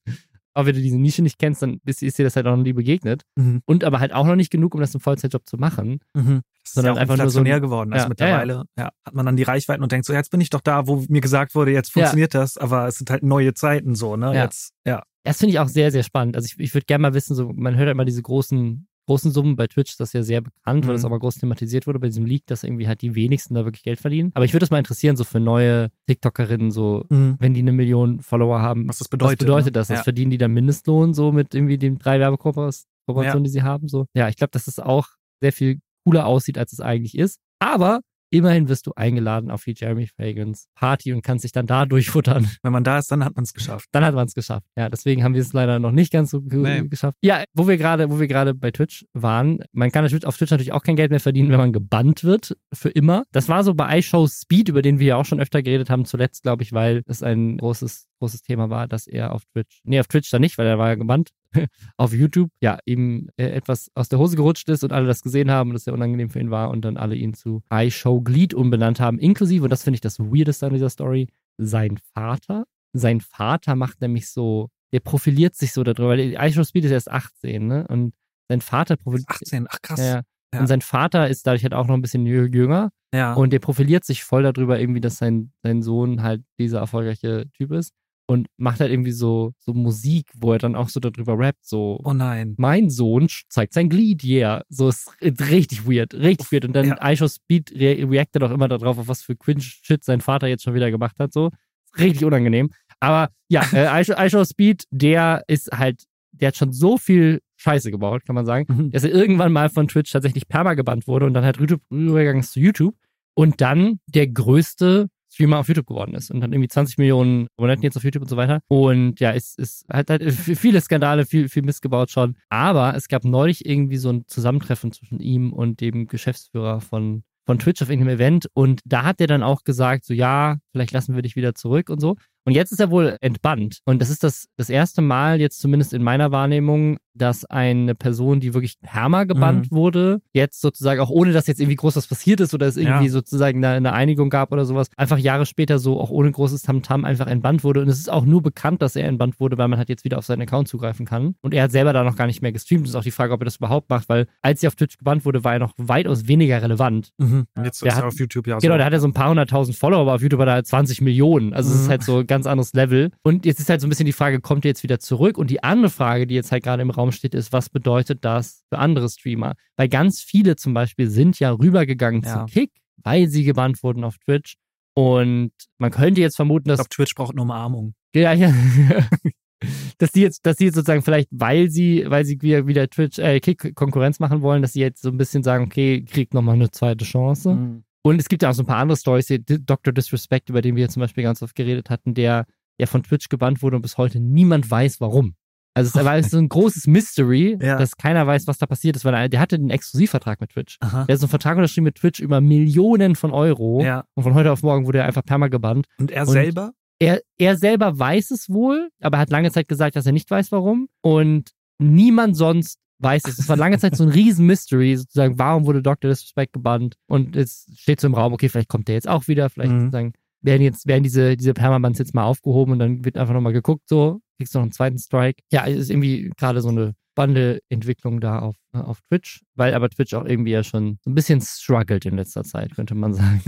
Aber 0.54 0.68
wenn 0.68 0.76
du 0.76 0.82
diese 0.82 0.98
Nische 1.00 1.22
nicht 1.24 1.40
kennst, 1.40 1.62
dann 1.62 1.80
ist, 1.86 2.04
ist 2.04 2.18
dir 2.20 2.24
das 2.24 2.36
halt 2.36 2.46
auch 2.48 2.56
noch 2.56 2.64
nie 2.64 2.74
begegnet. 2.74 3.24
Mhm. 3.36 3.62
Und 3.66 3.84
aber 3.84 4.00
halt 4.00 4.14
auch 4.14 4.26
noch 4.26 4.36
nicht 4.36 4.52
genug, 4.52 4.76
um 4.76 4.82
das 4.82 4.94
im 4.94 5.00
Vollzeitjob 5.02 5.48
zu 5.48 5.58
machen. 5.58 6.00
Mhm. 6.14 6.42
Das 6.64 6.70
ist 6.70 6.74
Sondern 6.76 6.94
ja 6.94 6.98
auch 6.98 7.02
einfach 7.02 7.18
nur 7.18 7.30
so 7.30 7.40
ein- 7.40 7.62
geworden. 7.62 7.92
Also 7.94 8.06
Ja, 8.06 8.10
mittlerweile 8.10 8.64
ja, 8.78 8.90
hat 9.06 9.14
man 9.14 9.26
dann 9.26 9.36
die 9.36 9.44
Reichweiten 9.44 9.84
und 9.84 9.92
denkt 9.92 10.06
so, 10.06 10.14
jetzt 10.14 10.32
bin 10.32 10.42
ich 10.42 10.50
doch 10.50 10.62
da, 10.62 10.88
wo 10.88 11.04
mir 11.10 11.22
gesagt 11.22 11.56
wurde, 11.56 11.72
jetzt 11.72 11.90
Ja. 11.90 11.94
funktioniert 12.04 12.34
das, 12.36 12.58
aber 12.58 12.88
es 12.88 12.96
sind 12.98 13.10
halt 13.10 13.24
neue 13.24 13.54
Zeiten 13.54 13.96
so, 13.96 14.16
ne? 14.16 14.34
Ja. 14.36 14.44
Jetzt, 14.44 14.72
ja. 14.86 15.04
Das 15.26 15.38
finde 15.38 15.54
ich 15.54 15.60
auch 15.60 15.70
sehr, 15.70 15.92
sehr 15.92 16.04
spannend. 16.04 16.36
Also 16.36 16.46
ich, 16.46 16.60
ich 16.60 16.74
würde 16.74 16.86
gerne 16.86 17.02
mal 17.02 17.14
wissen, 17.14 17.34
so, 17.36 17.52
man 17.54 17.76
hört 17.76 17.88
ja 17.88 17.92
immer 17.94 18.06
diese 18.06 18.22
großen, 18.22 18.88
großen 19.06 19.32
Summen 19.32 19.56
bei 19.56 19.68
Twitch, 19.68 19.98
das 19.98 20.10
ist 20.10 20.14
ja 20.14 20.24
sehr 20.24 20.42
bekannt, 20.42 20.86
weil 20.86 20.92
Mhm. 20.94 20.96
das 20.98 21.06
auch 21.06 21.10
mal 21.10 21.20
groß 21.20 21.36
thematisiert 21.36 21.88
wurde 21.88 22.00
bei 22.00 22.08
diesem 22.08 22.26
Leak, 22.26 22.46
dass 22.48 22.64
irgendwie 22.64 22.88
halt 22.88 23.02
die 23.02 23.16
wenigsten 23.16 23.54
da 23.56 23.66
wirklich 23.66 23.84
Geld 23.84 24.00
verdienen. 24.00 24.32
Aber 24.34 24.46
ich 24.46 24.54
würde 24.54 24.62
das 24.64 24.72
mal 24.72 24.78
interessieren, 24.80 25.16
so 25.18 25.24
für 25.24 25.40
neue 25.40 25.90
TikTokerinnen, 26.08 26.72
so, 26.72 27.06
Mhm. 27.10 27.36
wenn 27.40 27.54
die 27.54 27.62
eine 27.62 27.72
Million 27.74 28.20
Follower 28.22 28.62
haben, 28.62 28.88
Was 28.88 29.00
das 29.00 29.10
bedeutet. 29.10 29.40
was 29.42 29.46
bedeutet 29.46 29.66
ne? 29.68 29.72
das? 29.74 29.88
Das 29.90 30.00
Ja. 30.00 30.04
verdienen 30.04 30.32
die 30.32 30.38
dann 30.38 30.52
Mindestlohn 30.54 31.14
so 31.14 31.32
mit 31.32 31.54
irgendwie 31.54 31.78
den 31.78 31.98
drei 31.98 32.20
Werbekooperationen, 32.20 32.86
Ja. 33.26 33.40
die 33.40 33.50
sie 33.50 33.64
haben? 33.64 33.88
So. 33.88 34.06
Ja, 34.16 34.30
ich 34.30 34.36
glaube, 34.36 34.52
dass 34.52 34.68
es 34.68 34.80
auch 34.80 35.08
sehr 35.42 35.52
viel 35.54 35.80
cooler 36.06 36.26
aussieht, 36.26 36.58
als 36.58 36.74
es 36.74 36.80
eigentlich 36.80 37.18
ist. 37.18 37.40
Aber 37.60 38.02
immerhin 38.34 38.68
wirst 38.68 38.88
du 38.88 38.94
eingeladen 38.96 39.52
auf 39.52 39.64
die 39.64 39.76
Jeremy 39.78 40.08
Fagans 40.08 40.68
Party 40.76 41.14
und 41.14 41.22
kannst 41.22 41.44
dich 41.44 41.52
dann 41.52 41.68
da 41.68 41.86
durchfuttern. 41.86 42.50
Wenn 42.64 42.74
man 42.74 42.84
da 42.84 42.98
ist, 42.98 43.12
dann 43.12 43.24
hat 43.24 43.36
man 43.36 43.44
es 43.44 43.54
geschafft. 43.54 43.88
Dann 43.92 44.04
hat 44.04 44.16
man 44.16 44.26
es 44.26 44.34
geschafft. 44.34 44.66
Ja, 44.76 44.90
deswegen 44.90 45.24
haben 45.24 45.36
wir 45.36 45.42
es 45.42 45.54
leider 45.54 45.80
noch 45.80 45.92
nicht 45.92 46.12
ganz 46.12 46.32
so 46.32 46.40
nee. 46.44 46.88
geschafft. 46.88 47.18
Ja, 47.22 47.44
wo 47.54 47.68
wir 47.68 47.78
gerade, 47.78 48.10
wo 48.10 48.20
wir 48.20 48.28
gerade 48.28 48.56
bei 48.56 48.72
Twitch 48.72 49.06
waren, 49.14 49.60
man 49.72 49.92
kann 49.92 50.04
auf 50.04 50.38
Twitch 50.38 50.52
natürlich 50.52 50.74
auch 50.74 50.84
kein 50.84 50.96
Geld 50.96 51.12
mehr 51.12 51.20
verdienen, 51.20 51.52
wenn 51.52 51.60
man 51.60 51.74
gebannt 51.74 52.24
wird 52.24 52.58
für 52.74 52.90
immer. 52.90 53.24
Das 53.32 53.50
war 53.50 53.64
so 53.64 53.76
bei 53.76 54.00
iShow 54.00 54.28
Speed, 54.28 54.70
über 54.70 54.82
den 54.82 55.00
wir 55.00 55.08
ja 55.08 55.16
auch 55.18 55.26
schon 55.26 55.40
öfter 55.40 55.62
geredet 55.62 55.90
haben, 55.90 56.06
zuletzt, 56.06 56.44
glaube 56.44 56.64
ich, 56.64 56.74
weil 56.74 57.04
es 57.06 57.22
ein 57.22 57.58
großes 57.58 58.08
großes 58.24 58.42
Thema 58.42 58.70
war, 58.70 58.88
dass 58.88 59.06
er 59.06 59.34
auf 59.34 59.44
Twitch, 59.52 59.82
nee, 59.84 60.00
auf 60.00 60.08
Twitch 60.08 60.30
dann 60.32 60.42
nicht, 60.42 60.58
weil 60.58 60.66
er 60.66 60.78
war 60.78 60.88
ja 60.90 60.96
gebannt, 60.96 61.32
auf 61.98 62.14
YouTube, 62.14 62.50
ja, 62.62 62.80
ihm 62.86 63.30
äh, 63.38 63.46
etwas 63.46 63.92
aus 63.96 64.10
der 64.10 64.20
Hose 64.20 64.36
gerutscht 64.36 64.70
ist 64.70 64.84
und 64.84 64.92
alle 64.92 65.08
das 65.08 65.22
gesehen 65.22 65.52
haben 65.52 65.70
und 65.70 65.74
das 65.76 65.86
sehr 65.86 65.94
unangenehm 65.94 66.30
für 66.30 66.40
ihn 66.40 66.52
war 66.52 66.70
und 66.70 66.84
dann 66.86 66.98
alle 66.98 67.16
ihn 67.16 67.34
zu 67.34 67.62
iShow 67.72 68.22
Glied 68.22 68.54
umbenannt 68.54 69.00
haben, 69.00 69.20
inklusive, 69.20 69.64
und 69.64 69.70
das 69.70 69.84
finde 69.84 69.96
ich 69.96 70.02
das 70.02 70.20
Weirdeste 70.20 70.68
an 70.68 70.74
dieser 70.74 70.90
Story, 70.90 71.28
sein 71.58 72.00
Vater. 72.14 72.66
Sein 72.94 73.22
Vater 73.22 73.76
macht 73.76 74.02
nämlich 74.02 74.30
so, 74.30 74.70
der 74.92 75.00
profiliert 75.00 75.56
sich 75.56 75.74
so 75.74 75.84
darüber, 75.84 76.10
weil 76.10 76.36
iShow 76.40 76.64
Speed 76.64 76.86
ist 76.86 76.92
erst 76.92 77.10
18, 77.10 77.66
ne? 77.66 77.88
Und 77.88 78.14
sein 78.50 78.62
Vater 78.62 78.98
profiliert. 78.98 79.30
18, 79.30 79.68
ach 79.70 79.82
krass. 79.82 80.00
Ja, 80.00 80.22
ja. 80.54 80.60
Und 80.60 80.68
sein 80.68 80.82
Vater 80.82 81.30
ist 81.30 81.48
dadurch 81.48 81.64
halt 81.64 81.74
auch 81.74 81.88
noch 81.88 81.96
ein 81.96 82.02
bisschen 82.02 82.26
jünger. 82.26 82.92
Ja. 83.14 83.34
Und 83.34 83.54
der 83.54 83.60
profiliert 83.60 84.04
sich 84.04 84.24
voll 84.24 84.44
darüber, 84.44 84.80
irgendwie, 84.80 85.02
dass 85.02 85.18
sein, 85.18 85.52
sein 85.64 85.82
Sohn 85.82 86.22
halt 86.22 86.44
dieser 86.60 86.80
erfolgreiche 86.80 87.46
Typ 87.54 87.72
ist 87.72 87.94
und 88.34 88.48
macht 88.58 88.80
halt 88.80 88.92
irgendwie 88.92 89.12
so, 89.12 89.54
so 89.60 89.74
Musik, 89.74 90.26
wo 90.36 90.54
er 90.54 90.58
dann 90.58 90.76
auch 90.76 90.90
so 90.90 91.00
darüber 91.00 91.38
rappt, 91.38 91.66
so. 91.66 92.00
Oh 92.04 92.14
nein. 92.14 92.56
Mein 92.58 92.90
Sohn 92.90 93.28
zeigt 93.48 93.74
sein 93.74 93.90
Glied, 93.90 94.24
yeah. 94.24 94.64
So 94.70 94.90
ist 94.90 95.12
richtig 95.22 95.88
weird, 95.88 96.16
richtig 96.16 96.52
weird. 96.52 96.66
Und 96.66 96.74
dann 96.74 96.88
ja. 96.88 97.12
iShow 97.12 97.28
Speed 97.28 97.72
re 97.76 98.10
reactet 98.10 98.42
auch 98.42 98.50
immer 98.50 98.68
darauf, 98.68 98.98
auf 98.98 99.08
was 99.08 99.22
für 99.22 99.36
Cringe-Shit 99.36 100.04
sein 100.04 100.20
Vater 100.20 100.48
jetzt 100.48 100.64
schon 100.64 100.74
wieder 100.74 100.90
gemacht 100.90 101.20
hat, 101.20 101.32
so. 101.32 101.52
Richtig 101.98 102.26
unangenehm. 102.26 102.72
Aber 103.00 103.30
ja, 103.50 103.62
äh, 103.74 104.02
iShow 104.02 104.44
Speed, 104.44 104.86
der 104.90 105.44
ist 105.48 105.72
halt, 105.72 106.04
der 106.32 106.48
hat 106.48 106.58
schon 106.58 106.74
so 106.74 106.98
viel 106.98 107.40
Scheiße 107.58 107.92
gebaut, 107.92 108.26
kann 108.26 108.34
man 108.36 108.48
sagen, 108.48 108.66
mhm. 108.68 108.92
dass 108.92 109.04
er 109.04 109.12
irgendwann 109.12 109.54
mal 109.54 109.70
von 109.70 109.88
Twitch 109.88 110.12
tatsächlich 110.12 110.48
perma 110.48 110.74
gebannt 110.74 111.06
wurde 111.06 111.28
und 111.28 111.36
dann 111.36 111.46
halt 111.46 111.60
rübergegangen 111.60 112.40
ist 112.40 112.54
zu 112.54 112.60
YouTube. 112.60 112.96
Und 113.36 113.62
dann 113.62 114.00
der 114.08 114.28
größte 114.28 115.08
Streamer 115.34 115.60
auf 115.60 115.68
YouTube 115.68 115.88
geworden 115.88 116.14
ist 116.14 116.32
und 116.32 116.42
dann 116.42 116.54
irgendwie 116.54 116.68
20 116.68 116.98
Millionen 116.98 117.48
Abonnenten 117.58 117.84
jetzt 117.84 117.98
auf 117.98 118.04
YouTube 118.04 118.24
und 118.24 118.30
so 118.30 118.38
weiter. 118.38 118.60
Und 118.68 119.20
ja, 119.20 119.32
es, 119.32 119.56
es 119.58 119.86
hat 119.92 120.10
halt 120.10 120.24
viele 120.32 120.80
Skandale, 120.80 121.26
viel, 121.26 121.50
viel 121.50 121.64
Mist 121.64 121.84
schon. 122.08 122.36
Aber 122.50 122.96
es 122.96 123.08
gab 123.08 123.24
neulich 123.24 123.66
irgendwie 123.66 123.98
so 123.98 124.10
ein 124.10 124.26
Zusammentreffen 124.28 124.92
zwischen 124.92 125.20
ihm 125.20 125.52
und 125.52 125.82
dem 125.82 126.08
Geschäftsführer 126.08 126.82
von 126.82 127.24
von 127.46 127.60
Twitch 127.60 127.82
auf 127.82 127.90
irgendeinem 127.90 128.16
Event 128.16 128.48
und 128.54 128.80
da 128.86 129.04
hat 129.04 129.20
er 129.20 129.28
dann 129.28 129.44
auch 129.44 129.64
gesagt, 129.64 130.06
so 130.06 130.14
ja, 130.14 130.58
vielleicht 130.72 130.94
lassen 130.94 131.16
wir 131.16 131.22
dich 131.22 131.36
wieder 131.36 131.54
zurück 131.56 131.90
und 131.90 132.00
so. 132.00 132.16
Und 132.46 132.54
jetzt 132.54 132.72
ist 132.72 132.80
er 132.80 132.92
wohl 132.92 133.18
entbannt. 133.22 133.80
Und 133.86 134.02
das 134.02 134.10
ist 134.10 134.24
das, 134.24 134.48
das 134.58 134.70
erste 134.70 135.02
Mal, 135.02 135.40
jetzt 135.40 135.60
zumindest 135.60 135.94
in 135.94 136.04
meiner 136.04 136.32
Wahrnehmung, 136.32 136.98
dass 137.16 137.46
eine 137.46 137.96
Person, 137.96 138.40
die 138.40 138.54
wirklich 138.54 138.80
Perma 138.82 139.24
gebannt 139.24 139.72
mhm. 139.72 139.76
wurde, 139.76 140.22
jetzt 140.34 140.62
sozusagen 140.62 141.00
auch 141.00 141.10
ohne, 141.10 141.32
dass 141.32 141.48
jetzt 141.48 141.60
irgendwie 141.60 141.76
groß 141.76 141.96
was 141.96 142.08
passiert 142.08 142.40
ist 142.40 142.54
oder 142.54 142.68
es 142.68 142.78
irgendwie 142.78 143.06
ja. 143.06 143.12
sozusagen 143.12 143.64
eine, 143.64 143.76
eine, 143.76 143.94
Einigung 143.94 144.30
gab 144.30 144.52
oder 144.52 144.66
sowas, 144.66 144.88
einfach 144.98 145.18
Jahre 145.18 145.46
später 145.46 145.80
so 145.80 146.00
auch 146.00 146.10
ohne 146.10 146.32
großes 146.32 146.64
Tamtam 146.64 147.02
-Tam 147.02 147.06
einfach 147.06 147.28
entbannt 147.28 147.64
wurde. 147.64 147.82
Und 147.82 147.90
es 147.90 148.00
ist 148.00 148.12
auch 148.12 148.26
nur 148.26 148.42
bekannt, 148.42 148.82
dass 148.82 148.96
er 148.96 149.08
entbannt 149.08 149.40
wurde, 149.40 149.58
weil 149.58 149.68
man 149.68 149.78
halt 149.78 149.90
jetzt 149.90 150.04
wieder 150.04 150.18
auf 150.18 150.26
seinen 150.26 150.42
Account 150.42 150.68
zugreifen 150.68 151.06
kann. 151.06 151.36
Und 151.42 151.54
er 151.54 151.64
hat 151.64 151.72
selber 151.72 151.94
da 151.94 152.04
noch 152.04 152.16
gar 152.16 152.28
nicht 152.28 152.42
mehr 152.42 152.52
gestreamt. 152.52 152.84
Das 152.84 152.92
ist 152.92 152.96
auch 152.96 153.04
die 153.04 153.12
Frage, 153.12 153.34
ob 153.34 153.42
er 153.42 153.46
das 153.46 153.58
überhaupt 153.58 153.90
macht, 153.90 154.10
weil 154.10 154.28
als 154.42 154.64
er 154.64 154.68
auf 154.68 154.76
Twitch 154.76 154.98
gebannt 154.98 155.26
wurde, 155.26 155.44
war 155.44 155.54
er 155.54 155.60
noch 155.60 155.74
weitaus 155.78 156.28
weniger 156.28 156.62
relevant. 156.62 157.12
Mhm. 157.18 157.46
Jetzt 157.64 157.84
ist 157.84 157.98
er 157.98 158.08
auf 158.08 158.20
YouTube 158.20 158.48
ja 158.48 158.58
Genau, 158.58 158.74
so. 158.74 158.78
der 158.78 158.86
hat 158.86 158.94
ja 158.94 159.00
so 159.00 159.08
ein 159.08 159.14
paar 159.14 159.30
hunderttausend 159.30 159.78
Follower, 159.78 160.02
aber 160.02 160.16
auf 160.16 160.22
YouTube 160.22 160.40
hat 160.42 160.48
er 160.48 160.64
20 160.64 161.02
Millionen. 161.02 161.54
Also 161.54 161.70
mhm. 161.70 161.76
es 161.76 161.82
ist 161.82 161.88
mhm. 161.88 161.92
halt 161.92 162.04
so 162.04 162.18
ein 162.20 162.28
ganz 162.28 162.48
anderes 162.48 162.74
Level. 162.74 163.12
Und 163.24 163.46
jetzt 163.46 163.60
ist 163.60 163.70
halt 163.70 163.82
so 163.82 163.88
ein 163.88 163.90
bisschen 163.90 164.06
die 164.06 164.14
Frage, 164.14 164.40
kommt 164.40 164.66
er 164.66 164.70
jetzt 164.70 164.84
wieder 164.84 165.00
zurück? 165.00 165.38
Und 165.38 165.50
die 165.50 165.64
andere 165.64 165.90
Frage, 165.90 166.28
die 166.28 166.36
jetzt 166.36 166.52
halt 166.52 166.64
gerade 166.64 166.82
im 166.82 166.90
Raum 166.90 167.03
steht, 167.12 167.36
ist, 167.36 167.52
was 167.52 167.70
bedeutet 167.70 168.24
das 168.24 168.64
für 168.70 168.80
andere 168.80 169.10
Streamer? 169.10 169.54
Weil 169.76 169.90
ganz 169.90 170.22
viele 170.22 170.56
zum 170.56 170.74
Beispiel 170.74 171.10
sind 171.10 171.40
ja 171.40 171.52
rübergegangen 171.52 172.24
ja. 172.24 172.46
zu 172.46 172.54
Kick, 172.54 172.72
weil 173.04 173.28
sie 173.28 173.44
gebannt 173.44 173.84
wurden 173.84 174.04
auf 174.04 174.18
Twitch. 174.20 174.56
Und 174.96 175.52
man 175.80 175.92
könnte 175.92 176.22
jetzt 176.22 176.36
vermuten, 176.36 176.70
dass. 176.70 176.80
Ich 176.80 176.90
glaube, 176.90 176.96
Twitch 176.96 177.16
braucht 177.16 177.32
eine 177.32 177.42
Umarmung. 177.42 177.96
Ja, 178.16 178.34
ja. 178.34 178.54
dass 179.98 180.12
die 180.12 180.22
jetzt, 180.22 180.46
dass 180.46 180.58
die 180.58 180.66
jetzt 180.66 180.76
sozusagen 180.76 181.02
vielleicht, 181.02 181.30
weil 181.32 181.70
sie, 181.70 182.06
weil 182.08 182.26
sie 182.26 182.42
wieder, 182.42 182.68
wieder 182.68 182.90
Twitch, 182.90 183.18
äh, 183.20 183.40
Kick 183.40 183.76
Konkurrenz 183.76 184.20
machen 184.20 184.42
wollen, 184.42 184.62
dass 184.62 184.74
sie 184.74 184.82
jetzt 184.82 185.02
so 185.02 185.10
ein 185.10 185.18
bisschen 185.18 185.44
sagen, 185.44 185.66
okay, 185.66 186.04
kriegt 186.04 186.34
nochmal 186.34 186.56
eine 186.56 186.72
zweite 186.72 187.06
Chance. 187.06 187.56
Mhm. 187.56 187.84
Und 188.06 188.20
es 188.20 188.28
gibt 188.28 188.44
ja 188.44 188.50
auch 188.50 188.54
so 188.54 188.64
ein 188.64 188.68
paar 188.68 188.78
andere 188.78 188.98
Stories, 188.98 189.34
Dr. 189.48 189.94
Disrespect, 189.94 190.50
über 190.50 190.62
den 190.62 190.76
wir 190.76 190.90
zum 190.90 191.00
Beispiel 191.00 191.24
ganz 191.24 191.42
oft 191.42 191.56
geredet 191.56 191.90
hatten, 191.90 192.14
der 192.14 192.46
ja 192.78 192.86
von 192.86 193.04
Twitch 193.04 193.30
gebannt 193.30 193.62
wurde 193.62 193.78
und 193.78 193.82
bis 193.82 193.98
heute 193.98 194.20
niemand 194.20 194.70
weiß, 194.70 195.00
warum. 195.00 195.36
Also 195.74 196.00
es 196.00 196.06
war 196.06 196.22
so 196.24 196.38
ein 196.38 196.50
großes 196.50 196.88
Mystery, 196.88 197.58
ja. 197.62 197.78
dass 197.78 197.98
keiner 197.98 198.26
weiß, 198.28 198.48
was 198.48 198.58
da 198.58 198.66
passiert 198.66 198.96
ist, 198.96 199.06
weil 199.06 199.14
er, 199.14 199.30
der 199.30 199.40
hatte 199.40 199.56
einen 199.56 199.70
Exklusivvertrag 199.70 200.40
mit 200.42 200.52
Twitch. 200.52 200.78
Aha. 200.82 201.06
Der 201.06 201.14
hat 201.14 201.20
so 201.20 201.26
einen 201.26 201.30
Vertrag 201.30 201.58
unterschrieben 201.58 201.86
mit 201.86 201.96
Twitch 201.96 202.20
über 202.20 202.42
Millionen 202.42 203.16
von 203.16 203.32
Euro. 203.32 203.84
Ja. 203.84 204.06
Und 204.14 204.24
von 204.24 204.34
heute 204.34 204.52
auf 204.52 204.64
morgen 204.64 204.86
wurde 204.86 205.00
er 205.00 205.06
einfach 205.06 205.26
perma 205.26 205.48
gebannt. 205.48 205.88
Und 205.98 206.12
er 206.12 206.24
und 206.24 206.34
selber? 206.34 206.74
Er, 207.00 207.22
er 207.38 207.58
selber 207.58 207.98
weiß 207.98 208.32
es 208.32 208.50
wohl, 208.50 208.90
aber 209.02 209.18
er 209.18 209.22
hat 209.22 209.30
lange 209.30 209.52
Zeit 209.52 209.68
gesagt, 209.68 209.96
dass 209.96 210.06
er 210.06 210.12
nicht 210.12 210.30
weiß, 210.30 210.52
warum. 210.52 210.88
Und 211.02 211.52
niemand 211.80 212.38
sonst 212.38 212.80
weiß 213.00 213.24
es. 213.26 213.40
Es 213.40 213.50
war 213.50 213.58
lange 213.58 213.78
Zeit 213.80 213.96
so 213.96 214.04
ein 214.04 214.10
riesen 214.12 214.46
Mystery, 214.46 214.96
sozusagen, 214.96 215.38
warum 215.38 215.66
wurde 215.66 215.82
Dr. 215.82 216.10
Disrespect 216.10 216.54
gebannt? 216.54 216.96
Und 217.08 217.36
es 217.36 217.68
steht 217.76 218.00
so 218.00 218.08
im 218.08 218.14
Raum, 218.14 218.34
okay, 218.34 218.50
vielleicht 218.50 218.70
kommt 218.70 218.88
der 218.88 218.96
jetzt 218.96 219.10
auch 219.10 219.28
wieder, 219.28 219.50
vielleicht 219.50 219.72
mhm. 219.72 219.80
sozusagen 219.80 220.14
werden 220.42 220.62
jetzt, 220.62 220.88
werden 220.88 221.04
diese, 221.04 221.38
diese 221.38 221.54
Permabands 221.54 222.00
jetzt 222.00 222.14
mal 222.14 222.26
aufgehoben 222.26 222.74
und 222.74 222.80
dann 222.80 223.06
wird 223.06 223.18
einfach 223.18 223.34
nochmal 223.34 223.54
geguckt, 223.54 223.84
so, 223.88 224.20
kriegst 224.38 224.54
du 224.54 224.60
noch 224.60 224.64
einen 224.64 224.72
zweiten 224.72 224.98
Strike. 224.98 225.42
Ja, 225.52 225.64
ist 225.66 225.90
irgendwie 225.90 226.32
gerade 226.38 226.62
so 226.62 226.70
eine 226.70 226.94
spannende 227.14 227.62
Entwicklung 227.70 228.20
da 228.20 228.40
auf, 228.40 228.56
äh, 228.74 228.80
auf 228.80 229.00
Twitch, 229.02 229.42
weil 229.56 229.74
aber 229.74 229.90
Twitch 229.90 230.14
auch 230.14 230.26
irgendwie 230.26 230.52
ja 230.52 230.64
schon 230.64 230.98
so 231.04 231.12
ein 231.12 231.16
bisschen 231.16 231.42
struggelt 231.42 232.06
in 232.06 232.16
letzter 232.16 232.44
Zeit, 232.44 232.76
könnte 232.76 232.96
man 232.96 233.14
sagen. 233.14 233.42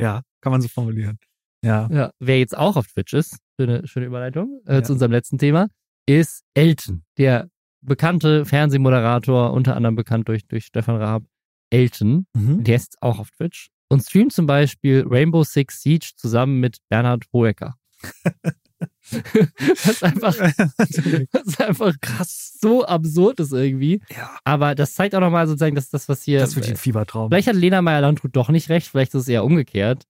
ja, 0.00 0.22
kann 0.40 0.52
man 0.52 0.60
so 0.60 0.68
formulieren. 0.68 1.18
Ja. 1.64 1.88
ja. 1.90 2.10
Wer 2.18 2.38
jetzt 2.38 2.56
auch 2.56 2.76
auf 2.76 2.86
Twitch 2.88 3.12
ist, 3.14 3.38
schöne, 3.58 3.86
schöne 3.86 4.06
Überleitung 4.06 4.60
äh, 4.66 4.74
ja. 4.74 4.82
zu 4.82 4.92
unserem 4.92 5.12
letzten 5.12 5.38
Thema, 5.38 5.68
ist 6.06 6.42
Elton, 6.54 7.04
der 7.18 7.48
bekannte 7.80 8.44
Fernsehmoderator, 8.44 9.52
unter 9.52 9.76
anderem 9.76 9.96
bekannt 9.96 10.28
durch, 10.28 10.46
durch 10.46 10.66
Stefan 10.66 10.96
Raab. 10.96 11.22
Elton, 11.70 12.26
mhm. 12.34 12.62
der 12.64 12.76
ist 12.76 12.98
auch 13.00 13.18
auf 13.18 13.30
Twitch 13.30 13.70
und 13.88 14.02
streamt 14.02 14.32
zum 14.32 14.46
Beispiel 14.46 15.04
Rainbow 15.06 15.42
Six 15.42 15.80
Siege 15.80 16.12
zusammen 16.16 16.60
mit 16.60 16.78
Bernhard 16.90 17.24
Hoeker. 17.32 17.76
das 19.10 19.86
ist 19.86 20.04
einfach, 20.04 20.34
das 20.76 21.42
ist 21.46 21.60
einfach 21.60 21.94
krass, 22.00 22.58
so 22.60 22.84
absurd 22.84 23.40
ist 23.40 23.52
irgendwie. 23.52 24.00
Ja. 24.10 24.36
Aber 24.44 24.74
das 24.74 24.94
zeigt 24.94 25.14
auch 25.14 25.20
nochmal 25.20 25.46
sozusagen, 25.46 25.74
dass 25.74 25.90
das, 25.90 26.08
was 26.08 26.22
hier. 26.22 26.40
Das 26.40 26.56
wird 26.56 26.68
ein 26.68 26.76
Fiebertraum. 26.76 27.30
Vielleicht 27.30 27.48
hat 27.48 27.56
Lena 27.56 27.82
Meyer-Landrut 27.82 28.34
doch 28.34 28.48
nicht 28.48 28.68
recht, 28.68 28.88
vielleicht 28.88 29.14
ist 29.14 29.22
es 29.22 29.28
eher 29.28 29.44
umgekehrt. 29.44 30.04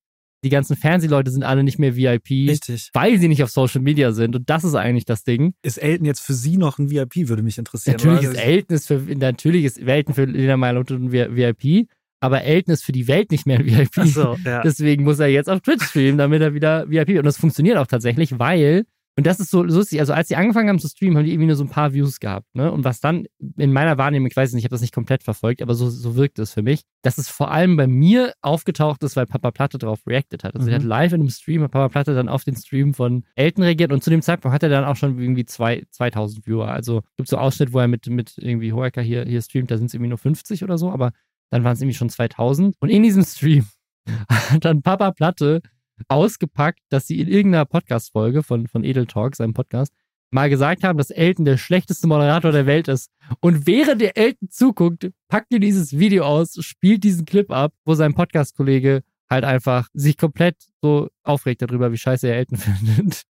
Die 0.44 0.50
ganzen 0.50 0.76
Fernsehleute 0.76 1.30
sind 1.30 1.44
alle 1.44 1.62
nicht 1.62 1.78
mehr 1.78 1.94
VIP, 1.94 2.30
Richtig. 2.30 2.90
weil 2.94 3.20
sie 3.20 3.28
nicht 3.28 3.44
auf 3.44 3.50
Social 3.50 3.80
Media 3.80 4.10
sind. 4.10 4.34
Und 4.34 4.50
das 4.50 4.64
ist 4.64 4.74
eigentlich 4.74 5.04
das 5.04 5.22
Ding. 5.22 5.54
Ist 5.62 5.78
Elton 5.78 6.04
jetzt 6.04 6.20
für 6.20 6.34
sie 6.34 6.56
noch 6.56 6.78
ein 6.78 6.90
VIP, 6.90 7.28
würde 7.28 7.44
mich 7.44 7.58
interessieren. 7.58 7.96
Natürlich 7.96 8.24
ist 8.24 8.34
Elton 8.34 8.74
ist 8.74 8.86
für, 8.88 8.98
natürlich 9.16 9.64
ist 9.64 9.78
Elton 9.78 10.14
für 10.14 10.24
Lena 10.24 10.56
Meyer-Landrut 10.56 10.98
ein 10.98 11.12
VIP 11.12 11.88
aber 12.22 12.44
Elton 12.44 12.72
ist 12.72 12.84
für 12.84 12.92
die 12.92 13.08
Welt 13.08 13.32
nicht 13.32 13.46
mehr 13.46 13.58
ein 13.58 13.66
VIP. 13.66 14.06
So, 14.06 14.36
ja. 14.44 14.62
Deswegen 14.62 15.04
muss 15.04 15.18
er 15.18 15.26
jetzt 15.26 15.50
auf 15.50 15.60
Twitch 15.60 15.84
streamen, 15.84 16.18
damit 16.18 16.40
er 16.40 16.54
wieder 16.54 16.88
VIP 16.88 17.08
wird. 17.08 17.18
Und 17.18 17.26
das 17.26 17.36
funktioniert 17.36 17.76
auch 17.76 17.88
tatsächlich, 17.88 18.38
weil, 18.38 18.84
und 19.16 19.26
das 19.26 19.40
ist 19.40 19.50
so 19.50 19.64
lustig, 19.64 19.98
also 19.98 20.12
als 20.12 20.28
sie 20.28 20.36
angefangen 20.36 20.68
haben 20.68 20.78
zu 20.78 20.86
streamen, 20.86 21.18
haben 21.18 21.24
die 21.24 21.32
irgendwie 21.32 21.48
nur 21.48 21.56
so 21.56 21.64
ein 21.64 21.68
paar 21.68 21.92
Views 21.92 22.20
gehabt. 22.20 22.46
Ne? 22.54 22.70
Und 22.70 22.84
was 22.84 23.00
dann 23.00 23.26
in 23.56 23.72
meiner 23.72 23.98
Wahrnehmung, 23.98 24.28
ich 24.28 24.36
weiß 24.36 24.52
nicht, 24.52 24.60
ich 24.60 24.64
habe 24.64 24.74
das 24.74 24.82
nicht 24.82 24.94
komplett 24.94 25.24
verfolgt, 25.24 25.62
aber 25.62 25.74
so, 25.74 25.90
so 25.90 26.14
wirkt 26.14 26.38
es 26.38 26.52
für 26.52 26.62
mich, 26.62 26.82
dass 27.02 27.18
es 27.18 27.28
vor 27.28 27.50
allem 27.50 27.76
bei 27.76 27.88
mir 27.88 28.34
aufgetaucht 28.40 29.02
ist, 29.02 29.16
weil 29.16 29.26
Papa 29.26 29.50
Platte 29.50 29.78
darauf 29.78 30.06
reacted 30.06 30.44
hat. 30.44 30.54
Also 30.54 30.68
mhm. 30.68 30.72
er 30.72 30.76
hat 30.76 30.84
live 30.84 31.12
in 31.12 31.22
einem 31.22 31.30
Stream, 31.30 31.62
hat 31.64 31.72
Papa 31.72 31.88
Platte 31.88 32.14
dann 32.14 32.28
auf 32.28 32.44
den 32.44 32.54
Stream 32.54 32.94
von 32.94 33.24
Elton 33.34 33.64
reagiert 33.64 33.92
und 33.92 34.04
zu 34.04 34.10
dem 34.10 34.22
Zeitpunkt 34.22 34.54
hat 34.54 34.62
er 34.62 34.68
dann 34.68 34.84
auch 34.84 34.96
schon 34.96 35.18
irgendwie 35.18 35.44
zwei, 35.44 35.82
2000 35.90 36.46
Viewer. 36.46 36.68
Also 36.68 37.02
gibt 37.16 37.28
so 37.28 37.36
Ausschnitt, 37.36 37.72
wo 37.72 37.80
er 37.80 37.88
mit, 37.88 38.06
mit 38.06 38.34
irgendwie 38.38 38.72
Hoeker 38.72 39.02
hier, 39.02 39.24
hier 39.24 39.42
streamt, 39.42 39.72
da 39.72 39.76
sind 39.76 39.86
es 39.86 39.94
irgendwie 39.94 40.10
nur 40.10 40.18
50 40.18 40.62
oder 40.62 40.78
so, 40.78 40.92
aber 40.92 41.10
dann 41.52 41.64
waren 41.64 41.74
es 41.74 41.82
irgendwie 41.82 41.96
schon 41.96 42.08
2000. 42.08 42.76
Und 42.80 42.88
in 42.88 43.02
diesem 43.02 43.24
Stream 43.24 43.66
hat 44.28 44.64
dann 44.64 44.82
Papa 44.82 45.10
Platte 45.12 45.60
ausgepackt, 46.08 46.80
dass 46.88 47.06
sie 47.06 47.20
in 47.20 47.28
irgendeiner 47.28 47.66
Podcast-Folge 47.66 48.42
von, 48.42 48.66
von 48.66 48.84
Edel 48.84 49.06
Talk, 49.06 49.36
seinem 49.36 49.52
Podcast, 49.52 49.92
mal 50.30 50.48
gesagt 50.48 50.82
haben, 50.82 50.96
dass 50.96 51.10
Elton 51.10 51.44
der 51.44 51.58
schlechteste 51.58 52.06
Moderator 52.06 52.52
der 52.52 52.64
Welt 52.64 52.88
ist. 52.88 53.10
Und 53.40 53.66
während 53.66 54.00
der 54.00 54.16
Elton 54.16 54.48
zuguckt, 54.48 55.10
packt 55.28 55.52
ihr 55.52 55.60
dieses 55.60 55.96
Video 55.98 56.24
aus, 56.24 56.56
spielt 56.60 57.04
diesen 57.04 57.26
Clip 57.26 57.50
ab, 57.50 57.74
wo 57.84 57.94
sein 57.94 58.14
Podcast-Kollege 58.14 59.02
halt 59.30 59.44
einfach 59.44 59.88
sich 59.92 60.16
komplett 60.16 60.56
so 60.80 61.08
aufregt 61.22 61.60
darüber, 61.60 61.92
wie 61.92 61.98
scheiße 61.98 62.28
er 62.28 62.36
Elton 62.36 62.56
findet. 62.58 63.24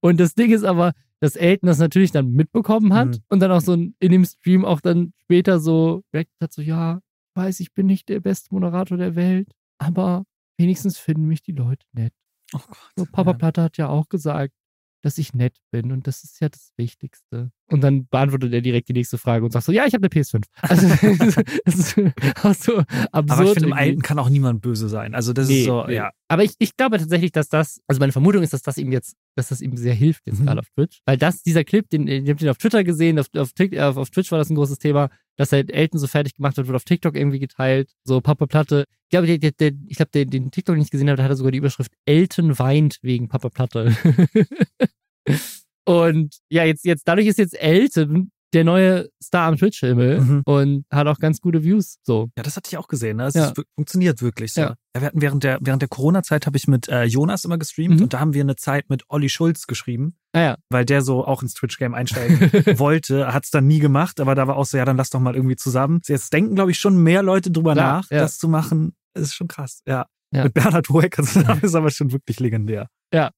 Und 0.00 0.18
das 0.18 0.34
Ding 0.34 0.50
ist 0.50 0.64
aber, 0.64 0.92
dass 1.20 1.36
Elton 1.36 1.68
das 1.68 1.78
natürlich 1.78 2.10
dann 2.10 2.32
mitbekommen 2.32 2.94
hat 2.94 3.08
mhm. 3.08 3.18
und 3.28 3.40
dann 3.40 3.52
auch 3.52 3.60
so 3.60 3.74
in 3.74 3.94
dem 4.00 4.24
Stream 4.24 4.64
auch 4.64 4.80
dann 4.80 5.12
später 5.22 5.60
so 5.60 6.02
reacted 6.12 6.40
hat, 6.40 6.52
so, 6.52 6.62
ja, 6.62 7.00
weiß, 7.40 7.60
ich 7.60 7.72
bin 7.72 7.86
nicht 7.86 8.08
der 8.08 8.20
beste 8.20 8.52
Moderator 8.54 8.98
der 8.98 9.16
Welt. 9.16 9.52
aber 9.78 10.24
wenigstens 10.58 10.98
finden 10.98 11.26
mich 11.26 11.42
die 11.42 11.52
Leute 11.52 11.86
nett. 11.92 12.12
Oh 12.52 12.58
Gott. 12.58 12.92
So, 12.96 13.06
Papa 13.06 13.30
ja. 13.30 13.36
Platte 13.36 13.62
hat 13.62 13.78
ja 13.78 13.88
auch 13.88 14.08
gesagt, 14.08 14.54
dass 15.02 15.16
ich 15.16 15.32
nett 15.32 15.56
bin 15.70 15.90
und 15.90 16.06
das 16.06 16.22
ist 16.22 16.40
ja 16.40 16.50
das 16.50 16.72
Wichtigste. 16.76 17.50
Und 17.70 17.82
dann 17.82 18.06
beantwortet 18.08 18.52
er 18.52 18.60
direkt 18.60 18.88
die 18.88 18.92
nächste 18.92 19.16
Frage 19.16 19.44
und 19.44 19.52
sagt 19.52 19.64
so, 19.64 19.72
ja, 19.72 19.84
ich 19.86 19.94
habe 19.94 20.08
eine 20.10 20.22
PS5. 20.22 20.42
Also, 20.62 20.88
das 21.64 21.74
ist 21.76 21.98
auch 22.42 22.54
so 22.54 22.82
absurd. 23.12 23.12
Aber 23.12 23.42
ich 23.44 23.50
finde, 23.52 23.68
im. 23.68 23.72
Alten 23.72 24.02
kann 24.02 24.18
auch 24.18 24.28
niemand 24.28 24.60
böse 24.60 24.88
sein. 24.88 25.14
Also 25.14 25.32
das 25.32 25.48
Nee, 25.48 25.60
ist 25.60 25.66
so, 25.66 25.84
nee. 25.86 25.94
ja. 25.94 26.10
Aber 26.28 26.44
ich, 26.44 26.52
ich 26.58 26.76
glaube 26.76 26.98
tatsächlich, 26.98 27.32
dass 27.32 27.48
das, 27.48 27.80
also 27.86 28.00
meine 28.00 28.12
Vermutung 28.12 28.42
ist, 28.42 28.52
dass 28.52 28.62
das 28.62 28.76
ihm 28.78 28.92
jetzt, 28.92 29.14
dass 29.36 29.48
das 29.48 29.60
ihm 29.60 29.76
sehr 29.76 29.94
hilft 29.94 30.26
jetzt 30.26 30.40
Mhm. 30.40 30.46
gerade 30.46 30.60
auf 30.60 30.68
Twitch. 30.74 31.00
Weil 31.06 31.16
das, 31.16 31.42
dieser 31.42 31.64
Clip, 31.64 31.88
den, 31.88 32.06
ich 32.08 32.28
habe 32.28 32.34
den 32.36 32.48
auf 32.48 32.58
Twitter 32.58 32.82
gesehen, 32.84 33.18
auf, 33.18 33.26
auf, 33.36 33.50
auf, 33.58 33.96
auf 33.96 34.10
Twitch 34.10 34.30
war 34.32 34.38
das 34.38 34.50
ein 34.50 34.56
großes 34.56 34.78
Thema, 34.78 35.08
dass 35.36 35.52
er 35.52 35.68
Elton 35.72 35.98
so 35.98 36.06
fertig 36.06 36.34
gemacht 36.34 36.58
hat, 36.58 36.66
wurde 36.66 36.76
auf 36.76 36.84
TikTok 36.84 37.16
irgendwie 37.16 37.38
geteilt, 37.38 37.92
so 38.04 38.20
Papa 38.20 38.46
Platte. 38.46 38.84
Ich 39.04 39.10
glaube, 39.10 39.26
der, 39.26 39.38
der, 39.38 39.52
der, 39.52 39.72
ich 39.88 39.96
glaube, 39.96 40.10
den, 40.12 40.30
den 40.30 40.50
TikTok, 40.50 40.74
den 40.76 40.82
ich 40.82 40.90
gesehen 40.90 41.08
habe, 41.08 41.16
da 41.16 41.22
hat 41.24 41.30
er 41.30 41.36
sogar 41.36 41.50
die 41.52 41.58
Überschrift 41.58 41.92
Elton 42.04 42.58
weint 42.58 42.98
wegen 43.02 43.28
Papa 43.28 43.48
Platte. 43.48 43.96
Und 45.86 46.36
ja, 46.50 46.64
jetzt, 46.64 46.84
jetzt, 46.84 47.06
dadurch 47.08 47.26
ist 47.26 47.38
jetzt 47.38 47.58
Elton 47.60 48.30
der 48.52 48.64
neue 48.64 49.08
Star 49.22 49.46
am 49.46 49.56
Twitch-Himmel 49.56 50.20
Mhm. 50.22 50.42
und 50.44 50.84
hat 50.90 51.06
auch 51.06 51.18
ganz 51.20 51.40
gute 51.40 51.62
Views. 51.62 51.98
So. 52.02 52.30
Ja, 52.36 52.42
das 52.42 52.56
hatte 52.56 52.68
ich 52.72 52.76
auch 52.78 52.88
gesehen. 52.88 53.18
Ne? 53.18 53.26
Es 53.26 53.34
Ja. 53.34 53.46
ist, 53.50 53.62
funktioniert 53.76 54.22
wirklich 54.22 54.52
so. 54.54 54.62
Ja. 54.62 54.74
Ja. 54.96 55.02
wir 55.02 55.06
hatten 55.06 55.22
während 55.22 55.44
der, 55.44 55.58
während 55.60 55.82
der 55.82 55.88
Corona-Zeit 55.88 56.46
habe 56.46 56.56
ich 56.56 56.66
mit 56.66 56.88
äh, 56.88 57.04
Jonas 57.04 57.44
immer 57.44 57.58
gestreamt 57.58 57.98
Mhm. 57.98 58.02
und 58.02 58.12
da 58.12 58.18
haben 58.18 58.34
wir 58.34 58.40
eine 58.42 58.56
Zeit 58.56 58.90
mit 58.90 59.04
Olli 59.08 59.28
Schulz 59.28 59.68
geschrieben, 59.68 60.16
Ah 60.32 60.40
ja. 60.40 60.56
weil 60.68 60.84
der 60.84 61.02
so 61.02 61.24
auch 61.24 61.42
ins 61.42 61.54
Twitch-Game 61.54 61.94
einsteigen 61.94 62.40
wollte. 62.80 63.32
Hat 63.32 63.44
es 63.44 63.50
dann 63.52 63.68
nie 63.68 63.78
gemacht, 63.78 64.18
aber 64.18 64.34
da 64.34 64.48
war 64.48 64.56
auch 64.56 64.66
so, 64.66 64.78
ja, 64.78 64.84
dann 64.84 64.96
lass 64.96 65.10
doch 65.10 65.20
mal 65.20 65.36
irgendwie 65.36 65.54
zusammen. 65.54 66.00
Jetzt 66.08 66.32
denken, 66.32 66.56
glaube 66.56 66.72
ich, 66.72 66.78
schon 66.80 67.00
mehr 67.00 67.22
Leute 67.22 67.52
drüber 67.52 67.74
Klar, 67.74 67.98
nach, 67.98 68.10
ja. 68.10 68.18
das 68.18 68.38
zu 68.38 68.48
machen. 68.48 68.94
Das 69.14 69.22
ist 69.28 69.34
schon 69.34 69.46
krass. 69.46 69.82
Ja. 69.86 70.06
Ja. 70.32 70.42
Mit 70.44 70.54
Bernhard 70.54 70.88
das 71.16 71.36
ist 71.62 71.74
aber 71.76 71.90
schon 71.90 72.10
wirklich 72.10 72.40
legendär. 72.40 72.88
Ja, 73.14 73.30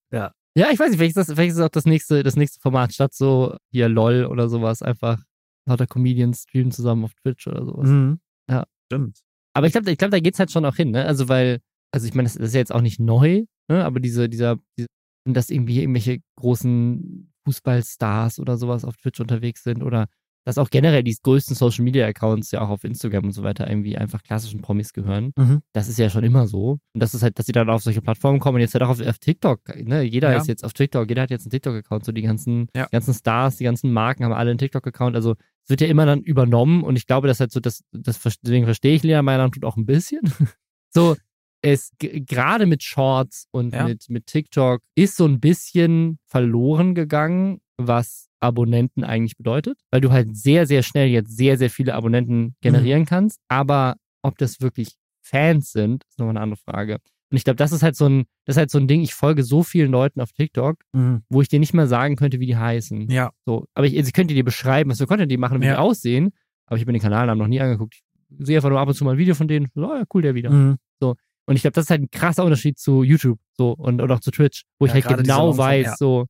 ich 0.55 0.79
weiß 0.79 0.91
nicht, 0.91 0.99
vielleicht 0.99 1.17
ist 1.17 1.29
das, 1.29 1.35
vielleicht 1.35 1.51
ist 1.51 1.59
das 1.59 1.67
auch 1.67 1.71
das 1.71 1.87
nächste, 1.87 2.23
das 2.23 2.37
nächste 2.37 2.61
Format, 2.61 2.93
statt 2.93 3.15
so 3.15 3.57
hier 3.71 3.89
LOL 3.89 4.27
oder 4.27 4.49
sowas, 4.49 4.83
einfach 4.83 5.23
lauter 5.67 5.87
Comedians 5.87 6.43
streamen 6.43 6.73
zusammen 6.73 7.05
auf 7.05 7.15
Twitch 7.15 7.47
oder 7.47 7.65
sowas. 7.65 7.89
Mhm. 7.89 8.21
Ja. 8.51 8.65
Stimmt. 8.87 9.21
Aber 9.55 9.67
ich 9.67 9.73
glaube, 9.73 9.91
ich 9.91 9.99
glaub, 9.99 10.11
da 10.11 10.21
geht's 10.21 10.39
halt 10.39 10.51
schon 10.51 10.65
auch 10.65 10.77
hin, 10.77 10.91
ne? 10.91 11.05
Also 11.05 11.29
weil, 11.29 11.61
also 11.93 12.07
ich 12.07 12.15
meine, 12.15 12.27
das 12.27 12.37
ist 12.37 12.55
ja 12.55 12.61
jetzt 12.61 12.75
auch 12.75 12.81
nicht 12.81 13.01
neu, 13.01 13.45
ne? 13.69 13.85
Aber 13.85 14.01
diese, 14.01 14.29
dieser, 14.29 14.59
diese, 14.79 14.89
dass 15.25 15.51
irgendwie 15.51 15.81
irgendwelche 15.81 16.19
großen 16.37 17.33
Fußballstars 17.45 18.39
oder 18.39 18.57
sowas 18.57 18.85
auf 18.85 18.97
Twitch 18.97 19.21
unterwegs 19.21 19.63
sind 19.63 19.83
oder 19.83 20.09
dass 20.45 20.59
auch 20.59 20.71
generell 20.71 21.03
die 21.03 21.17
größten 21.23 21.55
Social 21.55 21.85
Media 21.85 22.07
Accounts 22.07 22.51
ja 22.51 22.61
auch 22.63 22.69
auf 22.69 22.85
Instagram 22.85 23.25
und 23.27 23.33
so 23.33 23.43
weiter 23.43 23.69
irgendwie 23.69 23.97
einfach 23.97 24.23
klassischen 24.23 24.61
Promis 24.61 24.93
gehören. 24.93 25.33
Mhm. 25.37 25.63
Das 25.73 25.89
ist 25.89 25.99
ja 25.99 26.11
schon 26.11 26.25
immer 26.25 26.47
so. 26.49 26.79
Und 26.95 27.01
das 27.03 27.15
ist 27.15 27.23
halt, 27.23 27.39
dass 27.39 27.47
sie 27.47 27.53
dann 27.53 27.71
auf 27.71 27.83
solche 27.83 28.03
Plattformen 28.03 28.41
kommen 28.41 28.57
und 28.57 28.61
jetzt 28.63 28.75
halt 28.75 28.83
auch 28.83 28.89
auf, 28.89 29.01
auf 29.01 29.19
TikTok. 29.19 29.61
Ne? 29.87 30.03
Jeder 30.03 30.33
Ja. 30.33 30.39
ist 30.39 30.49
jetzt 30.49 30.65
auf 30.65 30.73
TikTok, 30.73 31.09
jeder 31.09 31.23
hat 31.23 31.31
jetzt 31.31 31.45
einen 31.45 31.51
TikTok-Account. 31.53 32.05
So 32.05 32.13
die 32.13 32.23
ganzen, 32.23 32.67
Ja. 32.75 32.87
ganzen 32.91 33.15
Stars, 33.15 33.57
die 33.57 33.65
ganzen 33.65 33.93
Marken 33.93 34.25
haben 34.25 34.33
alle 34.33 34.51
einen 34.51 34.59
TikTok-Account. 34.59 35.15
Also 35.17 35.33
es 35.65 35.71
wird 35.71 35.81
ja 35.81 35.87
immer 35.87 36.07
dann 36.07 36.23
übernommen 36.23 36.83
und 36.83 36.97
ich 36.97 37.07
glaube, 37.07 37.29
dass 37.29 37.39
halt 37.41 37.53
so, 37.53 37.61
das, 37.61 37.83
das 37.93 38.21
deswegen 38.43 38.65
verstehe 38.65 38.95
ich 38.97 39.03
Lena 39.05 39.23
Meiland 39.23 39.55
tut 39.55 39.65
auch 39.65 39.77
ein 39.77 39.87
bisschen. 39.87 40.23
so, 40.91 41.17
es 41.65 41.93
gerade 42.01 42.67
mit 42.67 42.83
Shorts 42.83 43.47
und 43.53 43.73
Ja. 43.73 43.85
mit, 43.87 44.07
mit 44.11 44.27
TikTok 44.27 44.81
ist 44.97 45.17
so 45.17 45.25
ein 45.27 45.39
bisschen 45.39 46.19
verloren 46.27 46.97
gegangen, 46.97 47.61
was 47.77 48.29
Abonnenten 48.43 49.05
eigentlich 49.05 49.37
bedeutet, 49.37 49.79
weil 49.91 50.01
du 50.01 50.11
halt 50.11 50.37
sehr, 50.37 50.67
sehr 50.67 50.83
schnell 50.83 51.09
jetzt 51.09 51.37
sehr, 51.37 51.57
sehr 51.59 51.71
viele 51.71 51.95
Abonnenten 51.95 52.55
generieren 52.61 53.05
kannst. 53.07 53.39
Aber 53.49 53.97
ob 54.23 54.37
das 54.39 54.61
wirklich 54.61 54.97
Fans 55.23 55.71
sind, 55.73 56.05
ist 56.09 56.19
nochmal 56.19 56.33
eine 56.37 56.41
andere 56.43 56.61
Frage. 56.65 56.99
Und 57.31 57.37
ich 57.39 57.45
glaube, 57.45 57.57
das 57.57 57.73
ist 57.73 57.83
halt 57.83 57.97
so 57.97 58.07
ein, 58.07 58.25
das 58.45 58.57
ist 58.57 58.59
halt 58.59 58.71
so 58.71 58.79
ein 58.79 58.89
Ding, 58.89 59.01
ich 59.01 59.15
folge 59.15 59.43
so 59.43 59.63
vielen 59.63 59.91
Leuten 59.91 60.21
auf 60.21 60.33
TikTok, 60.33 60.77
Mhm. 60.93 61.23
wo 61.31 61.41
ich 61.41 61.49
dir 61.49 61.61
nicht 61.61 61.73
mehr 61.73 61.87
sagen 61.87 62.17
könnte, 62.17 62.41
wie 62.41 62.47
die 62.47 62.57
heißen. 62.57 63.09
Ja. 63.11 63.31
So, 63.47 63.67
aber 63.75 63.87
ich, 63.87 63.97
also 63.97 64.09
ich 64.09 64.13
könnte 64.13 64.35
dir 64.35 64.45
beschreiben, 64.45 64.91
was 64.91 64.99
für 64.99 65.07
Content 65.07 65.31
die 65.33 65.39
machen 65.39 65.55
und 65.57 65.63
wie 65.63 65.67
Ja. 65.67 65.75
die 65.75 65.79
aussehen, 65.79 66.33
aber 66.67 66.77
ich 66.77 66.83
habe 66.83 66.93
mir 66.93 66.99
den 66.99 67.03
Kanalnamen 67.03 67.39
noch 67.39 67.49
nie 67.49 67.61
angeguckt. 67.61 67.95
Ich 68.39 68.47
sehe 68.47 68.57
einfach 68.57 68.69
nur 68.69 68.81
ab 68.81 68.89
und 68.89 68.95
zu 68.95 69.05
mal 69.05 69.13
ein 69.13 69.19
Video 69.19 69.35
von 69.35 69.49
denen, 69.49 69.69
so, 69.75 69.85
ah, 69.91 69.99
ja, 70.01 70.05
cool, 70.13 70.23
der 70.23 70.35
wieder. 70.35 70.51
Mhm. 70.51 70.77
Und 71.45 71.57
ich 71.57 71.63
glaube, 71.63 71.73
das 71.73 71.87
ist 71.87 71.91
halt 71.91 72.03
ein 72.03 72.11
krasser 72.11 72.45
Unterschied 72.45 72.79
zu 72.79 73.03
YouTube 73.03 73.37
so 73.55 73.73
und, 73.73 74.01
und 74.01 74.11
auch 74.13 74.21
zu 74.21 74.31
Twitch, 74.31 74.63
wo 74.79 74.87
ich 74.87 74.91
Ja, 74.91 74.95
halt 74.95 75.05
gerade 75.07 75.23
dieser 75.25 75.35
genau 75.39 75.59
weiß, 75.59 75.87
ja. 75.87 75.97
so, 75.97 76.27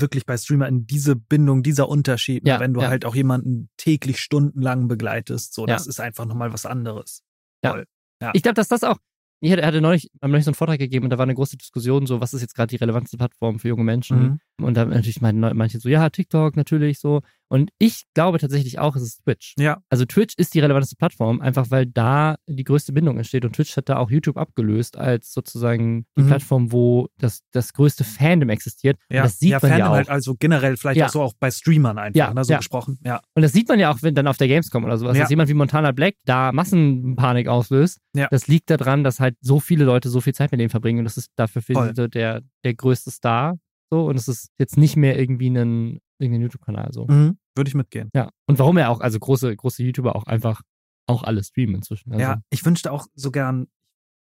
wirklich 0.00 0.26
bei 0.26 0.36
Streamern 0.36 0.86
diese 0.86 1.16
Bindung, 1.16 1.62
dieser 1.62 1.88
Unterschied, 1.88 2.44
ne? 2.44 2.50
Ja, 2.50 2.60
wenn 2.60 2.74
du 2.74 2.80
ja. 2.80 2.88
halt 2.88 3.04
auch 3.04 3.14
jemanden 3.14 3.68
täglich 3.76 4.18
stundenlang 4.18 4.88
begleitest, 4.88 5.54
so, 5.54 5.62
Ja. 5.66 5.74
das 5.74 5.86
ist 5.86 6.00
einfach 6.00 6.26
nochmal 6.26 6.52
was 6.52 6.66
anderes. 6.66 7.22
Ja. 7.62 7.72
Voll. 7.72 7.84
Ja. 8.20 8.30
Ich 8.34 8.42
glaube, 8.42 8.54
dass 8.54 8.68
das 8.68 8.84
auch. 8.84 8.98
Ich 9.40 9.52
hatte, 9.52 9.66
hatte 9.66 9.80
neulich, 9.80 10.10
haben 10.22 10.30
neulich 10.30 10.44
so 10.44 10.50
einen 10.50 10.54
Vortrag 10.54 10.78
gegeben 10.78 11.04
und 11.04 11.10
da 11.10 11.18
war 11.18 11.24
eine 11.24 11.34
große 11.34 11.56
Diskussion, 11.58 12.06
so, 12.06 12.20
was 12.20 12.32
ist 12.32 12.40
jetzt 12.40 12.54
gerade 12.54 12.70
die 12.70 12.76
relevanteste 12.76 13.18
Plattform 13.18 13.58
für 13.58 13.68
junge 13.68 13.84
Menschen? 13.84 14.40
Mhm. 14.58 14.64
Und 14.64 14.74
da 14.74 14.86
natürlich 14.86 15.20
meinten 15.20 15.40
manche 15.56 15.80
so, 15.80 15.88
ja, 15.88 16.08
TikTok 16.08 16.56
natürlich 16.56 16.98
so. 16.98 17.20
Und 17.48 17.70
ich 17.78 18.04
glaube 18.14 18.38
tatsächlich 18.38 18.78
auch, 18.78 18.96
es 18.96 19.02
ist 19.02 19.22
Twitch. 19.24 19.54
Ja. 19.58 19.78
Also 19.90 20.04
Twitch 20.04 20.34
ist 20.36 20.54
die 20.54 20.60
relevanteste 20.60 20.96
Plattform, 20.96 21.40
einfach 21.40 21.70
weil 21.70 21.86
da 21.86 22.36
die 22.46 22.64
größte 22.64 22.92
Bindung 22.92 23.16
entsteht. 23.18 23.44
Und 23.44 23.54
Twitch 23.54 23.76
hat 23.76 23.88
da 23.88 23.98
auch 23.98 24.10
YouTube 24.10 24.36
abgelöst 24.36 24.96
als 24.96 25.32
sozusagen 25.32 26.06
die 26.16 26.22
Mhm. 26.22 26.26
Plattform, 26.28 26.72
wo 26.72 27.08
das, 27.18 27.42
das 27.52 27.72
größte 27.72 28.02
Fandom 28.04 28.48
existiert. 28.48 28.96
Und 29.10 29.16
Ja, 29.16 29.22
das 29.24 29.38
sieht 29.38 29.50
ja, 29.50 29.58
man 29.62 29.70
ja 29.70 29.76
Fandom 29.76 29.90
auch. 29.92 29.96
halt 29.96 30.08
also 30.08 30.34
generell 30.38 30.76
vielleicht 30.76 30.96
Ja. 30.98 31.06
auch 31.06 31.10
so 31.10 31.22
auch 31.22 31.34
bei 31.38 31.50
Streamern 31.50 31.98
einfach, 31.98 32.16
Ja, 32.18 32.32
ne, 32.34 32.44
so 32.44 32.52
ja. 32.52 32.58
gesprochen. 32.58 32.98
Ja. 33.04 33.20
Und 33.34 33.42
das 33.42 33.52
sieht 33.52 33.68
man 33.68 33.78
ja 33.78 33.92
auch, 33.92 34.02
wenn 34.02 34.14
dann 34.14 34.26
auf 34.26 34.36
der 34.36 34.48
Gamescom 34.48 34.84
oder 34.84 34.96
sowas, 34.98 35.16
Ja. 35.16 35.22
dass 35.24 35.30
jemand 35.30 35.48
wie 35.48 35.54
Montana 35.54 35.92
Black 35.92 36.14
da 36.24 36.50
Massenpanik 36.52 37.48
auslöst. 37.48 37.98
Ja. 38.16 38.28
Das 38.30 38.46
liegt 38.48 38.70
daran, 38.70 39.04
dass 39.04 39.20
halt 39.20 39.36
so 39.40 39.60
viele 39.60 39.84
Leute 39.84 40.08
so 40.08 40.20
viel 40.20 40.34
Zeit 40.34 40.50
mit 40.50 40.60
dem 40.60 40.70
verbringen 40.70 41.00
und 41.00 41.04
das 41.04 41.16
ist 41.16 41.30
dafür 41.36 41.62
für 41.62 41.74
Voll. 41.74 41.92
der, 41.92 42.42
der 42.64 42.74
größte 42.74 43.10
Star. 43.10 43.58
So, 43.90 44.06
und 44.06 44.16
es 44.16 44.28
ist 44.28 44.48
jetzt 44.58 44.76
nicht 44.76 44.96
mehr 44.96 45.18
irgendwie 45.18 45.50
ein, 45.50 46.00
irgendein 46.18 46.42
YouTube-Kanal 46.42 46.92
so. 46.92 47.06
Mhm. 47.06 47.38
Würde 47.56 47.68
ich 47.68 47.74
mitgehen. 47.74 48.10
Ja. 48.14 48.30
Und 48.46 48.58
warum 48.58 48.76
er 48.76 48.90
auch, 48.90 49.00
also 49.00 49.18
große, 49.18 49.54
große 49.56 49.82
YouTuber 49.82 50.16
auch 50.16 50.24
einfach 50.24 50.62
auch 51.06 51.22
alle 51.22 51.42
streamen 51.44 51.76
inzwischen. 51.76 52.12
Also, 52.12 52.22
Ja, 52.22 52.40
ich 52.50 52.64
wünschte 52.64 52.90
auch 52.90 53.06
so 53.14 53.30
gern, 53.30 53.66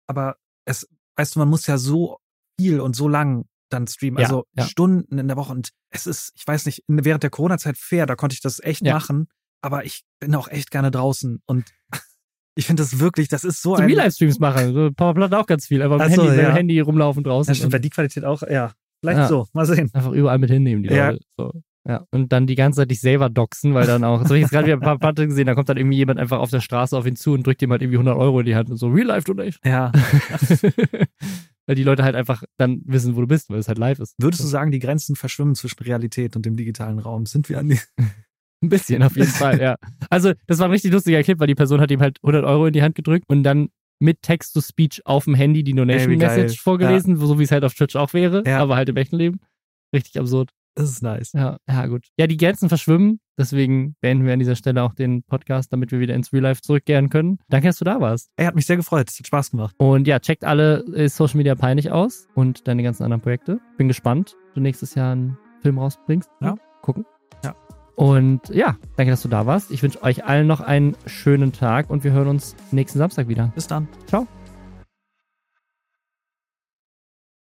aber 0.07 0.35
es, 0.65 0.87
weißt 1.15 1.35
du, 1.35 1.39
man 1.39 1.47
muss 1.49 1.65
ja 1.67 1.77
so 1.77 2.17
viel 2.59 2.79
und 2.79 2.95
so 2.95 3.07
lang 3.07 3.45
dann 3.69 3.87
streamen, 3.87 4.19
Ja, 4.19 4.25
also 4.27 4.45
ja. 4.55 4.65
Stunden 4.65 5.17
in 5.17 5.27
der 5.27 5.37
Woche 5.37 5.51
und 5.53 5.69
es 5.89 6.05
ist, 6.05 6.31
ich 6.35 6.45
weiß 6.45 6.65
nicht, 6.67 6.83
während 6.87 7.23
der 7.23 7.29
Corona-Zeit 7.31 7.77
fair, 7.77 8.05
da 8.05 8.15
konnte 8.15 8.33
ich 8.35 8.41
das 8.41 8.59
echt 8.59 8.85
Ja. 8.85 8.93
machen, 8.93 9.27
aber 9.61 9.85
ich 9.85 10.03
bin 10.19 10.35
auch 10.35 10.47
echt 10.49 10.69
gerne 10.71 10.91
draußen 10.91 11.41
und 11.45 11.73
ich 12.55 12.67
finde 12.67 12.83
das 12.83 12.99
wirklich, 12.99 13.29
das 13.29 13.43
ist 13.43 13.61
so 13.63 13.75
So 13.75 13.81
ein... 13.81 13.87
Real-Life-Streams 13.87 14.37
machen. 14.39 14.73
So 14.73 14.91
Powerplatte 14.91 15.39
auch 15.39 15.47
ganz 15.47 15.65
viel. 15.67 15.81
Einfach 15.81 15.97
mit, 15.97 16.13
so, 16.15 16.23
Handy, 16.23 16.37
mit 16.43 16.53
Handy 16.53 16.79
rumlaufen 16.81 17.23
draußen. 17.23 17.51
Ja, 17.53 17.55
stimmt, 17.55 17.83
die 17.83 17.89
Qualität 17.89 18.25
auch, 18.25 18.43
ja, 18.43 18.73
vielleicht 19.01 19.19
Ja. 19.19 19.27
so, 19.27 19.47
mal 19.53 19.65
sehen. 19.65 19.89
einfach 19.93 20.11
überall 20.11 20.37
mit 20.37 20.51
hinnehmen, 20.51 20.83
die 20.83 20.89
Ja. 20.89 21.11
Leute. 21.11 21.25
So. 21.37 21.63
Ja. 21.87 22.05
Und 22.11 22.31
dann 22.31 22.47
die 22.47 22.55
ganze 22.55 22.77
Zeit 22.77 22.91
dich 22.91 23.01
selber 23.01 23.29
doxen, 23.29 23.73
weil 23.73 23.85
dann 23.85 24.03
auch, 24.05 24.19
so 24.19 24.29
hab 24.29 24.35
ich 24.35 24.41
jetzt 24.41 24.51
gerade 24.51 24.67
wieder 24.67 24.77
ein 24.77 24.81
paar 24.81 24.97
Platte 24.99 25.27
gesehen, 25.27 25.47
da 25.47 25.53
kommt 25.53 25.67
dann 25.67 25.77
irgendwie 25.77 25.97
jemand 25.97 26.17
einfach 26.17 26.39
auf 26.39 26.49
der 26.49 26.61
Straße 26.61 26.97
auf 26.97 27.05
ihn 27.05 27.17
zu 27.17 27.33
und 27.33 27.45
drückt 27.45 27.61
ihm 27.61 27.71
halt 27.71 27.81
irgendwie 27.81 27.97
100 27.97 28.15
Euro 28.15 28.39
in 28.39 28.45
die 28.45 28.55
Hand 28.55 28.69
und 28.69 28.77
so, 28.77 28.87
Real 28.87 29.07
Life 29.07 29.25
Donation. 29.25 29.59
Ja. 29.65 29.91
weil 31.65 31.75
die 31.75 31.83
Leute 31.83 32.03
halt 32.03 32.15
einfach 32.15 32.43
dann 32.57 32.81
wissen, 32.85 33.15
wo 33.15 33.21
du 33.21 33.27
bist, 33.27 33.49
weil 33.49 33.59
es 33.59 33.67
halt 33.67 33.77
live 33.77 33.99
ist. 33.99 34.15
Würdest 34.17 34.43
du 34.43 34.47
sagen, 34.47 34.71
die 34.71 34.79
Grenzen 34.79 35.15
verschwimmen 35.15 35.55
zwischen 35.55 35.83
Realität 35.83 36.35
und 36.35 36.45
dem 36.45 36.55
digitalen 36.55 36.99
Raum? 36.99 37.25
Sind 37.25 37.49
wir 37.49 37.59
an 37.59 37.69
die... 37.69 37.79
Ein 38.61 38.69
bisschen 38.69 39.03
auf 39.03 39.17
jeden 39.17 39.27
Fall, 39.27 39.59
ja. 39.59 39.75
Also, 40.09 40.31
das 40.47 40.59
war 40.59 40.67
ein 40.67 40.71
richtig 40.71 40.93
lustiger 40.93 41.21
Clip, 41.21 41.37
weil 41.37 41.47
die 41.47 41.55
Person 41.55 41.81
hat 41.81 41.91
ihm 41.91 41.99
halt 41.99 42.19
100 42.23 42.45
Euro 42.45 42.67
in 42.67 42.71
die 42.71 42.81
Hand 42.81 42.95
gedrückt 42.95 43.25
und 43.27 43.43
dann 43.43 43.67
mit 43.99 44.21
Text-to-Speech 44.21 45.01
auf 45.05 45.25
dem 45.25 45.35
Handy 45.35 45.65
die. 45.65 45.73
Donation-Message 45.73 46.61
vorgelesen, 46.61 47.17
so 47.17 47.37
wie 47.39 47.43
es 47.43 47.51
halt 47.51 47.65
auf 47.65 47.73
Twitch 47.73 47.97
auch 47.97 48.13
wäre, 48.13 48.41
Ja. 48.47 48.59
aber 48.59 48.77
halt 48.77 48.87
im 48.87 48.95
echten 48.95 49.17
Leben. 49.17 49.41
Richtig 49.93 50.17
absurd. 50.17 50.51
Das 50.75 50.89
ist 50.89 51.03
nice. 51.03 51.33
Ja, 51.33 51.57
ja, 51.67 51.85
gut. 51.85 52.07
Ja, 52.17 52.27
die 52.27 52.37
Grenzen 52.37 52.67
verschwimmen. 52.69 53.19
Deswegen 53.37 53.95
beenden 54.01 54.25
wir 54.25 54.33
an 54.33 54.39
dieser 54.39 54.55
Stelle 54.55 54.83
auch 54.83 54.93
den 54.93 55.23
Podcast, 55.23 55.73
damit 55.73 55.91
wir 55.91 55.99
wieder 55.99 56.13
ins 56.15 56.31
Real 56.33 56.43
Life 56.43 56.61
zurückkehren 56.61 57.09
können. 57.09 57.39
Danke, 57.49 57.67
dass 57.67 57.77
du 57.77 57.85
da 57.85 57.99
warst. 57.99 58.29
Ey, 58.37 58.45
hat 58.45 58.55
mich 58.55 58.65
sehr 58.65 58.77
gefreut. 58.77 59.09
Es 59.09 59.17
hat 59.19 59.27
Spaß 59.27 59.51
gemacht. 59.51 59.75
Und 59.77 60.07
ja, 60.07 60.19
checkt 60.19 60.43
alle 60.43 60.83
äh, 60.95 61.09
Social 61.09 61.37
Media 61.37 61.55
peinlich 61.55 61.91
aus 61.91 62.27
und 62.35 62.67
deine 62.67 62.83
ganzen 62.83 63.03
anderen 63.03 63.21
Projekte. 63.21 63.59
Bin 63.77 63.87
gespannt, 63.87 64.35
ob 64.49 64.55
du 64.55 64.61
nächstes 64.61 64.95
Jahr 64.95 65.11
einen 65.13 65.37
Film 65.61 65.79
rausbringst. 65.79 66.29
Ja. 66.41 66.55
Gucken. 66.81 67.05
Ja. 67.43 67.55
Und 67.95 68.49
ja, 68.49 68.75
danke, 68.97 69.11
dass 69.11 69.21
du 69.21 69.29
da 69.29 69.45
warst. 69.45 69.71
Ich 69.71 69.81
wünsche 69.83 70.01
euch 70.03 70.25
allen 70.25 70.47
noch 70.47 70.61
einen 70.61 70.95
schönen 71.05 71.53
Tag 71.53 71.89
und 71.89 72.03
wir 72.03 72.11
hören 72.11 72.27
uns 72.27 72.55
nächsten 72.71 72.99
Samstag 72.99 73.27
wieder. 73.27 73.51
Bis 73.55 73.67
dann. 73.67 73.87
Ciao. 74.07 74.27